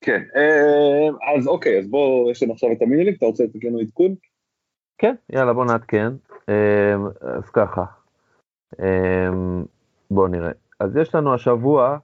כן, 0.01 0.22
אה, 0.36 1.09
אז 1.36 1.46
אוקיי, 1.46 1.78
אז 1.78 1.88
בוא, 1.88 2.30
יש 2.30 2.42
לנו 2.42 2.53
עכשיו 2.53 2.72
את 2.72 2.82
המיניליג, 2.82 3.14
אתה 3.14 3.26
רוצה 3.26 3.44
לתת 3.44 3.64
לנו 3.64 3.78
עדכון? 3.78 4.14
כן, 4.98 5.14
יאללה 5.32 5.53
בוא 5.53 5.64
נעדכן. 5.64 6.12
אה, 6.48 6.94
אז 7.20 7.51
ככה, 7.51 7.84
אה, 8.80 9.28
בוא 10.11 10.28
נראה. 10.28 10.51
אז 10.80 10.96
יש 10.96 11.14
לנו 11.14 11.34
השבוע, 11.34 11.98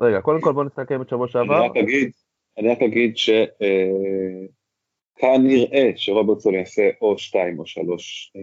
רגע, 0.00 0.20
קודם 0.20 0.40
כל 0.40 0.52
בוא 0.52 0.64
נסכם 0.64 1.02
את 1.02 1.08
שבוע 1.08 1.24
אני 1.24 1.32
שעבר. 1.32 1.64
רק 1.64 1.76
אגיד, 1.76 2.10
אני 2.58 2.68
רק 2.68 2.82
אגיד 2.82 3.16
שכנראה 5.16 5.92
שרוברטסון 5.96 6.54
יעשה 6.54 6.90
או 7.00 7.18
שתיים 7.18 7.58
או 7.58 7.66
שלוש 7.66 8.32
אה, 8.36 8.40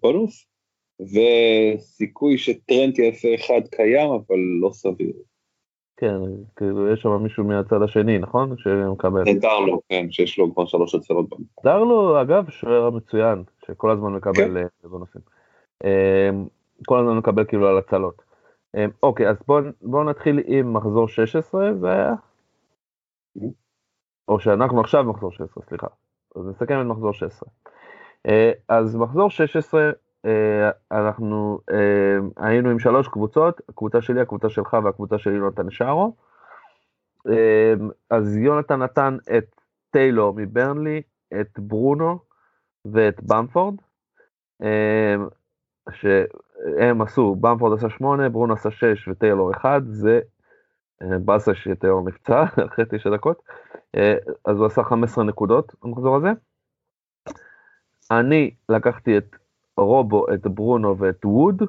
בונוס, 0.00 0.46
וסיכוי 1.00 2.38
שטרנט 2.38 2.98
יעשה 2.98 3.34
אחד 3.34 3.68
קיים, 3.70 4.10
אבל 4.10 4.38
לא 4.60 4.70
סביר. 4.72 5.12
כן, 6.02 6.20
כאילו 6.56 6.92
יש 6.92 7.00
שם 7.00 7.22
מישהו 7.22 7.44
מהצד 7.44 7.82
השני, 7.82 8.18
נכון? 8.18 8.54
שמקבל. 8.58 9.24
זה 9.24 9.40
דרלו, 9.40 9.80
כן, 9.88 10.06
שיש 10.10 10.38
לו 10.38 10.54
כבר 10.54 10.66
שלוש 10.66 10.94
הצלות 10.94 11.28
במשחק. 11.28 11.64
דרלו, 11.64 12.22
אגב, 12.22 12.50
שוער 12.50 12.90
מצוין, 12.90 13.42
שכל 13.66 13.90
הזמן 13.90 14.12
מקבל 14.12 14.56
אה, 14.56 14.62
בונוסים. 14.84 15.20
אה, 15.84 16.30
כל 16.86 16.98
הזמן 16.98 17.16
מקבל 17.16 17.44
כאילו 17.44 17.68
על 17.68 17.78
הצלות. 17.78 18.22
אה, 18.76 18.86
אוקיי, 19.02 19.28
אז 19.28 19.36
בואו 19.46 19.64
בוא 19.82 20.04
נתחיל 20.04 20.40
עם 20.46 20.72
מחזור 20.72 21.08
16, 21.08 21.74
זה 21.74 21.92
היה? 21.92 22.14
או 24.28 24.40
שאנחנו 24.40 24.80
עכשיו 24.80 25.04
מחזור 25.04 25.32
16, 25.32 25.64
סליחה. 25.68 25.86
אז 26.36 26.42
נסכם 26.46 26.80
את 26.80 26.86
מחזור 26.86 27.12
16. 27.12 27.48
אה, 28.26 28.52
אז 28.68 28.96
מחזור 28.96 29.30
16, 29.30 29.80
אה, 29.80 29.90
אנחנו 30.92 31.60
אה, 31.70 32.46
היינו 32.46 32.70
עם 32.70 32.78
שלוש 32.78 33.08
קבוצות, 33.08 33.60
הקבוצה 33.68 34.02
שלי, 34.02 34.20
הקבוצה 34.20 34.48
שלך 34.48 34.76
והקבוצה 34.84 35.18
של 35.18 35.34
יונתן 35.34 35.70
שרו. 35.70 36.16
אה, 37.28 37.74
אז 38.10 38.36
יונתן 38.36 38.82
נתן 38.82 39.16
את 39.36 39.60
טיילור 39.90 40.34
מברנלי, 40.36 41.02
את 41.40 41.58
ברונו 41.58 42.18
ואת 42.84 43.22
במפורד, 43.22 43.74
אה, 44.62 45.14
שהם 45.90 47.02
עשו, 47.02 47.34
במפורד 47.40 47.78
עשה 47.78 47.90
8, 47.90 48.28
ברונו 48.28 48.54
עשה 48.54 48.70
6 48.70 49.08
וטיילור 49.08 49.52
1, 49.52 49.82
זה 49.86 50.20
אה, 51.02 51.18
באסה 51.18 51.54
שטיילור 51.54 52.08
נפצע 52.08 52.44
אחרי 52.66 52.84
9 52.90 53.10
דקות, 53.10 53.42
אה, 53.96 54.14
אז 54.44 54.56
הוא 54.56 54.66
עשה 54.66 54.84
15 54.84 55.24
נקודות 55.24 55.74
במחזור 55.82 56.16
הזה. 56.16 56.28
אני 58.10 58.54
לקחתי 58.68 59.18
את 59.18 59.36
רובו, 59.76 60.26
את 60.34 60.46
ברונו 60.46 60.98
ואת 60.98 61.24
ווד, 61.24 61.62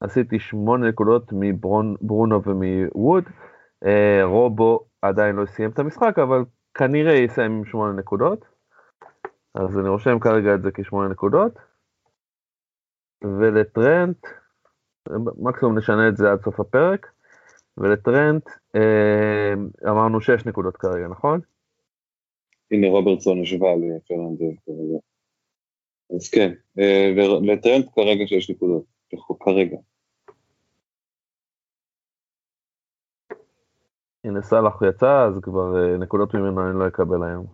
עשיתי 0.00 0.38
8 0.38 0.88
נקודות 0.88 1.32
מברונו 1.32 2.42
ומווד, 2.44 3.24
אה, 3.84 4.24
רובו 4.24 4.84
עדיין 5.02 5.36
לא 5.36 5.46
סיים 5.46 5.70
את 5.70 5.78
המשחק, 5.78 6.18
אבל 6.18 6.44
כנראה 6.74 7.14
יסיים 7.14 7.52
עם 7.52 7.64
8 7.64 7.92
נקודות. 7.92 8.44
אז 9.54 9.78
אני 9.78 9.88
רושם 9.88 10.18
כרגע 10.18 10.54
את 10.54 10.62
זה 10.62 10.70
כשמונה 10.74 11.08
נקודות. 11.08 11.58
ולטרנט, 13.24 14.26
מקסימום 15.38 15.78
נשנה 15.78 16.08
את 16.08 16.16
זה 16.16 16.32
עד 16.32 16.42
סוף 16.42 16.60
הפרק. 16.60 17.10
ולטרנט 17.78 18.48
אה, 18.76 19.54
אמרנו 19.90 20.20
6 20.20 20.46
נקודות 20.46 20.76
כרגע, 20.76 21.08
נכון? 21.08 21.40
הנה 22.70 22.86
רוברטסון 22.88 23.42
השווה 23.42 23.68
לפרננדז 23.74 24.58
כרגע. 24.66 24.98
אז 26.10 26.30
כן, 26.30 26.52
אה, 26.78 27.12
ולטרנט 27.16 27.86
כרגע 27.94 28.26
שש 28.26 28.50
נקודות, 28.50 28.84
כרגע. 29.40 29.76
הנה 34.24 34.42
סאלח 34.42 34.82
יצא, 34.88 35.24
אז 35.26 35.40
כבר 35.42 35.76
אה, 35.76 35.96
נקודות 35.96 36.34
ממנו 36.34 36.70
אני 36.70 36.78
לא 36.78 36.88
אקבל 36.88 37.22
היום. 37.22 37.46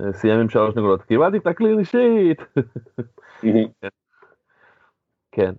אה, 0.00 0.12
סיים 0.12 0.40
עם 0.40 0.48
שלוש 0.48 0.76
נקודות, 0.76 1.02
קיבלתי 1.02 1.36
את 1.36 1.46
הקלין 1.46 1.78
אישית! 1.78 2.38
כן, 5.34 5.52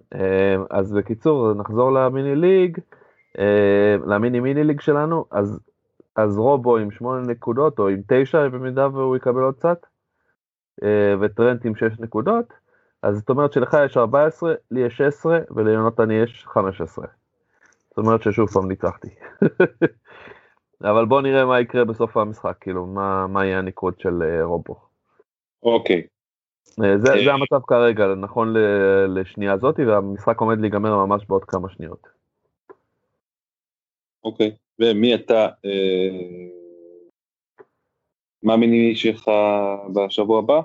אז 0.69 0.93
בקיצור, 0.93 1.53
נחזור 1.53 1.91
למיני 1.91 2.35
ליג, 2.35 2.79
למיני 4.07 4.39
מיני 4.39 4.63
ליג 4.63 4.81
שלנו, 4.81 5.25
אז, 5.31 5.59
אז 6.15 6.37
רובו 6.37 6.77
עם 6.77 6.91
שמונה 6.91 7.21
נקודות, 7.21 7.79
או 7.79 7.87
עם 7.87 8.01
תשע, 8.07 8.47
במידה 8.47 8.87
והוא 8.87 9.15
יקבל 9.15 9.41
עוד 9.41 9.55
קצת, 9.55 9.85
וטרנט 11.21 11.65
עם 11.65 11.75
שש 11.75 11.99
נקודות, 11.99 12.53
אז 13.03 13.17
זאת 13.17 13.29
אומרת 13.29 13.53
שלך 13.53 13.77
יש 13.85 13.97
14, 13.97 14.53
לי 14.71 14.81
יש 14.81 14.97
16, 14.97 15.39
וליונתן 15.51 16.11
יש 16.11 16.45
15. 16.47 17.05
זאת 17.89 17.97
אומרת 17.97 18.23
ששוב 18.23 18.49
פעם 18.49 18.67
ניצחתי. 18.67 19.07
אבל 20.91 21.05
בוא 21.05 21.21
נראה 21.21 21.45
מה 21.45 21.59
יקרה 21.59 21.85
בסוף 21.85 22.17
המשחק, 22.17 22.57
כאילו, 22.61 22.85
מה, 22.85 23.27
מה 23.27 23.45
יהיה 23.45 23.57
הניקוד 23.57 23.99
של 23.99 24.21
uh, 24.21 24.43
רובו. 24.43 24.75
אוקיי. 25.63 26.01
Uh, 26.67 26.83
זה, 26.97 27.11
זה 27.25 27.33
המצב 27.33 27.59
כרגע, 27.67 28.07
נכון 28.07 28.53
ל- 28.53 29.19
לשנייה 29.19 29.53
הזאת, 29.53 29.79
והמשחק 29.79 30.39
עומד 30.39 30.59
להיגמר 30.59 31.05
ממש 31.05 31.25
בעוד 31.29 31.43
כמה 31.43 31.69
שניות. 31.69 32.07
אוקיי, 34.23 34.55
ומי 34.79 35.15
אתה, 35.15 35.47
אה, 35.65 36.49
מה 38.43 38.53
המיני 38.53 38.95
שלך 38.95 39.31
בשבוע 39.93 40.39
הבא? 40.39 40.61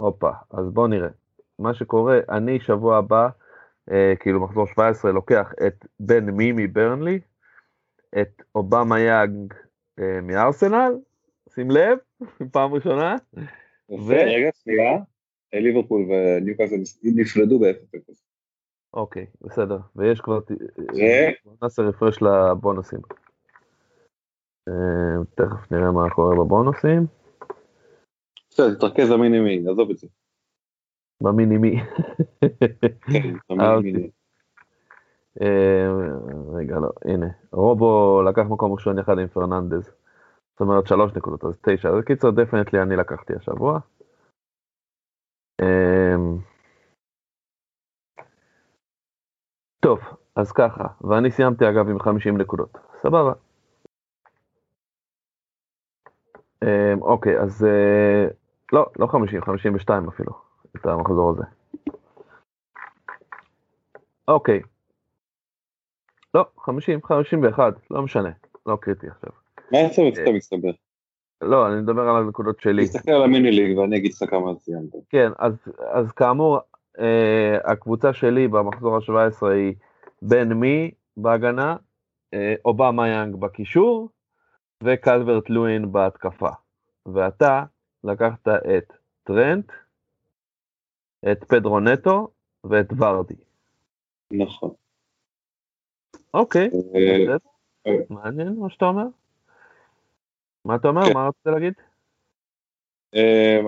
הופה, 0.00 0.30
אז 0.50 0.70
בוא 0.70 0.88
נראה. 0.88 1.08
מה 1.58 1.74
שקורה, 1.74 2.18
אני 2.28 2.60
שבוע 2.60 2.96
הבא, 2.96 3.28
אה, 3.90 4.12
כאילו 4.20 4.40
מחזור 4.40 4.66
17, 4.66 5.12
לוקח 5.12 5.52
את 5.66 5.86
בן 6.00 6.30
מי 6.30 6.52
מברנלי, 6.56 7.20
את 8.20 8.42
אובמה 8.54 9.00
יאג 9.00 9.30
אה, 9.98 10.20
מארסנל, 10.22 10.92
שים 11.54 11.70
לב, 11.70 11.98
פעם 12.52 12.74
ראשונה. 12.74 13.16
ו... 13.90 14.12
רגע, 14.12 14.50
שנייה, 14.64 14.98
ליברפול 15.52 16.02
וניוקאסל 16.10 16.76
נפרדו 17.04 17.58
ב-0. 17.58 18.12
אוקיי, 18.94 19.26
בסדר, 19.40 19.78
ויש 19.96 20.20
כבר. 20.20 20.38
נעשה 21.62 21.82
רפרש 21.82 22.22
לבונוסים. 22.22 23.00
אה, 24.68 25.24
תכף 25.34 25.72
נראה 25.72 25.92
מה 25.92 26.10
קורה 26.10 26.34
בבונוסים. 26.34 27.06
בסדר, 28.50 28.74
תתרכז 28.74 29.10
במיני-מיני, 29.10 29.70
עזוב 29.70 29.90
את 29.90 29.98
זה. 29.98 30.06
במיני-מי. 31.22 31.80
כן, 33.12 33.34
במיני-מיני. 33.50 34.10
רגע, 36.54 36.76
לא, 36.78 36.90
הנה. 37.04 37.26
רובו 37.52 38.22
לקח 38.28 38.42
מקום 38.50 38.72
ראשון 38.72 38.98
יחד 38.98 39.18
עם 39.18 39.28
פרננדז. 39.28 39.90
זאת 40.52 40.60
אומרת 40.60 40.86
שלוש 40.86 41.12
נקודות, 41.16 41.44
אז 41.44 41.58
תשע. 41.62 41.88
אז 41.88 42.04
קיצר, 42.04 42.30
definitely 42.30 42.82
אני 42.82 42.96
לקחתי 42.96 43.32
השבוע. 43.36 43.78
טוב, 49.80 49.98
אז 50.36 50.52
ככה, 50.52 50.84
ואני 51.00 51.30
סיימתי 51.30 51.68
אגב 51.68 51.88
עם 51.88 51.98
50 51.98 52.38
נקודות. 52.38 52.78
סבבה. 53.02 53.32
אוקיי, 57.00 57.40
אז 57.40 57.66
לא, 58.72 58.86
לא 58.98 59.06
50, 59.06 59.42
52 59.42 60.08
אפילו, 60.08 60.32
את 60.76 60.86
המחזור 60.86 61.30
הזה. 61.30 61.42
אוקיי. 64.28 64.60
לא, 66.34 66.44
50, 66.58 67.02
51, 67.02 67.74
לא 67.90 68.02
משנה, 68.02 68.30
לא 68.66 68.76
קריטי 68.80 69.06
עכשיו. 69.06 69.30
מה 69.72 69.78
יצא 69.78 70.02
אתה 70.22 70.32
מסתבר? 70.32 70.70
לא, 71.42 71.68
אני 71.68 71.80
מדבר 71.80 72.02
על 72.02 72.22
הנקודות 72.22 72.60
שלי. 72.60 72.84
תסתכל 72.84 73.10
על 73.10 73.22
המיני 73.22 73.50
ליג 73.50 73.78
ואני 73.78 73.96
אגיד 73.96 74.12
לך 74.12 74.30
כמה 74.30 74.54
ציינת. 74.54 74.94
כן, 75.08 75.30
אז, 75.38 75.52
אז 75.92 76.12
כאמור, 76.12 76.58
אה, 76.98 77.56
הקבוצה 77.64 78.12
שלי 78.12 78.48
במחזור 78.48 78.96
ה-17 78.96 79.46
היא 79.46 79.74
בן 80.22 80.52
מי 80.52 80.90
בהגנה, 81.16 81.76
אה, 82.34 82.54
אובמה 82.64 83.08
יאנג 83.08 83.36
בקישור, 83.36 84.08
וקלברט 84.84 85.50
לואין 85.50 85.92
בהתקפה. 85.92 86.48
ואתה 87.06 87.64
לקחת 88.04 88.48
את 88.48 88.92
טרנט, 89.24 89.72
את 91.32 91.44
פדרו 91.44 91.80
נטו 91.80 92.28
ואת 92.64 92.86
ורדי. 92.98 93.34
נכון. 94.32 94.70
אוקיי, 96.34 96.70
מעניין 98.10 98.56
מה 98.58 98.70
שאתה 98.70 98.84
אומר. 98.84 99.06
מה 100.64 100.76
אתה 100.76 100.88
אומר? 100.88 101.02
מה 101.14 101.28
רצית 101.28 101.46
להגיד? 101.46 101.72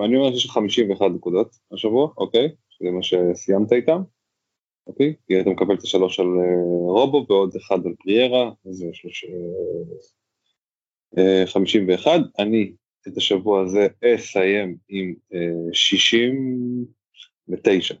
אני 0.05 0.15
אומר 0.17 0.31
שיש 0.31 0.45
לך 0.45 0.51
51 0.51 1.05
נקודות 1.15 1.55
השבוע, 1.71 2.09
אוקיי? 2.17 2.55
זה 2.79 2.91
מה 2.91 3.03
שסיימת 3.03 3.73
איתם. 3.73 4.01
אוקיי? 4.87 5.15
כי 5.27 5.41
אתה 5.41 5.49
מקבל 5.49 5.75
את 5.75 5.81
השלוש 5.81 6.19
על 6.19 6.27
רובו 6.87 7.25
ועוד 7.29 7.55
אחד 7.55 7.85
על 7.85 7.93
פריארה, 8.03 8.51
זה 8.63 8.85
שלוש... 8.93 9.25
51, 11.45 12.11
אני 12.39 12.71
את 13.07 13.17
השבוע 13.17 13.61
הזה 13.61 13.87
אסיים 14.15 14.75
עם 14.89 15.13
69. 15.71 17.95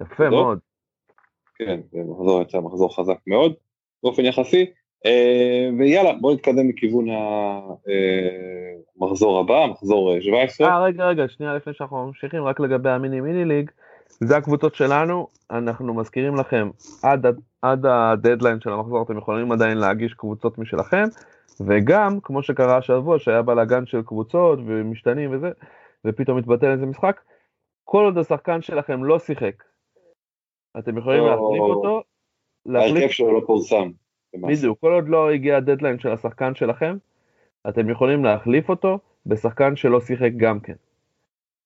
יפה 0.00 0.30
מאוד. 0.30 0.58
כן, 1.58 1.80
זה 1.92 1.98
מחזור 1.98 2.42
יצא 2.42 2.60
מחזור 2.60 2.96
חזק 2.96 3.18
מאוד 3.26 3.54
באופן 4.02 4.24
יחסי, 4.24 4.66
אה, 5.06 5.68
ויאללה 5.78 6.12
בוא 6.12 6.34
נתקדם 6.34 6.68
לכיוון 6.68 7.06
המחזור 9.00 9.40
הבא, 9.40 9.66
מחזור 9.70 10.20
17. 10.20 10.68
אה 10.68 10.84
רגע 10.84 11.04
רגע 11.04 11.24
שנייה 11.28 11.54
לפני 11.54 11.72
שאנחנו 11.74 12.06
ממשיכים 12.06 12.44
רק 12.44 12.60
לגבי 12.60 12.90
המיני 12.90 13.20
מיני 13.20 13.44
ליג, 13.44 13.70
זה 14.10 14.36
הקבוצות 14.36 14.74
שלנו, 14.74 15.26
אנחנו 15.50 15.94
מזכירים 15.94 16.36
לכם 16.36 16.70
עד, 17.02 17.26
עד 17.62 17.86
הדדליין 17.86 18.60
של 18.60 18.72
המחזור 18.72 19.02
אתם 19.02 19.18
יכולים 19.18 19.52
עדיין 19.52 19.78
להגיש 19.78 20.14
קבוצות 20.14 20.58
משלכם, 20.58 21.04
וגם 21.60 22.20
כמו 22.22 22.42
שקרה 22.42 22.76
השבוע 22.76 23.18
שהיה 23.18 23.42
בלאגן 23.42 23.86
של 23.86 24.02
קבוצות 24.02 24.58
ומשתנים 24.66 25.34
וזה, 25.34 25.50
ופתאום 26.04 26.38
מתבטל 26.38 26.70
איזה 26.70 26.86
משחק, 26.86 27.20
כל 27.84 28.04
עוד 28.04 28.18
השחקן 28.18 28.62
שלכם 28.62 29.04
לא 29.04 29.18
שיחק 29.18 29.62
אתם 30.78 30.98
יכולים 30.98 31.22
או... 31.22 31.26
להחליף 31.28 31.60
אותו. 31.60 32.02
ההרכב 32.74 33.08
שלו 33.08 33.32
לא 33.32 33.46
פורסם. 33.46 33.90
בדיוק, 34.34 34.80
כל 34.80 34.92
עוד 34.92 35.08
לא 35.08 35.30
הגיע 35.30 35.56
הדדליין 35.56 35.98
של 35.98 36.12
השחקן 36.12 36.54
שלכם, 36.54 36.96
אתם 37.68 37.90
יכולים 37.90 38.24
להחליף 38.24 38.68
אותו 38.68 38.98
בשחקן 39.26 39.76
שלא 39.76 40.00
שיחק 40.00 40.30
גם 40.36 40.60
כן. 40.60 40.74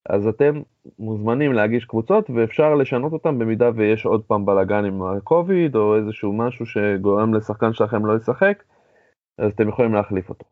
אז 0.08 0.26
אתם 0.26 0.62
מוזמנים 0.98 1.52
להגיש 1.52 1.84
קבוצות 1.84 2.30
ואפשר 2.30 2.74
לשנות 2.74 3.12
אותם 3.12 3.38
במידה 3.38 3.70
ויש 3.76 4.06
עוד 4.06 4.22
פעם 4.26 4.46
בלאגן 4.46 4.84
עם 4.84 5.02
הקוביד 5.02 5.76
או 5.76 5.96
איזשהו 5.96 6.32
משהו 6.32 6.66
שגורם 6.66 7.34
לשחקן 7.34 7.72
שלכם 7.72 8.06
לא 8.06 8.16
לשחק, 8.16 8.62
אז 9.38 9.52
אתם 9.52 9.68
יכולים 9.68 9.94
להחליף 9.94 10.28
אותו. 10.28 10.44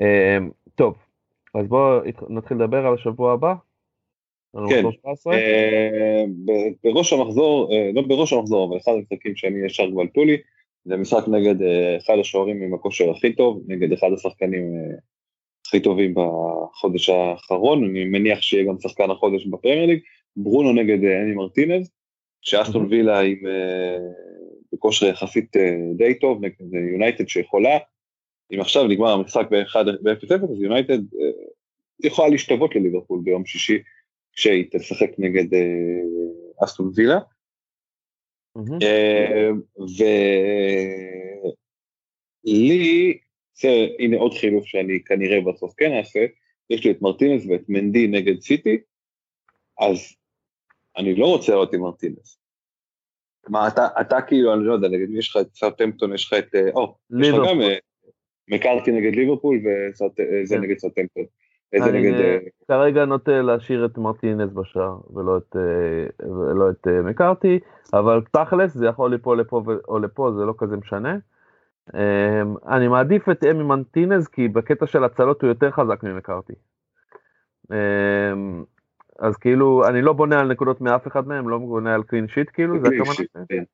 אמ, 0.00 0.50
טוב, 0.74 0.94
אז 1.54 1.66
בואו 1.66 2.00
נתחיל 2.28 2.56
לדבר 2.56 2.86
על 2.86 2.94
השבוע 2.94 3.32
הבא. 3.32 3.54
כן, 4.68 4.84
אה, 5.32 6.24
בראש 6.84 7.12
המחזור, 7.12 7.72
אה, 7.72 7.90
לא 7.94 8.02
בראש 8.02 8.32
המחזור, 8.32 8.68
אבל 8.68 8.76
אחד 8.76 8.92
המשחקים 8.92 9.36
שאני 9.36 9.66
ישר 9.66 9.90
גבלתו 9.90 10.24
לי, 10.24 10.36
זה 10.84 10.96
משחק 10.96 11.28
נגד 11.28 11.62
אה, 11.62 11.96
אחד 11.96 12.14
השוערים 12.20 12.62
עם 12.62 12.74
הכושר 12.74 13.10
הכי 13.10 13.32
טוב, 13.32 13.62
נגד 13.66 13.92
אחד 13.92 14.08
השחקנים 14.14 14.74
הכי 15.66 15.80
טובים 15.80 16.14
בחודש 16.14 17.08
האחרון, 17.08 17.84
אני 17.84 18.04
מניח 18.04 18.42
שיהיה 18.42 18.64
גם 18.64 18.78
שחקן 18.80 19.10
החודש 19.10 19.46
בפרמייר 19.46 19.86
ליג, 19.86 20.00
ברונו 20.36 20.72
נגד 20.72 21.04
אני 21.04 21.34
מרטינז, 21.34 21.90
שאסטון 22.42 22.86
וילה 22.90 23.20
עם 23.20 23.38
בכושר 24.72 25.06
יחסית 25.06 25.56
די 25.96 26.18
טוב, 26.18 26.44
נגד 26.44 26.74
יונייטד 26.92 27.28
שיכולה, 27.28 27.78
אם 28.54 28.60
עכשיו 28.60 28.88
נגמר 28.88 29.10
המשחק 29.10 29.46
ב-0-0, 29.50 30.34
אז 30.52 30.62
יונייטד 30.62 30.98
יכולה 32.04 32.28
להשתוות 32.28 32.74
לליברפול 32.74 33.20
ביום 33.24 33.46
שישי 33.46 33.82
כשהיא 34.32 34.64
תשחק 34.70 35.10
נגד 35.18 35.54
אה, 35.54 36.64
אסטון 36.64 36.90
וילה. 36.94 37.18
אה, 38.82 39.50
ולי, 43.64 43.96
הנה 43.98 44.16
עוד 44.16 44.34
חילוף 44.34 44.64
שאני 44.64 45.00
כנראה 45.04 45.40
בסוף 45.40 45.74
כן 45.76 45.92
אעשה, 45.92 46.26
יש 46.70 46.84
לי 46.84 46.90
את 46.90 47.02
מרטינס 47.02 47.46
ואת 47.48 47.62
מנדי 47.68 48.06
נגד 48.06 48.40
סיטי, 48.40 48.78
אז 49.80 49.98
אני 50.96 51.14
לא 51.14 51.26
רוצה 51.26 51.52
לראות 51.52 51.74
עם 51.74 51.80
מרטינס. 51.80 52.38
מה 53.48 53.68
אתה, 53.68 53.88
אתה 54.00 54.20
כאילו, 54.20 54.54
אני 54.54 54.64
לא 54.64 54.72
יודע, 54.72 54.88
נגיד 54.88 55.10
יש 55.10 55.30
לך 55.30 55.36
את 55.40 55.54
סאוטמפטון, 55.54 56.14
יש 56.14 56.26
לך 56.26 56.38
את, 56.38 56.54
אה, 56.54 56.70
או, 56.74 56.94
יש 57.20 57.28
לך 57.28 57.34
גם 57.48 57.60
מקארטי 58.48 58.92
נגד 58.92 59.14
ליברפול 59.14 59.56
וזה 59.56 60.54
כן. 60.54 60.60
נגד 60.60 60.78
סאוטמפטון. 60.78 61.24
איזה 61.72 61.92
נגד... 61.92 62.12
אה, 62.20 62.38
כרגע 62.68 63.04
נוטה 63.04 63.42
להשאיר 63.42 63.84
את 63.84 63.98
מרטינס 63.98 64.52
בשער 64.52 64.96
ולא 65.14 65.36
את, 65.36 65.56
אה, 65.56 66.26
ולא 66.30 66.70
את 66.70 66.86
אה, 66.88 67.02
מקארתי, 67.02 67.58
אבל 67.92 68.22
תכלס 68.32 68.74
זה 68.74 68.86
יכול 68.86 69.10
ליפול 69.10 69.40
לפה 69.40 69.62
או 69.88 69.98
לפה, 69.98 70.32
זה 70.38 70.44
לא 70.44 70.54
כזה 70.58 70.76
משנה. 70.76 71.16
אמ, 71.94 72.54
אני 72.68 72.88
מעדיף 72.88 73.28
את 73.28 73.44
אמי 73.44 73.62
מרטינס 73.62 74.28
כי 74.28 74.48
בקטע 74.48 74.86
של 74.86 75.04
הצלות 75.04 75.42
הוא 75.42 75.48
יותר 75.48 75.70
חזק 75.70 76.02
ממקארתי. 76.02 76.52
אמ, 77.72 78.64
אז 79.18 79.36
כאילו, 79.36 79.88
אני 79.88 80.02
לא 80.02 80.12
בונה 80.12 80.40
על 80.40 80.48
נקודות 80.48 80.80
מאף 80.80 81.06
אחד 81.06 81.28
מהם, 81.28 81.48
לא 81.48 81.58
בונה 81.58 81.94
על 81.94 82.02
clean 82.02 82.28
sheet 82.28 82.50
כאילו, 82.52 82.80
זה 82.80 82.86
הכוונה. 82.86 83.28
כן. 83.48 83.64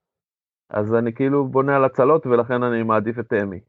אז 0.70 0.94
אני 0.94 1.12
כאילו 1.12 1.44
בונה 1.48 1.76
על 1.76 1.84
הצלות 1.84 2.26
ולכן 2.26 2.62
אני 2.62 2.82
מעדיף 2.82 3.18
את 3.18 3.32
אמי. 3.32 3.61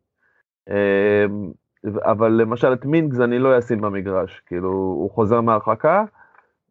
אמ, 0.70 1.52
אבל 1.86 2.32
למשל 2.32 2.74
את 2.74 2.86
מינגס 2.86 3.20
אני 3.20 3.40
לא 3.40 3.60
אשים 3.60 3.82
במגרש, 3.82 4.42
כאילו 4.46 4.70
הוא 4.70 5.12
חוזר 5.12 5.42
מהרחקה, 5.42 6.04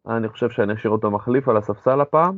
אני 0.07 0.29
חושב 0.29 0.49
שאני 0.49 0.73
אשאיר 0.73 0.91
אותו 0.91 1.11
מחליף 1.11 1.49
על 1.49 1.57
הספסל 1.57 2.01
הפעם, 2.01 2.37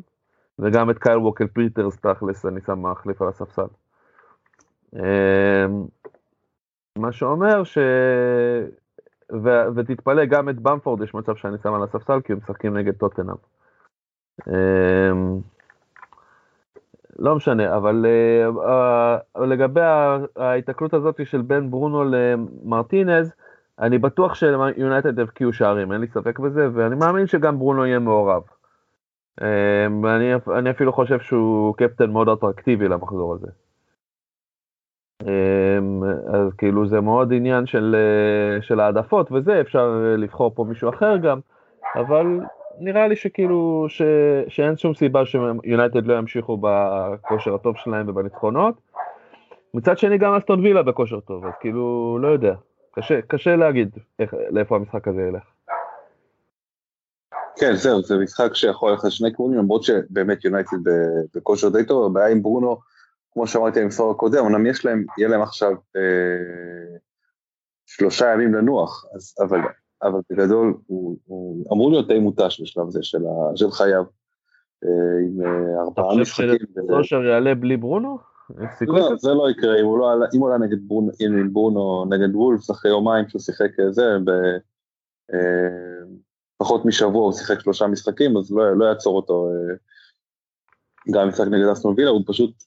וגם 0.59 0.89
את 0.89 0.97
קייל 0.97 1.17
ווקר 1.17 1.47
פיטרס 1.47 1.97
תכלס 1.97 2.45
אני 2.45 2.61
שם 2.61 2.91
מחליף 2.91 3.21
על 3.21 3.27
הספסל. 3.27 3.67
אמ, 4.95 5.85
מה 6.97 7.11
שאומר 7.11 7.63
ש... 7.63 7.77
ו... 9.43 9.49
ותתפלא, 9.75 10.25
גם 10.25 10.49
את 10.49 10.59
במפורד 10.59 11.01
יש 11.03 11.13
מצב 11.13 11.35
שאני 11.35 11.57
שם 11.63 11.73
על 11.73 11.83
הספסל, 11.83 12.21
כי 12.21 12.33
הם 12.33 12.37
משחקים 12.37 12.77
נגד 12.77 12.93
טוטנאם. 12.93 13.35
אמ, 14.47 15.39
לא 17.19 17.35
משנה, 17.35 17.77
אבל 17.77 18.05
uh, 18.05 18.55
uh, 19.37 19.43
לגבי 19.43 19.81
ההיתקלות 20.35 20.93
הזאת 20.93 21.25
של 21.25 21.41
בין 21.41 21.71
ברונו 21.71 22.03
למרטינז, 22.03 23.31
אני 23.79 23.97
בטוח 23.97 24.33
שיונייטד 24.35 25.19
יבקיעו 25.19 25.53
שערים, 25.53 25.91
אין 25.91 26.01
לי 26.01 26.07
ספק 26.07 26.39
בזה, 26.39 26.67
ואני 26.73 26.95
מאמין 26.95 27.27
שגם 27.27 27.59
ברונו 27.59 27.85
יהיה 27.85 27.99
מעורב. 27.99 28.43
אני, 29.41 30.33
אני 30.57 30.69
אפילו 30.69 30.93
חושב 30.93 31.19
שהוא 31.19 31.75
קפטן 31.77 32.11
מאוד 32.11 32.29
אטרקטיבי 32.29 32.87
למחזור 32.87 33.33
הזה. 33.33 33.47
Um, 35.23 36.05
אז 36.33 36.53
כאילו 36.57 36.87
זה 36.87 37.01
מאוד 37.01 37.33
עניין 37.33 37.65
של, 37.65 37.95
של 38.61 38.79
העדפות 38.79 39.31
וזה, 39.31 39.61
אפשר 39.61 40.15
לבחור 40.17 40.51
פה 40.55 40.63
מישהו 40.63 40.89
אחר 40.89 41.17
גם, 41.17 41.39
אבל 41.95 42.39
נראה 42.79 43.07
לי 43.07 43.15
שכאילו, 43.15 43.85
ש, 43.89 44.01
שאין 44.47 44.77
שום 44.77 44.93
סיבה 44.93 45.25
שיונייטד 45.25 46.05
לא 46.05 46.17
ימשיכו 46.17 46.57
בכושר 46.61 47.55
הטוב 47.55 47.75
שלהם 47.77 48.09
ובניצחונות. 48.09 48.75
מצד 49.73 49.97
שני 49.97 50.17
גם 50.17 50.33
אסטון 50.33 50.59
וילה 50.59 50.83
בכושר 50.83 51.19
טוב, 51.19 51.45
אז 51.45 51.51
כאילו, 51.59 52.17
לא 52.21 52.27
יודע. 52.27 52.53
קשה, 52.91 53.21
קשה 53.21 53.55
להגיד 53.55 53.89
איך, 54.19 54.33
לאיפה 54.49 54.75
המשחק 54.75 55.07
הזה 55.07 55.21
ילך. 55.21 55.43
כן, 57.55 57.73
זהו, 57.75 58.01
זה 58.01 58.17
משחק 58.17 58.55
שיכול 58.55 58.91
ללכת 58.91 59.03
לשני 59.03 59.35
כיוונים, 59.35 59.59
למרות 59.59 59.83
שבאמת 59.83 60.45
יונייטד 60.45 60.77
בכושר 61.35 61.69
די 61.69 61.85
טוב, 61.85 62.05
הבעיה 62.05 62.27
עם 62.27 62.43
ברונו, 62.43 62.77
כמו 63.33 63.47
שאמרתי 63.47 63.83
במסור 63.83 64.11
הקודם, 64.11 64.45
אמנם 64.45 64.65
יש 64.65 64.85
להם, 64.85 65.05
יהיה 65.17 65.29
להם 65.29 65.41
עכשיו 65.41 65.71
אה, 65.71 66.97
שלושה 67.85 68.33
ימים 68.33 68.53
לנוח, 68.53 69.05
אז, 69.15 69.35
אבל 69.39 69.59
אבל 70.03 70.19
בגדול 70.29 70.73
הוא, 70.87 71.17
הוא 71.25 71.65
אמור 71.73 71.91
להיות 71.91 72.07
די 72.07 72.19
מותש 72.19 72.61
בשלב 72.61 72.89
זה 72.89 72.99
של, 73.03 73.25
ה, 73.25 73.57
של 73.57 73.71
חייו. 73.71 74.03
אה, 74.85 75.19
עם 75.25 75.41
אה, 75.45 75.81
ארבעה 75.81 76.21
משחקים. 76.21 76.49
אתה 76.49 76.81
חושב 76.81 77.03
שסושר 77.03 77.23
יעלה 77.23 77.55
בלי 77.55 77.77
ברונו? 77.77 78.17
לא, 78.81 79.15
זה 79.17 79.33
לא 79.33 79.49
יקרה, 79.49 79.79
אם 79.79 79.85
הוא 79.85 79.99
לא 79.99 80.11
עלה, 80.11 80.25
אם 80.35 80.39
הוא 80.39 80.49
עלה 80.49 80.57
נגד 80.57 80.87
ברונו, 80.87 81.11
עם 81.19 81.53
ברונו 81.53 82.05
נגד 82.09 82.35
וולפס 82.35 82.71
אחרי 82.71 82.91
יומיים 82.91 83.29
שהוא 83.29 83.41
שיחק 83.41 83.79
אה, 83.79 83.91
זה, 83.91 84.03
פחות 86.57 86.85
משבוע 86.85 87.23
הוא 87.23 87.33
שיחק 87.33 87.59
שלושה 87.59 87.87
משחקים, 87.87 88.37
אז 88.37 88.51
לא, 88.51 88.77
לא 88.77 88.85
יעצור 88.85 89.15
אותו 89.15 89.49
גם 91.13 91.27
משחק 91.27 91.47
נגד 91.47 91.67
אסטון 91.67 91.93
וילה, 91.97 92.09
הוא 92.09 92.21
פשוט 92.27 92.63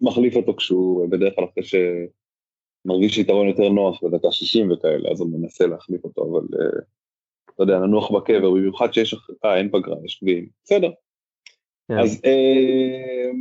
מחליף 0.00 0.36
אותו 0.36 0.56
כשהוא 0.56 1.08
בדרך 1.08 1.32
כלל 1.36 1.44
אחרי 1.44 1.62
ש... 1.62 1.74
מרגיש 2.84 3.18
יתרון 3.18 3.48
יותר 3.48 3.68
נוח 3.68 4.04
בדקה 4.04 4.32
60 4.32 4.72
וכאלה, 4.72 5.10
אז 5.10 5.20
הוא 5.20 5.40
מנסה 5.40 5.66
להחליף 5.66 6.04
אותו, 6.04 6.22
אבל 6.22 6.46
uh, 6.58 6.82
אתה 7.54 7.62
יודע, 7.62 7.78
ננוח 7.78 8.10
בקבר, 8.10 8.50
במיוחד 8.50 8.92
שיש, 8.92 9.14
אה, 9.44 9.56
אין 9.56 9.68
פגרה, 9.68 9.96
יש 10.04 10.20
גביעים, 10.22 10.48
בסדר. 10.64 10.90
כן. 11.88 11.98
אז, 11.98 12.22
uh, 12.24 13.36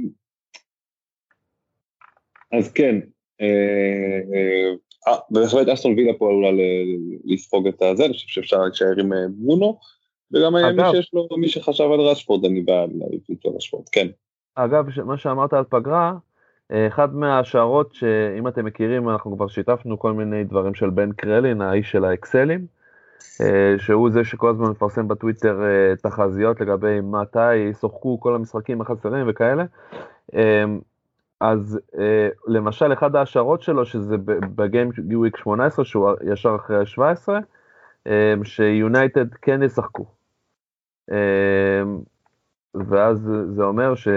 אז 2.57 2.71
כן, 2.71 2.95
uh, 3.41 4.25
uh, 5.07 5.11
בהחלט 5.29 5.67
אסטון 5.67 5.93
וילה 5.93 6.13
פה 6.17 6.29
עלולה 6.29 6.49
לספוג 7.25 7.67
את 7.67 7.81
הזה, 7.81 8.05
אני 8.05 8.13
חושב 8.13 8.27
שאפשר 8.27 8.57
להישאר 8.57 8.99
עם 8.99 9.11
ברונו, 9.29 9.79
וגם 10.33 10.55
היה 10.55 10.71
מי 10.71 10.81
שיש 10.91 11.11
לו, 11.13 11.27
מי 11.37 11.49
שחשב 11.49 11.83
על 11.83 11.99
רשפורד, 11.99 12.45
אני 12.45 12.61
בעד 12.61 12.89
להביא 12.93 13.19
אותו 13.29 13.55
רשפורד, 13.55 13.89
כן. 13.89 14.07
אגב, 14.55 14.85
מה 15.05 15.17
שאמרת 15.17 15.53
על 15.53 15.63
פגרה, 15.69 16.13
אחד 16.71 17.15
מהשערות 17.15 17.93
שאם 17.93 18.47
אתם 18.47 18.65
מכירים 18.65 19.09
אנחנו 19.09 19.35
כבר 19.35 19.47
שיתפנו 19.47 19.99
כל 19.99 20.13
מיני 20.13 20.43
דברים 20.43 20.73
של 20.73 20.89
בן 20.89 21.11
קרלין 21.11 21.61
האיש 21.61 21.91
של 21.91 22.05
האקסלים 22.05 22.65
שהוא 23.77 24.09
זה 24.09 24.23
שכל 24.23 24.49
הזמן 24.49 24.69
מפרסם 24.69 25.07
בטוויטר 25.07 25.61
תחזיות 26.01 26.61
לגבי 26.61 27.01
מתי 27.01 27.55
ישוחקו 27.55 28.19
כל 28.19 28.35
המשחקים 28.35 28.81
החסרים 28.81 29.25
וכאלה. 29.29 29.63
אז 31.39 31.79
למשל 32.47 32.93
אחד 32.93 33.15
ההשערות 33.15 33.61
שלו 33.61 33.85
שזה 33.85 34.15
בגיים 34.55 34.89
וויק 35.13 35.37
18 35.37 35.85
שהוא 35.85 36.11
ישר 36.23 36.55
אחרי 36.55 36.85
17 36.85 37.39
שיונייטד 38.43 39.33
כן 39.33 39.63
ישחקו. 39.63 40.05
ואז 42.75 43.29
זה 43.55 43.63
אומר 43.63 43.95
ש... 43.95 44.07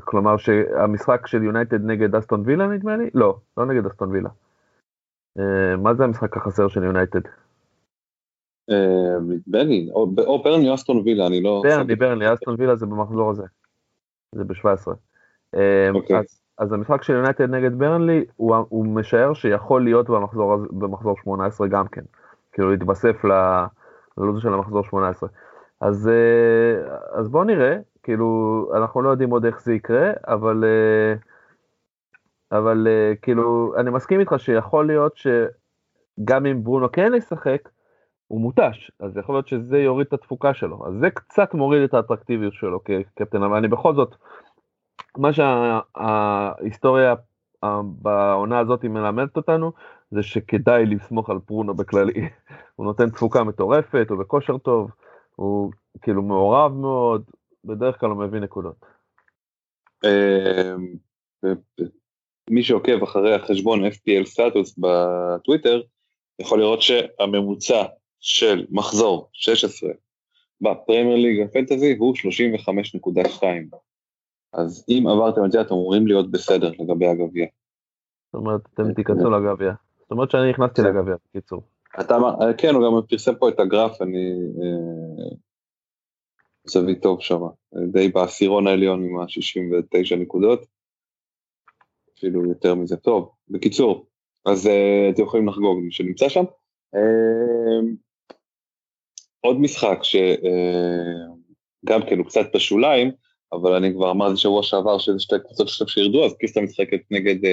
כלומר 0.00 0.36
שהמשחק 0.36 1.26
של 1.26 1.42
יונייטד 1.42 1.84
נגד 1.84 2.14
אסטון 2.14 2.42
וילה 2.44 2.66
נדמה 2.66 2.96
לי? 2.96 3.10
לא, 3.14 3.36
לא 3.56 3.66
נגד 3.66 3.86
אסטון 3.86 4.10
וילה. 4.10 4.28
מה 5.78 5.94
זה 5.94 6.04
המשחק 6.04 6.36
החסר 6.36 6.68
של 6.68 6.84
יונייטד? 6.84 7.20
ברני, 9.46 9.88
או 9.94 10.42
ברני 10.42 10.68
או 10.68 10.74
אסטון 10.74 11.02
וילה, 11.04 11.26
אני 11.26 11.42
לא... 11.42 11.62
ברני, 11.64 11.96
ברני, 11.96 12.34
אסטון 12.34 12.54
וילה 12.58 12.76
זה 12.76 12.86
במחזור 12.86 13.30
הזה. 13.30 13.42
זה 14.32 14.44
ב-17. 14.44 14.90
אוקיי. 15.94 16.18
אז, 16.18 16.40
אז 16.58 16.72
המשחק 16.72 17.02
של 17.02 17.12
יונייטד 17.12 17.50
נגד 17.50 17.78
ברנלי, 17.78 18.24
הוא, 18.36 18.56
הוא 18.68 18.86
משער 18.86 19.34
שיכול 19.34 19.84
להיות 19.84 20.10
במחזור, 20.10 20.56
במחזור 20.70 21.16
18 21.22 21.68
גם 21.68 21.88
כן. 21.88 22.02
כאילו 22.52 22.70
להתווסף 22.70 23.24
ללו"ז 24.18 24.42
של 24.42 24.54
המחזור 24.54 24.84
18. 24.84 25.28
אז, 25.80 26.08
אה, 26.08 26.96
אז 27.20 27.28
בואו 27.28 27.44
נראה, 27.44 27.76
כאילו, 28.02 28.70
אנחנו 28.76 29.02
לא 29.02 29.10
יודעים 29.10 29.30
עוד 29.30 29.44
איך 29.44 29.62
זה 29.62 29.74
יקרה, 29.74 30.10
אבל, 30.26 30.64
אה, 30.64 31.14
אבל 32.58 32.86
אה, 32.90 33.12
כאילו, 33.22 33.74
אני 33.76 33.90
מסכים 33.90 34.20
איתך 34.20 34.34
שיכול 34.38 34.86
להיות 34.86 35.16
שגם 35.16 36.46
אם 36.46 36.64
ברונו 36.64 36.92
כן 36.92 37.12
ישחק, 37.16 37.68
הוא 38.28 38.40
מותש, 38.40 38.90
אז 39.00 39.16
יכול 39.16 39.34
להיות 39.34 39.48
שזה 39.48 39.78
יוריד 39.78 40.06
את 40.06 40.12
התפוקה 40.12 40.54
שלו, 40.54 40.86
אז 40.86 40.94
זה 41.00 41.10
קצת 41.10 41.54
מוריד 41.54 41.82
את 41.82 41.94
האטרקטיביות 41.94 42.52
שלו 42.52 42.84
כקפטן, 42.84 43.42
אבל 43.42 43.56
אני 43.56 43.68
בכל 43.68 43.94
זאת, 43.94 44.14
מה 45.18 45.30
שההיסטוריה 45.32 47.14
בעונה 47.82 48.58
הזאת 48.58 48.84
מלמדת 48.84 49.36
אותנו, 49.36 49.72
זה 50.10 50.22
שכדאי 50.22 50.86
לסמוך 50.86 51.30
על 51.30 51.38
פרונו 51.38 51.74
בכללי. 51.74 52.28
הוא 52.76 52.86
נותן 52.86 53.10
תפוקה 53.10 53.44
מטורפת, 53.44 54.06
הוא 54.10 54.18
בכושר 54.18 54.58
טוב, 54.58 54.90
הוא 55.36 55.72
כאילו 56.02 56.22
מעורב 56.22 56.72
מאוד, 56.72 57.24
בדרך 57.64 58.00
כלל 58.00 58.10
הוא 58.10 58.18
מביא 58.18 58.40
נקודות. 58.40 58.86
אמ, 60.04 60.94
מי 62.50 62.62
שעוקב 62.62 63.02
אחרי 63.02 63.34
החשבון 63.34 63.84
FPL 63.84 64.24
סטטוס 64.24 64.78
בטוויטר, 64.78 65.82
יכול 66.38 66.60
לראות 66.60 66.82
שהממוצע 66.82 67.84
של 68.20 68.66
מחזור 68.70 69.28
16 69.32 69.90
בפרמייר 70.60 71.16
ליג 71.16 71.40
הפנטזי 71.40 71.96
הוא 71.98 72.14
35.2. 72.16 73.44
אז 74.52 74.84
אם 74.88 75.04
עברתם 75.06 75.44
את 75.44 75.52
זה 75.52 75.60
אתם 75.60 75.74
אמורים 75.74 76.06
להיות 76.06 76.30
בסדר 76.30 76.70
לגבי 76.78 77.06
הגביע. 77.06 77.46
זאת 78.26 78.34
אומרת 78.34 78.60
אתם 78.74 78.92
תיכנסו 78.94 79.30
לגביע. 79.30 79.72
זאת 79.98 80.10
אומרת 80.10 80.30
שאני 80.30 80.50
נכנסתי. 80.50 80.82
לגביע, 80.82 81.14
בקיצור. 81.28 81.62
אתה, 82.00 82.16
כן, 82.58 82.74
הוא 82.74 82.84
גם 82.84 83.06
פרסם 83.08 83.34
פה 83.34 83.48
את 83.48 83.60
הגרף, 83.60 84.02
אני... 84.02 84.32
אה, 84.62 85.36
זווית 86.66 87.02
טוב 87.02 87.20
שם, 87.20 87.40
די 87.92 88.08
בעשירון 88.08 88.66
העליון 88.66 89.04
עם 89.04 89.18
ה-69 89.18 90.16
נקודות, 90.16 90.66
אפילו 92.18 92.48
יותר 92.48 92.74
מזה 92.74 92.96
טוב. 92.96 93.30
בקיצור, 93.48 94.06
אז 94.46 94.66
uh, 94.66 95.14
אתם 95.14 95.22
יכולים 95.22 95.48
לחגוג 95.48 95.78
מי 95.82 95.92
שנמצא 95.92 96.28
שם. 96.28 96.44
עוד 99.40 99.60
משחק 99.60 99.98
שגם 100.02 102.00
כן 102.08 102.18
הוא 102.18 102.26
קצת 102.26 102.46
בשוליים, 102.54 103.10
אבל 103.52 103.72
אני 103.72 103.92
כבר 103.94 104.10
אמרתי 104.10 104.36
שבוע 104.36 104.62
שעבר 104.62 104.98
שזה 104.98 105.18
שתי 105.18 105.36
קבוצות 105.44 105.66
עכשיו 105.66 105.88
שירדו, 105.88 106.24
אז 106.24 106.34
קיסטה 106.38 106.60
משחקת 106.60 107.00
נגד 107.10 107.48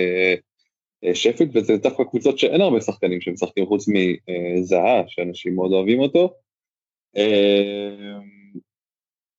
uh, 1.04 1.16
שפילד, 1.16 1.58
וזה 1.58 1.78
דווקא 1.78 2.04
קבוצות 2.04 2.40
שאין 2.40 2.62
הרבה 2.62 2.82
שחקנים 2.82 3.22
שמשחקים 3.22 3.66
חוץ 3.66 3.86
מזהה, 3.88 5.04
שאנשים 5.08 5.56
מאוד 5.56 5.72
אוהבים 5.72 6.00
אותו. 6.00 6.34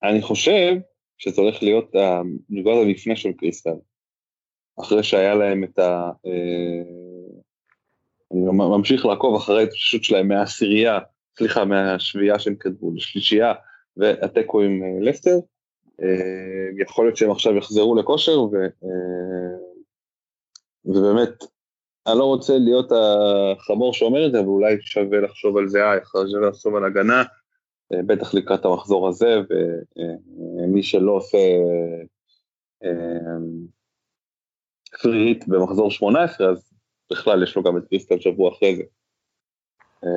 אני 0.03 0.23
חושב 0.23 0.75
שזה 1.19 1.43
הולך 1.43 1.63
להיות 1.63 1.91
נקודת 2.51 2.87
המפנה 2.87 3.17
של 3.17 3.33
קריסטל. 3.33 3.75
אחרי 4.81 5.03
שהיה 5.03 5.35
להם 5.35 5.65
את 5.65 5.79
ה... 5.79 6.11
אני 8.33 8.41
ממשיך 8.53 9.07
לעקוב 9.07 9.37
אחרי 9.37 9.61
ההתפשטות 9.61 10.05
שלהם 10.05 10.29
מהעשירייה, 10.29 10.99
סליחה, 11.39 11.65
מהשביעייה 11.65 12.39
שהם 12.39 12.55
כתבו 12.61 12.95
לשלישייה, 12.95 13.53
והתיקו 13.97 14.61
עם 14.61 15.03
לסטר. 15.03 15.39
יכול 16.79 17.07
להיות 17.07 17.17
שהם 17.17 17.31
עכשיו 17.31 17.57
יחזרו 17.57 17.95
לכושר, 17.97 18.43
ו... 18.43 18.57
ובאמת 20.85 21.45
אני 22.07 22.19
לא 22.19 22.25
רוצה 22.25 22.59
להיות 22.59 22.93
החמור 22.93 23.95
שאומר 23.95 24.27
את 24.27 24.33
זה, 24.33 24.41
אבל 24.41 24.49
אולי 24.49 24.77
שווה 24.81 25.21
לחשוב 25.21 25.57
על 25.57 25.69
זה, 25.69 25.85
אה, 25.85 25.99
שווה 26.31 26.49
לחשוב 26.49 26.75
על 26.75 26.85
הגנה, 26.85 27.23
אה, 27.93 28.03
בטח 28.07 28.35
לקראת 28.35 28.65
המחזור 28.65 29.09
הזה, 29.09 29.41
ומי 30.59 30.83
שלא 30.83 31.13
עושה 31.13 31.39
פריט 35.03 35.43
אה, 35.43 35.49
במחזור 35.49 35.91
18, 35.91 36.51
אז 36.51 36.73
בכלל 37.13 37.43
יש 37.43 37.57
לו 37.57 37.63
גם 37.63 37.77
את 37.77 37.83
קריסטל 37.89 38.21
שבוע 38.21 38.53
אחרי 38.53 38.77
זה. 38.77 38.83
כן. 40.01 40.09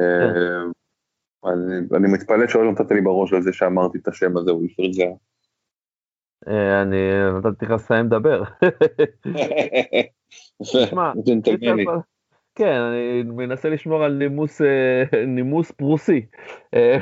אני, 1.96 2.08
מתפלא 2.14 2.48
שלא 2.48 2.72
נתת 2.72 2.92
לי 2.92 3.02
בראש 3.02 3.34
על 3.34 3.42
זה 3.42 3.54
שאמרתי 3.54 3.98
את 3.98 4.08
השם 4.08 4.38
הזה, 4.38 4.52
הוא 4.52 4.60
ווילפרד 4.60 4.94
זאהא. 4.94 5.04
אני 6.82 6.98
נתתי 7.38 7.66
לך 7.66 7.72
לסיים 7.72 8.06
לדבר. 8.06 8.44
כן, 12.56 12.82
אני 12.82 13.24
מנסה 13.24 13.70
לשמור 13.70 14.04
על 14.04 14.14
נימוס, 14.14 14.62
אה, 14.62 15.04
נימוס 15.28 15.72
פרוסי. 15.72 16.26
אה, 16.74 16.98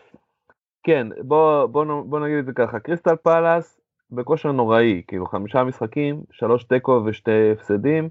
כן, 0.86 1.06
בוא, 1.22 1.66
בוא, 1.66 2.02
בוא 2.06 2.20
נגיד 2.20 2.38
את 2.38 2.46
זה 2.46 2.52
ככה, 2.52 2.80
קריסטל 2.80 3.16
פאלאס 3.16 3.80
בכושר 4.10 4.52
נוראי, 4.52 5.02
כאילו 5.08 5.26
חמישה 5.26 5.64
משחקים, 5.64 6.22
שלוש 6.30 6.64
תיקו 6.64 7.02
ושתי 7.06 7.52
הפסדים, 7.52 8.08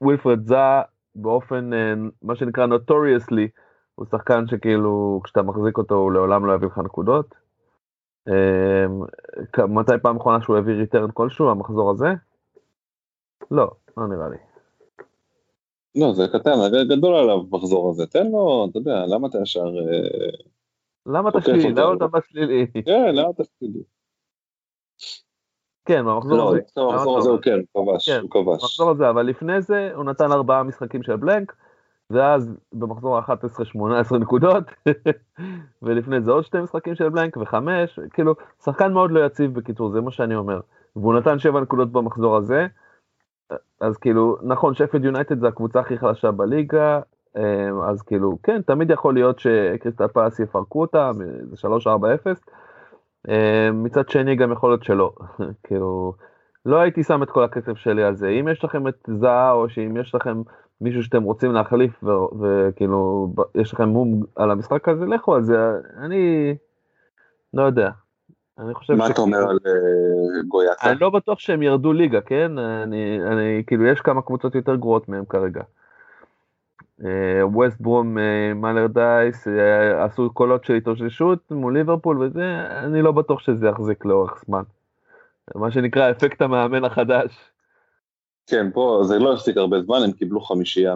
ווילפרד 0.00 0.46
זאהא 0.46 0.82
באופן, 1.14 1.72
אה, 1.72 1.94
מה 2.22 2.36
שנקרא 2.36 2.66
notoriously, 2.66 3.48
הוא 3.94 4.06
שחקן 4.06 4.46
שכאילו 4.46 5.20
כשאתה 5.24 5.42
מחזיק 5.42 5.78
אותו 5.78 5.94
הוא 5.94 6.12
לעולם 6.12 6.46
לא 6.46 6.52
יביא 6.52 6.68
לך 6.68 6.78
נקודות. 6.78 7.45
מתי 9.68 9.92
פעם 10.02 10.16
אחרונה 10.16 10.42
שהוא 10.42 10.56
הביא 10.56 10.74
return 10.74 11.10
כלשהו, 11.14 11.50
המחזור 11.50 11.90
הזה? 11.90 12.08
לא, 13.50 13.70
לא 13.96 14.08
נראה 14.08 14.28
לי. 14.28 14.36
לא, 15.96 16.12
זה 16.12 16.28
קטן, 16.32 16.50
גדול 16.88 17.14
עליו 17.14 17.42
מחזור 17.50 17.90
הזה, 17.90 18.06
תן 18.06 18.26
לו, 18.30 18.66
אתה 18.70 18.78
יודע, 18.78 19.06
למה 19.06 19.28
אתה 19.28 19.38
ישר... 19.42 19.66
אה, 19.66 20.30
למה 21.06 21.28
אתה 21.28 21.40
שלילי? 21.40 21.70
למה 21.70 21.94
אתה 21.94 22.06
בשלילי? 22.06 22.66
כן, 22.84 23.14
למה 23.14 23.30
אתה 23.30 23.42
שלילי? 23.44 23.82
כן, 25.84 26.04
במחזור 26.04 26.38
לא, 26.38 26.48
הזה. 26.48 26.60
במחזור 26.76 27.18
הזה 27.18 27.30
הוא 27.30 27.38
כן, 27.42 27.58
הוא 27.72 27.84
כבש, 27.84 28.10
כן. 28.10 28.26
במחזור 28.32 28.90
הזה, 28.90 29.10
אבל 29.10 29.26
לפני 29.26 29.62
זה 29.62 29.90
הוא 29.94 30.04
נתן 30.04 30.32
ארבעה 30.32 30.62
משחקים 30.62 31.02
של 31.02 31.16
בלנק, 31.16 31.56
ואז 32.10 32.56
במחזור 32.72 33.18
ה-11 33.18 33.64
18 33.64 34.18
נקודות, 34.18 34.64
ולפני 35.82 36.20
זה 36.20 36.30
עוד 36.30 36.44
שתי 36.44 36.60
משחקים 36.60 36.94
של 36.94 37.08
בלנק 37.08 37.36
וחמש, 37.36 38.00
כאילו, 38.12 38.34
שחקן 38.64 38.92
מאוד 38.92 39.10
לא 39.10 39.26
יציב 39.26 39.54
בקיצור, 39.54 39.90
זה 39.90 40.00
מה 40.00 40.10
שאני 40.10 40.34
אומר. 40.34 40.60
והוא 40.96 41.14
נתן 41.14 41.38
שבע 41.38 41.60
נקודות 41.60 41.92
במחזור 41.92 42.36
הזה, 42.36 42.66
אז 43.80 43.96
כאילו, 43.96 44.36
נכון, 44.42 44.74
שפלד 44.74 45.04
יונייטד 45.04 45.40
זה 45.40 45.48
הקבוצה 45.48 45.80
הכי 45.80 45.98
חלשה 45.98 46.30
בליגה, 46.30 47.00
אמ, 47.36 47.82
אז 47.82 48.02
כאילו, 48.02 48.38
כן, 48.42 48.62
תמיד 48.62 48.90
יכול 48.90 49.14
להיות 49.14 49.38
שקריסטל 49.38 50.08
פלס 50.08 50.40
יפרקו 50.40 50.80
אותה, 50.80 51.10
זה 51.42 51.56
3-4-0. 51.56 52.40
אמ, 53.28 53.82
מצד 53.82 54.08
שני 54.08 54.36
גם 54.36 54.52
יכול 54.52 54.70
להיות 54.70 54.84
שלא, 54.84 55.12
כאילו, 55.64 56.14
לא 56.66 56.76
הייתי 56.76 57.02
שם 57.02 57.22
את 57.22 57.30
כל 57.30 57.44
הכסף 57.44 57.76
שלי 57.76 58.04
על 58.04 58.14
זה. 58.14 58.28
אם 58.28 58.48
יש 58.48 58.64
לכם 58.64 58.88
את 58.88 59.08
זהה, 59.14 59.52
או 59.52 59.68
שאם 59.68 59.96
יש 59.96 60.14
לכם 60.14 60.42
מישהו 60.80 61.02
שאתם 61.02 61.22
רוצים 61.22 61.52
להחליף, 61.52 62.04
וכאילו, 62.40 63.28
יש 63.54 63.72
לכם 63.72 63.88
מום 63.88 64.22
על 64.36 64.50
המשחק 64.50 64.88
הזה, 64.88 65.06
לכו 65.06 65.34
על 65.34 65.44
זה, 65.44 65.56
אני 65.98 66.54
לא 67.54 67.62
יודע. 67.62 67.90
אני 68.58 68.74
חושב 68.74 68.94
מה 68.94 69.06
אתה 69.10 69.20
אומר 69.20 69.38
על 69.38 69.58
אה, 69.66 70.42
גויאטה? 70.48 70.90
אני 70.90 71.00
לא 71.00 71.10
בטוח 71.10 71.38
שהם 71.38 71.62
ירדו 71.62 71.92
ליגה, 71.92 72.20
כן? 72.20 72.58
אני, 72.58 73.20
אני, 73.26 73.62
כאילו, 73.66 73.86
יש 73.86 74.00
כמה 74.00 74.22
קבוצות 74.22 74.54
יותר 74.54 74.76
גרועות 74.76 75.08
מהם 75.08 75.24
כרגע. 75.24 75.62
ווסט 77.42 77.80
ברום, 77.80 78.16
מאלר 78.54 78.86
דייס, 78.86 79.48
עשו 79.98 80.30
קולות 80.32 80.64
של 80.64 80.74
התאוששות 80.74 81.50
מול 81.50 81.78
ליברפול 81.78 82.22
וזה, 82.22 82.66
אני 82.84 83.02
לא 83.02 83.12
בטוח 83.12 83.40
שזה 83.40 83.66
יחזיק 83.66 84.04
לאורך 84.04 84.44
זמן. 84.46 84.62
מה 85.54 85.70
שנקרא 85.70 86.10
אפקט 86.10 86.42
המאמן 86.42 86.84
החדש. 86.84 87.50
כן, 88.46 88.70
פה 88.74 89.00
זה 89.04 89.18
לא 89.18 89.32
הפסיק 89.32 89.56
הרבה 89.56 89.82
זמן, 89.82 89.98
הם 90.04 90.12
קיבלו 90.12 90.40
חמישייה 90.40 90.94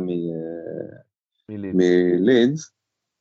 מלידס. 1.49 2.73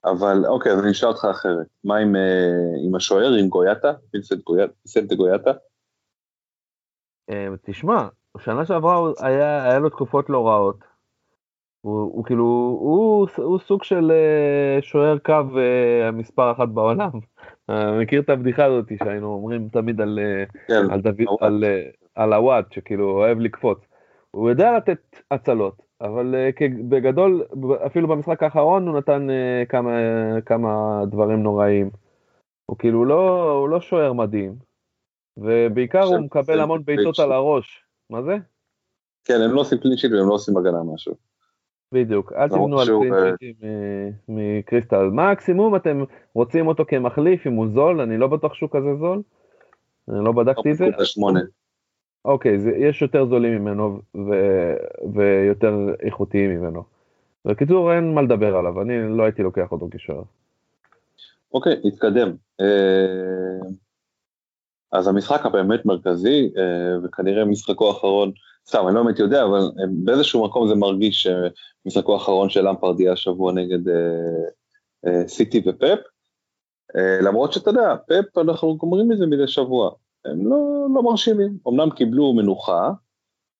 אבל 0.06 0.46
אוקיי, 0.48 0.72
אז 0.72 0.80
אני 0.80 0.92
אשאל 0.92 1.10
אותך 1.10 1.26
אחרת. 1.32 1.68
מה 1.84 1.98
עם, 1.98 2.16
אה, 2.16 2.86
עם 2.86 2.96
השוער, 2.96 3.34
עם 3.34 3.48
גויאטה? 3.48 3.94
וינסנט 4.14 5.14
גויאטה? 5.14 5.52
אה, 7.30 7.48
תשמע, 7.62 8.08
שנה 8.38 8.66
שעברה 8.66 9.12
היה, 9.20 9.64
היה 9.64 9.80
לו 9.80 9.90
תקופות 9.90 10.30
לא 10.30 10.48
רעות. 10.48 10.90
הוא, 11.82 12.02
הוא 12.02 12.26
כאילו, 12.26 12.44
הוא, 12.82 13.28
הוא 13.36 13.60
סוג 13.60 13.84
של 13.84 14.12
שוער 14.82 15.18
קו 15.18 15.42
מספר 16.14 16.52
אחת 16.52 16.68
בעולם. 16.68 17.10
מכיר 18.02 18.22
את 18.22 18.30
הבדיחה 18.30 18.66
הזאת 18.66 18.92
שהיינו 19.04 19.34
אומרים 19.34 19.70
תמיד 19.70 20.02
על, 20.02 20.20
כן, 20.68 20.92
על, 20.92 21.02
דוד, 21.02 21.38
על, 21.42 21.64
על 22.16 22.34
הוואט, 22.34 22.72
שכאילו 22.72 23.12
אוהב 23.12 23.40
לקפוץ. 23.40 23.89
הוא 24.32 24.50
יודע 24.50 24.78
לתת 24.78 25.00
הצלות, 25.32 25.82
אבל 26.02 26.36
uh, 26.36 26.64
בגדול, 26.90 27.46
אפילו 27.86 28.08
במשחק 28.08 28.44
האחרון 28.44 28.88
הוא 28.88 28.98
נתן 28.98 29.28
uh, 29.30 29.66
כמה, 29.70 29.92
כמה 30.46 31.04
דברים 31.06 31.44
נוראים. 31.44 31.90
הוא 32.66 32.78
כאילו 32.78 33.06
לא, 33.06 33.52
הוא 33.52 33.70
לא 33.70 33.82
שוער 33.82 34.14
מדהים, 34.14 34.56
ובעיקר 35.38 36.04
הוא 36.04 36.20
מקבל 36.20 36.60
המון 36.60 36.86
בעיטות 36.86 37.20
על 37.20 37.32
הראש. 37.32 37.84
מה 38.10 38.22
זה? 38.22 38.38
כן, 39.24 39.42
הם 39.42 39.52
לא 39.52 39.62
עושים 39.62 39.78
קלינשיט 39.78 40.12
והם 40.12 40.28
לא 40.28 40.34
עושים 40.34 40.58
הגנה 40.58 40.84
משהו. 40.94 41.16
בדיוק, 41.92 42.34
אל 42.34 42.50
תבנו 42.50 42.80
על 42.80 42.88
קלינשיטים 42.88 43.54
אה, 43.64 44.10
מקריסטל. 44.28 45.10
מקסימום 45.12 45.76
אתם 45.76 46.04
רוצים 46.34 46.68
אותו 46.68 46.86
כמחליף 46.88 47.48
אם 47.48 47.54
הוא 47.54 47.68
זול, 47.74 48.02
אני 48.02 48.18
לא 48.18 48.28
בטוח 48.28 48.54
שהוא 48.54 48.70
כזה 48.72 48.96
זול. 49.00 49.22
אני 50.10 50.26
לא 50.26 50.32
בדקתי 50.32 50.72
את 50.72 50.78
זה. 50.78 50.86
אוקיי, 52.26 52.58
יש 52.78 53.02
יותר 53.02 53.26
זולים 53.26 53.66
ממנו 53.66 54.02
ויותר 55.14 55.74
איכותיים 56.00 56.50
ממנו. 56.50 56.84
בקיצור, 57.46 57.94
אין 57.94 58.14
מה 58.14 58.22
לדבר 58.22 58.56
עליו, 58.56 58.82
אני 58.82 59.18
לא 59.18 59.24
הייתי 59.24 59.44
לוקח 59.44 59.72
אותו 59.72 59.88
כשוער. 59.92 60.24
אוקיי, 61.54 61.76
נתקדם. 61.84 62.36
אה, 62.62 63.70
אז 64.92 65.08
המשחק 65.08 65.46
הבאמת 65.46 65.86
מרכזי, 65.86 66.52
אה, 66.58 66.98
וכנראה 67.04 67.46
משחקו 67.46 67.88
האחרון, 67.88 68.32
סתם, 68.68 68.88
אני 68.88 68.96
לא 68.96 69.04
באמת 69.04 69.20
יודע, 69.20 69.44
אבל 69.44 69.60
אה, 69.60 69.86
באיזשהו 70.04 70.46
מקום 70.46 70.68
זה 70.68 70.76
מרגיש 70.76 71.28
שמשחקו 71.28 72.14
האחרון 72.14 72.50
של 72.50 72.68
למפרד 72.68 73.00
יהיה 73.00 73.14
השבוע 73.14 73.54
נגד 73.54 73.80
סיטי 75.28 75.62
ופפ, 75.66 76.00
למרות 77.22 77.54
שאתה 77.54 77.70
יודע, 77.70 77.96
פפ, 78.08 78.38
אנחנו 78.38 78.78
גומרים 78.78 79.12
את 79.12 79.18
זה 79.18 79.26
מדי 79.26 79.48
שבוע, 79.48 79.92
הם 80.26 80.48
לא, 80.48 80.88
לא 80.96 81.04
מרשימים, 81.04 81.58
אמנם 81.68 81.90
קיבלו 81.90 82.34
מנוחה, 82.34 82.92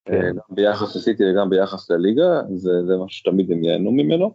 כן. 0.06 0.36
גם 0.36 0.56
ביחס 0.56 0.96
לסיטי 0.96 1.24
וגם 1.32 1.50
ביחס 1.50 1.92
לליגה, 1.92 2.42
זה, 2.56 2.72
זה 2.88 2.94
משהו 2.98 3.18
שתמיד 3.18 3.52
הם 3.52 3.64
ייהנו 3.64 3.92
ממנו, 3.92 4.34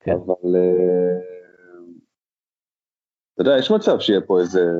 כן. 0.00 0.12
אבל 0.12 0.56
אתה 3.34 3.42
יודע, 3.42 3.58
יש 3.58 3.70
מצב 3.70 4.00
שיהיה 4.00 4.20
פה 4.20 4.40
איזה 4.40 4.70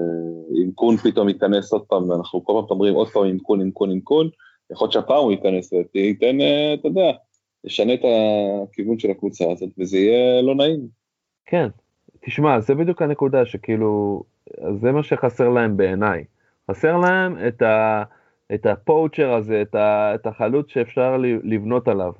עמקון 0.55 0.97
פתאום 0.97 1.29
ייכנס 1.29 1.73
עוד 1.73 1.83
פעם, 1.87 2.11
ואנחנו 2.11 2.45
כל 2.45 2.53
פעם 2.69 2.77
אומרים 2.77 2.95
עוד 2.95 3.09
פעם 3.09 3.25
עמקון, 3.25 3.61
עמקון, 3.61 3.91
עמקון, 3.91 4.29
יכול 4.71 4.85
להיות 4.85 4.93
שהפעם 4.93 5.23
הוא 5.25 5.33
ייכנס 5.33 5.73
וייתן, 5.95 6.41
אה, 6.41 6.75
אתה 6.75 6.89
יודע, 6.89 7.13
ישנה 7.65 7.95
את 7.95 8.01
הכיוון 8.69 8.99
של 8.99 9.11
הקבוצה 9.11 9.45
הזאת, 9.53 9.69
וזה 9.79 9.97
יהיה 9.97 10.43
לא 10.43 10.55
נעים. 10.55 10.89
כן, 11.47 11.69
תשמע, 12.27 12.61
זה 12.61 12.75
בדיוק 12.75 13.03
הנקודה, 13.03 13.47
שכאילו, 13.47 14.23
זה 14.81 14.93
מה 14.93 15.03
שחסר 15.03 15.49
להם 15.49 15.77
בעיניי. 15.77 16.25
חסר 16.71 16.97
להם 16.97 17.37
את, 17.49 17.63
ה, 17.63 18.03
את 18.55 18.67
הפואוצ'ר 18.67 19.33
הזה, 19.33 19.63
את, 19.63 19.75
ה, 19.75 20.15
את 20.15 20.27
החלוץ 20.27 20.69
שאפשר 20.69 21.17
לבנות 21.43 21.89
עליו. 21.89 22.13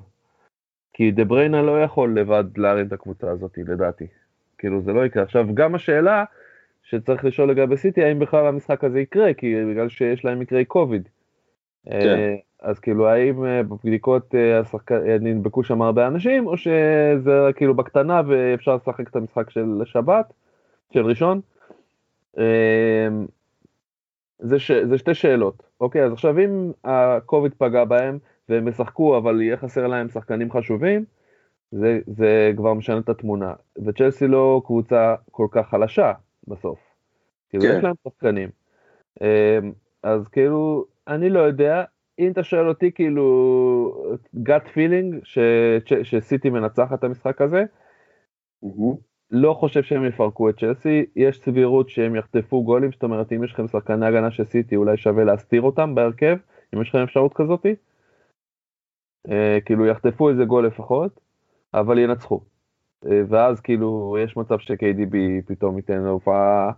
כי 0.93 1.11
דה 1.11 1.25
בריינה 1.25 1.61
לא 1.61 1.83
יכול 1.83 2.19
לבד 2.19 2.43
להרים 2.57 2.87
את 2.87 2.93
הקבוצה 2.93 3.31
הזאת, 3.31 3.57
לדעתי. 3.57 4.07
כאילו 4.57 4.81
זה 4.81 4.93
לא 4.93 5.05
יקרה. 5.05 5.23
עכשיו 5.23 5.47
גם 5.53 5.75
השאלה 5.75 6.23
שצריך 6.83 7.25
לשאול 7.25 7.51
לגבי 7.51 7.77
סיטי, 7.77 8.03
האם 8.03 8.19
בכלל 8.19 8.47
המשחק 8.47 8.83
הזה 8.83 8.99
יקרה, 8.99 9.33
כי 9.33 9.55
בגלל 9.71 9.89
שיש 9.89 10.25
להם 10.25 10.39
מקרי 10.39 10.65
קוביד. 10.65 11.09
כן. 11.85 11.91
אה, 11.91 12.35
אז 12.61 12.79
כאילו 12.79 13.07
האם 13.07 13.45
אה, 13.45 13.63
בבדיקות 13.63 14.35
אה, 14.35 14.61
נדבקו 15.19 15.63
שם 15.63 15.81
הרבה 15.81 16.07
אנשים, 16.07 16.47
או 16.47 16.57
שזה 16.57 17.49
כאילו 17.55 17.73
בקטנה 17.73 18.21
ואפשר 18.27 18.75
לשחק 18.75 19.09
את 19.09 19.15
המשחק 19.15 19.49
של 19.49 19.81
שבת, 19.85 20.33
של 20.93 21.05
ראשון? 21.05 21.41
זה, 24.39 24.59
ש... 24.59 24.71
זה 24.71 24.97
שתי 24.97 25.13
שאלות, 25.13 25.63
אוקיי? 25.81 26.03
אז 26.03 26.13
עכשיו 26.13 26.39
אם 26.39 26.71
הקוביד 26.83 27.53
פגע 27.57 27.85
בהם 27.85 28.19
והם 28.49 28.67
ישחקו 28.67 29.17
אבל 29.17 29.41
יהיה 29.41 29.57
חסר 29.57 29.87
להם 29.87 30.09
שחקנים 30.09 30.51
חשובים, 30.51 31.05
זה, 31.71 31.99
זה 32.07 32.51
כבר 32.57 32.73
משנה 32.73 32.97
את 32.99 33.09
התמונה. 33.09 33.53
וצ'לסי 33.85 34.27
לא 34.27 34.61
קבוצה 34.65 35.15
כל 35.31 35.47
כך 35.51 35.69
חלשה 35.69 36.13
בסוף. 36.47 36.79
כאילו 37.49 37.63
כן. 37.63 37.77
יש 37.77 37.83
להם 37.83 37.95
שחקנים. 38.07 38.49
אמ, 39.21 39.71
אז 40.03 40.27
כאילו, 40.27 40.85
אני 41.07 41.29
לא 41.29 41.39
יודע, 41.39 41.83
אם 42.19 42.31
אתה 42.31 42.43
שואל 42.43 42.69
אותי 42.69 42.91
כאילו, 42.91 44.15
gut 44.35 44.67
feeling 44.75 45.19
ש, 45.23 45.39
ש, 45.85 45.93
שסיטי 45.93 46.49
מנצחת 46.49 46.99
את 46.99 47.03
המשחק 47.03 47.41
הזה, 47.41 47.63
mm-hmm. 48.65 48.95
לא 49.31 49.53
חושב 49.53 49.83
שהם 49.83 50.05
יפרקו 50.05 50.49
את 50.49 50.59
צ'לסי, 50.59 51.05
יש 51.15 51.39
סבירות 51.39 51.89
שהם 51.89 52.15
יחטפו 52.15 52.63
גולים, 52.63 52.91
זאת 52.91 53.03
אומרת 53.03 53.31
אם 53.31 53.43
יש 53.43 53.53
לכם 53.53 53.67
שחקני 53.67 54.05
הגנה 54.05 54.31
של 54.31 54.43
סיטי 54.43 54.75
אולי 54.75 54.97
שווה 54.97 55.23
להסתיר 55.23 55.61
אותם 55.61 55.95
בהרכב, 55.95 56.37
אם 56.75 56.81
יש 56.81 56.89
לכם 56.89 57.03
אפשרות 57.03 57.33
כזאתי, 57.33 57.75
אה, 59.29 59.57
כאילו 59.65 59.85
יחטפו 59.85 60.29
איזה 60.29 60.45
גול 60.45 60.67
לפחות. 60.67 61.27
אבל 61.73 61.99
ינצחו. 61.99 62.41
אה, 63.05 63.21
ואז 63.29 63.59
כאילו 63.61 64.17
יש 64.23 64.37
מצב 64.37 64.59
ש-KDB 64.59 65.15
פתאום 65.45 65.77
ייתן 65.77 66.05
הופעה, 66.05 66.71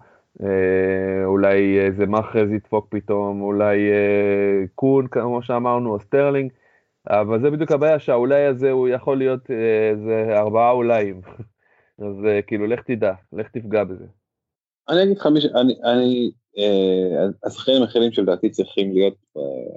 אה, 0.43 1.25
אולי 1.25 1.79
איזה 1.79 2.05
מחרז 2.05 2.51
ידפוק 2.51 2.87
פתאום, 2.89 3.41
אולי 3.41 3.91
אה, 3.91 4.63
קון 4.75 5.07
כמו 5.07 5.41
שאמרנו, 5.43 5.93
או 5.93 5.99
סטרלינג, 5.99 6.51
אבל 7.09 7.41
זה 7.41 7.51
בדיוק 7.51 7.71
הבעיה 7.71 7.99
שהאולי 7.99 8.45
הזה 8.45 8.71
הוא 8.71 8.87
יכול 8.87 9.17
להיות 9.17 9.51
איזה 9.51 10.39
ארבעה 10.39 10.71
אוליים. 10.71 11.21
אז 12.01 12.15
כאילו 12.47 12.67
לך 12.67 12.83
תדע, 12.83 13.13
לך 13.33 13.47
תפגע 13.47 13.83
בזה. 13.83 14.05
אני 14.89 15.03
אגיד 15.03 15.17
לך, 15.17 15.27
אני, 15.55 15.73
אני 15.83 16.31
השחקנים 17.43 17.81
האחרים 17.81 18.11
שלדעתי 18.11 18.49
צריכים 18.49 18.93
להיות 18.93 19.15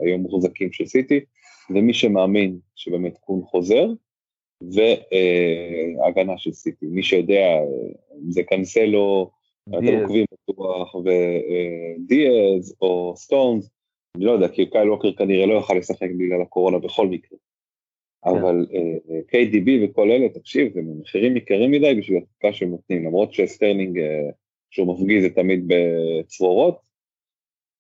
היום 0.03 0.21
מוחזקים 0.21 0.73
של 0.73 0.87
סיטי, 0.87 1.21
ומי 1.71 1.95
שמאמין 1.95 2.59
שבאמת 2.75 3.19
קון 3.19 3.43
חוזר, 3.43 3.87
והגנה 4.63 6.39
של 6.39 6.53
סיטי. 6.53 6.87
מי 6.87 7.03
שיודע, 7.03 7.59
זה 8.29 8.43
קנסלו, 8.43 9.31
אתם 9.69 10.01
עוקבים 10.01 10.25
בטוח, 10.49 10.95
ודיאז 10.95 12.77
או 12.81 13.15
סטונס, 13.17 13.71
אני 14.17 14.25
לא 14.25 14.33
יודע, 14.33 14.49
כי 14.49 14.71
קייל 14.71 14.91
ווקר 14.91 15.13
כנראה 15.13 15.47
לא 15.47 15.55
יוכל 15.55 15.75
לשחק 15.75 16.11
בגלל 16.19 16.43
הקורונה 16.43 16.79
בכל 16.79 17.07
מקרה. 17.07 17.39
כן. 18.25 18.31
אבל 18.31 18.67
KDB 19.31 19.69
וכל 19.85 20.11
אלה, 20.11 20.29
תקשיב, 20.29 20.73
זה 20.75 20.81
מחירים 21.01 21.37
יקרים 21.37 21.71
מדי 21.71 21.95
בשביל 21.95 22.19
התקופה 22.19 22.53
שהם 22.53 22.71
נותנים, 22.71 23.05
למרות 23.07 23.33
שסטרלינג, 23.33 24.01
שהוא 24.71 24.95
מפגיז 24.95 25.23
זה 25.23 25.31
תמיד 25.31 25.65
בצרורות, 25.67 26.79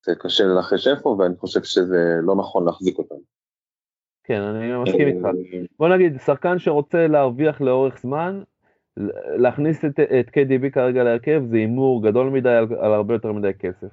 זה 0.04 0.12
קשה 0.14 0.44
לנחש 0.44 0.88
איפה, 0.88 1.08
ואני 1.08 1.36
חושב 1.36 1.62
שזה 1.62 2.14
לא 2.22 2.36
נכון 2.36 2.64
להחזיק 2.64 2.98
אותם. 2.98 3.14
כן, 4.24 4.40
אני 4.40 4.82
מסכים 4.82 5.08
איתך. 5.08 5.28
בוא 5.78 5.88
נגיד, 5.88 6.16
שחקן 6.26 6.58
שרוצה 6.58 7.06
להרוויח 7.06 7.60
לאורך 7.60 8.00
זמן, 8.00 8.42
להכניס 9.36 9.84
את, 9.84 10.00
את 10.00 10.28
KDB 10.28 10.70
כרגע 10.72 11.04
להרכב 11.04 11.42
זה 11.50 11.56
הימור 11.56 12.02
גדול 12.02 12.30
מדי 12.30 12.50
על, 12.50 12.66
על 12.80 12.92
הרבה 12.92 13.14
יותר 13.14 13.32
מדי 13.32 13.54
כסף. 13.58 13.88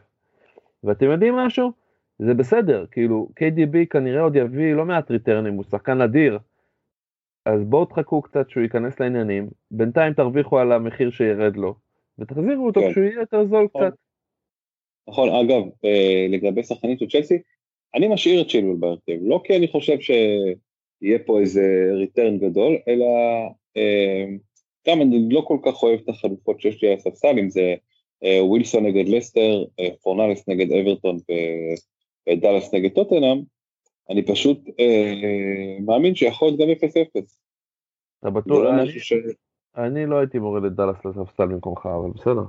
ואתם 0.84 1.06
יודעים 1.06 1.36
משהו? 1.36 1.72
זה 2.20 2.34
בסדר, 2.34 2.86
כאילו 2.92 3.30
KDB 3.40 3.86
כנראה 3.90 4.22
עוד 4.22 4.36
יביא 4.36 4.74
לא 4.74 4.86
מעט 4.86 5.12
ריטרנים, 5.12 5.54
הוא 5.54 5.64
שחקן 5.64 6.02
אדיר. 6.02 6.40
אז 7.46 7.64
בואו 7.64 7.86
תחכו 7.86 8.22
קצת 8.22 8.50
שהוא 8.50 8.64
ייכנס 8.64 9.00
לעניינים, 9.00 9.50
בינתיים 9.72 10.14
תרוויחו 10.14 10.60
על 10.60 10.72
המחיר 10.72 11.12
שירד 11.12 11.58
לו, 11.58 11.76
ותחזירו 12.20 12.68
אותו 12.68 12.82
כן. 12.82 12.92
כשהוא 12.92 13.04
יהיה 13.04 13.20
יותר 13.20 13.46
זול 13.46 13.68
נכון. 13.76 13.90
קצת. 13.90 13.98
נכון, 15.10 15.30
אגב, 15.30 15.64
אה, 15.86 16.28
לגבי 16.30 16.64
שחקנים 16.64 16.98
של 16.98 17.08
צ'לסי, 17.10 17.38
אני 17.96 18.08
משאיר 18.08 18.42
את 18.42 18.50
שילואל 18.50 18.78
בהרכב, 18.80 19.18
לא 19.22 19.42
כי 19.44 19.58
אני 19.58 19.68
חושב 19.68 19.98
שיהיה 20.00 21.20
פה 21.26 21.40
איזה 21.40 21.92
ריטרן 21.94 22.38
גדול, 22.38 22.78
אלא 22.88 23.06
אה, 23.78 24.26
גם 24.88 25.02
אני 25.02 25.30
לא 25.30 25.42
כל 25.42 25.58
כך 25.66 25.84
אוהב 25.84 26.00
את 26.04 26.10
החלופות 26.10 26.62
שיש 26.62 26.84
לי 26.84 26.88
על 26.88 26.94
הספסל, 26.94 27.40
אם 27.40 27.50
זה 27.50 27.76
אה, 28.24 28.44
ווילסון 28.44 28.86
נגד 28.86 29.08
לסטר, 29.08 29.66
אה, 29.80 29.90
פורנלס 30.02 30.48
נגד 30.48 30.72
אברטון 30.72 31.18
ודאלאס 32.32 32.74
נגד 32.74 32.92
טוטנאם, 32.92 33.42
אני 34.10 34.26
פשוט 34.26 34.60
אה, 34.80 35.78
מאמין 35.86 36.16
שיכול 36.16 36.48
להיות 36.48 36.60
גם 36.60 36.90
0-0. 36.90 37.24
אתה 38.20 38.30
בטוח? 38.30 38.64
לא 38.64 38.74
אני, 38.74 38.90
ש... 39.00 39.14
אני 39.78 40.06
לא 40.06 40.20
הייתי 40.20 40.40
מוריד 40.40 40.64
את 40.64 40.76
דאלאס 40.76 41.06
לספסל 41.06 41.46
במקומך, 41.46 41.86
אבל 41.86 42.10
בסדר. 42.16 42.44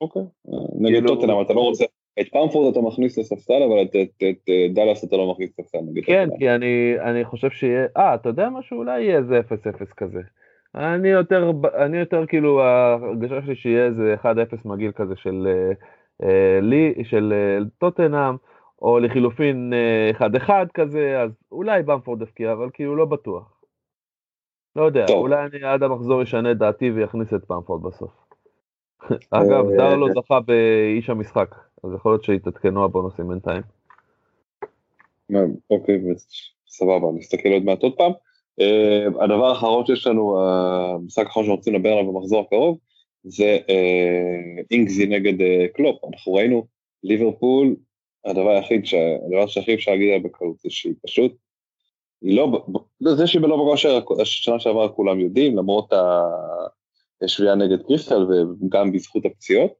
אוקיי, 0.00 0.22
אה, 0.22 0.58
נגד 0.78 0.94
כאילו- 0.94 1.08
טוטנאם 1.08 1.40
אתה 1.42 1.52
לא 1.52 1.60
רוצה... 1.60 1.84
את 2.20 2.26
פמפורד 2.32 2.72
אתה 2.72 2.80
מכניס 2.80 3.18
לספסל, 3.18 3.62
אבל 3.62 3.82
את, 3.82 3.88
את, 3.88 4.22
את, 4.30 4.48
את 4.48 4.74
דאלאס 4.74 5.04
אתה 5.04 5.16
לא 5.16 5.30
מכניס 5.30 5.50
לספסל. 5.58 5.78
כן, 6.06 6.28
כי 6.38 6.50
אני, 6.50 6.94
אני 7.00 7.24
חושב 7.24 7.50
שיהיה, 7.50 7.86
אה, 7.96 8.14
אתה 8.14 8.28
יודע 8.28 8.48
משהו? 8.48 8.78
אולי 8.78 9.02
יהיה 9.02 9.18
איזה 9.18 9.40
0-0 9.40 9.94
כזה. 9.96 10.20
אני 10.74 11.08
יותר, 11.08 11.50
אני 11.86 11.98
יותר 11.98 12.26
כאילו, 12.26 12.62
ההרגשה 12.62 13.42
שלי 13.46 13.56
שיהיה 13.56 13.86
איזה 13.86 14.14
1-0 14.22 14.26
מגעיל 14.64 14.92
כזה 14.92 15.14
של 15.16 15.48
אה, 16.22 16.60
לי, 16.62 16.94
של 17.04 17.32
אה, 17.32 17.64
טוטנאם, 17.78 18.36
או 18.84 18.98
לחילופין 18.98 19.72
1-1 20.18 20.50
אה, 20.50 20.66
כזה, 20.74 21.20
אז 21.22 21.30
אולי 21.52 21.82
במפורד 21.82 22.22
יפקיע, 22.22 22.52
אבל 22.52 22.70
כאילו 22.72 22.96
לא 22.96 23.04
בטוח. 23.04 23.60
לא 24.76 24.82
יודע, 24.82 25.06
טוב. 25.06 25.16
אולי 25.16 25.44
אני 25.44 25.64
עד 25.64 25.82
המחזור 25.82 26.22
אשנה 26.22 26.50
את 26.50 26.58
דעתי 26.58 26.90
ויכניס 26.90 27.34
את 27.34 27.40
במפורד 27.50 27.82
בסוף. 27.82 28.10
אגב, 29.30 29.64
דרלו 29.76 30.06
זכה 30.14 30.40
באיש 30.40 31.10
המשחק, 31.10 31.54
אז 31.84 31.90
יכול 31.94 32.12
להיות 32.12 32.24
שיתעדכנו 32.24 32.84
הבונוסים 32.84 33.28
בינתיים. 33.28 33.62
אוקיי, 35.70 36.00
סבבה, 36.68 37.06
נסתכל 37.14 37.48
עוד 37.48 37.64
מעט 37.64 37.82
עוד 37.82 37.92
פעם. 37.96 38.12
הדבר 39.20 39.46
האחרון 39.46 39.86
שיש 39.86 40.06
לנו, 40.06 40.40
המשחק 40.40 41.26
האחרון 41.26 41.46
שאנחנו 41.46 41.72
לדבר 41.72 41.88
עליו 41.88 42.12
במחזור 42.12 42.40
הקרוב, 42.40 42.78
זה 43.24 43.58
אינגזי 44.70 45.06
נגד 45.06 45.46
קלופ. 45.74 46.04
אנחנו 46.04 46.34
ראינו 46.34 46.66
ליברפול 47.02 47.76
הדבר 48.24 48.50
היחיד, 48.50 48.86
ש... 48.86 48.94
הדבר 49.26 49.46
שהכי 49.46 49.74
אפשר 49.74 49.90
להגיד 49.90 50.08
עליה 50.08 50.18
בקלות 50.18 50.60
זה 50.60 50.70
שהיא 50.70 50.94
פשוט, 51.06 51.36
היא 52.22 52.36
לא, 52.36 52.66
זה 53.16 53.26
שהיא 53.26 53.42
בלא 53.42 53.56
בכושר, 53.56 54.00
השנה 54.20 54.60
שעברה 54.60 54.88
כולם 54.88 55.20
יודעים, 55.20 55.56
למרות 55.56 55.92
השביעה 57.22 57.54
נגד 57.54 57.82
קריסטל 57.86 58.26
וגם 58.32 58.92
בזכות 58.92 59.24
הפציעות, 59.24 59.72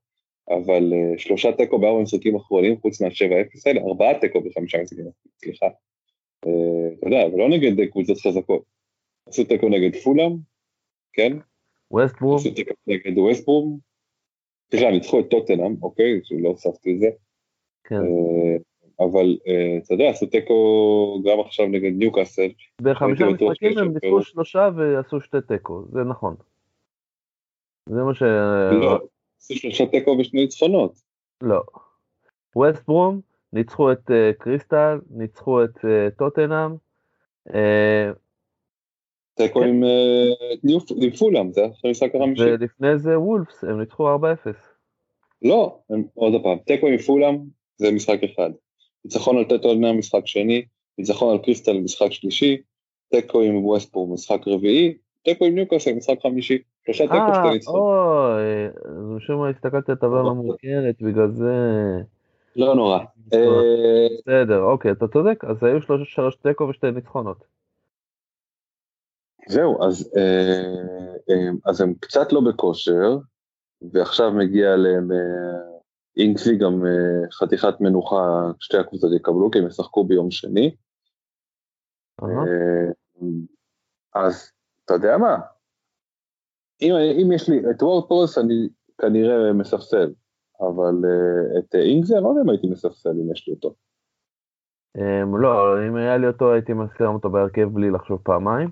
אבל 0.49 0.93
uh, 0.93 1.19
שלושה 1.19 1.53
תיקו 1.53 1.79
בארבע 1.79 2.03
משחקים 2.03 2.37
אחרונים, 2.37 2.81
חוץ 2.81 3.01
מהשבע 3.01 3.41
אפס 3.41 3.67
האלה, 3.67 3.81
ארבעה 3.81 4.21
תיקו 4.21 4.41
בחמישה 4.41 4.79
משחקים, 4.83 5.05
סליחה. 5.41 5.67
Uh, 6.47 6.49
אתה 6.99 7.07
יודע, 7.07 7.27
אבל 7.27 7.39
לא 7.39 7.49
נגד 7.49 7.91
קבוצות 7.91 8.19
חזקות. 8.19 8.63
עשו 9.29 9.45
תיקו 9.45 9.69
נגד 9.69 9.97
פולאם, 9.97 10.37
כן? 11.13 11.33
ווסטבורם. 11.91 12.37
עשו 12.37 12.51
תיקו 12.51 12.75
נגד 12.87 13.19
ווסטבורם. 13.19 13.77
סליחה, 14.71 14.91
ניצחו 14.91 15.21
את 15.21 15.31
טוטנאם, 15.31 15.77
אוקיי? 15.83 16.21
שלא 16.25 16.49
הוספתי 16.49 16.95
את 16.95 17.01
זה. 17.01 17.07
כן. 17.85 17.95
אה, 17.95 18.57
אבל 19.07 19.37
אה, 19.47 19.79
אתה 19.85 19.95
יודע, 19.95 20.09
עשו 20.09 20.27
תיקו 20.27 21.23
גם 21.25 21.41
עכשיו 21.41 21.67
נגד 21.67 21.93
ניוקאסל. 21.99 22.49
בחמישה 22.83 23.25
משחקים 23.25 23.79
הם 23.79 23.95
ניצחו 23.95 24.23
שלושה 24.23 24.69
ועשו 24.77 25.21
שתי 25.21 25.37
תיקו, 25.49 25.85
זה 25.93 26.05
נכון. 26.05 26.35
זה 27.89 28.03
מה 28.03 28.15
ש... 28.15 28.23
לא, 28.73 29.01
עשו 29.41 29.55
שלושה 29.55 29.87
תיקו 29.87 30.17
ושני 30.21 30.41
ניצחונות. 30.41 30.93
לא. 31.43 31.63
ווסט 32.57 32.87
ברום 32.87 33.21
ניצחו 33.53 33.93
את 33.93 34.11
אה, 34.11 34.31
קריסטל, 34.39 35.01
ניצחו 35.11 35.65
את 35.65 35.79
טוטנאם. 36.19 36.75
תיקו 39.35 39.61
כן. 39.61 39.69
עם 41.03 41.11
פולאם, 41.19 41.53
זה 41.53 41.63
המשחק 41.85 42.15
החמישי. 42.15 42.43
ולפני 42.43 42.99
זה 42.99 43.21
וולפס, 43.21 43.65
הם 43.65 43.81
ניצחו 43.81 44.17
4-0. 44.17 44.19
לא, 45.43 45.79
עוד 46.15 46.43
פעם, 46.43 46.59
תיקו 46.59 46.87
עם 46.87 46.99
פולאם, 46.99 47.39
זה 47.77 47.91
משחק 47.93 48.19
אחד. 48.25 48.51
ניצחון 49.05 49.39
על 49.39 49.45
טטו 49.45 49.75
משחק 49.75 50.27
שני, 50.27 50.65
ניצחון 50.99 51.33
על 51.33 51.39
קריסטל 51.39 51.81
משחק 51.81 52.13
שלישי, 52.13 52.63
תיקו 53.11 53.41
עם 53.41 53.65
ווסטפור 53.65 54.15
משחק 54.15 54.49
רביעי, 54.49 54.95
תיקו 55.25 55.45
עם 55.45 55.55
ניוקאסל 55.55 55.93
משחק 55.93 56.23
חמישי. 56.23 56.59
שלושה 56.87 57.05
תיקו 57.05 57.35
שאתה 57.35 57.51
ניצחון. 57.53 57.81
אוי, 57.81 58.67
אז 58.85 59.05
משום 59.17 59.41
מה 59.41 59.49
הסתכלתי 59.49 59.93
על 59.93 59.97
הטבלה 59.97 60.31
המוכרת, 60.31 61.03
בגלל 61.03 61.31
זה... 61.31 61.53
לא 62.57 62.75
נורא. 62.75 62.99
בסדר, 63.27 64.63
אוקיי, 64.63 64.91
אתה 64.91 65.09
צודק, 65.09 65.45
אז 65.45 65.65
היו 65.65 65.83
שלוש 66.05 66.37
תיקו 66.37 66.65
ושתי 66.65 66.91
ניצחונות. 66.91 67.45
זהו, 69.49 69.83
אז, 69.85 70.13
אז 71.65 71.81
הם 71.81 71.95
קצת 72.01 72.33
לא 72.33 72.41
בכושר, 72.41 73.17
ועכשיו 73.93 74.33
מגיע 74.33 74.77
להם 74.77 75.09
אינקסי 76.17 76.57
גם 76.57 76.83
uh, 76.83 77.33
חתיכת 77.33 77.81
מנוחה, 77.81 78.51
שתי 78.61 78.77
הקבוצות 78.77 79.13
יקבלו, 79.17 79.51
כי 79.51 79.59
הם 79.59 79.67
ישחקו 79.67 80.05
ביום 80.05 80.31
שני. 80.31 80.75
Uh, 82.23 82.27
אז 84.15 84.53
אתה 84.85 84.95
יודע 84.95 85.19
מה, 85.19 85.37
אם, 86.83 86.93
אם 87.23 87.33
יש 87.33 87.49
לי 87.49 87.71
את 87.71 87.83
וורד 87.83 88.09
פורס 88.09 88.39
אני 88.39 88.69
כנראה 88.99 89.53
מספסל, 89.53 90.13
אבל 90.61 90.95
uh, 91.05 91.59
את 91.59 91.75
אינקסי 91.75 92.15
אני 92.15 92.23
לא 92.23 92.29
יודע 92.29 92.41
אם 92.41 92.49
הייתי 92.49 92.67
מספסל 92.67 93.11
אם 93.11 93.33
יש 93.33 93.49
לי 93.49 93.55
אותו. 93.55 93.75
Um, 94.99 95.39
לא, 95.39 95.87
אם 95.89 95.97
היה 95.97 96.17
לי 96.17 96.27
אותו 96.27 96.53
הייתי 96.53 96.73
מזכיר 96.73 97.07
אותו 97.07 97.31
בהרכב 97.31 97.69
בלי 97.73 97.91
לחשוב 97.91 98.21
פעמיים, 98.23 98.71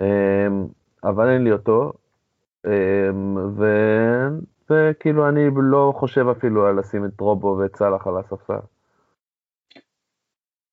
um, 0.00 0.04
אבל 1.04 1.28
אין 1.28 1.44
לי 1.44 1.52
אותו, 1.52 1.92
um, 2.66 3.38
ו... 3.58 3.64
וכאילו 4.70 5.28
אני 5.28 5.40
לא 5.70 5.92
חושב 5.96 6.28
אפילו 6.28 6.66
על 6.66 6.78
לשים 6.78 7.04
את 7.04 7.20
רובו 7.20 7.56
ואת 7.58 7.76
סאלח 7.76 8.06
על 8.06 8.14
הספסל. 8.16 8.66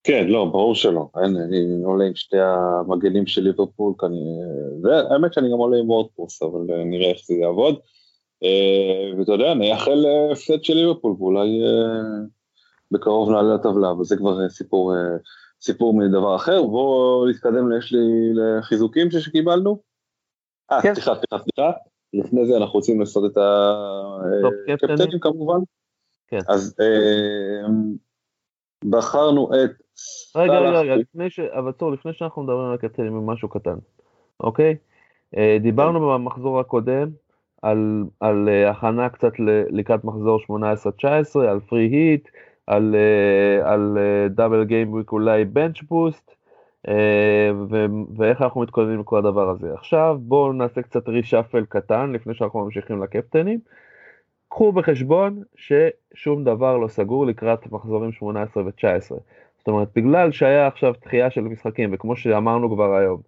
כן, 0.04 0.28
לא, 0.28 0.46
ברור 0.46 0.76
שלא. 0.76 1.10
אין, 1.24 1.36
אני 1.38 1.84
עולה 1.84 2.06
עם 2.06 2.16
שתי 2.16 2.38
המגנים 2.40 3.28
של 3.28 3.42
ליברפול, 3.42 3.94
כנראה, 4.00 5.14
האמת 5.14 5.34
שאני 5.34 5.52
גם 5.52 5.58
עולה 5.58 5.78
עם 5.78 5.90
וורדפורס, 5.90 6.42
אבל 6.42 6.62
נראה 6.86 7.10
איך 7.10 7.18
זה 7.26 7.34
יעבוד. 7.34 7.80
אה, 8.44 9.20
ואתה 9.20 9.32
יודע, 9.32 9.54
נייחל 9.54 10.06
הפסד 10.32 10.64
של 10.64 10.74
ליברפול, 10.74 11.16
ואולי 11.20 11.62
אה, 11.66 12.26
בקרוב 12.92 13.30
נעלה 13.30 13.56
לטבלה, 13.56 13.92
אבל 13.92 14.04
זה 14.04 14.18
כבר 14.18 14.50
סיפור, 14.50 14.96
אה, 14.96 15.00
סיפור 15.62 15.94
מדבר 15.94 16.36
אחר. 16.36 16.64
בואו 16.64 17.30
נתקדם, 17.30 17.78
יש 17.78 17.92
לי 17.92 18.34
לחיזוקים 18.34 19.12
שקיבלנו. 19.12 19.78
אה, 20.72 20.82
כן. 20.82 20.94
סליחה, 20.94 21.16
סליחה, 21.16 21.44
סליחה. 21.44 21.72
לפני 22.14 22.46
זה 22.46 22.58
אנחנו 22.58 22.74
רוצים 22.74 23.00
לעשות 23.00 23.32
את 23.32 23.38
הקפטנים 24.74 25.20
כמובן. 25.20 25.60
כן. 26.28 26.40
אז 26.48 26.76
אה, 26.82 27.68
בחרנו 28.86 29.50
את... 29.54 29.72
רגע, 30.36 30.60
רגע, 30.60 30.80
רגע, 30.80 30.96
לפני 30.96 31.30
ש... 31.30 31.40
אבל 31.40 31.72
צור, 31.72 31.92
לפני 31.92 32.14
שאנחנו 32.14 32.44
מדברים 32.44 32.66
על 32.66 32.74
הקפטנים, 32.74 33.26
משהו 33.26 33.50
קטן, 33.50 33.78
אוקיי? 34.40 34.76
אה, 35.38 35.58
דיברנו 35.62 36.00
כן. 36.00 36.06
במחזור 36.06 36.60
הקודם 36.60 37.10
על, 37.62 38.04
על 38.20 38.50
הכנה 38.68 39.10
קצת 39.10 39.32
לקראת 39.70 40.04
מחזור 40.04 40.40
18-19, 41.36 41.40
על 41.40 41.60
פרי 41.60 41.86
היט, 41.86 42.30
על, 42.68 42.96
על 43.64 43.98
דאבל 44.30 44.64
גיים 44.64 44.94
וויק 44.94 45.12
אולי 45.12 45.46
בנץ' 45.46 45.82
בוסט, 45.82 46.37
אה, 46.88 47.52
ואיך 48.18 48.42
אנחנו 48.42 48.62
מתכוננים 48.62 49.00
לכל 49.00 49.18
הדבר 49.18 49.50
הזה. 49.50 49.74
עכשיו 49.74 50.18
בואו 50.22 50.54
נעשה 50.54 50.82
קצת 50.82 51.10
רישאפל 51.10 51.66
קטן 51.66 52.12
לפני 52.12 52.34
שאנחנו 52.34 52.66
ממשיכים 52.66 53.04
לקפטנים. 53.04 53.60
קחו 54.50 54.72
בחשבון 54.72 55.44
ששום 55.56 56.44
דבר 56.44 56.78
לא 56.78 56.88
סגור 56.88 57.26
לקראת 57.26 57.72
מחזורים 57.72 58.12
18 58.12 58.64
ו-19. 58.64 59.16
זאת 59.58 59.68
אומרת, 59.68 59.88
בגלל 59.96 60.32
שהיה 60.32 60.68
עכשיו 60.68 60.94
דחייה 61.02 61.30
של 61.30 61.42
משחקים, 61.42 61.90
וכמו 61.94 62.16
שאמרנו 62.16 62.74
כבר 62.76 62.96
היום, 62.96 63.22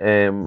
אמ, 0.00 0.46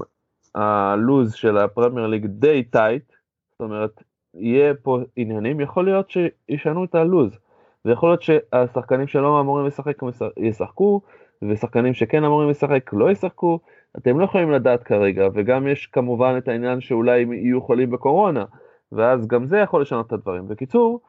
הלוז 0.54 1.34
של 1.34 1.58
הפרמייר 1.58 2.06
ליג 2.06 2.26
די 2.26 2.62
טייט, 2.62 3.12
זאת 3.52 3.60
אומרת, 3.60 4.02
יהיה 4.34 4.74
פה 4.74 4.98
עניינים, 5.16 5.60
יכול 5.60 5.84
להיות 5.84 6.10
שישנו 6.10 6.84
את 6.84 6.94
הלוז, 6.94 7.38
ויכול 7.84 8.08
להיות 8.08 8.22
שהשחקנים 8.22 9.06
שלא 9.06 9.40
אמורים 9.40 9.66
לשחק 9.66 9.96
ישחקו, 10.36 11.00
ושחקנים 11.48 11.94
שכן 11.94 12.24
אמורים 12.24 12.50
לשחק 12.50 12.90
לא 12.92 13.10
ישחקו, 13.10 13.60
אתם 13.98 14.18
לא 14.18 14.24
יכולים 14.24 14.50
לדעת 14.50 14.82
כרגע, 14.82 15.28
וגם 15.34 15.66
יש 15.66 15.86
כמובן 15.86 16.34
את 16.38 16.48
העניין 16.48 16.80
שאולי 16.80 17.22
הם 17.22 17.32
יהיו 17.32 17.62
חולים 17.62 17.90
בקורונה, 17.90 18.44
ואז 18.92 19.26
גם 19.26 19.46
זה 19.46 19.58
יכול 19.58 19.82
לשנות 19.82 20.06
את 20.06 20.12
הדברים. 20.12 20.48
בקיצור, 20.48 21.00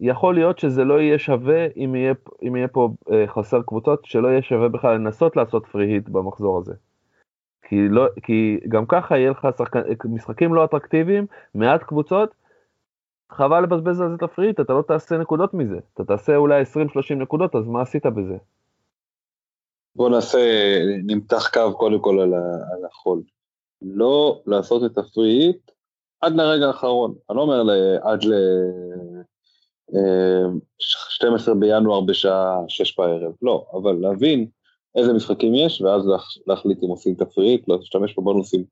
יכול 0.00 0.34
להיות 0.34 0.58
שזה 0.58 0.84
לא 0.84 1.00
יהיה 1.00 1.18
שווה 1.18 1.66
אם 1.76 1.94
יהיה, 1.94 2.14
אם 2.42 2.56
יהיה 2.56 2.68
פה 2.68 2.88
אה, 3.12 3.24
חסר 3.26 3.62
קבוצות, 3.62 4.04
שלא 4.04 4.28
יהיה 4.28 4.42
שווה 4.42 4.68
בכלל 4.68 4.94
לנסות 4.94 5.36
לעשות 5.36 5.66
פרי 5.66 5.86
היט 5.86 6.08
במחזור 6.08 6.58
הזה. 6.58 6.74
כי, 7.62 7.88
לא, 7.88 8.06
כי 8.22 8.60
גם 8.68 8.86
ככה 8.86 9.18
יהיה 9.18 9.30
לך 9.30 9.48
שחק... 9.58 10.04
משחקים 10.04 10.54
לא 10.54 10.64
אטרקטיביים, 10.64 11.26
מעט 11.54 11.82
קבוצות, 11.82 12.34
חבל 13.32 13.62
לבזבז 13.62 14.00
על 14.00 14.08
זה 14.08 14.14
את 14.14 14.22
הפריט, 14.22 14.60
אתה 14.60 14.72
לא 14.72 14.82
תעשה 14.82 15.18
נקודות 15.18 15.54
מזה, 15.54 15.78
אתה 15.94 16.04
תעשה 16.04 16.36
אולי 16.36 16.62
20-30 16.62 17.14
נקודות, 17.14 17.54
אז 17.54 17.66
מה 17.66 17.82
עשית 17.82 18.06
בזה? 18.06 18.36
בוא 19.96 20.08
נעשה, 20.08 20.38
נמתח 21.04 21.50
קו 21.52 21.76
קודם 21.78 22.00
כל 22.00 22.20
על, 22.20 22.34
על 22.74 22.84
החול. 22.90 23.22
לא 23.82 24.42
לעשות 24.46 24.92
את 24.92 24.98
הפריט 24.98 25.70
עד 26.20 26.36
לרגע 26.36 26.66
האחרון. 26.66 27.14
אני 27.30 27.36
לא 27.36 27.42
אומר 27.42 27.70
עד 28.02 28.24
ל... 28.24 28.32
12 30.88 31.54
אה, 31.54 31.60
בינואר 31.60 32.00
בשעה 32.00 32.58
6 32.68 32.98
בערב, 32.98 33.32
לא, 33.42 33.66
אבל 33.72 33.92
להבין 33.92 34.46
איזה 34.94 35.12
משחקים 35.12 35.54
יש, 35.54 35.80
ואז 35.80 36.02
להחליט 36.46 36.78
אם 36.84 36.88
עושים 36.88 37.14
את 37.14 37.20
הפריט, 37.20 37.68
להשתמש 37.68 38.18
בבונוסים 38.18 38.64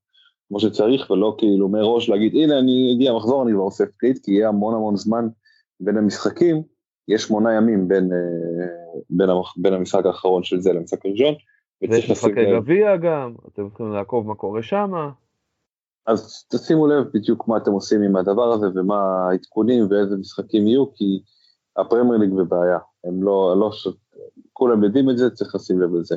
כמו 0.48 0.60
שצריך, 0.60 1.10
ולא 1.10 1.34
כאילו 1.38 1.68
מראש 1.68 2.08
להגיד, 2.08 2.34
הנה 2.34 2.58
אני 2.58 2.92
אגיע 2.94 3.12
מחזור, 3.12 3.42
אני 3.42 3.52
כבר 3.52 3.62
עושה 3.62 3.84
פריט, 4.00 4.24
כי 4.24 4.32
יהיה 4.32 4.48
המון 4.48 4.74
המון 4.74 4.96
זמן 4.96 5.28
בין 5.80 5.96
המשחקים, 5.96 6.62
יש 7.08 7.22
שמונה 7.22 7.54
ימים 7.54 7.88
בין, 7.88 8.12
אה, 8.12 8.80
בין, 9.11 9.30
המח, 9.30 9.55
בין 9.57 9.74
המשחק 9.74 10.07
האחרון 10.07 10.43
של 10.43 10.61
זה 10.61 10.72
למשחק 10.72 11.07
הראשון. 11.07 11.34
ויש 11.82 12.11
משחקי 12.11 12.53
גביע 12.53 12.97
גם, 12.97 13.34
אתם 13.49 13.66
יכולים 13.66 13.93
לעקוב 13.93 14.26
מה 14.26 14.34
קורה 14.34 14.62
שם. 14.62 14.93
אז 16.07 16.47
תשימו 16.51 16.86
לב 16.86 17.05
בדיוק 17.14 17.49
מה 17.49 17.57
אתם 17.57 17.70
עושים 17.72 18.03
עם 18.03 18.16
הדבר 18.16 18.53
הזה 18.53 18.66
ומה 18.74 19.28
העדכונים 19.30 19.86
ואיזה 19.91 20.16
משחקים 20.16 20.66
יהיו, 20.66 20.95
כי 20.95 21.22
הפרמייר 21.76 22.16
ליג 22.16 22.30
בבעיה, 22.30 22.78
הם 23.05 23.22
לא, 23.22 23.55
לא, 23.61 23.70
כולם 24.53 24.84
יודעים 24.84 25.11
את 25.11 25.18
זה, 25.18 25.30
צריך 25.30 25.55
לשים 25.55 25.80
לב 25.80 25.95
לזה. 25.95 26.16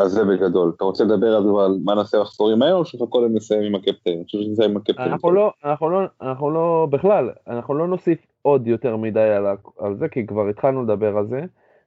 אז 0.00 0.12
זה 0.12 0.24
בגדול. 0.24 0.72
אתה 0.76 0.84
רוצה 0.84 1.04
לדבר 1.04 1.36
על 1.36 1.78
מה 1.84 1.94
נעשה 1.94 2.20
מחזורים 2.20 2.62
היום, 2.62 2.78
או 2.78 2.84
שאנחנו 2.84 3.06
קודם 3.06 3.34
נסיים 3.34 3.62
עם 3.62 3.74
הקפטן? 3.74 4.10
אני 4.10 4.24
חושב 4.24 4.38
שנסיים 4.38 4.70
עם 4.70 4.76
הקפטן. 4.76 5.02
אנחנו 5.02 5.30
לא, 5.30 5.52
אנחנו 5.64 5.90
לא, 5.90 6.00
אנחנו 6.22 6.50
לא, 6.50 6.88
בכלל, 6.90 7.30
אנחנו 7.48 7.74
לא 7.74 7.86
נוסיף 7.86 8.26
עוד 8.42 8.66
יותר 8.66 8.96
מדי 8.96 9.20
על, 9.20 9.46
על 9.78 9.96
זה, 9.96 10.08
כי 10.08 10.26
כבר 10.26 10.48
התחלנו 10.48 10.82
לדבר 10.82 11.16
על 11.16 11.26
זה, 11.26 11.40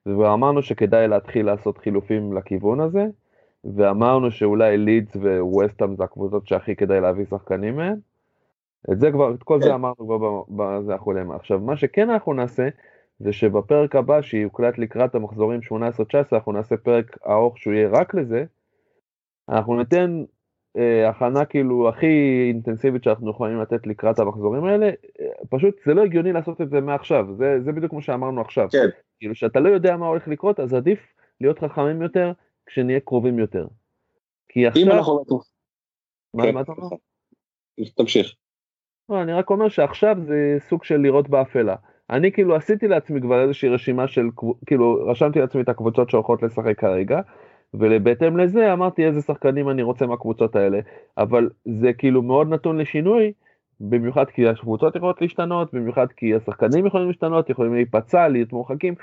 ואמרנו 0.06 0.62
שכדאי 0.62 1.08
להתחיל 1.08 1.46
לעשות 1.46 1.78
חילופים 1.78 2.34
לכיוון 2.34 2.80
הזה, 2.80 3.06
ואמרנו 3.76 4.32
שאולי 4.32 4.78
לידס 4.78 5.16
וווסטאם 5.16 5.96
זה 5.96 6.04
הקבוצות 6.04 6.48
שהכי 6.48 6.76
כדאי 6.76 7.02
להביא 7.02 7.26
שחקנים 7.26 7.76
מהן. 7.76 7.96
את 8.92 9.00
זה 9.00 9.12
כבר, 9.12 9.34
את 9.34 9.44
כל 9.44 9.62
זה 9.62 9.68
כן. 9.68 9.74
אמרנו 9.74 9.96
כבר 9.96 10.42
בזה 10.50 10.96
הקודם. 10.96 11.32
עכשיו, 11.32 11.60
מה 11.60 11.78
שכן 11.78 12.10
אנחנו 12.10 12.34
נעשה, 12.34 12.68
זה 13.24 13.34
שבפרק 13.34 13.96
הבא 13.96 14.22
שיוקלט 14.22 14.78
לקראת 14.78 15.16
המחזורים 15.16 15.60
18-19 15.60 15.74
אנחנו 16.32 16.52
נעשה 16.52 16.78
פרק 16.78 17.18
ארוך 17.28 17.58
שהוא 17.58 17.74
יהיה 17.74 17.90
רק 17.92 18.16
לזה. 18.16 18.46
אנחנו 19.50 19.78
ניתן 19.78 20.24
אה, 20.78 21.10
הכנה 21.10 21.46
כאילו 21.46 21.90
הכי 21.90 22.44
אינטנסיבית 22.48 23.04
שאנחנו 23.04 23.32
יכולים 23.32 23.62
לתת 23.62 23.88
לקראת 23.88 24.20
המחזורים 24.20 24.64
האלה, 24.64 24.86
אה, 24.86 25.28
פשוט 25.50 25.76
זה 25.86 25.94
לא 25.94 26.04
הגיוני 26.04 26.34
לעשות 26.34 26.62
את 26.62 26.70
זה 26.70 26.82
מעכשיו, 26.82 27.26
זה, 27.38 27.58
זה 27.66 27.72
בדיוק 27.72 27.92
כמו 27.92 28.02
שאמרנו 28.02 28.42
עכשיו. 28.42 28.68
כן. 28.72 28.88
כאילו 29.20 29.36
שאתה 29.36 29.60
לא 29.60 29.70
יודע 29.70 29.98
מה 29.98 30.08
הולך 30.08 30.28
לקרות 30.28 30.60
אז 30.60 30.74
עדיף 30.74 31.00
להיות 31.42 31.60
חכמים 31.60 32.02
יותר 32.02 32.32
כשנהיה 32.66 33.00
קרובים 33.00 33.40
יותר. 33.40 33.68
כי 34.50 34.68
עכשיו... 34.68 34.84
אם 34.84 34.92
אנחנו... 34.92 35.24
מה, 36.34 36.44
כן, 36.44 36.54
מה 36.54 36.62
אתה 36.62 36.72
אומר? 36.72 36.98
תמשיך. 37.96 38.36
לא, 39.10 39.22
אני 39.22 39.34
רק 39.34 39.50
אומר 39.50 39.70
שעכשיו 39.70 40.18
זה 40.28 40.58
סוג 40.70 40.84
של 40.84 40.98
לראות 40.98 41.30
באפלה. 41.30 41.76
אני 42.14 42.32
כאילו 42.32 42.56
עשיתי 42.56 42.88
לעצמי 42.88 43.22
כבר 43.22 43.42
איזושהי 43.42 43.70
רשימה 43.70 44.08
של, 44.08 44.28
כאילו 44.66 45.06
רשמתי 45.08 45.40
לעצמי 45.40 45.62
את 45.62 45.70
הקבוצות 45.70 46.10
שהולכות 46.10 46.44
לשחק 46.44 46.80
כרגע, 46.80 47.20
ובהתאם 47.74 48.38
לזה 48.38 48.74
אמרתי 48.74 49.06
איזה 49.06 49.22
שחקנים 49.22 49.70
אני 49.70 49.82
רוצה 49.82 50.06
מהקבוצות 50.06 50.56
האלה, 50.56 50.80
אבל 51.18 51.50
זה 51.66 51.94
כאילו 51.94 52.22
מאוד 52.22 52.50
נתון 52.50 52.78
לשינוי, 52.78 53.34
במיוחד 53.80 54.26
כי 54.30 54.48
הקבוצות 54.48 54.96
יכולות 54.96 55.22
להשתנות, 55.22 55.74
במיוחד 55.74 56.08
כי 56.18 56.36
השחקנים 56.36 56.86
יכולים 56.86 57.08
להשתנות, 57.08 57.50
יכולים 57.50 57.74
להיפצע, 57.74 58.28
להיות 58.28 58.54
מורחקים, 58.54 58.94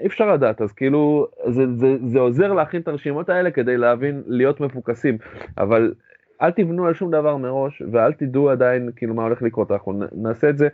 אי 0.00 0.06
אפשר 0.06 0.32
לדעת, 0.32 0.62
אז 0.62 0.72
כאילו 0.72 1.26
זה, 1.48 1.64
זה, 1.74 1.96
זה 2.06 2.18
עוזר 2.20 2.52
להכין 2.52 2.80
את 2.80 2.88
הרשימות 2.88 3.28
האלה 3.28 3.50
כדי 3.50 3.76
להבין, 3.76 4.22
להיות 4.26 4.60
מפוקסים, 4.60 5.18
אבל 5.58 5.94
אל 6.42 6.50
תבנו 6.50 6.86
על 6.86 6.94
שום 6.94 7.10
דבר 7.10 7.36
מראש 7.36 7.82
ואל 7.92 8.12
תדעו 8.12 8.50
עדיין 8.50 8.90
כאילו 8.96 9.14
מה 9.14 9.22
הולך 9.22 9.42
לקרות, 9.42 9.70
אנחנו 9.70 10.00
נעשה 10.12 10.50
את 10.50 10.58
זה 10.58 10.68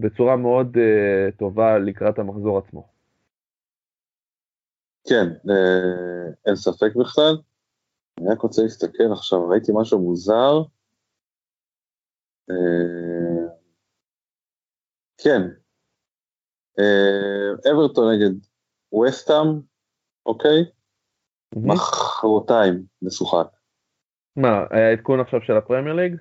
בצורה 0.00 0.36
מאוד 0.36 0.76
uh, 0.76 1.36
טובה 1.38 1.78
לקראת 1.78 2.18
המחזור 2.18 2.58
עצמו. 2.58 2.98
כן, 5.08 5.50
אה, 5.50 6.32
אין 6.46 6.56
ספק 6.56 6.96
בכלל. 6.96 7.36
אני 8.20 8.28
רק 8.28 8.40
רוצה 8.40 8.62
להסתכל 8.62 9.12
עכשיו, 9.12 9.48
ראיתי 9.48 9.72
משהו 9.74 9.98
מוזר. 9.98 10.62
אה, 12.50 13.54
כן, 15.18 15.42
אה, 16.78 17.70
אברטון 17.72 18.14
נגד 18.14 18.34
וסטאם, 18.94 19.60
אוקיי? 20.26 20.64
מחרתיים 21.56 22.84
משוחק. 23.02 23.46
מה, 24.36 24.64
היה 24.70 24.92
עדכון 24.92 25.20
עכשיו 25.20 25.40
של 25.42 25.56
הפרמייר 25.56 25.94
ליג? 25.94 26.16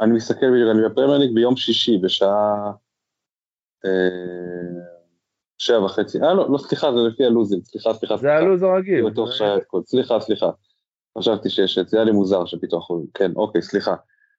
אני 0.00 0.12
מסתכל 0.12 0.46
בדיוק, 0.52 0.70
אני 0.74 0.88
בפרמייר 0.88 1.18
ליג 1.18 1.34
ביום 1.34 1.56
שישי 1.56 1.98
בשעה 2.02 2.72
שבע 5.58 5.84
וחצי, 5.84 6.18
אה 6.22 6.34
לא, 6.34 6.52
לא 6.52 6.58
סליחה, 6.58 6.92
זה 6.92 6.98
לפי 6.98 7.24
הלוזים, 7.24 7.60
סליחה, 7.64 7.94
סליחה. 7.94 8.16
זה 8.16 8.32
הלוז 8.32 8.62
הרגיל. 8.62 9.04
סליחה, 9.86 10.20
סליחה. 10.20 10.50
חשבתי 11.18 11.50
שיש, 11.50 11.78
זה 11.78 11.96
היה 11.96 12.04
לי 12.04 12.12
מוזר 12.12 12.44
שפתאום, 12.44 12.82
כן, 13.14 13.32
אוקיי, 13.36 13.62
סליחה. 13.62 13.94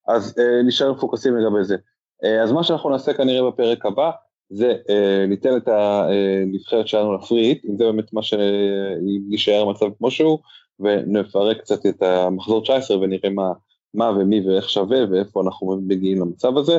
אז 0.07 0.35
אה, 0.39 0.63
נשאר 0.63 0.93
מפוקסים 0.93 1.37
לגבי 1.37 1.63
זה. 1.63 1.75
אה, 2.23 2.43
אז 2.43 2.51
מה 2.51 2.63
שאנחנו 2.63 2.89
נעשה 2.89 3.13
כנראה 3.13 3.51
בפרק 3.51 3.85
הבא, 3.85 4.11
זה 4.49 4.75
אה, 4.89 5.25
ניתן 5.27 5.57
את 5.57 5.67
הנבחרת 5.67 6.87
שלנו 6.87 7.13
לפריט, 7.13 7.65
אם 7.65 7.77
זה 7.77 7.83
באמת 7.83 8.13
מה 8.13 8.21
שיישאר 8.23 9.65
מצב 9.65 9.85
כמו 9.97 10.11
שהוא, 10.11 10.39
ונפרק 10.79 11.57
קצת 11.57 11.85
את 11.85 12.01
המחזור 12.01 12.63
19 12.63 12.97
ונראה 12.97 13.29
מה, 13.29 13.51
מה 13.93 14.09
ומי 14.09 14.47
ואיך 14.47 14.69
שווה 14.69 14.99
ואיפה 15.11 15.41
אנחנו 15.41 15.81
מגיעים 15.87 16.21
למצב 16.21 16.57
הזה. 16.57 16.77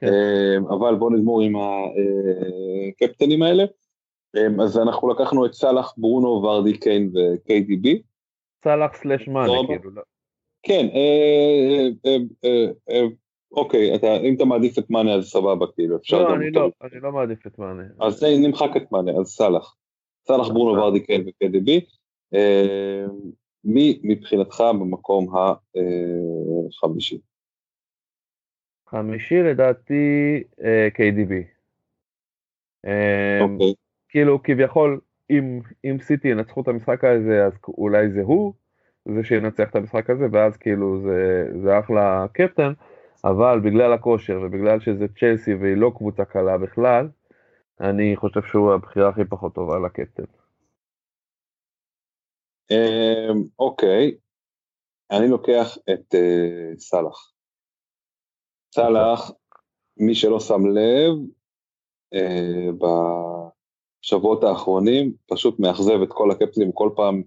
כן. 0.00 0.06
אה, 0.06 0.76
אבל 0.76 0.94
בואו 0.94 1.10
נגמור 1.10 1.42
עם 1.42 1.52
הקפטנים 2.88 3.42
האלה. 3.42 3.64
אה, 4.36 4.64
אז 4.64 4.78
אנחנו 4.78 5.08
לקחנו 5.08 5.46
את 5.46 5.54
סאלח, 5.54 5.94
ברונו, 5.96 6.28
ורדי, 6.28 6.78
קיין 6.78 7.10
ו-KDB. 7.14 7.88
סאלח 8.64 8.96
סלאש 8.96 9.28
מאנה, 9.28 9.52
כאילו. 9.66 9.90
לא. 9.90 10.02
כן, 10.62 10.86
אה, 10.94 11.88
אוקיי, 13.52 13.94
אתה, 13.94 14.16
אם 14.16 14.34
אתה 14.34 14.44
מעדיף 14.44 14.78
את 14.78 14.90
מאנה 14.90 15.14
אז 15.14 15.24
סבבה, 15.24 15.66
כאילו, 15.74 15.96
אפשר 15.96 16.22
לא, 16.22 16.30
גם... 16.30 16.40
אני 16.40 16.50
לא, 16.50 16.70
אני 16.82 17.00
לא 17.00 17.12
מעדיף 17.12 17.46
את 17.46 17.58
מאנה. 17.58 17.82
אז 18.00 18.24
נמחק 18.24 18.70
את 18.76 18.92
מאנה, 18.92 19.12
אז 19.20 19.26
סאלח. 19.26 19.74
סאלח, 20.26 20.48
ברונו, 20.48 20.82
ורדי, 20.82 21.00
קיין 21.00 21.24
ו-KDB. 21.26 21.70
מי 23.64 24.00
מבחינתך 24.02 24.64
במקום 24.80 25.26
החמישי? 26.78 27.18
חמישי 28.88 29.42
לדעתי 29.42 30.42
אה, 30.64 30.88
KDB. 30.94 31.32
אה, 32.86 33.38
אוקיי. 33.40 33.74
כאילו 34.08 34.42
כביכול 34.42 35.00
אם, 35.30 35.60
אם 35.84 35.96
סיטי 36.00 36.28
ינצחו 36.28 36.60
את 36.60 36.68
המשחק 36.68 37.04
הזה 37.04 37.44
אז 37.44 37.52
אולי 37.68 38.10
זה 38.10 38.20
הוא 38.20 38.52
זה 39.14 39.24
שינצח 39.24 39.70
את 39.70 39.76
המשחק 39.76 40.10
הזה 40.10 40.26
ואז 40.32 40.56
כאילו 40.56 41.02
זה, 41.02 41.48
זה 41.62 41.78
אחלה 41.78 42.26
קפטן 42.32 42.72
אבל 43.24 43.60
בגלל 43.60 43.92
הכושר 43.92 44.40
ובגלל 44.42 44.80
שזה 44.80 45.06
צ'לסי 45.18 45.54
והיא 45.54 45.76
לא 45.76 45.92
קבוצה 45.96 46.24
קלה 46.24 46.58
בכלל 46.58 47.08
אני 47.80 48.16
חושב 48.16 48.42
שהוא 48.42 48.72
הבחירה 48.72 49.08
הכי 49.08 49.24
פחות 49.24 49.54
טובה 49.54 49.78
לקפטן. 49.78 50.24
אמ, 52.70 53.42
אוקיי, 53.58 54.16
אני 55.10 55.28
לוקח 55.28 55.78
את 55.90 56.14
אה, 56.14 56.72
סאלח. 56.78 57.35
סאלח, 58.74 59.30
מי 59.96 60.14
שלא 60.14 60.40
שם 60.40 60.66
לב, 60.66 61.14
אה, 62.14 62.68
בשבועות 64.02 64.44
האחרונים 64.44 65.12
פשוט 65.26 65.60
מאכזב 65.60 66.02
את 66.02 66.08
כל 66.08 66.30
הקפטנים 66.30 66.72
כל 66.72 66.90
פעם, 66.96 67.22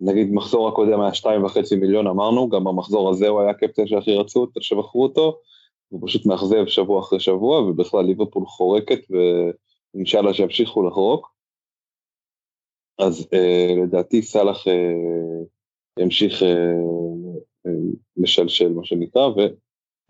נגיד 0.00 0.32
מחזור 0.32 0.68
הקודם 0.68 1.00
היה 1.00 1.14
שתיים 1.14 1.44
וחצי 1.44 1.76
מיליון 1.76 2.06
אמרנו, 2.06 2.48
גם 2.48 2.64
במחזור 2.64 3.10
הזה 3.10 3.28
הוא 3.28 3.40
היה 3.40 3.50
הקפטן 3.50 3.86
שהכי 3.86 4.14
רצו, 4.14 4.46
שבחרו 4.60 5.02
אותו, 5.02 5.40
הוא 5.88 6.00
פשוט 6.06 6.26
מאכזב 6.26 6.66
שבוע 6.66 7.00
אחרי 7.00 7.20
שבוע, 7.20 7.60
ובכלל 7.60 8.04
ליברפול 8.04 8.46
חורקת, 8.46 9.00
ואינשאללה 9.94 10.34
שימשיכו 10.34 10.82
לחרוק. 10.86 11.32
אז 12.98 13.28
אה, 13.32 13.74
לדעתי 13.84 14.22
סאלח 14.22 14.68
אה, 14.68 15.42
ימשיך 15.98 16.42
אה, 16.42 16.48
אה, 17.66 17.72
משלשל 18.16 18.72
מה 18.72 18.84
שנקרא, 18.84 19.28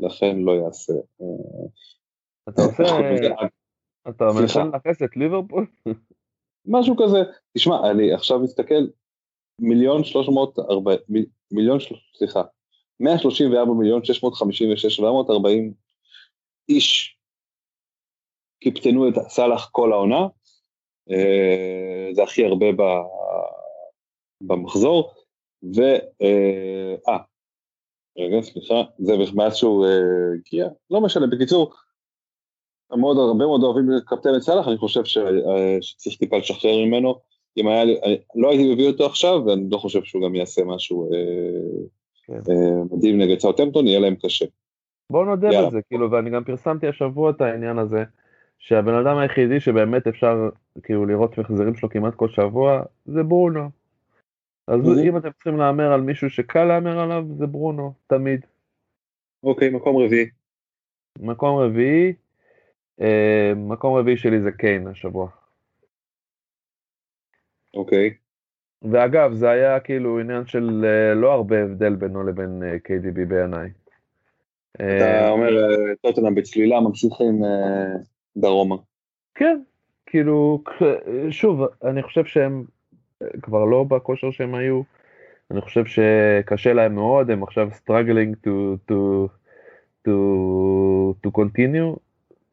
ולכן 0.00 0.38
לא 0.38 0.52
יעשה. 0.52 0.92
אה, 0.92 1.66
אתה 2.48 2.62
עושה, 2.62 2.82
אתה 4.08 4.24
מנסה 4.40 4.64
לנכס 4.64 5.02
את 5.02 5.16
ליברפול? 5.16 5.66
משהו 6.66 6.96
כזה, 6.96 7.18
תשמע, 7.56 7.90
אני 7.90 8.12
עכשיו 8.12 8.38
מסתכל, 8.38 8.86
מיליון 9.60 10.04
שלוש 10.04 10.28
מאות 10.28 10.58
ארבע, 10.58 10.92
מיליון, 11.50 11.78
סליחה, 12.18 12.42
134 13.00 13.72
מיליון 13.72 14.04
656 14.04 14.86
740 14.86 15.74
איש 16.68 17.16
קיפטנו 18.60 19.08
את 19.08 19.14
סאלח 19.28 19.68
כל 19.72 19.92
העונה, 19.92 20.26
אה, 21.10 22.08
זה 22.12 22.22
הכי 22.22 22.44
הרבה 22.44 22.66
במחזור, 24.40 25.14
ו... 25.76 25.80
אה, 26.22 26.94
אה, 27.08 27.18
רגע, 28.18 28.42
סליחה, 28.42 28.82
זה 28.98 29.12
מאז 29.34 29.56
שהוא 29.56 29.86
אה, 29.86 29.98
הגיע, 30.34 30.68
לא 30.90 31.00
משנה, 31.00 31.26
בקיצור, 31.26 31.72
מאוד 32.92 33.16
הרבה 33.18 33.46
מאוד 33.46 33.62
אוהבים 33.62 33.90
קפטן 34.06 34.34
את 34.36 34.42
סאלח, 34.42 34.68
אני 34.68 34.78
חושב 34.78 35.04
ש, 35.04 35.18
שצריך 35.80 36.16
טיפה 36.16 36.38
לשחרר 36.38 36.76
ממנו, 36.86 37.14
אם 37.56 37.68
היה 37.68 37.84
לי, 37.84 37.96
לא 38.34 38.50
הייתי 38.50 38.74
מביא 38.74 38.86
אותו 38.86 39.06
עכשיו, 39.06 39.42
ואני 39.46 39.62
לא 39.70 39.78
חושב 39.78 40.04
שהוא 40.04 40.22
גם 40.22 40.34
יעשה 40.34 40.64
משהו 40.64 41.10
כן. 42.26 42.52
מדהים 42.90 43.18
נגד 43.18 43.38
סאוטמפטון, 43.38 43.86
יהיה 43.86 44.00
להם 44.00 44.14
קשה. 44.14 44.44
בואו 45.10 45.24
נודה 45.24 45.48
בזה, 45.66 45.78
כאילו, 45.88 46.10
ואני 46.10 46.30
גם 46.30 46.44
פרסמתי 46.44 46.88
השבוע 46.88 47.30
את 47.30 47.40
העניין 47.40 47.78
הזה, 47.78 48.04
שהבן 48.58 48.94
אדם 48.94 49.16
היחידי 49.18 49.60
שבאמת 49.60 50.06
אפשר 50.06 50.48
כאילו 50.82 51.06
לראות 51.06 51.38
מחזרים 51.38 51.76
שלו 51.76 51.88
כמעט 51.88 52.14
כל 52.14 52.28
שבוע 52.28 52.82
זה 53.06 53.22
ברונו. 53.22 53.79
אז 54.70 54.80
Mhm. 54.80 55.08
אם 55.08 55.16
אתם 55.16 55.30
צריכים 55.30 55.56
להמר 55.56 55.92
על 55.92 56.00
מישהו 56.00 56.30
שקל 56.30 56.64
להמר 56.64 57.00
עליו, 57.00 57.24
זה 57.38 57.46
ברונו, 57.46 57.92
תמיד. 58.06 58.46
אוקיי, 59.42 59.70
מקום 59.70 59.96
רביעי. 59.96 60.26
מקום 61.18 61.58
רביעי, 61.58 62.12
אה, 63.00 63.52
מקום 63.56 63.96
רביעי 63.96 64.16
שלי 64.16 64.40
זה 64.40 64.52
קיין 64.52 64.86
השבוע. 64.86 65.28
אוקיי. 67.74 68.14
ואגב, 68.82 69.32
זה 69.32 69.50
היה 69.50 69.80
כאילו 69.80 70.20
עניין 70.20 70.46
של 70.46 70.84
אה, 70.84 71.14
לא 71.14 71.32
הרבה 71.32 71.62
הבדל 71.62 71.94
בינו 71.94 72.22
לבין 72.22 72.62
אה, 72.62 72.76
KDB 72.76 73.24
בעיניי. 73.28 73.70
אתה 74.72 75.28
אומר 75.30 75.48
אה, 75.48 75.94
טוטנאם 76.02 76.34
בצלילה 76.34 76.80
ממשיכים 76.80 77.42
דרומה. 78.36 78.76
כן, 79.34 79.60
כאילו, 80.06 80.62
שוב, 81.30 81.60
אני 81.84 82.02
חושב 82.02 82.24
שהם 82.24 82.64
כבר 83.42 83.64
לא 83.64 83.84
בכושר 83.84 84.30
שהם 84.30 84.54
היו. 84.54 84.82
אני 85.50 85.60
חושב 85.60 85.84
שקשה 85.84 86.72
להם 86.72 86.94
מאוד, 86.94 87.30
הם 87.30 87.42
עכשיו 87.42 87.68
struggling 87.68 88.46
to, 88.46 88.90
to, 88.90 89.28
to, 90.08 90.10
to 91.26 91.30
continue. 91.38 91.98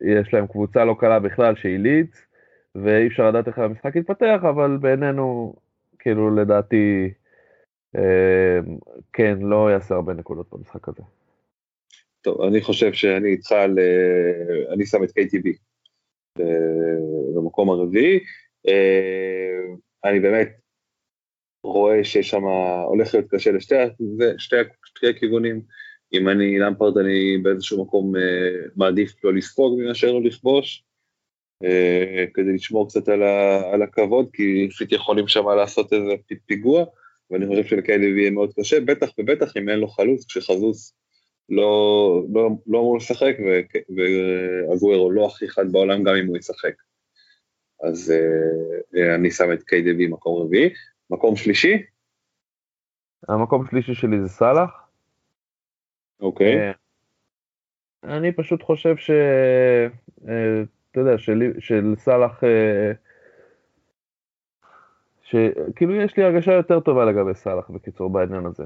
יש 0.02 0.34
להם 0.34 0.48
קבוצה 0.48 0.86
לא 0.86 0.96
קלה 1.00 1.20
בכלל 1.20 1.56
שהיא 1.56 1.78
לידס, 1.78 2.26
ואי 2.76 3.08
אפשר 3.08 3.30
לדעת 3.30 3.48
איך 3.48 3.60
המשחק 3.60 3.96
יתפתח, 3.96 4.40
אבל 4.42 4.78
בעינינו, 4.82 5.56
כאילו, 6.00 6.36
לדעתי, 6.36 7.10
אה, 7.96 8.60
כן, 9.14 9.38
לא 9.42 9.72
יעשה 9.72 9.96
הרבה 9.96 10.14
נקודות 10.14 10.48
במשחק 10.52 10.88
הזה. 10.90 11.04
טוב, 12.22 12.42
אני 12.42 12.62
חושב 12.62 12.94
שאני 12.94 13.30
איתך 13.30 13.52
על... 13.52 13.80
אה, 13.80 14.74
אני 14.74 14.86
שם 14.86 15.04
את 15.04 15.10
KTB 15.10 15.48
אה, 16.40 16.46
במקום 17.36 17.70
הרביעי. 17.70 18.20
אני 20.10 20.20
באמת 20.20 20.50
רואה 21.64 22.04
שיש 22.04 22.30
שם, 22.30 22.44
הולך 22.88 23.14
להיות 23.14 23.28
קשה 23.30 23.52
לשתי 23.52 23.76
שתי, 24.38 24.56
שתי 24.86 25.08
הכיוונים. 25.10 25.62
אם 26.14 26.30
אני 26.30 26.60
למפארד, 26.60 26.98
אני 26.98 27.38
באיזשהו 27.38 27.86
מקום 27.86 28.16
אה, 28.16 28.22
מעדיף 28.76 29.24
לא 29.24 29.34
לספוג 29.34 29.80
מאשר 29.80 30.12
לא 30.12 30.22
לכבוש, 30.22 30.84
אה, 31.64 32.26
כדי 32.34 32.54
לשמור 32.54 32.88
קצת 32.88 33.08
על, 33.08 33.24
ה, 33.24 33.62
על 33.74 33.82
הכבוד, 33.82 34.30
כי 34.34 34.70
ביט 34.78 34.92
יכולים 34.92 35.28
שם 35.28 35.50
לעשות 35.50 35.94
איזה 35.94 36.14
פי- 36.28 36.40
פיגוע, 36.46 36.86
ואני 37.32 37.48
חושב 37.48 37.64
שלקיילי 37.64 38.22
יהיה 38.22 38.32
מאוד 38.32 38.54
קשה, 38.60 38.80
בטח 38.80 39.10
ובטח 39.18 39.58
אם 39.58 39.70
אין 39.70 39.80
לו 39.80 39.88
חלוץ, 39.88 40.26
כשחזוס 40.26 40.94
לא, 41.50 42.24
לא, 42.34 42.50
לא 42.68 42.80
אמור 42.80 42.98
לשחק, 42.98 43.36
ואגוארו 44.70 45.12
לא 45.12 45.26
הכי 45.26 45.50
חד 45.50 45.72
בעולם 45.72 46.04
גם 46.04 46.16
אם 46.16 46.28
הוא 46.28 46.38
ישחק. 46.38 46.74
אז 47.84 48.12
אה, 48.12 49.00
אה, 49.02 49.16
אני 49.16 49.32
שם 49.32 49.54
את 49.54 49.60
KDB 49.60 50.10
מקום 50.10 50.42
רביעי. 50.42 50.70
מקום 51.10 51.36
שלישי, 51.36 51.84
המקום 53.28 53.66
השלישי 53.66 53.94
שלי 53.94 54.22
זה 54.22 54.28
סאלח. 54.28 54.90
אוקיי, 56.20 56.58
אה, 56.58 56.72
אני 58.04 58.32
פשוט 58.32 58.64
חושב 58.64 58.98
ש... 58.98 59.12
אתה 60.92 61.00
יודע, 61.00 61.18
של, 61.18 61.54
של 61.60 61.94
סאלח, 61.98 62.44
שכאילו 65.28 65.96
יש 65.96 66.18
לי 66.18 66.24
הרגשה 66.24 66.54
יותר 66.54 66.80
טובה 66.80 67.06
לגבי 67.06 67.34
סאלח 67.34 67.70
בקיצור 67.70 68.10
בעניין 68.10 68.46
הזה. 68.46 68.64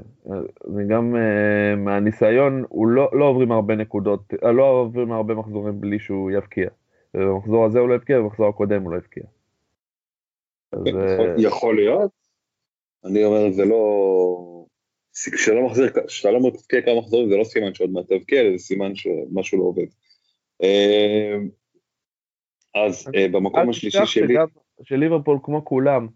וגם 0.76 1.16
אה, 1.16 1.76
מהניסיון, 1.76 2.64
הוא 2.68 2.86
לא, 2.86 3.10
לא 3.12 3.24
עוברים 3.24 3.52
הרבה 3.52 3.76
נקודות, 3.76 4.34
לא 4.42 4.62
עוברים 4.62 5.12
הרבה 5.12 5.34
מחזורים 5.34 5.80
בלי 5.80 5.98
שהוא 5.98 6.30
יבקיע. 6.30 6.68
ובמחזור 7.14 7.66
הזה 7.66 7.78
הוא 7.78 7.88
לא 7.88 7.94
יבקיע, 7.94 8.20
ובמחזור 8.20 8.48
הקודם 8.48 8.82
הוא 8.82 8.92
לא 8.92 8.96
יבקיע. 8.96 9.24
אז, 10.72 10.80
כן, 10.84 10.96
אה, 10.96 11.34
יכול- 11.38 11.76
להיות. 11.76 12.10
אני 13.04 13.24
אומר, 13.24 13.50
זה 13.50 13.64
לא... 13.64 14.64
כשאתה 15.12 15.56
לא 15.56 15.66
מחזיר, 15.66 16.06
כשאתה 16.06 16.30
לא 16.30 16.40
מבקיע 16.40 16.82
כמה 16.82 16.98
מחזורים, 16.98 17.28
זה 17.28 17.36
לא 17.36 17.44
סימן 17.44 17.74
שעוד 17.74 17.90
מעט 17.90 18.12
תבקיע, 18.12 18.42
זה 18.52 18.58
סימן 18.58 18.94
שמשהו 18.94 19.58
לא 19.58 19.64
עובד. 19.64 19.86
אה, 20.62 21.36
אז 22.74 23.08
אה, 23.14 23.28
במקום 23.28 23.70
השלישי 23.70 24.06
שלי, 24.06 24.34
שליברפול 24.82 25.38
כמו 25.42 25.64
כולם 25.64 26.08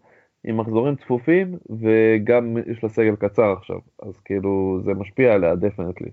עם 0.43 0.57
מחזורים 0.57 0.95
צפופים 0.95 1.57
וגם 1.69 2.57
יש 2.71 2.83
לה 2.83 2.89
סגל 2.89 3.15
קצר 3.15 3.53
עכשיו 3.57 3.79
אז 3.99 4.19
כאילו 4.25 4.79
זה 4.85 4.93
משפיע 4.93 5.33
עליה 5.33 5.55
דפנטלי. 5.55 6.09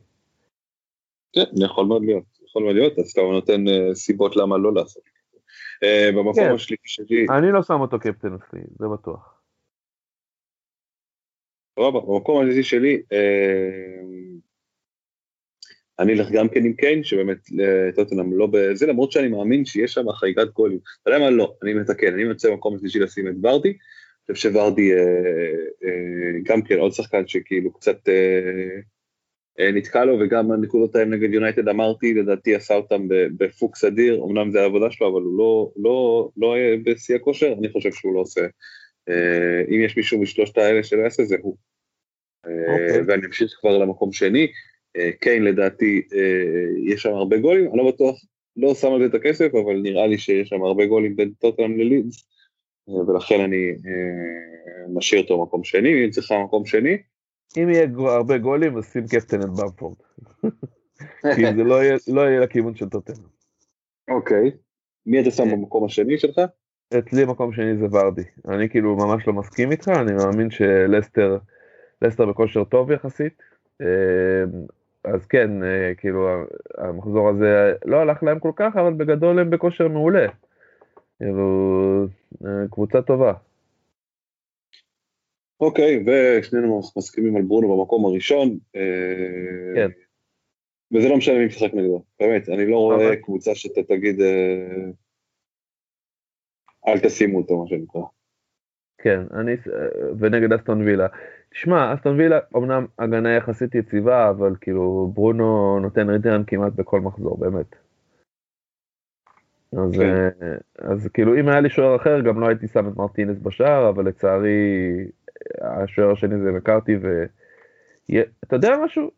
כן, 1.33 1.45
יכול 1.65 1.87
מאוד 1.87 2.05
להיות, 2.05 2.34
יכול 2.57 2.75
להיות, 2.75 2.99
אז 2.99 3.11
אתה 3.11 3.21
נותן 3.21 3.69
אה, 3.69 3.95
סיבות 3.95 4.37
למה 4.37 4.59
לא 4.59 4.75
לעשות. 4.75 5.03
אה, 5.83 6.11
במקום 6.13 6.35
כן. 6.35 6.53
השלישי 6.55 6.83
שלי, 6.85 7.27
אני 7.39 7.53
לא 7.53 7.63
שם 7.63 7.81
אותו 7.81 7.99
קפטן 7.99 8.35
אצלי 8.35 8.61
זה 8.79 8.87
בטוח. 8.89 9.41
סבבה, 11.79 12.01
במקום 12.01 12.43
השלישי 12.43 12.63
שלי, 12.63 13.03
אה, 13.13 14.01
אני 15.99 16.13
אלך 16.13 16.31
גם 16.33 16.49
כן 16.49 16.65
עם 16.65 16.73
קיין, 16.73 17.05
שבאמת 17.05 17.39
טוטנאם 17.95 18.39
לא 18.39 18.47
בזה, 18.53 18.87
למרות 18.87 19.13
שאני 19.13 19.29
מאמין 19.29 19.65
שיש 19.65 19.93
שם 19.93 20.13
חגיגת 20.13 20.53
גולים. 20.53 20.79
אתה 21.03 21.11
יודע 21.11 21.25
מה? 21.25 21.31
לא, 21.31 21.55
אני 21.63 21.75
מתקן, 21.75 22.15
אני 22.15 22.25
מציע 22.25 22.51
במקום 22.51 22.77
השלישי 22.77 22.99
לשים 22.99 23.29
את 23.29 23.35
ורדי, 23.43 23.69
אני 23.69 24.35
חושב 24.35 24.51
שוורדי 24.51 24.91
גם 26.43 26.63
כן 26.63 26.79
עוד 26.79 26.93
שחקן 26.93 27.27
שכאילו 27.27 27.73
קצת 27.73 27.99
נתקע 29.59 30.05
לו, 30.05 30.19
וגם 30.21 30.53
הנקודות 30.53 30.97
האלה 30.97 31.11
נגד 31.11 31.35
יונייטד 31.35 31.69
אמרתי, 31.69 32.15
לדעתי 32.15 32.55
עשה 32.55 32.75
אותם 32.75 33.09
בפוקס 33.37 33.85
אדיר, 33.85 34.25
אמנם 34.25 34.51
זה 34.53 34.63
העבודה 34.63 34.91
שלו, 34.91 35.09
אבל 35.09 35.23
הוא 35.23 35.39
לא, 35.39 35.71
לא, 35.77 36.29
לא 36.37 36.57
אה, 36.57 36.75
בשיא 36.85 37.17
הכושר, 37.17 37.55
אני 37.59 37.69
חושב 37.69 37.93
שהוא 37.93 38.15
לא 38.15 38.21
עושה. 38.21 38.47
אה, 39.09 39.63
אם 39.69 39.81
יש 39.81 39.97
מישהו 39.97 40.21
משלושת 40.21 40.59
האלה 40.59 40.83
שלא 40.83 41.03
יעשה, 41.03 41.25
זה 41.25 41.37
הוא. 41.41 41.57
אה, 42.47 42.73
אוקיי. 42.73 43.03
ואני 43.07 43.27
אמשיך 43.27 43.57
כבר 43.61 43.79
למקום 43.79 44.13
שני, 44.13 44.47
אה, 44.97 45.11
קיין 45.21 45.45
לדעתי 45.45 46.03
אה, 46.15 46.93
יש 46.93 47.03
שם 47.03 47.13
הרבה 47.13 47.39
גולים, 47.39 47.69
אני 47.69 47.79
לא 47.79 47.89
בטוח, 47.91 48.25
לא 48.57 48.75
שם 48.75 48.93
על 48.93 49.01
זה 49.01 49.07
את 49.07 49.15
הכסף, 49.15 49.55
אבל 49.55 49.81
נראה 49.83 50.07
לי 50.07 50.19
שיש 50.19 50.49
שם 50.49 50.63
הרבה 50.63 50.87
גולים 50.87 51.17
בין 51.17 51.33
טוטנאם 51.41 51.79
ללידס, 51.79 52.27
אה, 52.89 52.95
ולכן 52.95 53.41
אני 53.41 53.71
אה, 53.71 54.89
משאיר 54.95 55.23
אותו 55.23 55.39
במקום 55.39 55.65
שני, 55.65 56.05
אם 56.05 56.11
צריכה 56.11 56.35
מקום 56.45 56.67
שני, 56.67 56.97
אם 57.57 57.69
יהיה 57.71 57.87
הרבה 57.99 58.39
גולים 58.39 58.77
אז 58.79 58.85
שים 58.93 59.07
קפטן 59.07 59.41
את 59.41 59.47
במפורד. 59.61 59.97
כי 61.37 61.55
זה 61.57 61.65
לא 61.65 61.83
יהיה- 61.83 61.97
לא 62.09 62.21
יהיה 62.21 62.41
לכיוון 62.41 62.75
של 62.75 62.89
טוטן. 62.89 63.13
אוקיי. 64.11 64.51
מי 65.07 65.21
אתה 65.23 65.31
שם 65.31 65.43
אה. 65.49 65.53
במקום 65.53 65.85
השני 65.85 66.19
שלך? 66.19 66.41
אצלי 66.99 67.25
מקום 67.25 67.53
שני 67.53 67.77
זה 67.77 67.87
ורדי. 67.93 68.23
אני 68.49 68.69
כאילו 68.69 68.97
ממש 68.97 69.27
לא 69.27 69.33
מסכים 69.33 69.71
איתך 69.71 69.89
אני 69.89 70.13
מאמין 70.13 70.51
שלסטר 70.51 71.39
לסטר 72.03 72.27
בכושר 72.27 72.65
טוב 72.65 72.91
יחסית. 72.91 73.43
אה, 73.83 73.87
אז 75.05 75.27
כן 75.27 75.63
אה, 75.63 75.93
כאילו 75.97 76.29
המחזור 76.79 77.29
הזה 77.29 77.73
לא 77.85 77.97
הלך 77.97 78.23
להם 78.23 78.39
כל 78.39 78.53
כך 78.57 78.77
אבל 78.77 78.93
בגדול 78.93 79.39
הם 79.39 79.51
בכושר 79.51 79.89
מעולה. 79.89 80.27
כאילו 81.19 82.07
קבוצה 82.71 83.03
טובה. 83.03 83.33
אוקיי, 85.65 86.05
ושנינו 86.07 86.81
מסכימים 86.97 87.37
על 87.37 87.43
ברונו 87.43 87.77
במקום 87.77 88.05
הראשון. 88.05 88.59
אה, 88.77 89.75
כן. 89.75 89.89
וזה 90.93 91.09
לא 91.09 91.17
משנה 91.17 91.39
מי 91.39 91.47
משחק 91.47 91.75
נגדו, 91.75 92.05
באמת, 92.21 92.49
אני 92.49 92.67
לא 92.67 92.77
רואה 92.77 93.17
קבוצה 93.17 93.55
שאתה 93.55 93.83
תגיד, 93.83 94.21
אה, 94.21 94.91
אל 96.89 96.99
תשימו 96.99 97.39
אותו, 97.39 97.63
מה 97.63 97.69
שנקרא. 97.69 98.03
כן, 98.99 99.21
אני, 99.41 99.53
ונגד 100.19 100.53
אסטון 100.53 100.81
וילה. 100.83 101.07
תשמע, 101.51 101.95
אסטון 101.95 102.21
וילה 102.21 102.39
אמנם 102.57 102.87
הגנה 102.99 103.37
יחסית 103.37 103.75
יציבה, 103.75 104.31
אבל 104.31 104.55
כאילו 104.61 105.11
ברונו 105.15 105.81
נותן 105.81 106.11
ריטרן 106.11 106.43
כמעט 106.47 106.73
בכל 106.73 107.01
מחזור, 107.01 107.39
באמת. 107.39 107.77
אז, 109.73 109.93
כן. 109.93 110.29
אה, 110.43 110.57
אז 110.79 111.09
כאילו 111.15 111.41
אם 111.41 111.49
היה 111.49 111.61
לי 111.61 111.71
שוער 111.71 111.97
אחר 111.97 112.21
גם 112.21 112.41
לא 112.41 112.49
הייתי 112.49 112.69
שם 112.69 112.89
את 112.89 112.97
מרטינס 112.97 113.39
בשער, 113.39 113.89
אבל 113.89 114.09
לצערי 114.09 114.59
השוער 115.61 116.11
השני 116.11 116.41
זה 116.45 116.53
מקארתי 116.53 116.97
ואתה 116.97 118.57
יודע 118.57 118.77
משהו? 118.85 119.11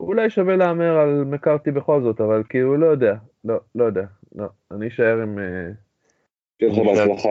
אולי 0.00 0.30
שווה 0.30 0.56
להמר 0.56 0.98
על 0.98 1.24
מקארתי 1.24 1.70
בכל 1.70 2.02
זאת, 2.02 2.20
אבל 2.20 2.42
כאילו 2.48 2.76
לא 2.76 2.86
יודע, 2.86 3.14
לא, 3.44 3.60
לא 3.74 3.84
יודע, 3.84 4.04
לא, 4.34 4.46
אני 4.70 4.88
אשאר 4.88 5.22
עם... 5.22 5.38
אה, 5.38 5.70
שיהיה 6.58 6.72
לך 6.72 6.78
אני 6.78 6.86
חושב- 6.86 7.06
בהצלחה 7.08 7.28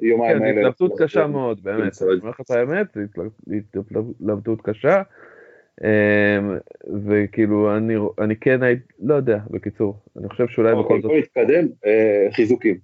ביומיים 0.00 0.38
כן. 0.38 0.58
התלבטות 0.58 0.92
קשה 0.98 1.26
מאוד, 1.26 1.62
באמת, 1.62 2.02
אני. 2.02 2.10
אומר 2.20 2.30
לך 2.30 2.40
את 2.40 2.50
האמת, 2.50 2.96
התלבטות 4.20 4.62
קשה, 4.62 5.02
אמ, 5.84 6.58
וכאילו 7.06 7.76
אני 7.76 7.94
אני 8.18 8.36
כן 8.36 8.62
הייתי, 8.62 8.92
לא 9.00 9.14
יודע, 9.14 9.38
בקיצור, 9.50 9.98
אני 10.18 10.28
חושב 10.28 10.48
שאולי 10.48 10.72
בכל 10.72 10.80
אוקיי, 10.82 11.00
זאת, 11.00 11.10
בוא 11.10 11.18
נתקדם, 11.18 11.68
אה, 11.86 12.28
חיזוקים. 12.32 12.78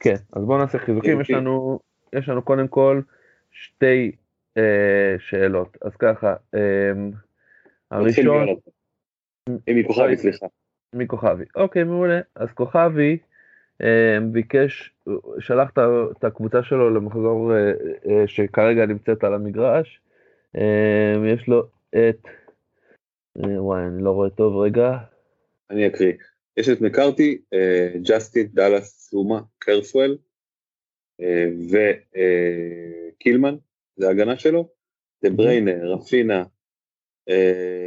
כן, 0.00 0.14
אז 0.32 0.44
בואו 0.44 0.58
נעשה 0.58 0.78
חיזוקים, 0.78 1.20
יש 2.12 2.28
לנו 2.28 2.42
קודם 2.44 2.68
כל 2.68 3.00
שתי 3.54 4.12
אה, 4.56 5.14
שאלות, 5.18 5.76
אז 5.82 5.96
ככה, 5.98 6.34
נתחיל 7.92 8.28
הראשון. 8.30 8.56
עם 9.66 9.78
מכוכבי, 9.78 10.16
סליחה. 10.16 10.46
מכוכבי, 10.94 11.44
אוקיי 11.56 11.84
מעולה, 11.84 12.20
אז 12.34 12.48
כוכבי, 12.48 13.18
ביקש, 14.32 14.94
שלח 15.38 15.70
את 16.18 16.24
הקבוצה 16.24 16.62
שלו 16.62 16.90
למחזור 16.90 17.52
שכרגע 18.26 18.86
נמצאת 18.86 19.24
על 19.24 19.34
המגרש. 19.34 20.00
יש 21.34 21.48
לו 21.48 21.66
את, 21.90 22.28
וואי, 23.36 23.82
אני 23.86 24.02
לא 24.02 24.10
רואה 24.10 24.30
טוב 24.30 24.56
רגע. 24.56 24.96
אני 25.70 25.86
אקריא. 25.86 26.12
יש 26.56 26.68
את 26.68 26.80
מקארתי, 26.80 27.38
ג'סטין, 28.02 28.46
דאלאס, 28.46 29.08
סומה, 29.10 29.40
קרסוול 29.58 30.16
וקילמן, 33.14 33.54
זה 33.96 34.08
ההגנה 34.08 34.36
שלו, 34.36 34.68
דה 35.24 35.30
בריינה, 35.30 35.72
רפינה, 35.84 36.44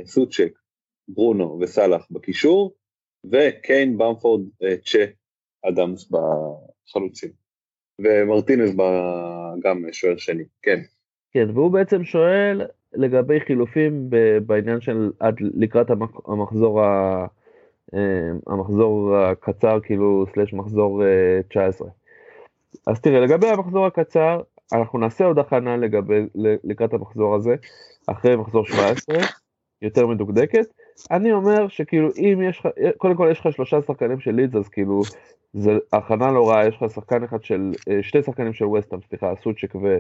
סוצ'ק, 0.06 0.60
ברונו 1.08 1.60
וסאלח 1.62 2.08
בקישור, 2.12 2.76
וקיין, 3.32 3.98
במפורד, 3.98 4.42
צ'ה, 4.86 5.06
אדמס 5.70 6.10
בחלוצים. 6.10 7.32
ומרטינס 8.02 8.72
גם 9.64 9.86
שוער 9.92 10.18
שני, 10.18 10.44
כן. 10.62 10.80
כן, 11.32 11.50
והוא 11.54 11.72
בעצם 11.72 12.04
שואל 12.04 12.62
לגבי 12.94 13.40
חילופים 13.40 14.10
בעניין 14.46 14.82
של 14.82 15.12
עד 15.20 15.36
לקראת 15.40 15.88
המחזור, 16.26 16.84
ה, 16.84 17.26
אה, 17.94 18.30
המחזור 18.48 19.18
הקצר, 19.18 19.80
כאילו, 19.84 20.26
סלש 20.34 20.54
מחזור 20.54 21.04
19. 21.50 21.88
אה, 21.88 21.94
אז 22.88 23.02
תראה, 23.02 23.20
לגבי 23.20 23.48
המחזור 23.48 23.86
הקצר, 23.86 24.42
אנחנו 24.74 25.00
נעשה 25.00 25.26
עוד 25.26 25.40
הכנה 25.40 25.78
לגבי, 25.78 26.26
לקראת 26.64 26.94
המחזור 26.94 27.36
הזה, 27.36 27.56
אחרי 28.08 28.36
מחזור 28.36 28.66
17, 28.66 29.16
יותר 29.82 30.08
מדוקדקת. 30.08 30.66
אני 31.12 31.32
אומר 31.32 31.68
שכאילו 31.68 32.10
אם 32.18 32.42
יש 32.50 32.60
לך, 32.60 32.68
קודם 32.98 33.16
כל 33.16 33.28
יש 33.32 33.40
לך 33.40 33.54
שלושה 33.54 33.82
שחקנים 33.82 34.20
של 34.20 34.32
לידס, 34.32 34.56
אז 34.56 34.70
כאילו 34.70 35.02
זה 35.54 35.72
הכנה 35.94 36.32
לא 36.32 36.50
רעה, 36.50 36.68
יש 36.68 36.76
לך 36.76 36.92
שחקן 36.92 37.24
אחד 37.24 37.44
של, 37.44 37.72
אה, 37.90 38.04
שתי 38.04 38.24
שחקנים 38.24 38.54
של 38.54 38.66
ווסטהאם, 38.66 39.02
סליחה, 39.10 39.34
סוצ'ק 39.44 39.76
ו, 39.76 39.98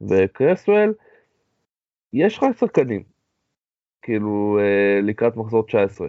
וקרסוול, 0.00 0.94
יש 2.12 2.38
לך 2.38 2.44
שחקנים, 2.58 3.02
כאילו 4.02 4.58
אה, 4.60 5.00
לקראת 5.02 5.36
מחזור 5.36 5.62
19. 5.62 6.08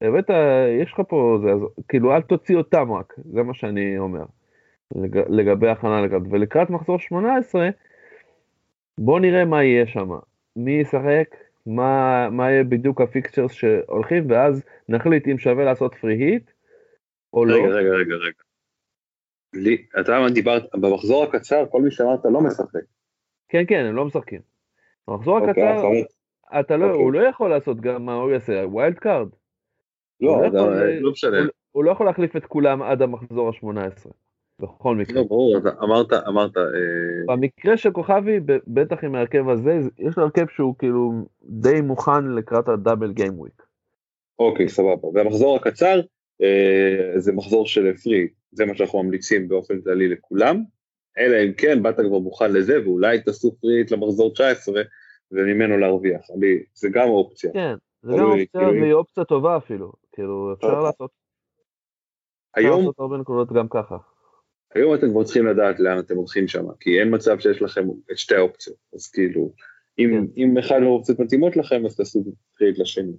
הבאת, 0.00 0.30
יש 0.82 0.92
לך 0.92 1.00
פה, 1.08 1.38
זה, 1.42 1.50
כאילו 1.88 2.14
אל 2.14 2.22
תוציא 2.22 2.56
אותם 2.56 2.92
רק, 2.92 3.14
זה 3.32 3.42
מה 3.42 3.54
שאני 3.54 3.98
אומר, 3.98 4.24
לג, 4.96 5.18
לגבי 5.28 5.68
הכנה 5.68 6.00
לקראת, 6.02 6.22
ולקראת 6.30 6.70
מחזור 6.70 6.98
18, 6.98 7.68
בוא 8.98 9.20
נראה 9.20 9.44
מה 9.44 9.64
יהיה 9.64 9.86
שם, 9.86 10.10
מי 10.56 10.72
ישחק, 10.72 11.36
מה, 11.66 12.28
מה 12.30 12.50
יהיה 12.50 12.64
בדיוק 12.64 13.00
הפיקצ'רס 13.00 13.52
שהולכים, 13.52 14.30
ואז 14.30 14.62
נחליט 14.88 15.28
אם 15.28 15.38
שווה 15.38 15.64
לעשות 15.64 15.94
פרי 15.94 16.14
היט 16.14 16.50
או 17.32 17.40
רגע, 17.40 17.52
לא. 17.52 17.58
רגע, 17.58 17.74
רגע, 17.74 17.90
רגע. 17.90 18.14
רגע. 18.14 18.42
לי, 19.54 19.86
אתה 20.00 20.26
דיברת, 20.34 20.62
במחזור 20.74 21.24
הקצר 21.24 21.64
כל 21.70 21.82
מי 21.82 21.90
שאמרת 21.90 22.24
לא 22.24 22.40
משחק. 22.40 22.80
כן, 23.48 23.64
כן, 23.68 23.84
הם 23.84 23.96
לא 23.96 24.04
משחקים. 24.04 24.40
במחזור 25.08 25.38
אוקיי, 25.38 25.50
הקצר, 25.50 25.88
אתה 26.60 26.76
לא, 26.76 26.84
אוקיי. 26.84 27.02
הוא 27.02 27.12
לא 27.12 27.28
יכול 27.28 27.50
לעשות 27.50 27.80
גם 27.80 28.06
מה 28.06 28.14
הוא 28.14 28.30
יעשה, 28.30 28.66
wild 28.66 28.98
card. 28.98 29.28
לא, 30.20 30.42
לא, 30.52 30.86
לא 31.00 31.10
משנה. 31.10 31.38
הוא, 31.38 31.46
הוא 31.72 31.84
לא 31.84 31.90
יכול 31.90 32.06
להחליף 32.06 32.36
את 32.36 32.46
כולם 32.46 32.82
עד 32.82 33.02
המחזור 33.02 33.48
ה-18. 33.48 34.10
בכל 34.62 34.96
מקרה. 34.96 35.16
לא, 35.16 35.22
ברור, 35.22 35.56
אמרת, 35.82 36.12
אמרת... 36.12 36.56
אה... 36.56 37.36
במקרה 37.36 37.76
של 37.76 37.90
כוכבי, 37.90 38.40
בטח 38.66 39.04
עם 39.04 39.14
ההרכב 39.14 39.48
הזה, 39.48 39.78
יש 39.98 40.16
לו 40.16 40.22
הרכב 40.22 40.46
שהוא 40.56 40.74
כאילו 40.78 41.12
די 41.42 41.80
מוכן 41.80 42.24
לקראת 42.24 42.68
ה 42.68 42.74
double 42.74 43.12
game 43.12 43.38
week. 43.40 43.62
אוקיי, 44.38 44.68
סבבה. 44.68 45.08
והמחזור 45.14 45.56
הקצר, 45.56 46.00
אה, 46.42 47.12
זה 47.16 47.32
מחזור 47.32 47.66
של 47.66 47.96
free, 47.96 48.28
זה 48.52 48.66
מה 48.66 48.74
שאנחנו 48.74 49.02
ממליצים 49.02 49.48
באופן 49.48 49.80
כללי 49.80 50.08
לכולם, 50.08 50.62
אלא 51.18 51.36
אם 51.44 51.52
כן 51.52 51.82
באת 51.82 51.96
כבר 51.96 52.18
מוכן 52.18 52.52
לזה, 52.52 52.82
ואולי 52.84 53.20
תעשו 53.20 53.56
free 53.60 53.77
hit 53.77 53.90
למחזור 53.90 54.32
19, 54.32 54.82
וממנו 55.32 55.78
להרוויח. 55.78 56.20
אני, 56.36 56.46
זה 56.74 56.88
גם 56.92 57.08
אופציה. 57.08 57.52
כן, 57.52 57.74
זה 58.02 58.12
גם 58.16 58.24
אופציה, 58.24 58.46
כאילו... 58.60 58.82
והיא 58.82 58.92
אופציה 58.92 59.24
טובה 59.24 59.56
אפילו. 59.56 59.92
כאילו, 60.12 60.52
אפשר 60.52 60.80
לעשות... 60.80 61.10
היום... 62.54 62.78
אפשר 62.78 62.78
לעשות 62.78 63.00
הרבה 63.00 63.16
נקודות 63.16 63.52
גם 63.52 63.68
ככה. 63.68 63.96
היום 64.74 64.94
אתם 64.94 65.10
כבר 65.10 65.24
צריכים 65.24 65.46
לדעת 65.46 65.80
לאן 65.80 65.98
אתם 65.98 66.16
הולכים 66.16 66.48
שם, 66.48 66.64
כי 66.80 67.00
אין 67.00 67.14
מצב 67.14 67.38
שיש 67.38 67.62
לכם 67.62 67.88
את 68.12 68.18
שתי 68.18 68.34
האופציות, 68.34 68.76
אז 68.94 69.10
כאילו, 69.10 69.52
אם, 69.98 70.10
כן. 70.10 70.40
אם 70.42 70.58
אחד 70.58 70.78
מהאופציות 70.78 71.20
מתאימות 71.20 71.56
לכם, 71.56 71.86
אז 71.86 71.96
תעשו 71.96 72.24
free 72.58 72.69
hit 72.69 72.78
לשני. 72.78 73.12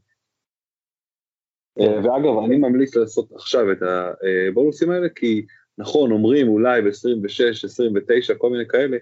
אה, 1.79 1.97
ואגב, 1.97 2.43
אני 2.45 2.57
ממליץ 2.57 2.95
לעשות 2.95 3.31
עכשיו 3.31 3.71
את 3.71 3.77
הבונוסים 3.81 4.89
האלה, 4.89 5.09
כי 5.09 5.45
נכון, 5.77 6.11
אומרים 6.11 6.47
אולי 6.47 6.81
ב-26, 6.81 7.65
29, 7.65 8.35
כל 8.35 8.49
מיני 8.49 8.67
כאלה, 8.67 8.97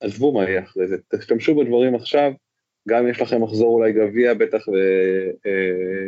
עזבו 0.00 0.32
מה 0.32 0.44
יהיה 0.44 0.62
אחרי 0.62 0.88
זה, 0.88 0.96
תשתמשו 1.08 1.54
בדברים 1.54 1.94
עכשיו, 1.94 2.32
גם 2.88 3.08
יש 3.08 3.20
לכם 3.20 3.42
מחזור 3.42 3.74
אולי 3.74 3.92
גביע, 3.92 4.34
בטח 4.34 4.64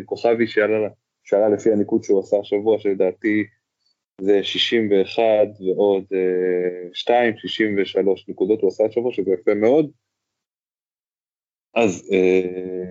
וכוכבי 0.03 0.45
אה, 0.45 0.49
שעלה, 0.49 0.89
שעלה 1.25 1.49
לפי 1.49 1.73
הניקוד 1.73 2.05
שהוא 2.05 2.21
עשה 2.21 2.37
השבוע, 2.41 2.79
שלדעתי 2.79 3.45
זה 4.21 4.43
61 4.43 5.23
ועוד 5.61 6.05
2, 6.93 7.37
63 7.37 8.29
נקודות 8.29 8.61
הוא 8.61 8.69
עשה 8.69 8.85
השבוע, 8.85 9.13
שזה 9.13 9.31
יפה 9.31 9.55
מאוד. 9.55 9.91
אז, 11.75 12.11
אה, 12.13 12.85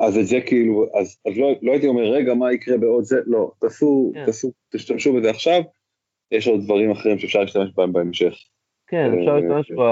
אז 0.00 0.18
את 0.18 0.26
זה 0.26 0.36
כאילו, 0.46 0.86
אז, 1.00 1.18
אז 1.26 1.38
לא, 1.38 1.52
לא 1.62 1.72
הייתי 1.72 1.86
אומר, 1.86 2.02
רגע, 2.02 2.34
מה 2.34 2.52
יקרה 2.52 2.78
בעוד 2.78 3.04
זה? 3.04 3.16
לא, 3.26 3.50
תעשו, 3.60 4.10
כן. 4.14 4.26
תעשו, 4.26 4.52
תשתמשו 4.72 5.12
בזה 5.12 5.30
עכשיו, 5.30 5.62
יש 6.30 6.48
עוד 6.48 6.60
דברים 6.64 6.90
אחרים 6.90 7.18
שאפשר 7.18 7.40
להשתמש 7.40 7.70
בהם 7.76 7.92
בהמשך. 7.92 8.34
כן, 8.86 9.12
אפשר 9.18 9.30
אה, 9.30 9.40
להשתמש 9.40 9.70
ב... 9.70 9.82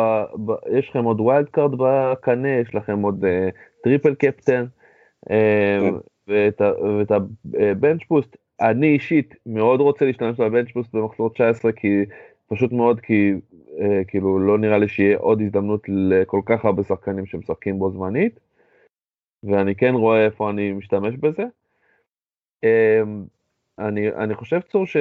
ב... 0.47 0.78
יש 0.78 0.89
לכם 0.89 1.05
עוד 1.05 1.20
wild 1.20 1.48
card 1.48 1.70
בקנה, 1.78 2.60
יש 2.60 2.74
לכם 2.74 3.02
עוד 3.02 3.24
triple 3.82 4.14
captain, 4.14 4.66
ואת 6.28 7.10
ה 7.55 7.62
bench 7.62 8.02
boost, 8.09 8.36
אני 8.61 8.87
אישית 8.87 9.35
מאוד 9.47 9.81
רוצה 9.81 10.05
להשתמש 10.05 10.41
ב 10.40 10.45
bench 10.45 10.70
boost 10.70 10.94
במחזור 10.95 11.31
19 11.31 11.73
כי 11.73 12.05
פשוט 12.47 12.73
מאוד 12.73 13.01
כי 13.01 13.33
אה, 13.81 14.05
כאילו 14.09 14.39
לא 14.39 14.59
נראה 14.59 14.79
לי 14.79 14.89
שיהיה 14.89 15.19
עוד 15.19 15.41
הזדמנות 15.41 15.83
לכל 15.89 16.41
כך 16.47 16.65
הרבה 16.65 16.83
שחקנים 16.83 17.27
שמשחקים 17.27 17.79
בו 17.79 17.91
זמנית 17.91 18.41
ואני 19.43 19.74
כן 19.74 19.95
רואה 19.95 20.24
איפה 20.24 20.51
אני 20.51 20.73
משתמש 20.73 21.15
בזה. 21.16 21.43
אה, 22.65 23.03
אני, 23.79 24.09
אני 24.09 24.35
חושב 24.35 24.61
צור 24.61 24.87
ש, 24.87 24.97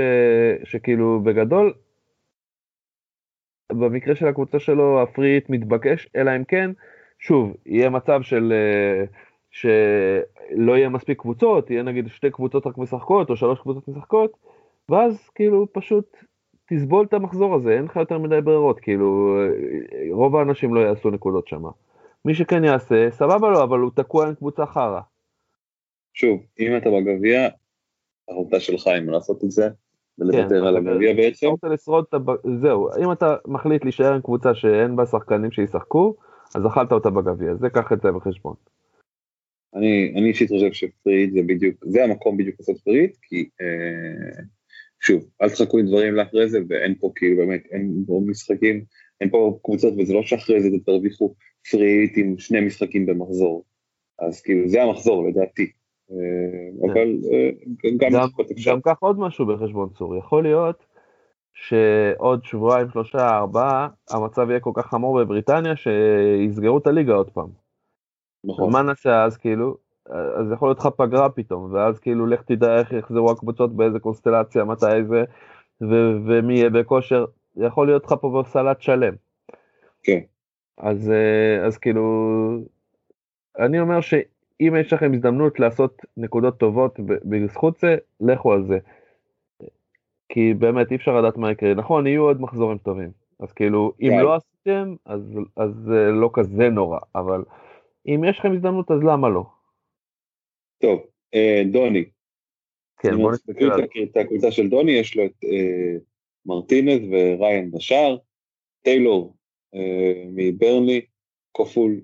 שכאילו 0.63 1.19
בגדול 1.23 1.73
במקרה 3.71 4.15
של 4.15 4.27
הקבוצה 4.27 4.59
שלו 4.59 5.01
הפריט 5.01 5.49
מתבקש 5.49 6.09
אלא 6.15 6.35
אם 6.35 6.43
כן 6.43 6.71
שוב 7.19 7.55
יהיה 7.65 7.89
מצב 7.89 8.21
של 8.21 8.53
אה, 8.53 9.05
שלא 9.51 10.77
יהיה 10.77 10.89
מספיק 10.89 11.19
קבוצות, 11.19 11.69
יהיה 11.69 11.83
נגיד 11.83 12.07
שתי 12.07 12.31
קבוצות 12.31 12.67
רק 12.67 12.77
משחקות 12.77 13.29
או 13.29 13.35
שלוש 13.35 13.59
קבוצות 13.59 13.87
משחקות, 13.87 14.37
ואז 14.89 15.29
כאילו 15.35 15.67
פשוט 15.73 16.17
תסבול 16.69 17.05
את 17.05 17.13
המחזור 17.13 17.55
הזה, 17.55 17.71
אין 17.71 17.83
לך 17.83 17.95
יותר 17.95 18.17
מדי 18.17 18.41
ברירות, 18.41 18.79
כאילו 18.79 19.37
רוב 20.11 20.35
האנשים 20.35 20.73
לא 20.73 20.79
יעשו 20.79 21.09
נקודות 21.09 21.47
שם. 21.47 21.63
מי 22.25 22.33
שכן 22.33 22.63
יעשה, 22.63 23.11
סבבה 23.11 23.49
לו, 23.49 23.63
אבל 23.63 23.79
הוא 23.79 23.91
תקוע 23.95 24.27
עם 24.27 24.35
קבוצה 24.35 24.65
חרא. 24.65 25.01
שוב, 26.13 26.39
אם 26.59 26.77
אתה 26.77 26.89
בגביע, 26.89 27.49
החלטה 28.29 28.59
שלך 28.59 28.87
אם 28.99 29.09
לעשות 29.09 29.43
את 29.43 29.51
זה, 29.51 29.69
ולוותר 30.19 30.49
כן, 30.49 30.67
על 30.67 30.77
הגביע 30.77 31.13
בעצם. 31.13 31.47
אתה 31.59 31.67
לשרוד 31.67 32.05
את 32.09 32.13
ה... 32.13 32.17
זהו, 32.61 32.89
אם 33.03 33.11
אתה 33.11 33.35
מחליט 33.47 33.83
להישאר 33.83 34.13
עם 34.13 34.21
קבוצה 34.21 34.55
שאין 34.55 34.95
בה 34.95 35.05
שחקנים 35.05 35.51
שישחקו, 35.51 36.15
אז 36.55 36.67
אכלת 36.67 36.91
אותה 36.91 37.09
בגביע, 37.09 37.55
זה 37.55 37.69
קח 37.69 37.93
את 37.93 38.01
זה 38.01 38.11
בחשבון. 38.11 38.55
אני, 39.75 40.13
אני 40.15 40.27
אישית 40.27 40.49
חושב 40.49 40.73
שפריט 40.73 41.33
זה 41.33 41.41
בדיוק, 41.41 41.75
זה 41.85 42.03
המקום 42.03 42.37
בדיוק 42.37 42.55
לעשות 42.59 42.77
פריט, 42.79 43.17
כי 43.21 43.49
אה, 43.61 44.43
שוב, 44.99 45.25
אל 45.41 45.49
תחכו 45.49 45.77
עם 45.77 45.85
דברים 45.85 46.13
לאחרי 46.13 46.49
זה, 46.49 46.59
ואין 46.69 46.95
פה 46.99 47.11
כאילו 47.15 47.37
באמת, 47.37 47.63
אין 47.71 48.03
פה 48.07 48.21
משחקים, 48.25 48.83
אין 49.21 49.29
פה 49.29 49.59
קבוצות, 49.63 49.93
וזה 49.97 50.13
לא 50.13 50.23
שאחרי 50.23 50.61
זה 50.61 50.69
תרוויחו 50.85 51.35
פריט 51.71 52.13
עם 52.17 52.37
שני 52.37 52.61
משחקים 52.61 53.05
במחזור. 53.05 53.63
אז 54.19 54.41
כאילו 54.41 54.69
זה 54.69 54.83
המחזור 54.83 55.27
לדעתי. 55.27 55.71
אה, 56.11 56.15
כן. 56.81 56.89
אבל 56.91 57.17
אה, 57.33 57.49
גם 57.97 58.27
אפשר. 58.51 58.71
גם 58.71 58.81
קח 58.81 58.97
עוד 58.99 59.19
משהו 59.19 59.45
בחשבון 59.45 59.89
צור, 59.97 60.17
יכול 60.17 60.43
להיות 60.43 60.85
שעוד 61.53 62.43
שבועיים, 62.43 62.87
שלושה, 62.93 63.29
ארבעה, 63.37 63.87
המצב 64.09 64.49
יהיה 64.49 64.59
כל 64.59 64.71
כך 64.73 64.85
חמור 64.85 65.19
בבריטניה 65.19 65.75
שיסגרו 65.75 66.77
את 66.77 66.87
הליגה 66.87 67.13
עוד 67.13 67.29
פעם. 67.29 67.60
נכון. 68.43 68.71
מה 68.73 68.81
נעשה 68.81 69.23
אז 69.23 69.37
כאילו? 69.37 69.77
אז 70.09 70.51
יכול 70.53 70.69
להיות 70.69 70.79
לך 70.79 70.87
פגרה 70.87 71.29
פתאום, 71.29 71.73
ואז 71.73 71.99
כאילו 71.99 72.27
לך 72.27 72.41
תדע 72.41 72.79
איך 72.79 72.91
יחזרו 72.91 73.31
הקבוצות, 73.31 73.75
באיזה 73.75 73.99
קונסטלציה, 73.99 74.63
מתי 74.63 75.03
זה, 75.09 75.23
ו- 75.81 76.17
ומי 76.25 76.53
יהיה 76.53 76.69
בכושר, 76.69 77.25
יכול 77.55 77.87
להיות 77.87 78.05
לך 78.05 78.13
פה 78.21 78.41
בסלט 78.41 78.81
שלם. 78.81 79.13
כן. 80.03 80.19
אז, 80.77 81.11
אה, 81.11 81.65
אז 81.65 81.77
כאילו, 81.77 82.03
אני 83.59 83.79
אומר 83.79 84.01
שאם 84.01 84.75
יש 84.79 84.93
לכם 84.93 85.13
הזדמנות 85.13 85.59
לעשות 85.59 86.01
נקודות 86.17 86.57
טובות 86.57 86.99
בזכות 87.05 87.77
זה, 87.77 87.97
לכו 88.21 88.53
על 88.53 88.65
זה. 88.67 88.77
כי 90.29 90.53
באמת 90.53 90.91
אי 90.91 90.95
אפשר 90.95 91.21
לדעת 91.21 91.37
מה 91.37 91.51
יקרה. 91.51 91.73
נכון, 91.73 92.07
יהיו 92.07 92.21
עוד 92.23 92.41
מחזורים 92.41 92.77
טובים. 92.77 93.11
אז 93.39 93.53
כאילו, 93.53 93.93
אם 94.01 94.09
כן. 94.09 94.19
לא 94.19 94.35
עשיתם, 94.35 94.95
אז, 95.05 95.39
אז 95.55 95.71
זה 95.85 96.11
לא 96.11 96.29
כזה 96.33 96.69
נורא, 96.69 96.99
אבל 97.15 97.43
אם 98.07 98.21
יש 98.29 98.39
לכם 98.39 98.51
הזדמנות, 98.55 98.91
אז 98.91 98.97
למה 99.03 99.29
לא? 99.29 99.43
טוב, 100.81 100.99
אה, 101.33 101.61
דוני. 101.71 102.05
כן, 102.99 103.15
בוא 103.17 103.31
נסתכל 103.31 103.63
על 103.65 103.79
את 103.83 103.89
הקבוצה- 103.89 104.03
את 104.11 104.25
הקבוצה 104.25 104.51
של 104.51 104.67
דוני, 104.69 104.91
יש 104.91 105.15
לו 105.17 105.25
את 105.25 105.43
אה, 105.43 105.97
מרטינז 106.45 107.01
וריין 107.11 107.71
בשער, 107.71 108.17
טיילור 108.81 109.35
אה, 109.75 110.23
מברנלי, 110.27 111.05
כפול, 111.57 112.01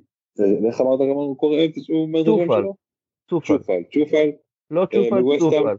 איך 0.67 0.81
אמרת 0.81 0.99
גם 0.99 1.15
הוא 1.15 1.37
קורא 1.37 1.57
את 1.65 1.73
זה 1.73 1.81
שהוא 1.83 2.01
אומר 2.03 2.21
את 2.21 2.25
השם 2.27 2.45
צופל. 2.45 2.61
שלו? 2.61 2.73
צופל. 3.29 3.57
צ'ופל, 3.57 3.83
צ'ופל, 3.93 4.31
לא 4.71 4.85
צופל? 4.85 5.39
צופל. 5.39 5.75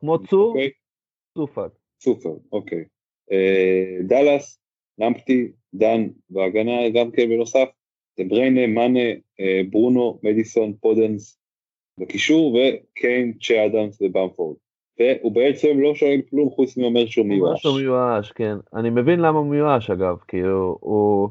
כמו 0.00 0.26
צור, 0.26 0.48
אוקיי, 0.48 0.70
צופל. 1.34 1.68
צופל, 1.98 2.28
אוקיי. 2.52 2.84
דאלאס, 4.08 4.60
למפטי, 4.98 5.52
דן 5.74 6.08
בהגנה 6.30 6.72
גם 6.94 7.10
כן 7.10 7.28
בנוסף, 7.28 7.68
דבריינה, 8.20 8.66
מאנה, 8.66 9.08
אה, 9.40 9.60
ברונו, 9.70 10.18
מדיסון, 10.22 10.72
פודנס 10.80 11.38
בקישור, 12.00 12.54
וקיין, 12.54 13.32
צ'ה 13.42 13.66
אדמס 13.66 14.02
ובמפורד. 14.02 14.56
והוא 14.98 15.32
בעצם 15.32 15.80
לא 15.80 15.94
שואל 15.94 16.20
כלום 16.30 16.50
חוץ 16.50 16.76
מאומר 16.76 17.06
שהוא 17.06 17.26
הוא 17.26 17.32
אומר 17.34 17.46
מיואש. 17.46 17.62
שהוא 17.62 17.80
מיואש, 17.80 18.32
כן. 18.32 18.56
אני 18.74 18.90
מבין 18.90 19.20
למה 19.20 19.38
הוא 19.38 19.46
מיואש 19.46 19.90
אגב, 19.90 20.18
כי 20.28 20.40
הוא, 20.40 20.78
הוא 20.80 21.28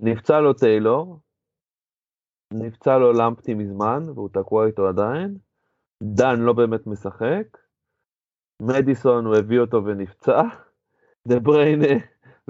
נפצע 0.00 0.40
לו 0.40 0.52
טיילור, 0.52 1.18
נפצע 2.52 2.98
לו 2.98 3.12
למפטי 3.12 3.54
מזמן, 3.54 4.06
והוא 4.14 4.28
תקוע 4.32 4.66
איתו 4.66 4.88
עדיין, 4.88 5.36
דן 6.02 6.40
לא 6.40 6.52
באמת 6.52 6.86
משחק, 6.86 7.58
מדיסון 8.62 9.26
הוא 9.26 9.36
הביא 9.36 9.60
אותו 9.60 9.84
ונפצע, 9.84 10.42
דה 11.28 11.40
בריינה 11.40 11.86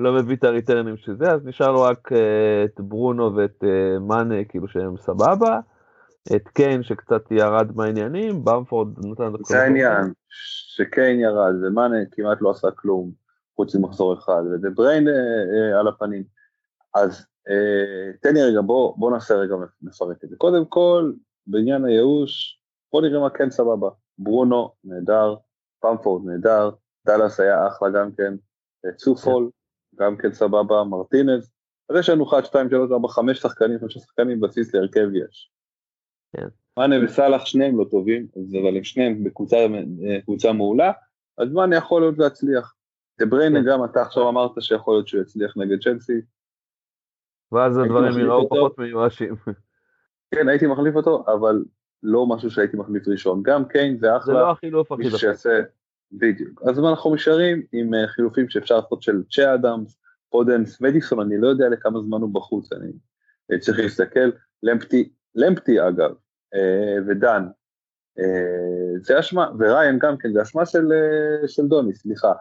לא 0.00 0.12
מביא 0.12 0.36
את 0.36 0.44
הריטרנים 0.44 0.96
של 0.96 1.16
זה, 1.16 1.32
אז 1.32 1.40
נשאר 1.44 1.72
לו 1.72 1.82
רק 1.82 2.12
אה, 2.12 2.64
את 2.64 2.80
ברונו 2.80 3.36
ואת 3.36 3.64
אה, 3.64 3.98
מאנה, 3.98 4.44
כאילו 4.44 4.68
שהם 4.68 4.96
סבבה, 4.96 5.60
את 6.36 6.48
קיין 6.48 6.82
שקצת 6.82 7.22
ירד 7.30 7.76
מהעניינים, 7.76 8.44
במפורד 8.44 9.06
נתן 9.06 9.34
את 9.34 9.44
זה 9.44 9.62
העניין, 9.62 10.12
שקיין 10.28 11.20
ירד 11.20 11.54
ומאנה 11.62 11.96
כמעט 12.12 12.38
לא 12.40 12.50
עשה 12.50 12.70
כלום 12.70 13.10
חוץ 13.56 13.74
ממחזור 13.74 14.14
אחד, 14.14 14.42
ודבריין 14.52 15.08
אה, 15.08 15.14
אה, 15.14 15.80
על 15.80 15.88
הפנים. 15.88 16.24
אז 16.94 17.26
אה, 17.48 18.12
תן 18.20 18.34
לי 18.34 18.42
רגע, 18.42 18.60
בוא, 18.60 18.94
בוא 18.96 19.10
נעשה 19.10 19.34
רגע, 19.34 19.54
נפרק 19.82 20.24
את 20.24 20.28
זה. 20.28 20.36
קודם 20.36 20.64
כל, 20.64 21.12
בעניין 21.46 21.84
הייאוש, 21.84 22.60
בוא 22.92 23.02
נראה 23.02 23.20
מה 23.20 23.30
כן 23.30 23.50
סבבה. 23.50 23.88
ברונו, 24.18 24.72
נהדר, 24.84 25.36
פמפורד, 25.80 26.26
נהדר, 26.26 26.70
דאלאס 27.06 27.40
היה 27.40 27.66
אחלה 27.68 27.90
גם 27.90 28.12
כן, 28.12 28.34
צופול, 28.96 29.50
גם 30.00 30.16
כן 30.16 30.32
סבבה, 30.32 30.84
מרטינז. 30.84 31.50
אז 31.88 31.96
יש 31.96 32.08
לנו 32.08 32.28
1, 32.28 32.44
2, 32.44 32.70
3, 32.70 32.90
4, 32.92 33.08
5 33.08 33.38
שחקנים, 33.38 33.78
5 33.80 33.98
שחקנים 33.98 34.40
בסיס 34.40 34.74
להרכב 34.74 35.08
יש. 35.14 35.50
כן. 36.36 36.48
מאנה 36.76 37.04
וסאלח 37.04 37.46
שניהם 37.46 37.78
לא 37.78 37.84
טובים, 37.90 38.26
אבל 38.62 38.76
הם 38.76 38.84
שניהם 38.84 39.24
בקבוצה 39.24 39.56
אה, 40.46 40.52
מעולה, 40.52 40.92
אז 41.38 41.52
מאנה 41.52 41.76
יכול 41.76 42.02
להיות 42.02 42.18
להצליח. 42.18 42.74
דבריינה 43.20 43.58
כן. 43.60 43.66
גם 43.66 43.84
אתה 43.84 44.02
עכשיו 44.02 44.28
אמרת 44.28 44.50
שיכול 44.60 44.94
להיות 44.94 45.08
שהוא 45.08 45.22
יצליח 45.22 45.56
נגד 45.56 45.82
צ'לסי, 45.82 46.20
ואז 47.52 47.78
הדברים 47.78 48.18
יראו. 48.18 48.48
פחות 48.48 48.78
מיואשים. 48.78 49.34
כן 50.34 50.48
הייתי 50.48 50.66
מחליף 50.66 50.96
אותו, 50.96 51.24
אבל 51.26 51.64
לא 52.02 52.26
משהו 52.26 52.50
שהייתי 52.50 52.76
מחליף 52.76 53.08
ראשון. 53.08 53.42
גם 53.42 53.64
קיין 53.64 53.98
זה 53.98 54.00
זה 54.00 54.16
אחלה, 54.16 54.34
לא 54.34 54.50
החילוף 54.50 54.92
הכי 54.92 55.08
דחוף. 55.08 55.20
בדיוק. 56.12 56.62
אז 56.68 56.78
אנחנו 56.78 57.14
נשארים 57.14 57.62
עם 57.72 57.94
אה, 57.94 58.08
חילופים 58.08 58.48
שאפשר 58.48 58.76
לעשות 58.76 59.02
של 59.02 59.22
צ'ה 59.32 59.54
אדמס, 59.54 59.96
פודנס, 60.30 60.80
מדיסון, 60.80 61.20
אני 61.20 61.40
לא 61.40 61.48
יודע 61.48 61.68
לכמה 61.68 62.00
זמן 62.00 62.20
הוא 62.20 62.34
בחוץ, 62.34 62.72
אני 62.72 62.92
אני 63.50 63.58
צריך 63.58 63.78
להסתכל. 63.78 64.30
למפטי, 64.62 65.12
למפטי 65.34 65.88
אגב, 65.88 66.10
אה, 66.54 66.96
ודן, 67.06 67.46
אה, 68.18 68.98
זה 69.02 69.20
אשמה, 69.20 69.50
ובריינה 69.58 69.98
גם 69.98 70.16
כן, 70.18 70.32
זה 70.32 70.42
אשמה 70.42 70.66
של, 70.66 70.92
אה, 70.92 71.48
של 71.48 71.66
דוני, 71.66 71.94
סליחה. 71.94 72.32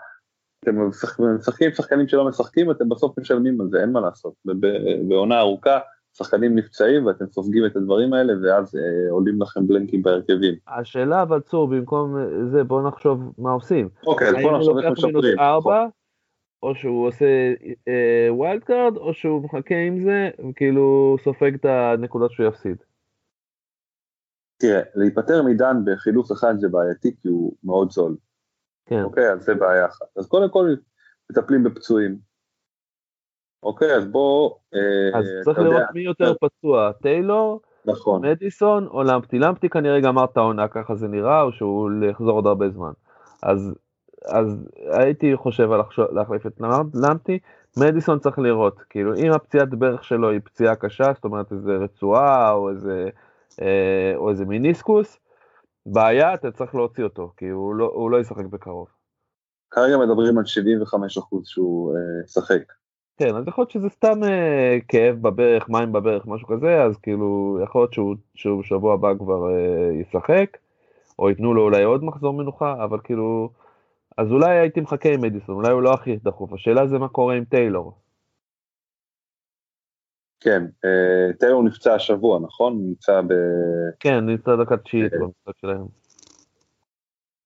אתם 0.63 0.87
משחק- 0.87 1.19
משחקים 1.19 1.71
שחקנים 1.71 2.07
שלא 2.07 2.27
משחקים, 2.27 2.71
אתם 2.71 2.89
בסוף 2.89 3.19
משלמים 3.19 3.61
על 3.61 3.67
זה, 3.71 3.81
אין 3.81 3.91
מה 3.91 4.01
לעשות. 4.01 4.33
בעונה 5.07 5.39
ארוכה, 5.39 5.79
שחקנים 6.23 6.55
נפצעים 6.55 7.05
ואתם 7.05 7.25
סופגים 7.27 7.65
את 7.65 7.75
הדברים 7.75 8.13
האלה, 8.13 8.33
ואז 8.43 8.75
אה, 8.75 9.11
עולים 9.11 9.41
לכם 9.41 9.67
בלנקים 9.67 10.01
בהרכבים. 10.01 10.55
השאלה 10.67 11.21
אבל 11.21 11.39
צור, 11.39 11.67
במקום 11.67 12.15
זה 12.51 12.63
בוא 12.63 12.87
נחשוב 12.87 13.33
מה 13.37 13.51
עושים. 13.51 13.89
אוקיי, 14.07 14.27
אז 14.27 14.35
בוא 14.41 14.57
נחשוב 14.57 14.77
איך 14.77 14.91
משפרים. 14.91 15.39
ארבע, 15.39 15.85
או 16.63 16.75
שהוא 16.75 17.07
עושה 17.07 17.53
wild 18.29 18.63
card, 18.63 18.97
או 18.97 19.13
שהוא 19.13 19.43
מחכה 19.43 19.75
עם 19.75 19.99
זה, 19.99 20.29
וכאילו 20.49 21.15
סופג 21.23 21.53
את 21.53 21.65
הנקודות 21.65 22.31
שהוא 22.31 22.47
יפסיד. 22.47 22.77
תראה, 24.57 24.81
להיפטר 24.95 25.43
מדן 25.43 25.77
בחילוף 25.85 26.31
אחד 26.31 26.53
זה 26.57 26.67
בעייתי, 26.67 27.15
כי 27.21 27.27
הוא 27.27 27.53
מאוד 27.63 27.91
זול. 27.91 28.15
כן, 28.85 29.03
אוקיי, 29.03 29.31
אז 29.31 29.43
זה 29.43 29.55
בעיה 29.55 29.85
אחת. 29.85 30.17
אז 30.17 30.27
קודם 30.27 30.49
כל 30.49 30.75
מטפלים 31.31 31.63
בפצועים. 31.63 32.28
אוקיי, 33.63 33.95
אז 33.95 34.07
בוא, 34.07 34.55
אה, 34.75 35.19
אז 35.19 35.25
צריך 35.43 35.57
יודע, 35.57 35.69
לראות 35.69 35.83
מי 35.93 36.01
יותר 36.01 36.33
פצוע, 36.41 36.91
טיילור, 36.91 37.61
נכון, 37.85 38.25
מדיסון 38.25 38.87
או 38.87 39.03
למפטי. 39.03 39.39
למפטי 39.39 39.69
כנראה 39.69 39.99
גמר 39.99 40.23
את 40.23 40.37
העונה, 40.37 40.67
ככה 40.67 40.95
זה 40.95 41.07
נראה, 41.07 41.41
או 41.41 41.51
שהוא 41.51 41.89
יחזור 42.09 42.31
עוד 42.31 42.47
הרבה 42.47 42.69
זמן. 42.69 42.91
אז, 43.43 43.73
אז 44.25 44.67
הייתי 44.91 45.35
חושב 45.35 45.71
על 45.71 45.81
להחליף 46.11 46.45
את 46.45 46.61
למפ- 46.61 46.97
למפטי. 47.07 47.39
מדיסון 47.77 48.19
צריך 48.19 48.39
לראות, 48.39 48.81
כאילו 48.89 49.15
אם 49.15 49.31
הפציעת 49.31 49.69
ברך 49.69 50.03
שלו 50.03 50.29
היא 50.29 50.39
פציעה 50.43 50.75
קשה, 50.75 51.13
זאת 51.13 51.23
אומרת 51.25 51.51
איזה 51.51 51.71
רצועה 51.71 52.51
או 52.51 52.69
איזה, 52.69 53.09
אה, 53.61 54.13
או 54.15 54.29
איזה 54.29 54.45
מיניסקוס, 54.45 55.19
בעיה, 55.85 56.33
אתה 56.33 56.51
צריך 56.51 56.75
להוציא 56.75 57.03
אותו, 57.03 57.31
כי 57.37 57.49
הוא 57.49 57.75
לא, 57.75 57.91
הוא 57.93 58.11
לא 58.11 58.17
ישחק 58.17 58.45
בקרוב. 58.45 58.87
כרגע 59.71 59.97
מדברים 59.97 60.37
על 60.37 60.43
75% 60.45 61.41
שהוא 61.45 61.95
אה, 61.95 61.99
ישחק. 62.25 62.78
כן, 63.19 63.35
אז 63.35 63.47
יכול 63.47 63.61
להיות 63.61 63.71
שזה 63.71 63.89
סתם 63.89 64.23
אה, 64.23 64.77
כאב 64.87 65.15
בברך, 65.21 65.69
מים 65.69 65.91
בברך, 65.91 66.27
משהו 66.27 66.47
כזה, 66.47 66.83
אז 66.83 66.97
כאילו, 66.97 67.59
יכול 67.63 67.81
להיות 67.81 67.93
שהוא, 67.93 68.15
שהוא 68.35 68.59
בשבוע 68.59 68.93
הבא 68.93 69.13
כבר 69.19 69.49
אה, 69.51 69.93
ישחק, 69.93 70.57
או 71.19 71.29
ייתנו 71.29 71.53
לו 71.53 71.61
אולי 71.61 71.83
עוד 71.83 72.03
מחזור 72.03 72.33
מנוחה, 72.33 72.83
אבל 72.83 72.99
כאילו, 73.03 73.49
אז 74.17 74.31
אולי 74.31 74.59
הייתי 74.59 74.81
מחכה 74.81 75.09
עם 75.09 75.21
מדיסון, 75.21 75.55
אולי 75.55 75.71
הוא 75.71 75.81
לא 75.81 75.93
הכי 75.93 76.15
דחוף, 76.15 76.53
השאלה 76.53 76.87
זה 76.87 76.97
מה 76.97 77.07
קורה 77.07 77.35
עם 77.35 77.45
טיילור. 77.45 77.93
כן, 80.39 80.63
אה, 80.85 81.33
טיילור 81.39 81.63
נפצע 81.63 81.93
השבוע, 81.93 82.39
נכון? 82.39 82.77
נמצא 82.77 83.21
ב... 83.21 83.33
כן, 83.99 84.25
נמצא 84.25 84.55
דקה 84.55 84.77
תשיעית 84.77 85.13
אה. 85.13 85.19
במשחק 85.19 85.57
שלהם. 85.61 85.85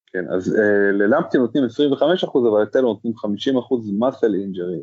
כן, 0.06 0.24
אז 0.36 0.56
אה, 0.56 0.92
ללמפטי 0.92 1.38
נותנים 1.38 1.64
25%, 1.64 2.38
אבל 2.50 2.62
לטיילור 2.62 2.92
נותנים 2.92 3.14
50% 3.14 3.74
מסל 3.98 4.34
אינג'רי. 4.34 4.82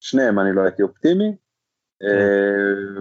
שניהם 0.00 0.38
אני 0.38 0.52
לא 0.52 0.60
הייתי 0.60 0.82
אופטימי. 0.82 1.36
אה, 2.02 3.00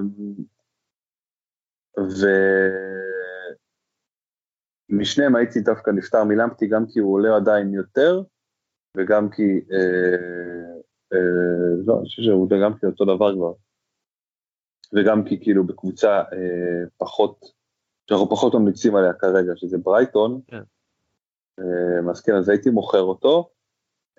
ומשניהם 4.89 5.35
הייתי 5.35 5.61
דווקא 5.61 5.91
נפטר 5.91 6.23
מלמפטי, 6.23 6.67
גם 6.67 6.85
כי 6.87 6.99
הוא 6.99 7.13
עולה 7.13 7.35
עדיין 7.35 7.73
יותר, 7.73 8.21
וגם 8.97 9.29
כי, 9.29 9.61
אה, 9.71 10.79
אה, 11.13 11.83
לא, 11.85 11.99
אני 11.99 12.05
חושב 12.05 12.21
שהוא 12.21 12.49
גם 12.49 12.77
כי 12.79 12.85
אותו 12.85 13.05
דבר 13.05 13.35
כבר. 13.35 13.53
וגם 14.93 15.23
כי 15.25 15.39
כאילו 15.43 15.67
בקבוצה 15.67 16.17
אה, 16.19 16.83
פחות, 16.97 17.45
שאנחנו 18.09 18.29
פחות 18.29 18.53
ממליצים 18.53 18.95
עליה 18.95 19.13
כרגע, 19.13 19.51
שזה 19.55 19.77
ברייטון, 19.77 20.41
כן. 20.47 20.61
אה, 21.59 22.11
אז 22.11 22.21
כן, 22.21 22.35
אז 22.35 22.49
הייתי 22.49 22.69
מוכר 22.69 23.01
אותו. 23.01 23.49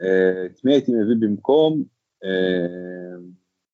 אה, 0.03 0.47
את 0.47 0.65
מי 0.65 0.73
הייתי 0.73 0.93
מביא 0.93 1.29
במקום? 1.29 1.85
אה, 2.25 3.17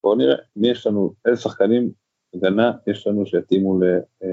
בואו 0.03 0.15
נראה, 0.15 0.37
מי 0.57 0.69
יש 0.69 0.87
לנו, 0.87 1.15
איזה 1.27 1.41
שחקנים 1.41 1.91
הגנה 2.35 2.73
יש 2.87 3.07
לנו 3.07 3.27
שיתאימו 3.27 3.81
ל... 3.81 3.85
אה. 4.23 4.29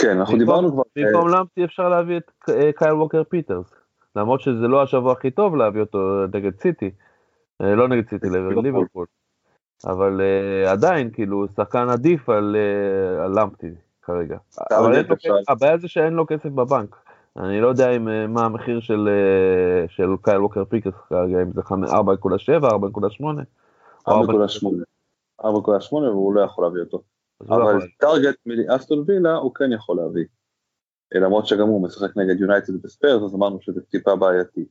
כן, 0.00 0.18
אנחנו 0.18 0.38
דיברנו 0.38 0.72
כבר... 0.72 0.82
אה, 0.98 1.02
במקום 1.04 1.28
למפטי 1.28 1.64
אפשר 1.64 1.88
להביא 1.88 2.16
את 2.16 2.50
קייל 2.76 2.92
ווקר 2.92 3.24
פיטרס, 3.24 3.74
למרות 4.16 4.40
שזה 4.40 4.68
לא 4.68 4.82
השבוע 4.82 5.12
הכי 5.12 5.30
טוב 5.30 5.56
להביא 5.56 5.80
אותו 5.80 6.26
נגד 6.34 6.60
סיטי, 6.60 6.90
לא 7.60 7.88
נגד 7.88 8.08
סיטי, 8.08 8.26
ליברפול. 8.62 9.06
אבל 9.84 10.20
עדיין 10.66 11.10
כאילו 11.10 11.46
שחקן 11.56 11.88
עדיף 11.88 12.28
על 12.28 12.56
למפטי 13.34 13.70
כרגע. 14.02 14.38
הבעיה 15.48 15.78
זה 15.78 15.88
שאין 15.88 16.12
לו 16.12 16.26
כסף 16.26 16.48
בבנק. 16.48 17.07
אני 17.38 17.60
לא 17.60 17.68
יודע 17.68 17.90
אם, 17.96 18.08
אה, 18.08 18.26
מה 18.26 18.44
המחיר 18.44 18.80
של, 18.80 19.08
אה, 19.08 19.88
של 19.88 20.08
קייל 20.22 20.38
ווקר 20.38 20.64
פיטרס 20.64 20.94
כרגע, 21.08 21.42
אם 21.42 21.52
זה 21.52 21.62
חמ- 21.62 21.84
4.7, 21.84 22.68
4.8. 22.68 23.42
או 24.06 24.12
4.8. 24.12 24.84
4.8 25.44 26.08
והוא 26.10 26.34
לא 26.34 26.40
יכול 26.40 26.64
להביא 26.64 26.80
אותו. 26.80 27.02
לא 27.48 27.70
אבל. 27.72 27.86
טארגט 27.98 28.36
מאסטון 28.46 29.04
וילה 29.06 29.34
הוא 29.34 29.54
כן 29.54 29.72
יכול 29.72 29.96
להביא. 29.96 30.24
למרות 31.14 31.46
שגם 31.46 31.68
הוא 31.68 31.82
משחק 31.82 32.16
נגד 32.16 32.40
יונייטד 32.40 32.84
וספרס, 32.84 33.22
אז 33.22 33.34
אמרנו 33.34 33.60
שזה 33.60 33.80
טיפה 33.82 34.16
בעייתי. 34.16 34.66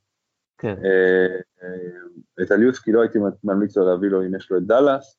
כן. 0.58 0.76
את 2.42 2.52
אליוסקי 2.52 2.92
לא 2.92 3.02
הייתי 3.02 3.20
ממליץ 3.44 3.78
לו 3.78 3.86
להביא 3.86 4.10
לו 4.10 4.22
אם 4.26 4.36
יש 4.36 4.52
לו 4.52 4.58
את 4.58 4.64
דאלאס. 4.64 5.18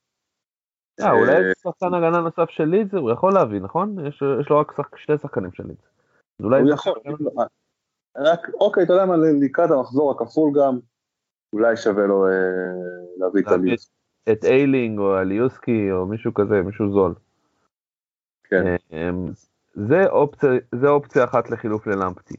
אה, 1.01 1.13
אולי 1.13 1.33
שחקן 1.63 1.95
הגנה 1.95 2.19
נוסף 2.21 2.51
של 2.51 2.65
לידס 2.65 2.95
הוא 2.95 3.11
יכול 3.11 3.33
להביא, 3.35 3.61
נכון? 3.61 3.97
יש 4.41 4.51
לו 4.51 4.59
רק 4.61 4.73
שני 4.97 5.19
שחקנים 5.19 5.53
של 5.53 5.63
לידס. 5.67 5.98
הוא 6.43 6.71
יכול, 6.71 6.93
רק, 8.17 8.49
אוקיי, 8.55 8.83
אתה 8.83 8.93
יודע 8.93 9.07
מה, 9.07 9.15
לקראת 9.41 9.71
המחזור 9.71 10.11
הכפול 10.11 10.53
גם, 10.55 10.79
אולי 11.53 11.77
שווה 11.77 12.07
לו 12.07 12.27
אה, 12.27 12.33
להביא 13.19 13.43
את 13.43 13.49
אליוסקי. 13.49 13.93
את 14.33 14.45
איילינג 14.45 14.99
או 14.99 15.19
אליוסקי 15.19 15.93
או 15.93 16.07
מישהו 16.07 16.35
כזה, 16.35 16.63
מישהו 16.63 16.93
זול. 16.93 17.15
כן. 18.45 18.77
אמ, 18.93 19.27
זה 19.75 20.07
אופציה, 20.07 20.51
זה 20.75 20.89
אופציה 20.89 21.25
אחת 21.25 21.51
לחילוף 21.51 21.87
ללמפטי. 21.87 22.35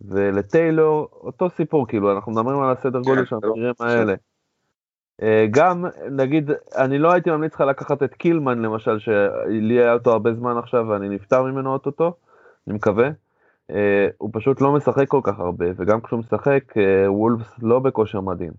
ולטיילור, 0.00 1.08
אותו 1.12 1.50
סיפור, 1.50 1.86
כאילו, 1.88 2.12
אנחנו 2.12 2.32
מדברים 2.32 2.60
על 2.60 2.70
הסדר 2.70 3.00
גודל 3.00 3.24
של 3.24 3.34
המחירים 3.34 3.72
האלה. 3.80 4.14
אה, 5.22 5.46
גם, 5.50 5.84
נגיד, 6.10 6.50
אני 6.76 6.98
לא 6.98 7.12
הייתי 7.12 7.30
ממליץ 7.30 7.54
לך 7.54 7.60
לקחת 7.60 8.02
את 8.02 8.14
קילמן 8.14 8.62
למשל, 8.62 8.98
שלי 8.98 9.74
היה 9.74 9.92
אותו 9.92 10.12
הרבה 10.12 10.34
זמן 10.34 10.58
עכשיו 10.58 10.84
ואני 10.88 11.08
נפטר 11.08 11.42
ממנו 11.42 11.72
אוטוטו, 11.72 12.14
אני 12.66 12.76
מקווה. 12.76 13.10
אה, 13.70 14.08
הוא 14.18 14.30
פשוט 14.32 14.60
לא 14.60 14.72
משחק 14.72 15.08
כל 15.08 15.20
כך 15.22 15.40
הרבה, 15.40 15.66
וגם 15.76 16.00
כשהוא 16.00 16.20
משחק, 16.20 16.76
אה, 16.76 17.12
וולפס 17.12 17.54
לא 17.62 17.78
בכושר 17.78 18.20
מדהים. 18.20 18.52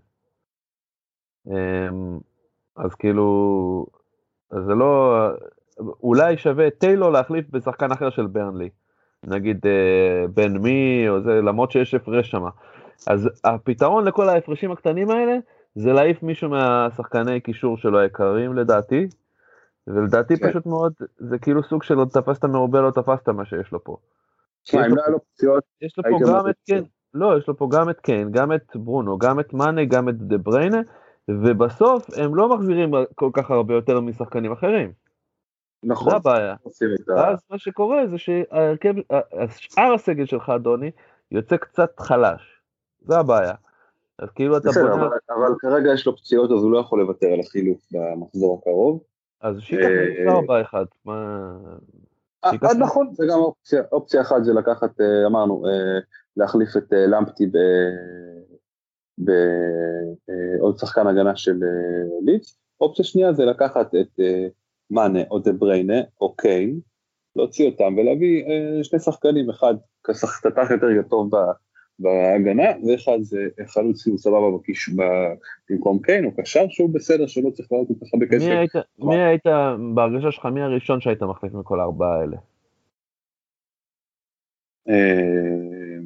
אמ, 1.46 2.18
אז 2.76 2.94
כאילו, 2.94 3.86
זה 4.50 4.74
לא, 4.74 5.16
אולי 5.78 6.36
שווה 6.36 6.70
טיילור 6.70 7.10
להחליף 7.10 7.46
בשחקן 7.50 7.92
אחר 7.92 8.10
של 8.10 8.26
ברנלי. 8.26 8.68
נגיד 9.24 9.66
אה, 9.66 10.26
בן 10.34 10.56
מי 10.58 11.08
או 11.08 11.20
זה, 11.20 11.40
למרות 11.40 11.72
שיש 11.72 11.94
הפרש 11.94 12.30
שם. 12.30 12.44
אז 13.06 13.28
הפתרון 13.44 14.04
לכל 14.04 14.28
ההפרשים 14.28 14.72
הקטנים 14.72 15.10
האלה 15.10 15.36
זה 15.74 15.92
להעיף 15.92 16.22
מישהו 16.22 16.50
מהשחקני 16.50 17.40
קישור 17.40 17.76
שלו 17.76 17.98
היקרים 17.98 18.54
לדעתי, 18.54 19.08
ולדעתי 19.86 20.36
כן. 20.36 20.50
פשוט 20.50 20.66
מאוד 20.66 20.92
זה 21.18 21.38
כאילו 21.38 21.62
סוג 21.62 21.82
של 21.82 21.98
עוד 21.98 22.08
תפסת 22.08 22.44
מרובה 22.44 22.80
לא 22.80 22.90
תפסת 22.90 23.28
מה 23.28 23.44
שיש 23.44 23.72
לו 23.72 23.84
פה. 23.84 23.96
תשמע, 24.62 24.86
אם 24.86 24.94
לא 24.96 25.02
היה 25.02 25.10
לו 25.10 25.18
פציעות, 25.34 25.64
יש 25.80 25.98
לו 25.98 26.04
פה 26.04 26.18
גם 26.32 26.48
את 26.50 26.54
קיין, 26.66 26.84
לא, 27.14 27.38
יש 27.38 27.48
לו 27.48 27.56
פה 27.56 27.68
גם 27.72 27.90
את 27.90 28.00
קיין, 28.00 28.30
גם 28.30 28.52
את 28.52 28.76
ברונו, 28.76 29.18
גם 29.18 29.40
את 29.40 29.52
מאנה, 29.52 29.84
גם 29.84 30.08
את 30.08 30.18
דה 30.18 30.38
בריינה, 30.38 30.80
ובסוף 31.28 32.06
הם 32.16 32.34
לא 32.34 32.56
מחזירים 32.56 32.90
כל 33.14 33.30
כך 33.32 33.50
הרבה 33.50 33.74
יותר 33.74 34.00
משחקנים 34.00 34.52
אחרים. 34.52 34.92
נכון. 35.84 36.10
זה 36.10 36.16
הבעיה. 36.16 36.54
אז 37.16 37.38
מה 37.50 37.58
שקורה 37.58 38.06
זה 38.06 38.18
שהרכב, 38.18 38.94
שאר 39.48 39.92
הסגל 39.94 40.26
שלך 40.26 40.48
אדוני 40.48 40.90
יוצא 41.30 41.56
קצת 41.56 42.00
חלש. 42.00 42.62
זה 43.00 43.18
הבעיה. 43.18 43.54
אז 44.18 44.30
כאילו 44.30 44.56
אתה 44.56 44.68
בסדר, 44.68 44.90
בונה... 44.90 45.06
אבל, 45.06 45.16
אבל 45.28 45.54
כרגע 45.58 45.92
יש 45.94 46.06
לו 46.06 46.16
פציעות 46.16 46.50
אז 46.50 46.62
הוא 46.62 46.72
לא 46.72 46.78
יכול 46.78 47.00
לוותר 47.00 47.26
על 47.26 47.40
החילוף 47.40 47.78
במחזור 47.92 48.58
הקרוב. 48.58 49.02
אז 49.42 49.60
שיקח 49.60 49.88
ארבע 50.28 50.60
אחד. 50.60 50.84
מה... 51.04 51.48
אה, 52.44 52.50
אה, 52.50 52.74
נכון, 52.78 53.08
זה 53.12 53.26
גם 53.30 53.38
אופציה, 53.92 54.20
אחת 54.20 54.44
זה 54.44 54.52
לקחת, 54.52 55.00
אה, 55.00 55.26
אמרנו, 55.26 55.62
להחליף 56.36 56.76
את 56.76 56.92
למפטי 56.92 57.50
בעוד 59.18 60.78
שחקן 60.78 61.06
הגנה 61.06 61.36
של 61.36 61.60
ליץ. 62.24 62.56
אופציה 62.80 63.04
שנייה 63.04 63.32
זה 63.32 63.44
לקחת 63.44 63.94
את 63.94 64.20
מאנה 64.90 65.20
או 65.30 65.38
דה 65.38 65.52
בריינה 65.52 66.00
או 66.20 66.36
קיין, 66.36 66.80
להוציא 67.36 67.70
אותם 67.70 67.94
ולהביא 67.96 68.44
אה, 68.44 68.84
שני 68.84 68.98
שחקנים, 68.98 69.50
אחד 69.50 69.74
כסחטתך 70.06 70.70
יותר 70.70 71.08
טוב 71.08 71.30
בהגנה, 71.98 72.86
ואחד 72.86 73.18
זה 73.20 73.38
חלוץ 73.66 74.02
שהוא 74.02 74.18
סבבה 74.18 74.58
בקיש 74.58 74.90
במקום 75.70 76.02
קיין, 76.02 76.24
או 76.24 76.36
קשר 76.36 76.64
שהוא 76.68 76.94
בסדר, 76.94 77.26
שלא 77.26 77.50
צריך 77.50 77.72
לעלות 77.72 77.88
כל 77.88 77.94
כך 77.94 78.14
הרבה 78.14 78.26
כסף. 78.26 78.46
מי 78.98 79.22
היית, 79.22 79.46
בהרגשה 79.94 80.32
שלך, 80.32 80.46
מי 80.46 80.60
הראשון 80.60 81.00
שהיית 81.00 81.22
מחליף 81.22 81.52
מכל 81.52 81.80
הארבעה 81.80 82.20
האלה? 82.20 82.36
אה, 84.88 85.98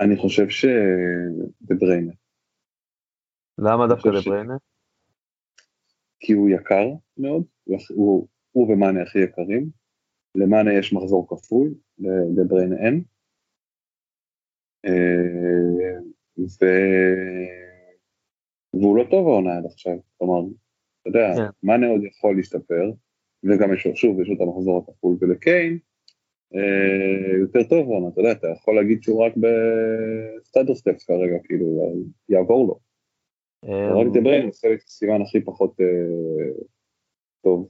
אני 0.00 0.16
חושב 0.16 0.48
שדה 0.48 1.74
בריינה. 1.78 2.12
למה 3.58 3.86
דווקא 3.86 4.10
דה 4.10 4.20
בריינה? 4.26 4.56
כי 6.20 6.32
הוא 6.32 6.48
יקר 6.50 6.86
מאוד, 7.18 7.44
הוא, 7.94 8.28
הוא 8.52 8.72
ומאנה 8.72 9.02
הכי 9.02 9.18
יקרים, 9.18 9.70
למאנה 10.36 10.74
יש 10.74 10.92
מחזור 10.92 11.28
כפוי, 11.28 11.74
לבריין 12.36 12.72
אין, 12.72 13.02
אה, 14.84 16.00
ו... 16.38 16.66
והוא 18.74 18.96
לא 18.96 19.04
טוב 19.10 19.28
העונה 19.28 19.56
עד 19.56 19.64
עכשיו, 19.66 19.96
כלומר, 20.18 20.40
אתה 21.00 21.08
יודע, 21.08 21.32
yeah. 21.32 21.36
כן. 21.36 21.50
מאנה 21.62 21.86
עוד 21.86 22.00
יכול 22.04 22.36
להשתפר, 22.36 22.92
וגם 23.44 23.74
יש 23.74 23.86
לו, 23.86 23.96
שוב, 23.96 24.20
יש 24.20 24.28
לו 24.28 24.34
את 24.34 24.40
המחזור 24.40 24.78
הכפול, 24.78 25.16
ולקיין, 25.20 25.78
אה, 26.54 27.38
יותר 27.38 27.62
טוב 27.68 27.90
העונה, 27.90 28.08
אתה 28.08 28.20
יודע, 28.20 28.32
אתה 28.32 28.46
יכול 28.56 28.76
להגיד 28.76 29.02
שהוא 29.02 29.24
רק 29.24 29.32
בסטאדר 29.36 30.74
סטפס 30.74 31.04
כרגע, 31.04 31.36
כאילו, 31.44 31.94
יעבור 32.28 32.66
לו. 32.66 32.86
רק 33.72 34.06
דבריין 34.14 34.46
עושה 34.46 34.68
לי 34.68 34.74
את 34.74 34.82
הסימן 34.82 35.22
הכי 35.22 35.44
פחות 35.44 35.80
אה, 35.80 36.62
טוב. 37.42 37.68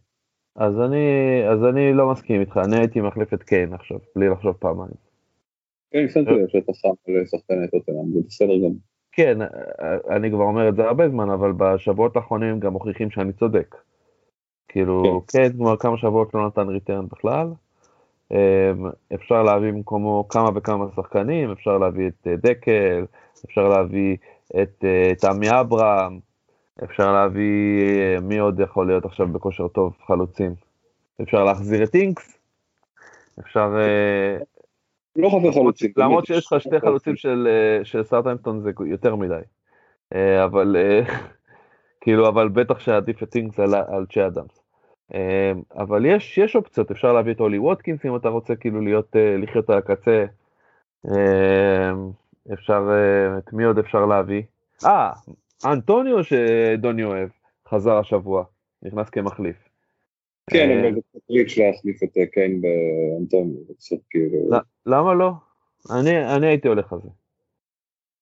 אז 0.57 0.81
אני, 0.81 1.07
אז 1.49 1.65
אני 1.65 1.93
לא 1.93 2.11
מסכים 2.11 2.41
איתך, 2.41 2.61
אני 2.65 2.77
הייתי 2.77 3.01
מחליף 3.01 3.35
את 3.35 3.43
קיין 3.43 3.73
עכשיו, 3.73 3.99
בלי 4.17 4.29
לחשוב 4.29 4.53
פעמיים. 4.53 4.95
כן, 5.91 6.09
שמתי 6.09 6.31
לב 6.31 6.49
שאתה 6.49 6.73
שם 6.75 6.89
על 7.09 7.27
שחקני 7.27 7.69
טוטנאם, 7.71 8.13
זה 8.13 8.21
בסדר 8.27 8.57
גם. 8.65 8.73
כן, 9.13 9.39
אני 10.11 10.31
כבר 10.31 10.45
אומר 10.45 10.69
את 10.69 10.77
זה 10.77 10.85
הרבה 10.85 11.09
זמן, 11.09 11.31
אבל 11.31 11.53
בשבועות 11.53 12.17
האחרונים 12.17 12.61
גם 12.61 12.73
מוכיחים 12.73 13.11
שאני 13.11 13.33
צודק. 13.33 13.77
כאילו, 14.69 15.23
כן, 15.33 15.53
כבר 15.53 15.77
כמה 15.77 15.97
שבועות 15.97 16.35
לא 16.35 16.47
נתן 16.47 16.69
ריטרן 16.69 17.07
בכלל. 17.07 17.47
אמ, 18.31 18.37
אפשר 19.15 19.43
להביא 19.43 19.73
במקומו 19.73 20.29
כמה 20.29 20.51
וכמה 20.55 20.87
שחקנים, 20.97 21.51
אפשר 21.51 21.79
להביא 21.79 22.09
את 22.09 22.27
אה, 22.27 22.37
דקל, 22.37 23.05
אפשר 23.45 23.69
להביא 23.69 24.17
את 24.63 24.85
אה, 24.85 25.13
תמי 25.21 25.61
אברהם, 25.61 26.19
אפשר 26.85 27.13
להביא, 27.13 27.91
אה, 27.91 28.21
מי 28.21 28.39
עוד 28.39 28.61
יכול 28.61 28.87
להיות 28.87 29.05
עכשיו 29.05 29.29
בכושר 29.29 29.69
טוב, 29.69 29.97
חלוצים? 30.07 30.55
אפשר 31.23 31.45
להחזיר 31.45 31.85
את 31.85 31.95
אינקס, 31.95 32.39
אפשר... 33.41 33.77
אה, 33.79 34.39
לא 35.17 35.29
חבר 35.31 35.53
חלוצים. 35.53 35.93
למרות 35.97 36.27
שיש 36.27 36.47
לך 36.47 36.61
שתי 36.61 36.81
חלוצים 36.81 37.17
של, 37.17 37.49
של 37.85 38.03
סארטהמפטון 38.03 38.61
זה 38.61 38.71
יותר 38.87 39.17
מדי. 39.17 39.41
אבל 40.45 40.77
כאילו, 42.01 42.29
אבל 42.29 42.49
בטח 42.49 42.79
שעדיף 42.79 43.23
את 43.23 43.37
אינקס 43.37 43.61
על, 43.61 43.75
על 43.75 44.07
צ'י 44.13 44.27
אדמס. 44.27 44.63
אבל 45.77 46.07
יש, 46.07 46.39
יש 46.39 46.57
אופציות, 46.57 46.91
אפשר 46.91 47.13
להביא 47.13 47.33
את 47.33 47.41
אולי 47.41 47.59
ווטקינס 47.59 48.07
אם 48.07 48.17
אתה 48.17 48.29
רוצה 48.29 48.57
כאילו 48.57 48.81
להיות, 48.81 49.17
לחיות 49.39 49.71
על 49.71 49.79
הקצה. 49.79 50.25
אפשר, 52.53 52.89
אה, 52.91 53.39
את 53.39 53.53
מי 53.53 53.65
עוד 53.65 53.79
אפשר 53.79 54.07
להביא? 54.07 54.43
אה, 54.85 55.11
אנטוניו 55.65 56.25
שדוני 56.25 57.05
אוהב, 57.05 57.29
חזר 57.69 57.99
השבוע, 57.99 58.45
נכנס 58.83 59.11
כמחליף. 59.11 59.57
כן, 60.51 60.71
אה, 60.71 60.81
אבל 60.81 60.95
זה 60.95 61.01
קטריץ' 61.19 61.59
להחליף 61.59 62.03
את 62.03 62.17
אה, 62.17 62.27
קיין 62.27 62.61
באנטוניו, 62.61 63.75
קצת 63.79 63.97
כאילו... 64.11 64.59
למה 64.87 65.15
לא? 65.15 65.31
אני 65.91 66.47
הייתי 66.47 66.69
הולך 66.69 66.93
על 66.93 66.99
זה. 67.03 67.09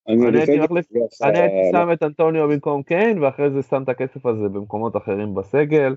אני 0.08 1.38
הייתי 1.38 1.70
שם 1.72 1.92
את 1.92 2.02
אנטוניו 2.02 2.48
במקום 2.48 2.82
קיין, 2.82 3.22
ואחרי 3.22 3.50
זה 3.50 3.62
שם 3.62 3.82
את 3.82 3.88
הכסף 3.88 4.26
הזה 4.26 4.48
במקומות 4.48 4.96
אחרים 4.96 5.34
בסגל, 5.34 5.94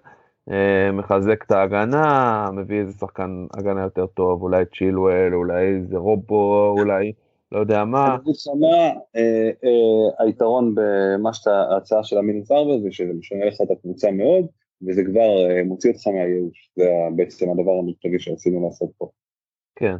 מחזק 0.93 1.43
את 1.43 1.51
ההגנה, 1.51 2.45
מביא 2.53 2.79
איזה 2.79 2.97
שחקן 2.97 3.45
הגנה 3.53 3.81
יותר 3.81 4.07
טוב, 4.07 4.41
אולי 4.41 4.65
צ'ילואל, 4.77 5.33
אולי 5.33 5.65
איזה 5.65 5.97
רובו, 5.97 6.75
אולי... 6.79 7.13
לא 7.51 7.59
יודע 7.59 7.85
מה. 7.85 8.15
אני 8.15 8.59
מה, 8.59 8.77
אה, 9.15 9.49
אה, 9.63 10.25
היתרון 10.25 10.75
במה 10.75 11.33
שאתה, 11.33 11.65
ההצעה 11.71 12.03
של 12.03 12.17
המינוס 12.17 12.51
ארבע 12.51 12.79
זה 12.79 12.91
שזה 12.91 13.13
משנה 13.13 13.45
לך 13.45 13.55
את 13.63 13.71
הקבוצה 13.71 14.11
מאוד, 14.11 14.45
וזה 14.87 15.03
כבר 15.03 15.49
אה, 15.49 15.63
מוציא 15.63 15.91
אותך 15.91 16.07
מהייאוש, 16.07 16.69
זה 16.75 16.89
בעצם 17.15 17.49
הדבר 17.49 17.71
המרכזי 17.71 18.19
שרצינו 18.19 18.65
לעשות 18.65 18.89
פה. 18.97 19.09
כן. 19.75 19.95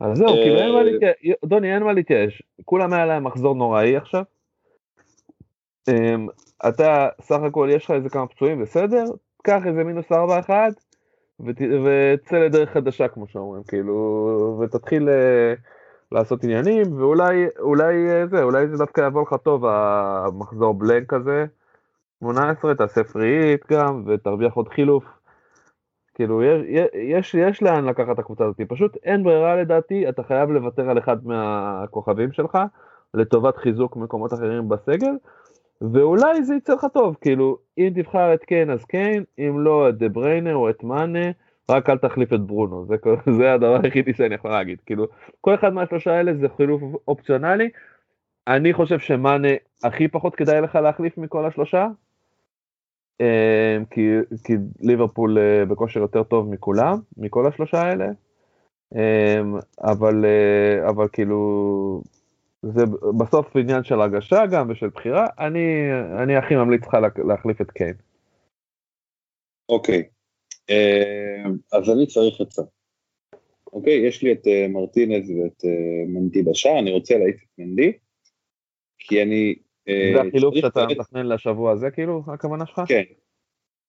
אז 0.00 0.18
זהו, 0.18 0.34
כאילו 0.34 0.58
אין 0.58 0.72
מה 0.72 0.82
להתייאש, 0.82 1.14
דוני 1.44 1.74
אין 1.74 1.82
מה 1.82 1.92
להתייאש, 1.92 2.42
כולם 2.64 2.92
היה 2.92 3.06
להם 3.06 3.24
מחזור 3.24 3.54
נוראי 3.54 3.96
עכשיו. 3.96 4.22
אתה, 6.68 7.08
סך 7.20 7.38
הכל 7.42 7.68
יש 7.72 7.84
לך 7.84 7.90
איזה 7.90 8.08
כמה 8.08 8.26
פצועים, 8.26 8.62
בסדר? 8.62 9.04
קח 9.42 9.62
איזה 9.66 9.84
מינוס 9.84 10.12
ארבע 10.12 10.40
אחד, 10.40 10.70
וצא 11.40 12.38
לדרך 12.38 12.70
חדשה 12.70 13.08
כמו 13.08 13.28
שאומרים, 13.28 13.62
כאילו, 13.68 14.60
ותתחיל 14.60 15.08
לעשות 16.12 16.44
עניינים, 16.44 17.00
ואולי 17.00 17.46
אולי 17.58 18.10
אה, 18.10 18.26
זה, 18.26 18.42
אולי 18.42 18.68
זה 18.68 18.76
דווקא 18.76 19.06
יבוא 19.06 19.22
לך 19.22 19.34
טוב 19.42 19.64
המחזור 19.66 20.74
בלנק 20.74 21.12
הזה, 21.12 21.46
18, 22.20 22.74
תעשה 22.74 23.04
פריעית 23.04 23.60
גם, 23.70 24.04
ותרוויח 24.06 24.54
עוד 24.54 24.68
חילוף. 24.68 25.04
כאילו, 26.14 26.42
יש, 26.42 26.62
יש, 26.94 27.34
יש 27.34 27.62
לאן 27.62 27.84
לקחת 27.84 28.10
את 28.14 28.18
הקבוצה 28.18 28.44
הזאת, 28.44 28.60
פשוט 28.68 28.96
אין 29.04 29.22
ברירה 29.22 29.56
לדעתי, 29.56 30.08
אתה 30.08 30.22
חייב 30.22 30.50
לוותר 30.50 30.90
על 30.90 30.98
אחד 30.98 31.26
מהכוכבים 31.26 32.32
שלך, 32.32 32.58
לטובת 33.14 33.56
חיזוק 33.56 33.96
מקומות 33.96 34.32
אחרים 34.32 34.68
בסגל, 34.68 35.12
ואולי 35.82 36.42
זה 36.42 36.54
יצא 36.54 36.74
לך 36.74 36.86
טוב, 36.92 37.16
כאילו, 37.20 37.58
אם 37.78 37.92
תבחר 37.94 38.34
את 38.34 38.44
קיין 38.44 38.70
אז 38.70 38.84
קיין, 38.84 39.24
אם 39.38 39.60
לא 39.60 39.88
את 39.88 39.98
דה 39.98 40.08
בריינר 40.08 40.54
או 40.54 40.70
את 40.70 40.84
מאנה, 40.84 41.30
רק 41.70 41.90
אל 41.90 41.98
תחליף 41.98 42.32
את 42.32 42.40
ברונו, 42.40 42.86
זה, 42.86 42.96
זה 43.38 43.52
הדבר 43.52 43.80
היחידי 43.82 44.14
שאני 44.14 44.34
יכול 44.34 44.50
להגיד, 44.50 44.80
כאילו, 44.86 45.06
כל 45.40 45.54
אחד 45.54 45.72
מהשלושה 45.72 46.12
האלה 46.12 46.34
זה 46.34 46.48
חילוף 46.56 46.82
אופציונלי, 47.08 47.70
אני 48.48 48.72
חושב 48.72 48.98
שמאנה 48.98 49.48
הכי 49.84 50.08
פחות 50.08 50.34
כדאי 50.34 50.60
לך 50.60 50.74
להחליף 50.74 51.18
מכל 51.18 51.46
השלושה, 51.46 51.86
אמ, 53.20 53.84
כי, 53.90 54.00
כי 54.44 54.52
ליברפול 54.80 55.38
אה, 55.38 55.64
בכושר 55.64 56.00
יותר 56.00 56.22
טוב 56.22 56.50
מכולם, 56.50 56.98
מכל 57.16 57.46
השלושה 57.46 57.82
האלה, 57.82 58.06
אמ, 58.94 59.54
אבל, 59.80 60.24
אה, 60.24 60.88
אבל 60.88 61.08
כאילו, 61.12 62.02
זה 62.62 62.84
בסוף 63.18 63.56
עניין 63.56 63.84
של 63.84 64.00
הרגשה 64.00 64.46
גם 64.46 64.70
ושל 64.70 64.88
בחירה, 64.88 65.26
אני, 65.38 65.92
אני 66.22 66.36
הכי 66.36 66.56
ממליץ 66.56 66.86
לך 66.86 66.96
להחליף 67.24 67.60
את 67.60 67.70
קיין. 67.70 67.94
אוקיי, 69.68 69.98
אמ, 69.98 70.17
אז 71.72 71.90
אני 71.90 72.06
צריך 72.06 72.40
עצה. 72.40 72.62
אוקיי, 73.72 74.06
יש 74.06 74.22
לי 74.22 74.32
את 74.32 74.46
אה, 74.46 74.68
מרטינז 74.68 75.30
ואת 75.30 75.64
מנדי 76.06 76.42
בשער, 76.42 76.78
אני 76.78 76.90
רוצה 76.90 77.18
להעיף 77.18 77.36
את 77.36 77.58
מנדי, 77.58 77.92
כי 78.98 79.22
אני 79.22 79.54
אה, 79.88 80.12
זה 80.14 80.28
החילוף 80.28 80.54
שאתה 80.54 80.86
מתכנן 80.86 81.26
לשבוע 81.26 81.72
הזה 81.72 81.90
כאילו, 81.90 82.22
הכוונה 82.26 82.66
שלך? 82.66 82.80
כן. 82.88 83.02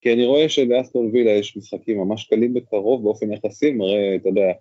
כי 0.01 0.14
אני 0.14 0.26
רואה 0.26 0.49
שלאסטון 0.49 1.10
וילה 1.14 1.31
יש 1.31 1.57
משחקים 1.57 1.97
ממש 1.97 2.23
קלים 2.23 2.53
בקרוב 2.53 3.03
באופן 3.03 3.34
יחסי, 3.34 3.72
מראה, 3.72 4.15
אתה 4.15 4.30
יודע, 4.30 4.51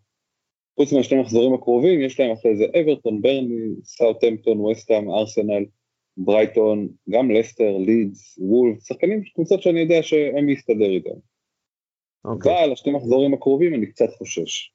חוץ 0.77 0.93
מהשני 0.93 1.20
מחזורים 1.20 1.55
הקרובים, 1.55 2.01
יש 2.01 2.20
להם 2.20 2.31
אחרי 2.31 2.57
זה 2.57 2.65
אברטון, 2.81 3.23
ברני, 3.23 3.69
סאוטהמפטון, 3.85 4.61
וסטהאם, 4.61 5.11
ארסנל, 5.11 5.65
ברייטון, 6.16 6.89
גם 7.11 7.31
לסטר, 7.31 7.77
לידס, 7.78 8.39
וולף, 8.39 8.86
שחקנים, 8.86 9.23
קבוצות 9.35 9.62
שאני 9.62 9.81
יודע 9.81 10.03
שהם 10.03 10.49
יסתדר 10.49 10.90
איתם. 10.90 11.19
אוקיי. 12.24 12.65
אבל 12.65 12.73
השני 12.73 12.93
מחזורים 12.93 13.35
הקרובים 13.35 13.74
אני 13.74 13.86
קצת 13.86 14.09
חושש. 14.19 14.73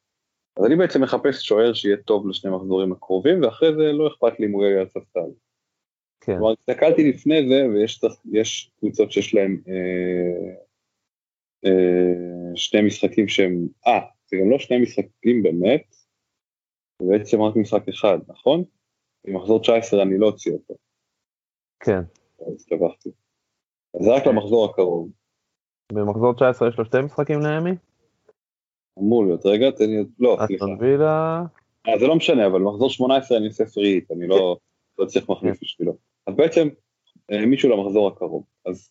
אז 0.57 0.65
אני 0.65 0.75
בעצם 0.75 1.03
מחפש 1.03 1.45
שוער 1.45 1.73
שיהיה 1.73 1.97
טוב 1.97 2.27
לשני 2.27 2.51
מחזורים 2.51 2.91
הקרובים, 2.91 3.43
ואחרי 3.43 3.69
זה 3.75 3.91
לא 3.91 4.07
אכפת 4.07 4.39
לי 4.39 4.45
אם 4.45 4.51
הוא 4.51 4.63
יהיה 4.63 4.79
על 4.79 4.85
הספסל. 4.85 5.29
כן. 6.21 6.37
כלומר, 6.37 6.53
הסתכלתי 6.59 7.09
לפני 7.09 7.47
זה, 7.49 7.65
ויש 8.31 8.71
קבוצות 8.79 9.11
שיש 9.11 9.33
להם 9.33 9.61
אה, 9.67 10.55
אה, 11.65 12.55
שני 12.55 12.81
משחקים 12.81 13.27
שהם, 13.27 13.67
אה, 13.87 13.99
זה 14.25 14.37
גם 14.37 14.51
לא 14.51 14.59
שני 14.59 14.81
משחקים 14.81 15.43
באמת, 15.43 15.95
זה 17.01 17.07
בעצם 17.09 17.41
רק 17.41 17.55
משחק 17.55 17.87
אחד, 17.89 18.17
נכון? 18.27 18.63
במחזור 19.27 19.61
19 19.61 20.01
אני 20.03 20.17
לא 20.17 20.25
אוציא 20.25 20.51
אותו. 20.51 20.73
כן. 21.79 21.99
אז 22.47 22.65
התלבחתי. 22.65 23.09
אז 23.93 24.07
רק 24.07 24.27
למחזור 24.27 24.65
הקרוב. 24.65 25.09
במחזור 25.93 26.33
19 26.33 26.67
יש 26.67 26.77
לו 26.77 26.85
שתי 26.85 27.01
משחקים 27.01 27.39
נעמי? 27.39 27.71
אמור 28.99 29.25
להיות, 29.25 29.45
רגע, 29.45 29.71
תן 29.71 29.89
לי, 29.89 30.03
לא, 30.19 30.37
סליחה. 30.47 30.65
אסטון 30.65 30.77
וילה. 30.79 31.43
אה, 31.87 31.99
זה 31.99 32.07
לא 32.07 32.15
משנה, 32.15 32.47
אבל 32.47 32.61
מחזור 32.61 32.89
18 32.89 33.37
אני 33.37 33.47
עושה 33.47 33.65
פריט, 33.65 34.11
אני 34.11 34.27
לא, 34.27 34.57
לא 34.99 35.05
צריך 35.05 35.29
מחליף 35.29 35.53
כן. 35.53 35.59
בשבילו. 35.61 35.93
אז 36.27 36.35
בעצם 36.35 36.67
אה, 37.31 37.45
מישהו 37.45 37.69
למחזור 37.69 38.07
הקרוב, 38.07 38.43
אז... 38.65 38.89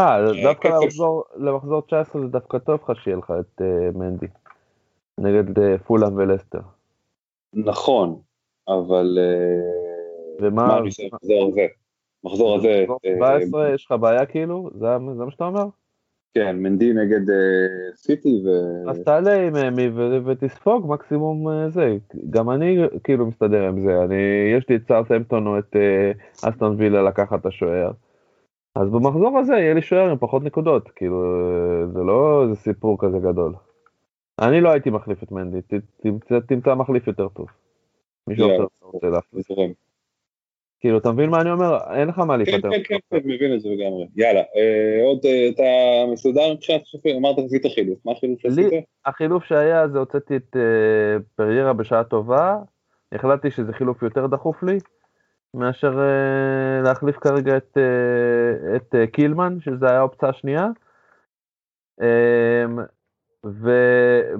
אה, 0.00 0.26
אה 0.26 0.42
דווקא 0.42 0.68
למחזור, 0.68 1.24
למחזור 1.36 1.80
19 1.80 2.22
זה 2.22 2.28
דווקא 2.28 2.58
טוב 2.58 2.80
לך 2.82 3.02
שיהיה 3.04 3.16
לך 3.16 3.32
את 3.40 3.60
uh, 3.60 3.98
מנדי, 3.98 4.26
נגד 5.18 5.58
uh, 5.58 5.78
פולאם 5.86 6.16
ולסטר. 6.16 6.60
נכון, 7.52 8.20
אבל... 8.68 9.18
ומה... 10.40 10.66
מה 10.66 10.78
אני 10.78 10.86
עושה 10.86 11.02
במחזור 11.12 11.48
הזה? 11.48 11.66
מחזור 12.24 12.56
הזה... 12.56 12.82
מחזור 12.82 12.98
17 13.18 13.74
יש 13.74 13.84
לך 13.84 13.92
בעיה 14.00 14.26
כאילו? 14.26 14.70
זה 14.74 14.98
מה 14.98 15.30
שאתה 15.30 15.44
אומר? 15.44 15.64
כן, 16.36 16.56
מנדי 16.56 16.92
נגד 16.92 17.28
uh, 17.28 17.96
סיטי 17.96 18.42
ו... 18.44 18.48
אז 18.90 19.00
תעלה 19.04 19.46
עם 19.46 19.56
אמי 19.56 19.88
ותספוג 20.24 20.86
מקסימום 20.88 21.48
uh, 21.48 21.70
זה. 21.70 21.96
גם 22.30 22.50
אני 22.50 22.78
כאילו 23.04 23.26
מסתדר 23.26 23.68
עם 23.68 23.80
זה. 23.80 24.04
אני, 24.04 24.14
יש 24.56 24.68
לי 24.68 24.76
את 24.76 24.82
סארטהמפטון 24.88 25.46
או 25.46 25.58
את 25.58 25.76
אסטון 26.44 26.74
וילה 26.78 27.02
לקחת 27.02 27.40
את 27.40 27.46
השוער. 27.46 27.90
אז 28.74 28.88
במחזור 28.88 29.38
הזה 29.38 29.52
יהיה 29.52 29.74
לי 29.74 29.82
שוער 29.82 30.10
עם 30.10 30.18
פחות 30.18 30.42
נקודות. 30.42 30.90
כאילו, 30.96 31.22
זה 31.92 32.00
לא 32.00 32.42
איזה 32.42 32.54
סיפור 32.54 32.98
כזה 33.00 33.18
גדול. 33.18 33.54
אני 34.40 34.60
לא 34.60 34.68
הייתי 34.68 34.90
מחליף 34.90 35.22
את 35.22 35.32
מנדי, 35.32 35.58
תמצא, 36.02 36.40
תמצא 36.40 36.74
מחליף 36.74 37.06
יותר 37.06 37.28
טוב. 37.28 37.46
מישהו 38.26 38.46
אחר 38.46 38.66
רוצה 38.80 39.06
להחליף. 39.06 39.46
כאילו, 40.80 40.98
אתה 40.98 41.12
מבין 41.12 41.30
מה 41.30 41.40
אני 41.40 41.50
אומר? 41.50 41.78
אין 41.94 42.08
לך 42.08 42.18
מה 42.18 42.36
להיפטר. 42.36 42.70
כן, 42.70 42.70
כן, 42.70 42.82
כן, 42.88 42.98
כן, 43.10 43.28
מבין 43.28 43.54
את 43.54 43.60
זה 43.60 43.68
לגמרי. 43.68 44.06
יאללה, 44.16 44.40
אה, 44.40 45.04
עוד, 45.04 45.18
אה, 45.24 45.48
אתה 45.48 45.62
מסודר 46.12 46.54
מבחינת 46.54 46.82
חילופים? 46.86 47.16
אמרת 47.16 47.38
עשית 47.38 47.66
חילוף, 47.74 47.98
מה 48.04 48.12
החילוף 48.12 48.40
שעשית? 48.40 48.72
החילוף 49.06 49.44
שהיה 49.44 49.88
זה 49.88 49.98
הוצאתי 49.98 50.36
את 50.36 50.56
אה, 50.56 51.16
פריירה 51.36 51.72
בשעה 51.72 52.04
טובה, 52.04 52.56
החלטתי 53.12 53.50
שזה 53.50 53.72
חילוף 53.72 54.02
יותר 54.02 54.26
דחוף 54.26 54.62
לי, 54.62 54.78
מאשר 55.54 56.00
להחליף 56.84 57.16
כרגע 57.16 57.56
את, 57.56 57.78
את 58.76 58.94
קילמן, 59.12 59.56
שזה 59.60 59.90
היה 59.90 59.98
האופציה 59.98 60.28
השנייה. 60.28 60.66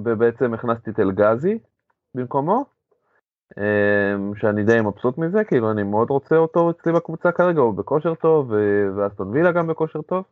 ובעצם 0.03 0.53
הכנסתי 0.53 0.89
את 0.89 0.99
אלגזי 0.99 1.57
במקומו. 2.15 2.76
אמ, 3.57 4.35
שאני 4.35 4.63
די 4.63 4.81
מבסוט 4.81 5.17
מזה, 5.17 5.43
כאילו 5.43 5.71
אני 5.71 5.83
מאוד 5.83 6.09
רוצה 6.09 6.35
אותו 6.37 6.69
אצלי 6.69 6.93
בקבוצה 6.93 7.31
כרגע, 7.31 7.61
הוא 7.61 7.73
בכושר 7.73 8.15
טוב, 8.15 8.51
ואסטון 8.97 9.29
וילה 9.29 9.51
גם 9.51 9.67
בכושר 9.67 10.01
טוב, 10.01 10.23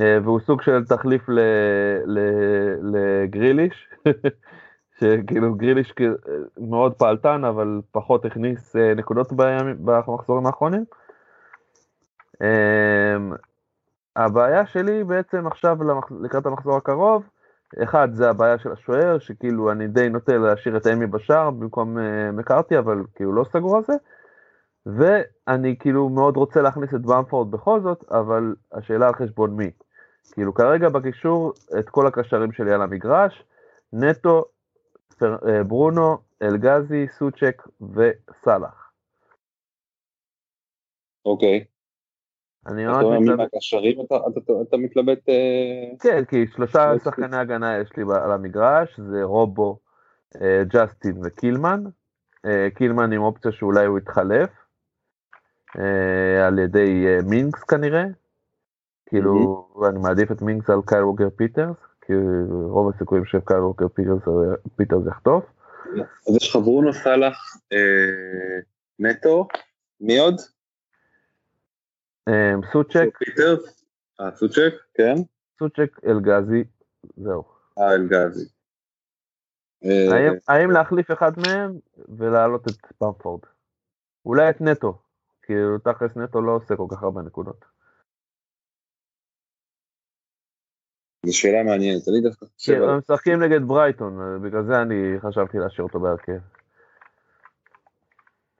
אה, 0.00 0.18
והוא 0.24 0.40
סוג 0.40 0.62
של 0.62 0.84
תחליף 0.84 1.22
לגריליש, 2.82 3.90
שכאילו 5.00 5.54
גריליש 5.54 5.94
מאוד 6.58 6.94
פעלתן, 6.94 7.44
אבל 7.44 7.80
פחות 7.92 8.24
הכניס 8.24 8.76
אה, 8.76 8.94
נקודות 8.94 9.32
במחזורים 9.84 10.46
האחרונים. 10.46 10.84
אמ, 12.42 13.32
הבעיה 14.16 14.66
שלי 14.66 15.04
בעצם 15.04 15.46
עכשיו 15.46 15.76
לקראת 16.22 16.46
המחזור 16.46 16.76
הקרוב, 16.76 17.28
אחד 17.82 18.08
זה 18.12 18.30
הבעיה 18.30 18.58
של 18.58 18.72
השוער, 18.72 19.18
שכאילו 19.18 19.72
אני 19.72 19.88
די 19.88 20.08
נוטה 20.08 20.36
להשאיר 20.36 20.76
את 20.76 20.86
אמי 20.86 21.06
בשער 21.06 21.50
במקום 21.50 21.98
uh, 21.98 22.00
מקארתי, 22.32 22.78
אבל 22.78 22.96
כאילו 23.14 23.32
לא 23.32 23.44
סגור 23.52 23.76
על 23.76 23.82
זה. 23.84 23.92
ואני 24.86 25.76
כאילו 25.78 26.08
מאוד 26.08 26.36
רוצה 26.36 26.62
להכניס 26.62 26.94
את 26.94 27.00
במפורד 27.00 27.50
בכל 27.50 27.80
זאת, 27.80 28.04
אבל 28.10 28.54
השאלה 28.72 29.06
על 29.08 29.14
חשבון 29.14 29.56
מי. 29.56 29.70
כאילו 30.32 30.54
כרגע 30.54 30.88
בקישור 30.88 31.52
את 31.78 31.88
כל 31.88 32.06
הקשרים 32.06 32.52
שלי 32.52 32.72
על 32.72 32.82
המגרש, 32.82 33.44
נטו, 33.92 34.44
פר, 35.18 35.36
uh, 35.36 35.64
ברונו, 35.64 36.18
אלגזי, 36.42 37.06
סוצ'ק 37.18 37.62
וסאלח. 37.80 38.92
אוקיי. 41.24 41.64
Okay. 41.64 41.77
אני 42.66 42.86
ממש 42.86 43.04
מתלבט. 43.20 43.54
הקשרים 43.54 44.00
אתה, 44.00 44.16
אתה, 44.16 44.40
אתה, 44.40 44.52
אתה 44.68 44.76
מתלבט... 44.76 45.28
אה, 45.28 45.96
כן, 46.00 46.24
כי 46.24 46.46
שלושה 46.54 46.92
שחקני 47.04 47.36
הגנה 47.36 47.78
יש 47.78 47.88
לי 47.96 48.02
על 48.24 48.32
המגרש, 48.32 49.00
זה 49.00 49.22
רובן, 49.22 49.78
אה, 50.42 50.62
ג'סטין 50.64 51.16
וקילמן. 51.24 51.84
אה, 52.46 52.68
קילמן 52.74 53.12
עם 53.12 53.22
אופציה 53.22 53.52
שאולי 53.52 53.86
הוא 53.86 53.98
יתחלף, 53.98 54.50
על 56.46 56.58
ידי 56.58 57.06
מינקס 57.24 57.62
כנראה. 57.62 58.04
כאילו, 59.06 59.66
אני 59.88 59.98
מעדיף 59.98 60.32
את 60.32 60.42
מינקס 60.42 60.70
על 60.70 60.80
קייל 60.86 61.02
ווקר 61.02 61.28
פיטרס, 61.36 61.76
כי 62.06 62.12
רוב 62.50 62.94
הסיכויים 62.94 63.24
שקייל 63.24 63.60
ווקר 63.60 63.86
פיטרס 64.76 65.02
יחטוף. 65.08 65.44
אז 66.28 66.36
יש 66.36 66.50
לך 66.50 66.56
ברונו 66.56 66.92
סאלח, 66.92 67.38
נטו, 68.98 69.48
מי 70.00 70.18
עוד? 70.18 70.34
אמ, 72.28 72.60
סוצ'ק. 72.72 73.08
אה, 74.20 74.36
סוצ'ק, 74.36 74.74
כן. 74.94 75.14
סוצ'ק, 75.58 76.00
אלגזי, 76.06 76.64
זהו. 77.16 77.44
אה, 77.78 77.94
אלגזי. 77.94 78.48
אה, 79.84 80.28
האם 80.48 80.70
להחליף 80.70 81.10
אחד 81.10 81.32
מהם 81.36 81.78
ולהעלות 82.18 82.68
את 82.68 82.92
פמפורד? 82.98 83.40
אולי 84.26 84.50
את 84.50 84.60
נטו, 84.60 84.98
כי 85.42 85.52
תכלס 85.84 86.16
נטו 86.16 86.42
לא 86.42 86.52
עושה 86.52 86.76
כל 86.76 86.86
כך 86.90 87.02
הרבה 87.02 87.22
נקודות. 87.22 87.64
זו 91.26 91.36
שאלה 91.36 91.62
מעניינת, 91.62 92.08
אני 92.08 92.20
דווקא 92.20 92.46
חושב... 92.46 92.82
הם 92.82 92.98
משחקים 92.98 93.42
נגד 93.42 93.62
ברייטון, 93.62 94.42
בגלל 94.42 94.64
זה 94.66 94.82
אני 94.82 95.20
חשבתי 95.20 95.58
להשאיר 95.58 95.86
אותו 95.86 96.00
בהרכב. 96.00 96.57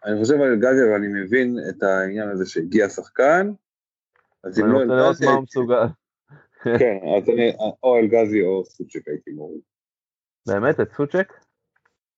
אני 0.04 0.20
חושב 0.20 0.34
על 0.34 0.56
גדי, 0.56 0.82
אבל 0.84 0.94
אני 0.94 1.22
מבין 1.22 1.56
את 1.68 1.82
העניין 1.82 2.28
הזה 2.28 2.46
שהגיע 2.46 2.88
שחקן, 2.88 3.52
אז 4.44 4.60
אם 4.60 4.66
לא... 4.66 4.82
אני 4.82 5.08
רוצה. 5.08 5.26
כן, 6.80 6.96
אז 7.16 7.28
אני, 7.28 7.52
או 7.82 7.96
אלגזי 7.96 8.42
או 8.42 8.64
סוצ'ק 8.64 9.08
הייתי 9.08 9.30
מוריד. 9.30 9.60
באמת, 10.46 10.80
את 10.80 10.92
סוצ'ק? 10.92 11.32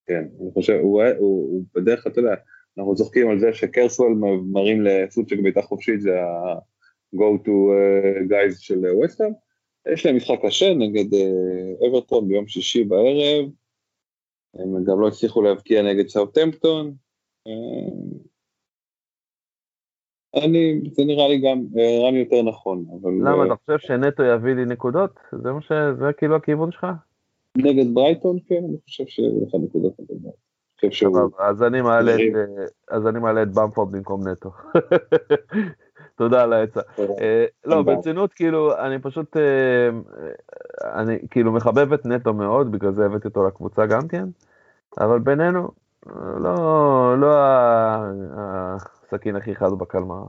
כן, 0.06 0.24
אני 0.40 0.50
חושב, 0.54 0.78
הוא, 0.82 1.64
בדרך 1.74 2.02
כלל, 2.02 2.12
אתה 2.12 2.20
יודע, 2.20 2.34
אנחנו 2.78 2.94
צוחקים 2.94 3.30
על 3.30 3.40
זה 3.40 3.52
שקרסוול 3.52 4.12
מראים 4.52 4.82
לסוצ'ק 4.82 5.36
בעיטה 5.42 5.62
חופשית, 5.62 6.00
זה 6.00 6.20
ה-go 6.22 7.44
to 7.44 7.48
uh, 7.48 8.30
guys 8.30 8.58
של 8.58 8.86
ווסטהאם. 8.86 9.32
יש 9.92 10.06
להם 10.06 10.16
משחק 10.16 10.38
קשה 10.46 10.74
נגד 10.74 11.16
אברטון 11.88 12.28
ביום 12.28 12.48
שישי 12.48 12.84
בערב, 12.84 13.50
הם 14.54 14.84
גם 14.84 15.00
לא 15.00 15.08
הצליחו 15.08 15.42
להבקיע 15.42 15.82
נגד 15.82 16.08
סאוטמפטון. 16.08 16.94
אני, 20.34 20.80
זה 20.92 21.04
נראה 21.04 21.28
לי 21.28 21.38
גם, 21.38 21.64
נראה 21.72 22.10
לי 22.10 22.18
יותר 22.18 22.42
נכון, 22.42 22.84
אבל... 23.00 23.10
למה, 23.10 23.46
אתה 23.46 23.54
חושב 23.54 23.78
שנטו 23.78 24.22
יביא 24.22 24.54
לי 24.54 24.64
נקודות? 24.64 25.20
זה 25.32 25.52
מה 25.52 25.60
ש... 25.60 25.72
זה 25.72 26.12
כאילו 26.16 26.36
הכיוון 26.36 26.72
שלך? 26.72 26.86
נגד 27.56 27.94
ברייטון, 27.94 28.38
כן, 28.46 28.62
אני 28.68 28.76
חושב 28.84 29.04
שיביא 29.06 29.46
לך 29.46 29.54
נקודות 29.54 29.92
נגד 30.00 30.22
ברייטון. 30.22 30.50
אז 31.38 31.62
אני 31.62 31.80
מעלה 31.80 32.14
את, 32.14 32.20
אז 32.90 33.06
אני 33.06 33.18
מעלה 33.18 33.42
את 33.42 33.54
במפורד 33.54 33.92
במקום 33.92 34.28
נטו. 34.28 34.50
תודה 36.18 36.42
על 36.42 36.52
העצה. 36.52 36.80
אה, 36.98 37.44
לא, 37.64 37.82
ברצינות, 37.82 38.32
כאילו, 38.32 38.78
אני 38.78 38.98
פשוט, 38.98 39.36
אה, 39.36 39.88
אני 41.00 41.18
כאילו 41.30 41.52
מחבב 41.52 41.92
את 41.92 42.06
נטו 42.06 42.34
מאוד, 42.34 42.72
בגלל 42.72 42.92
זה 42.92 43.06
הבאתי 43.06 43.28
אותו 43.28 43.46
לקבוצה 43.46 43.86
גם 43.86 44.08
כן, 44.08 44.24
אבל 44.98 45.18
בינינו, 45.18 45.68
לא, 46.06 47.18
לא 47.20 47.28
הסכין 49.12 49.36
הכי 49.36 49.54
חד 49.54 49.72
בקלמר. 49.78 50.24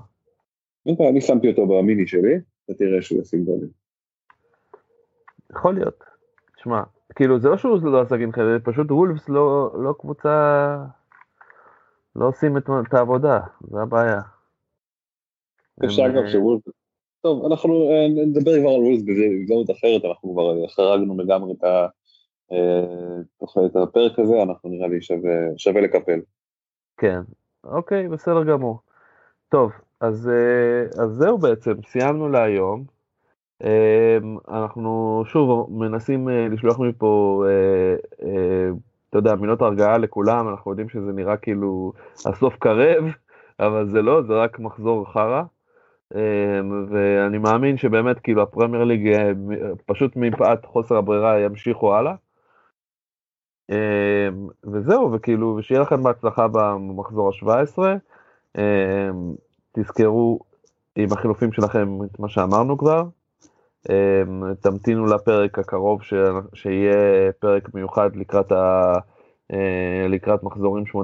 אני 0.88 1.22
שמתי 1.22 1.50
אותו 1.50 1.68
במיני 1.68 2.08
שלי, 2.08 2.40
אתה 2.66 2.74
תראה 2.74 3.02
שהוא 3.02 3.22
ישים 3.22 3.46
גולים. 3.46 3.70
יכול 5.52 5.74
להיות. 5.74 6.04
תשמע, 6.56 6.84
כאילו 7.16 7.40
זה 7.40 7.50
לא 7.50 7.58
שהוא 7.58 7.82
לא 7.84 8.02
הסכין 8.02 8.32
חד, 8.32 8.42
פשוט 8.64 8.92
וולפס 8.92 9.30
לא, 9.30 9.72
לא 9.84 9.94
קבוצה, 10.00 10.78
לא 12.16 12.28
עושים 12.28 12.58
את, 12.58 12.70
את 12.88 12.94
העבודה, 12.94 13.40
זה 13.62 13.82
הבעיה. 13.82 14.22
אפשר 15.86 16.06
אגב 16.06 16.28
שוולף, 16.28 16.62
טוב, 17.22 17.46
אנחנו 17.46 17.90
אה, 17.92 18.08
נדבר 18.26 18.60
כבר 18.60 18.70
על 18.70 18.82
וולף 18.82 19.02
בהזדמנות 19.02 19.72
אחרת, 19.72 20.06
אנחנו 20.06 20.34
כבר 20.34 20.68
חרגנו 20.68 21.18
לגמרי 21.18 21.54
את 21.54 21.64
ה... 21.64 21.88
אה, 22.52 23.66
את 23.66 23.76
הפרק 23.76 24.20
הזה, 24.20 24.44
אנחנו 24.44 24.70
נראה 24.70 24.88
לי 24.88 25.02
שווה, 25.02 25.32
שווה 25.58 25.82
לקפל. 25.82 26.20
כן, 26.98 27.22
אוקיי, 27.64 28.08
בסדר 28.08 28.44
גמור. 28.44 28.80
טוב, 29.50 29.72
אז, 30.00 30.30
אה, 30.30 31.04
אז 31.04 31.12
זהו 31.12 31.38
בעצם, 31.38 31.74
סיימנו 31.86 32.30
להיום. 32.30 32.84
אנחנו 34.48 35.24
שוב 35.26 35.68
מנסים 35.70 36.28
לשלוח 36.28 36.80
מפה, 36.80 37.44
אתה 39.10 39.18
יודע, 39.18 39.36
מילות 39.36 39.62
הרגעה 39.62 39.98
לכולם, 39.98 40.50
אנחנו 40.50 40.72
יודעים 40.72 40.90
שזה 40.90 41.12
נראה 41.12 41.38
כאילו 41.38 41.94
הסוף 42.26 42.56
קרב, 42.56 43.04
אבל 43.60 43.90
זה 43.90 44.02
לא, 44.02 44.22
זה 44.22 44.34
רק 44.34 44.60
מחזור 44.60 45.14
חרא. 45.14 45.44
אמ, 46.16 46.86
ואני 46.90 47.38
מאמין 47.38 47.78
שבאמת 47.78 48.20
כאילו 48.20 48.42
הפרמייר 48.42 48.84
ליג 48.84 49.08
אה, 49.08 49.32
פשוט 49.86 50.16
מפאת 50.16 50.66
חוסר 50.66 50.98
הברירה 50.98 51.40
ימשיכו 51.40 51.96
הלאה. 51.96 52.14
אמ, 53.70 54.48
וזהו, 54.64 55.12
וכאילו, 55.12 55.56
ושיהיה 55.60 55.82
לכם 55.82 56.04
בהצלחה 56.04 56.48
במחזור 56.48 57.28
ה-17. 57.28 57.80
אמ, 58.58 59.34
תזכרו 59.72 60.40
עם 60.96 61.14
החילופים 61.14 61.52
שלכם 61.52 61.98
את 62.04 62.20
מה 62.20 62.30
שאמרנו 62.30 62.78
כבר. 62.78 63.04
תמתינו 64.62 65.06
לפרק 65.06 65.60
הקרוב 65.60 66.02
שיהיה 66.54 67.32
פרק 67.40 67.74
מיוחד 67.74 68.16
לקראת 68.16 68.52
ה... 68.52 68.94
אה, 69.54 70.08
לקראת 70.10 70.44
מחזורים 70.44 70.84
18-19, 70.86 70.96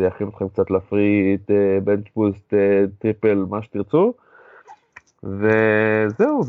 להכין 0.00 0.28
אתכם 0.28 0.48
קצת 0.48 0.70
ל 0.70 0.79
free 0.79 1.14
hit, 1.14 1.50
bench 1.84 2.06
boost, 2.16 2.54
triple, 2.98 3.44
מה 3.50 3.62
שתרצו. 3.62 4.12
וזהו, 5.22 6.40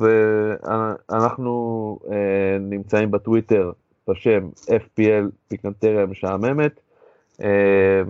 ואנחנו 1.09 1.99
אה, 2.11 2.57
נמצאים 2.59 3.11
בטוויטר 3.11 3.71
בשם 4.07 4.49
FPL 4.67 5.25
פיקנטריה 5.47 6.05
משעממת, 6.05 6.79
אה, 7.43 8.01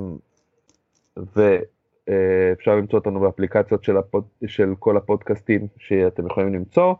ואפשר 1.18 2.76
למצוא 2.76 3.00
אותנו 3.00 3.20
באפליקציות 3.20 3.84
של, 3.84 3.98
הפוד, 3.98 4.24
של 4.48 4.74
כל 4.80 4.98
הפודקאסטים 4.98 5.68
שאתם 5.78 6.26
יכולים 6.26 6.54
למצוא, 6.54 6.94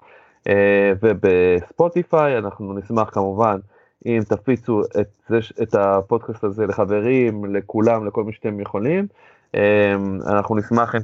ובספוטיפיי 1.02 2.38
אנחנו 2.38 2.74
נשמח 2.74 3.10
כמובן 3.10 3.60
אם 4.06 4.20
תפיצו 4.30 4.82
את, 4.82 5.08
זה, 5.30 5.40
את 5.64 5.76
הפודקאסט 5.76 6.44
הזה 6.44 6.66
לחברים, 6.66 7.56
לכולם, 7.56 8.08
לכל 8.08 8.24
מי 8.24 8.34
שאתם 8.34 8.60
יכולים. 8.60 9.08
אמ, 9.54 10.20
אנחנו 10.28 10.56
נשמח 10.56 10.96
אם 10.96 11.02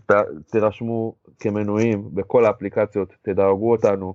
תירשמו 0.51 1.13
כמנויים 1.39 2.03
בכל 2.13 2.45
האפליקציות, 2.45 3.13
תדרגו 3.21 3.71
אותנו. 3.71 4.13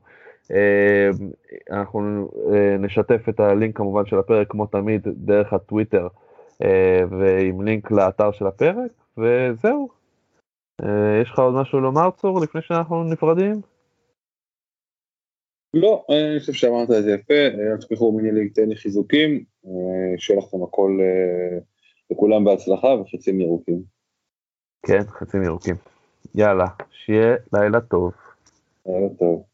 אמ, 0.51 1.31
אנחנו 1.71 2.31
אה, 2.53 2.77
נשתף 2.79 3.29
את 3.29 3.41
הלינק 3.41 3.77
כמובן 3.77 4.07
של 4.07 4.19
הפרק 4.19 4.51
כמו 4.51 4.67
תמיד 4.67 5.09
דרך 5.09 5.53
הטוויטר 5.53 6.09
אה, 6.63 7.01
ועם 7.11 7.63
לינק 7.63 7.91
לאתר 7.91 8.33
של 8.33 8.47
הפרק, 8.47 8.91
וזהו. 9.19 9.89
אה, 10.83 11.21
יש 11.23 11.31
לך 11.31 11.39
עוד 11.39 11.55
משהו 11.55 11.81
לומר 11.81 12.11
צור 12.11 12.41
לפני 12.41 12.63
שאנחנו 12.63 13.05
נפרדים? 13.05 13.61
לא, 15.75 16.05
אני 16.09 16.41
חושב 16.41 16.53
שאמרת 16.53 16.91
את 16.91 17.05
זה 17.05 17.11
יפה, 17.11 17.35
אל 17.35 17.77
תשכחו 17.77 18.13
מיני 18.13 18.33
ליג 18.33 18.53
תן 18.55 18.69
לי 18.69 18.77
חיזוקים, 18.77 19.45
אה, 19.67 20.19
שיהיה 20.19 20.41
לכם 20.41 20.63
הכל 20.63 20.99
אה, 21.01 21.59
לכולם 22.11 22.45
בהצלחה 22.45 22.89
וחצים 22.89 23.41
ירוקים. 23.41 23.83
כן, 24.87 25.03
חצים 25.09 25.43
ירוקים. 25.43 25.77
יאללה, 26.35 26.67
שיהיה 26.91 27.37
לילה 27.53 27.81
טוב. 27.81 28.13
לילה 28.87 29.09
טוב. 29.19 29.48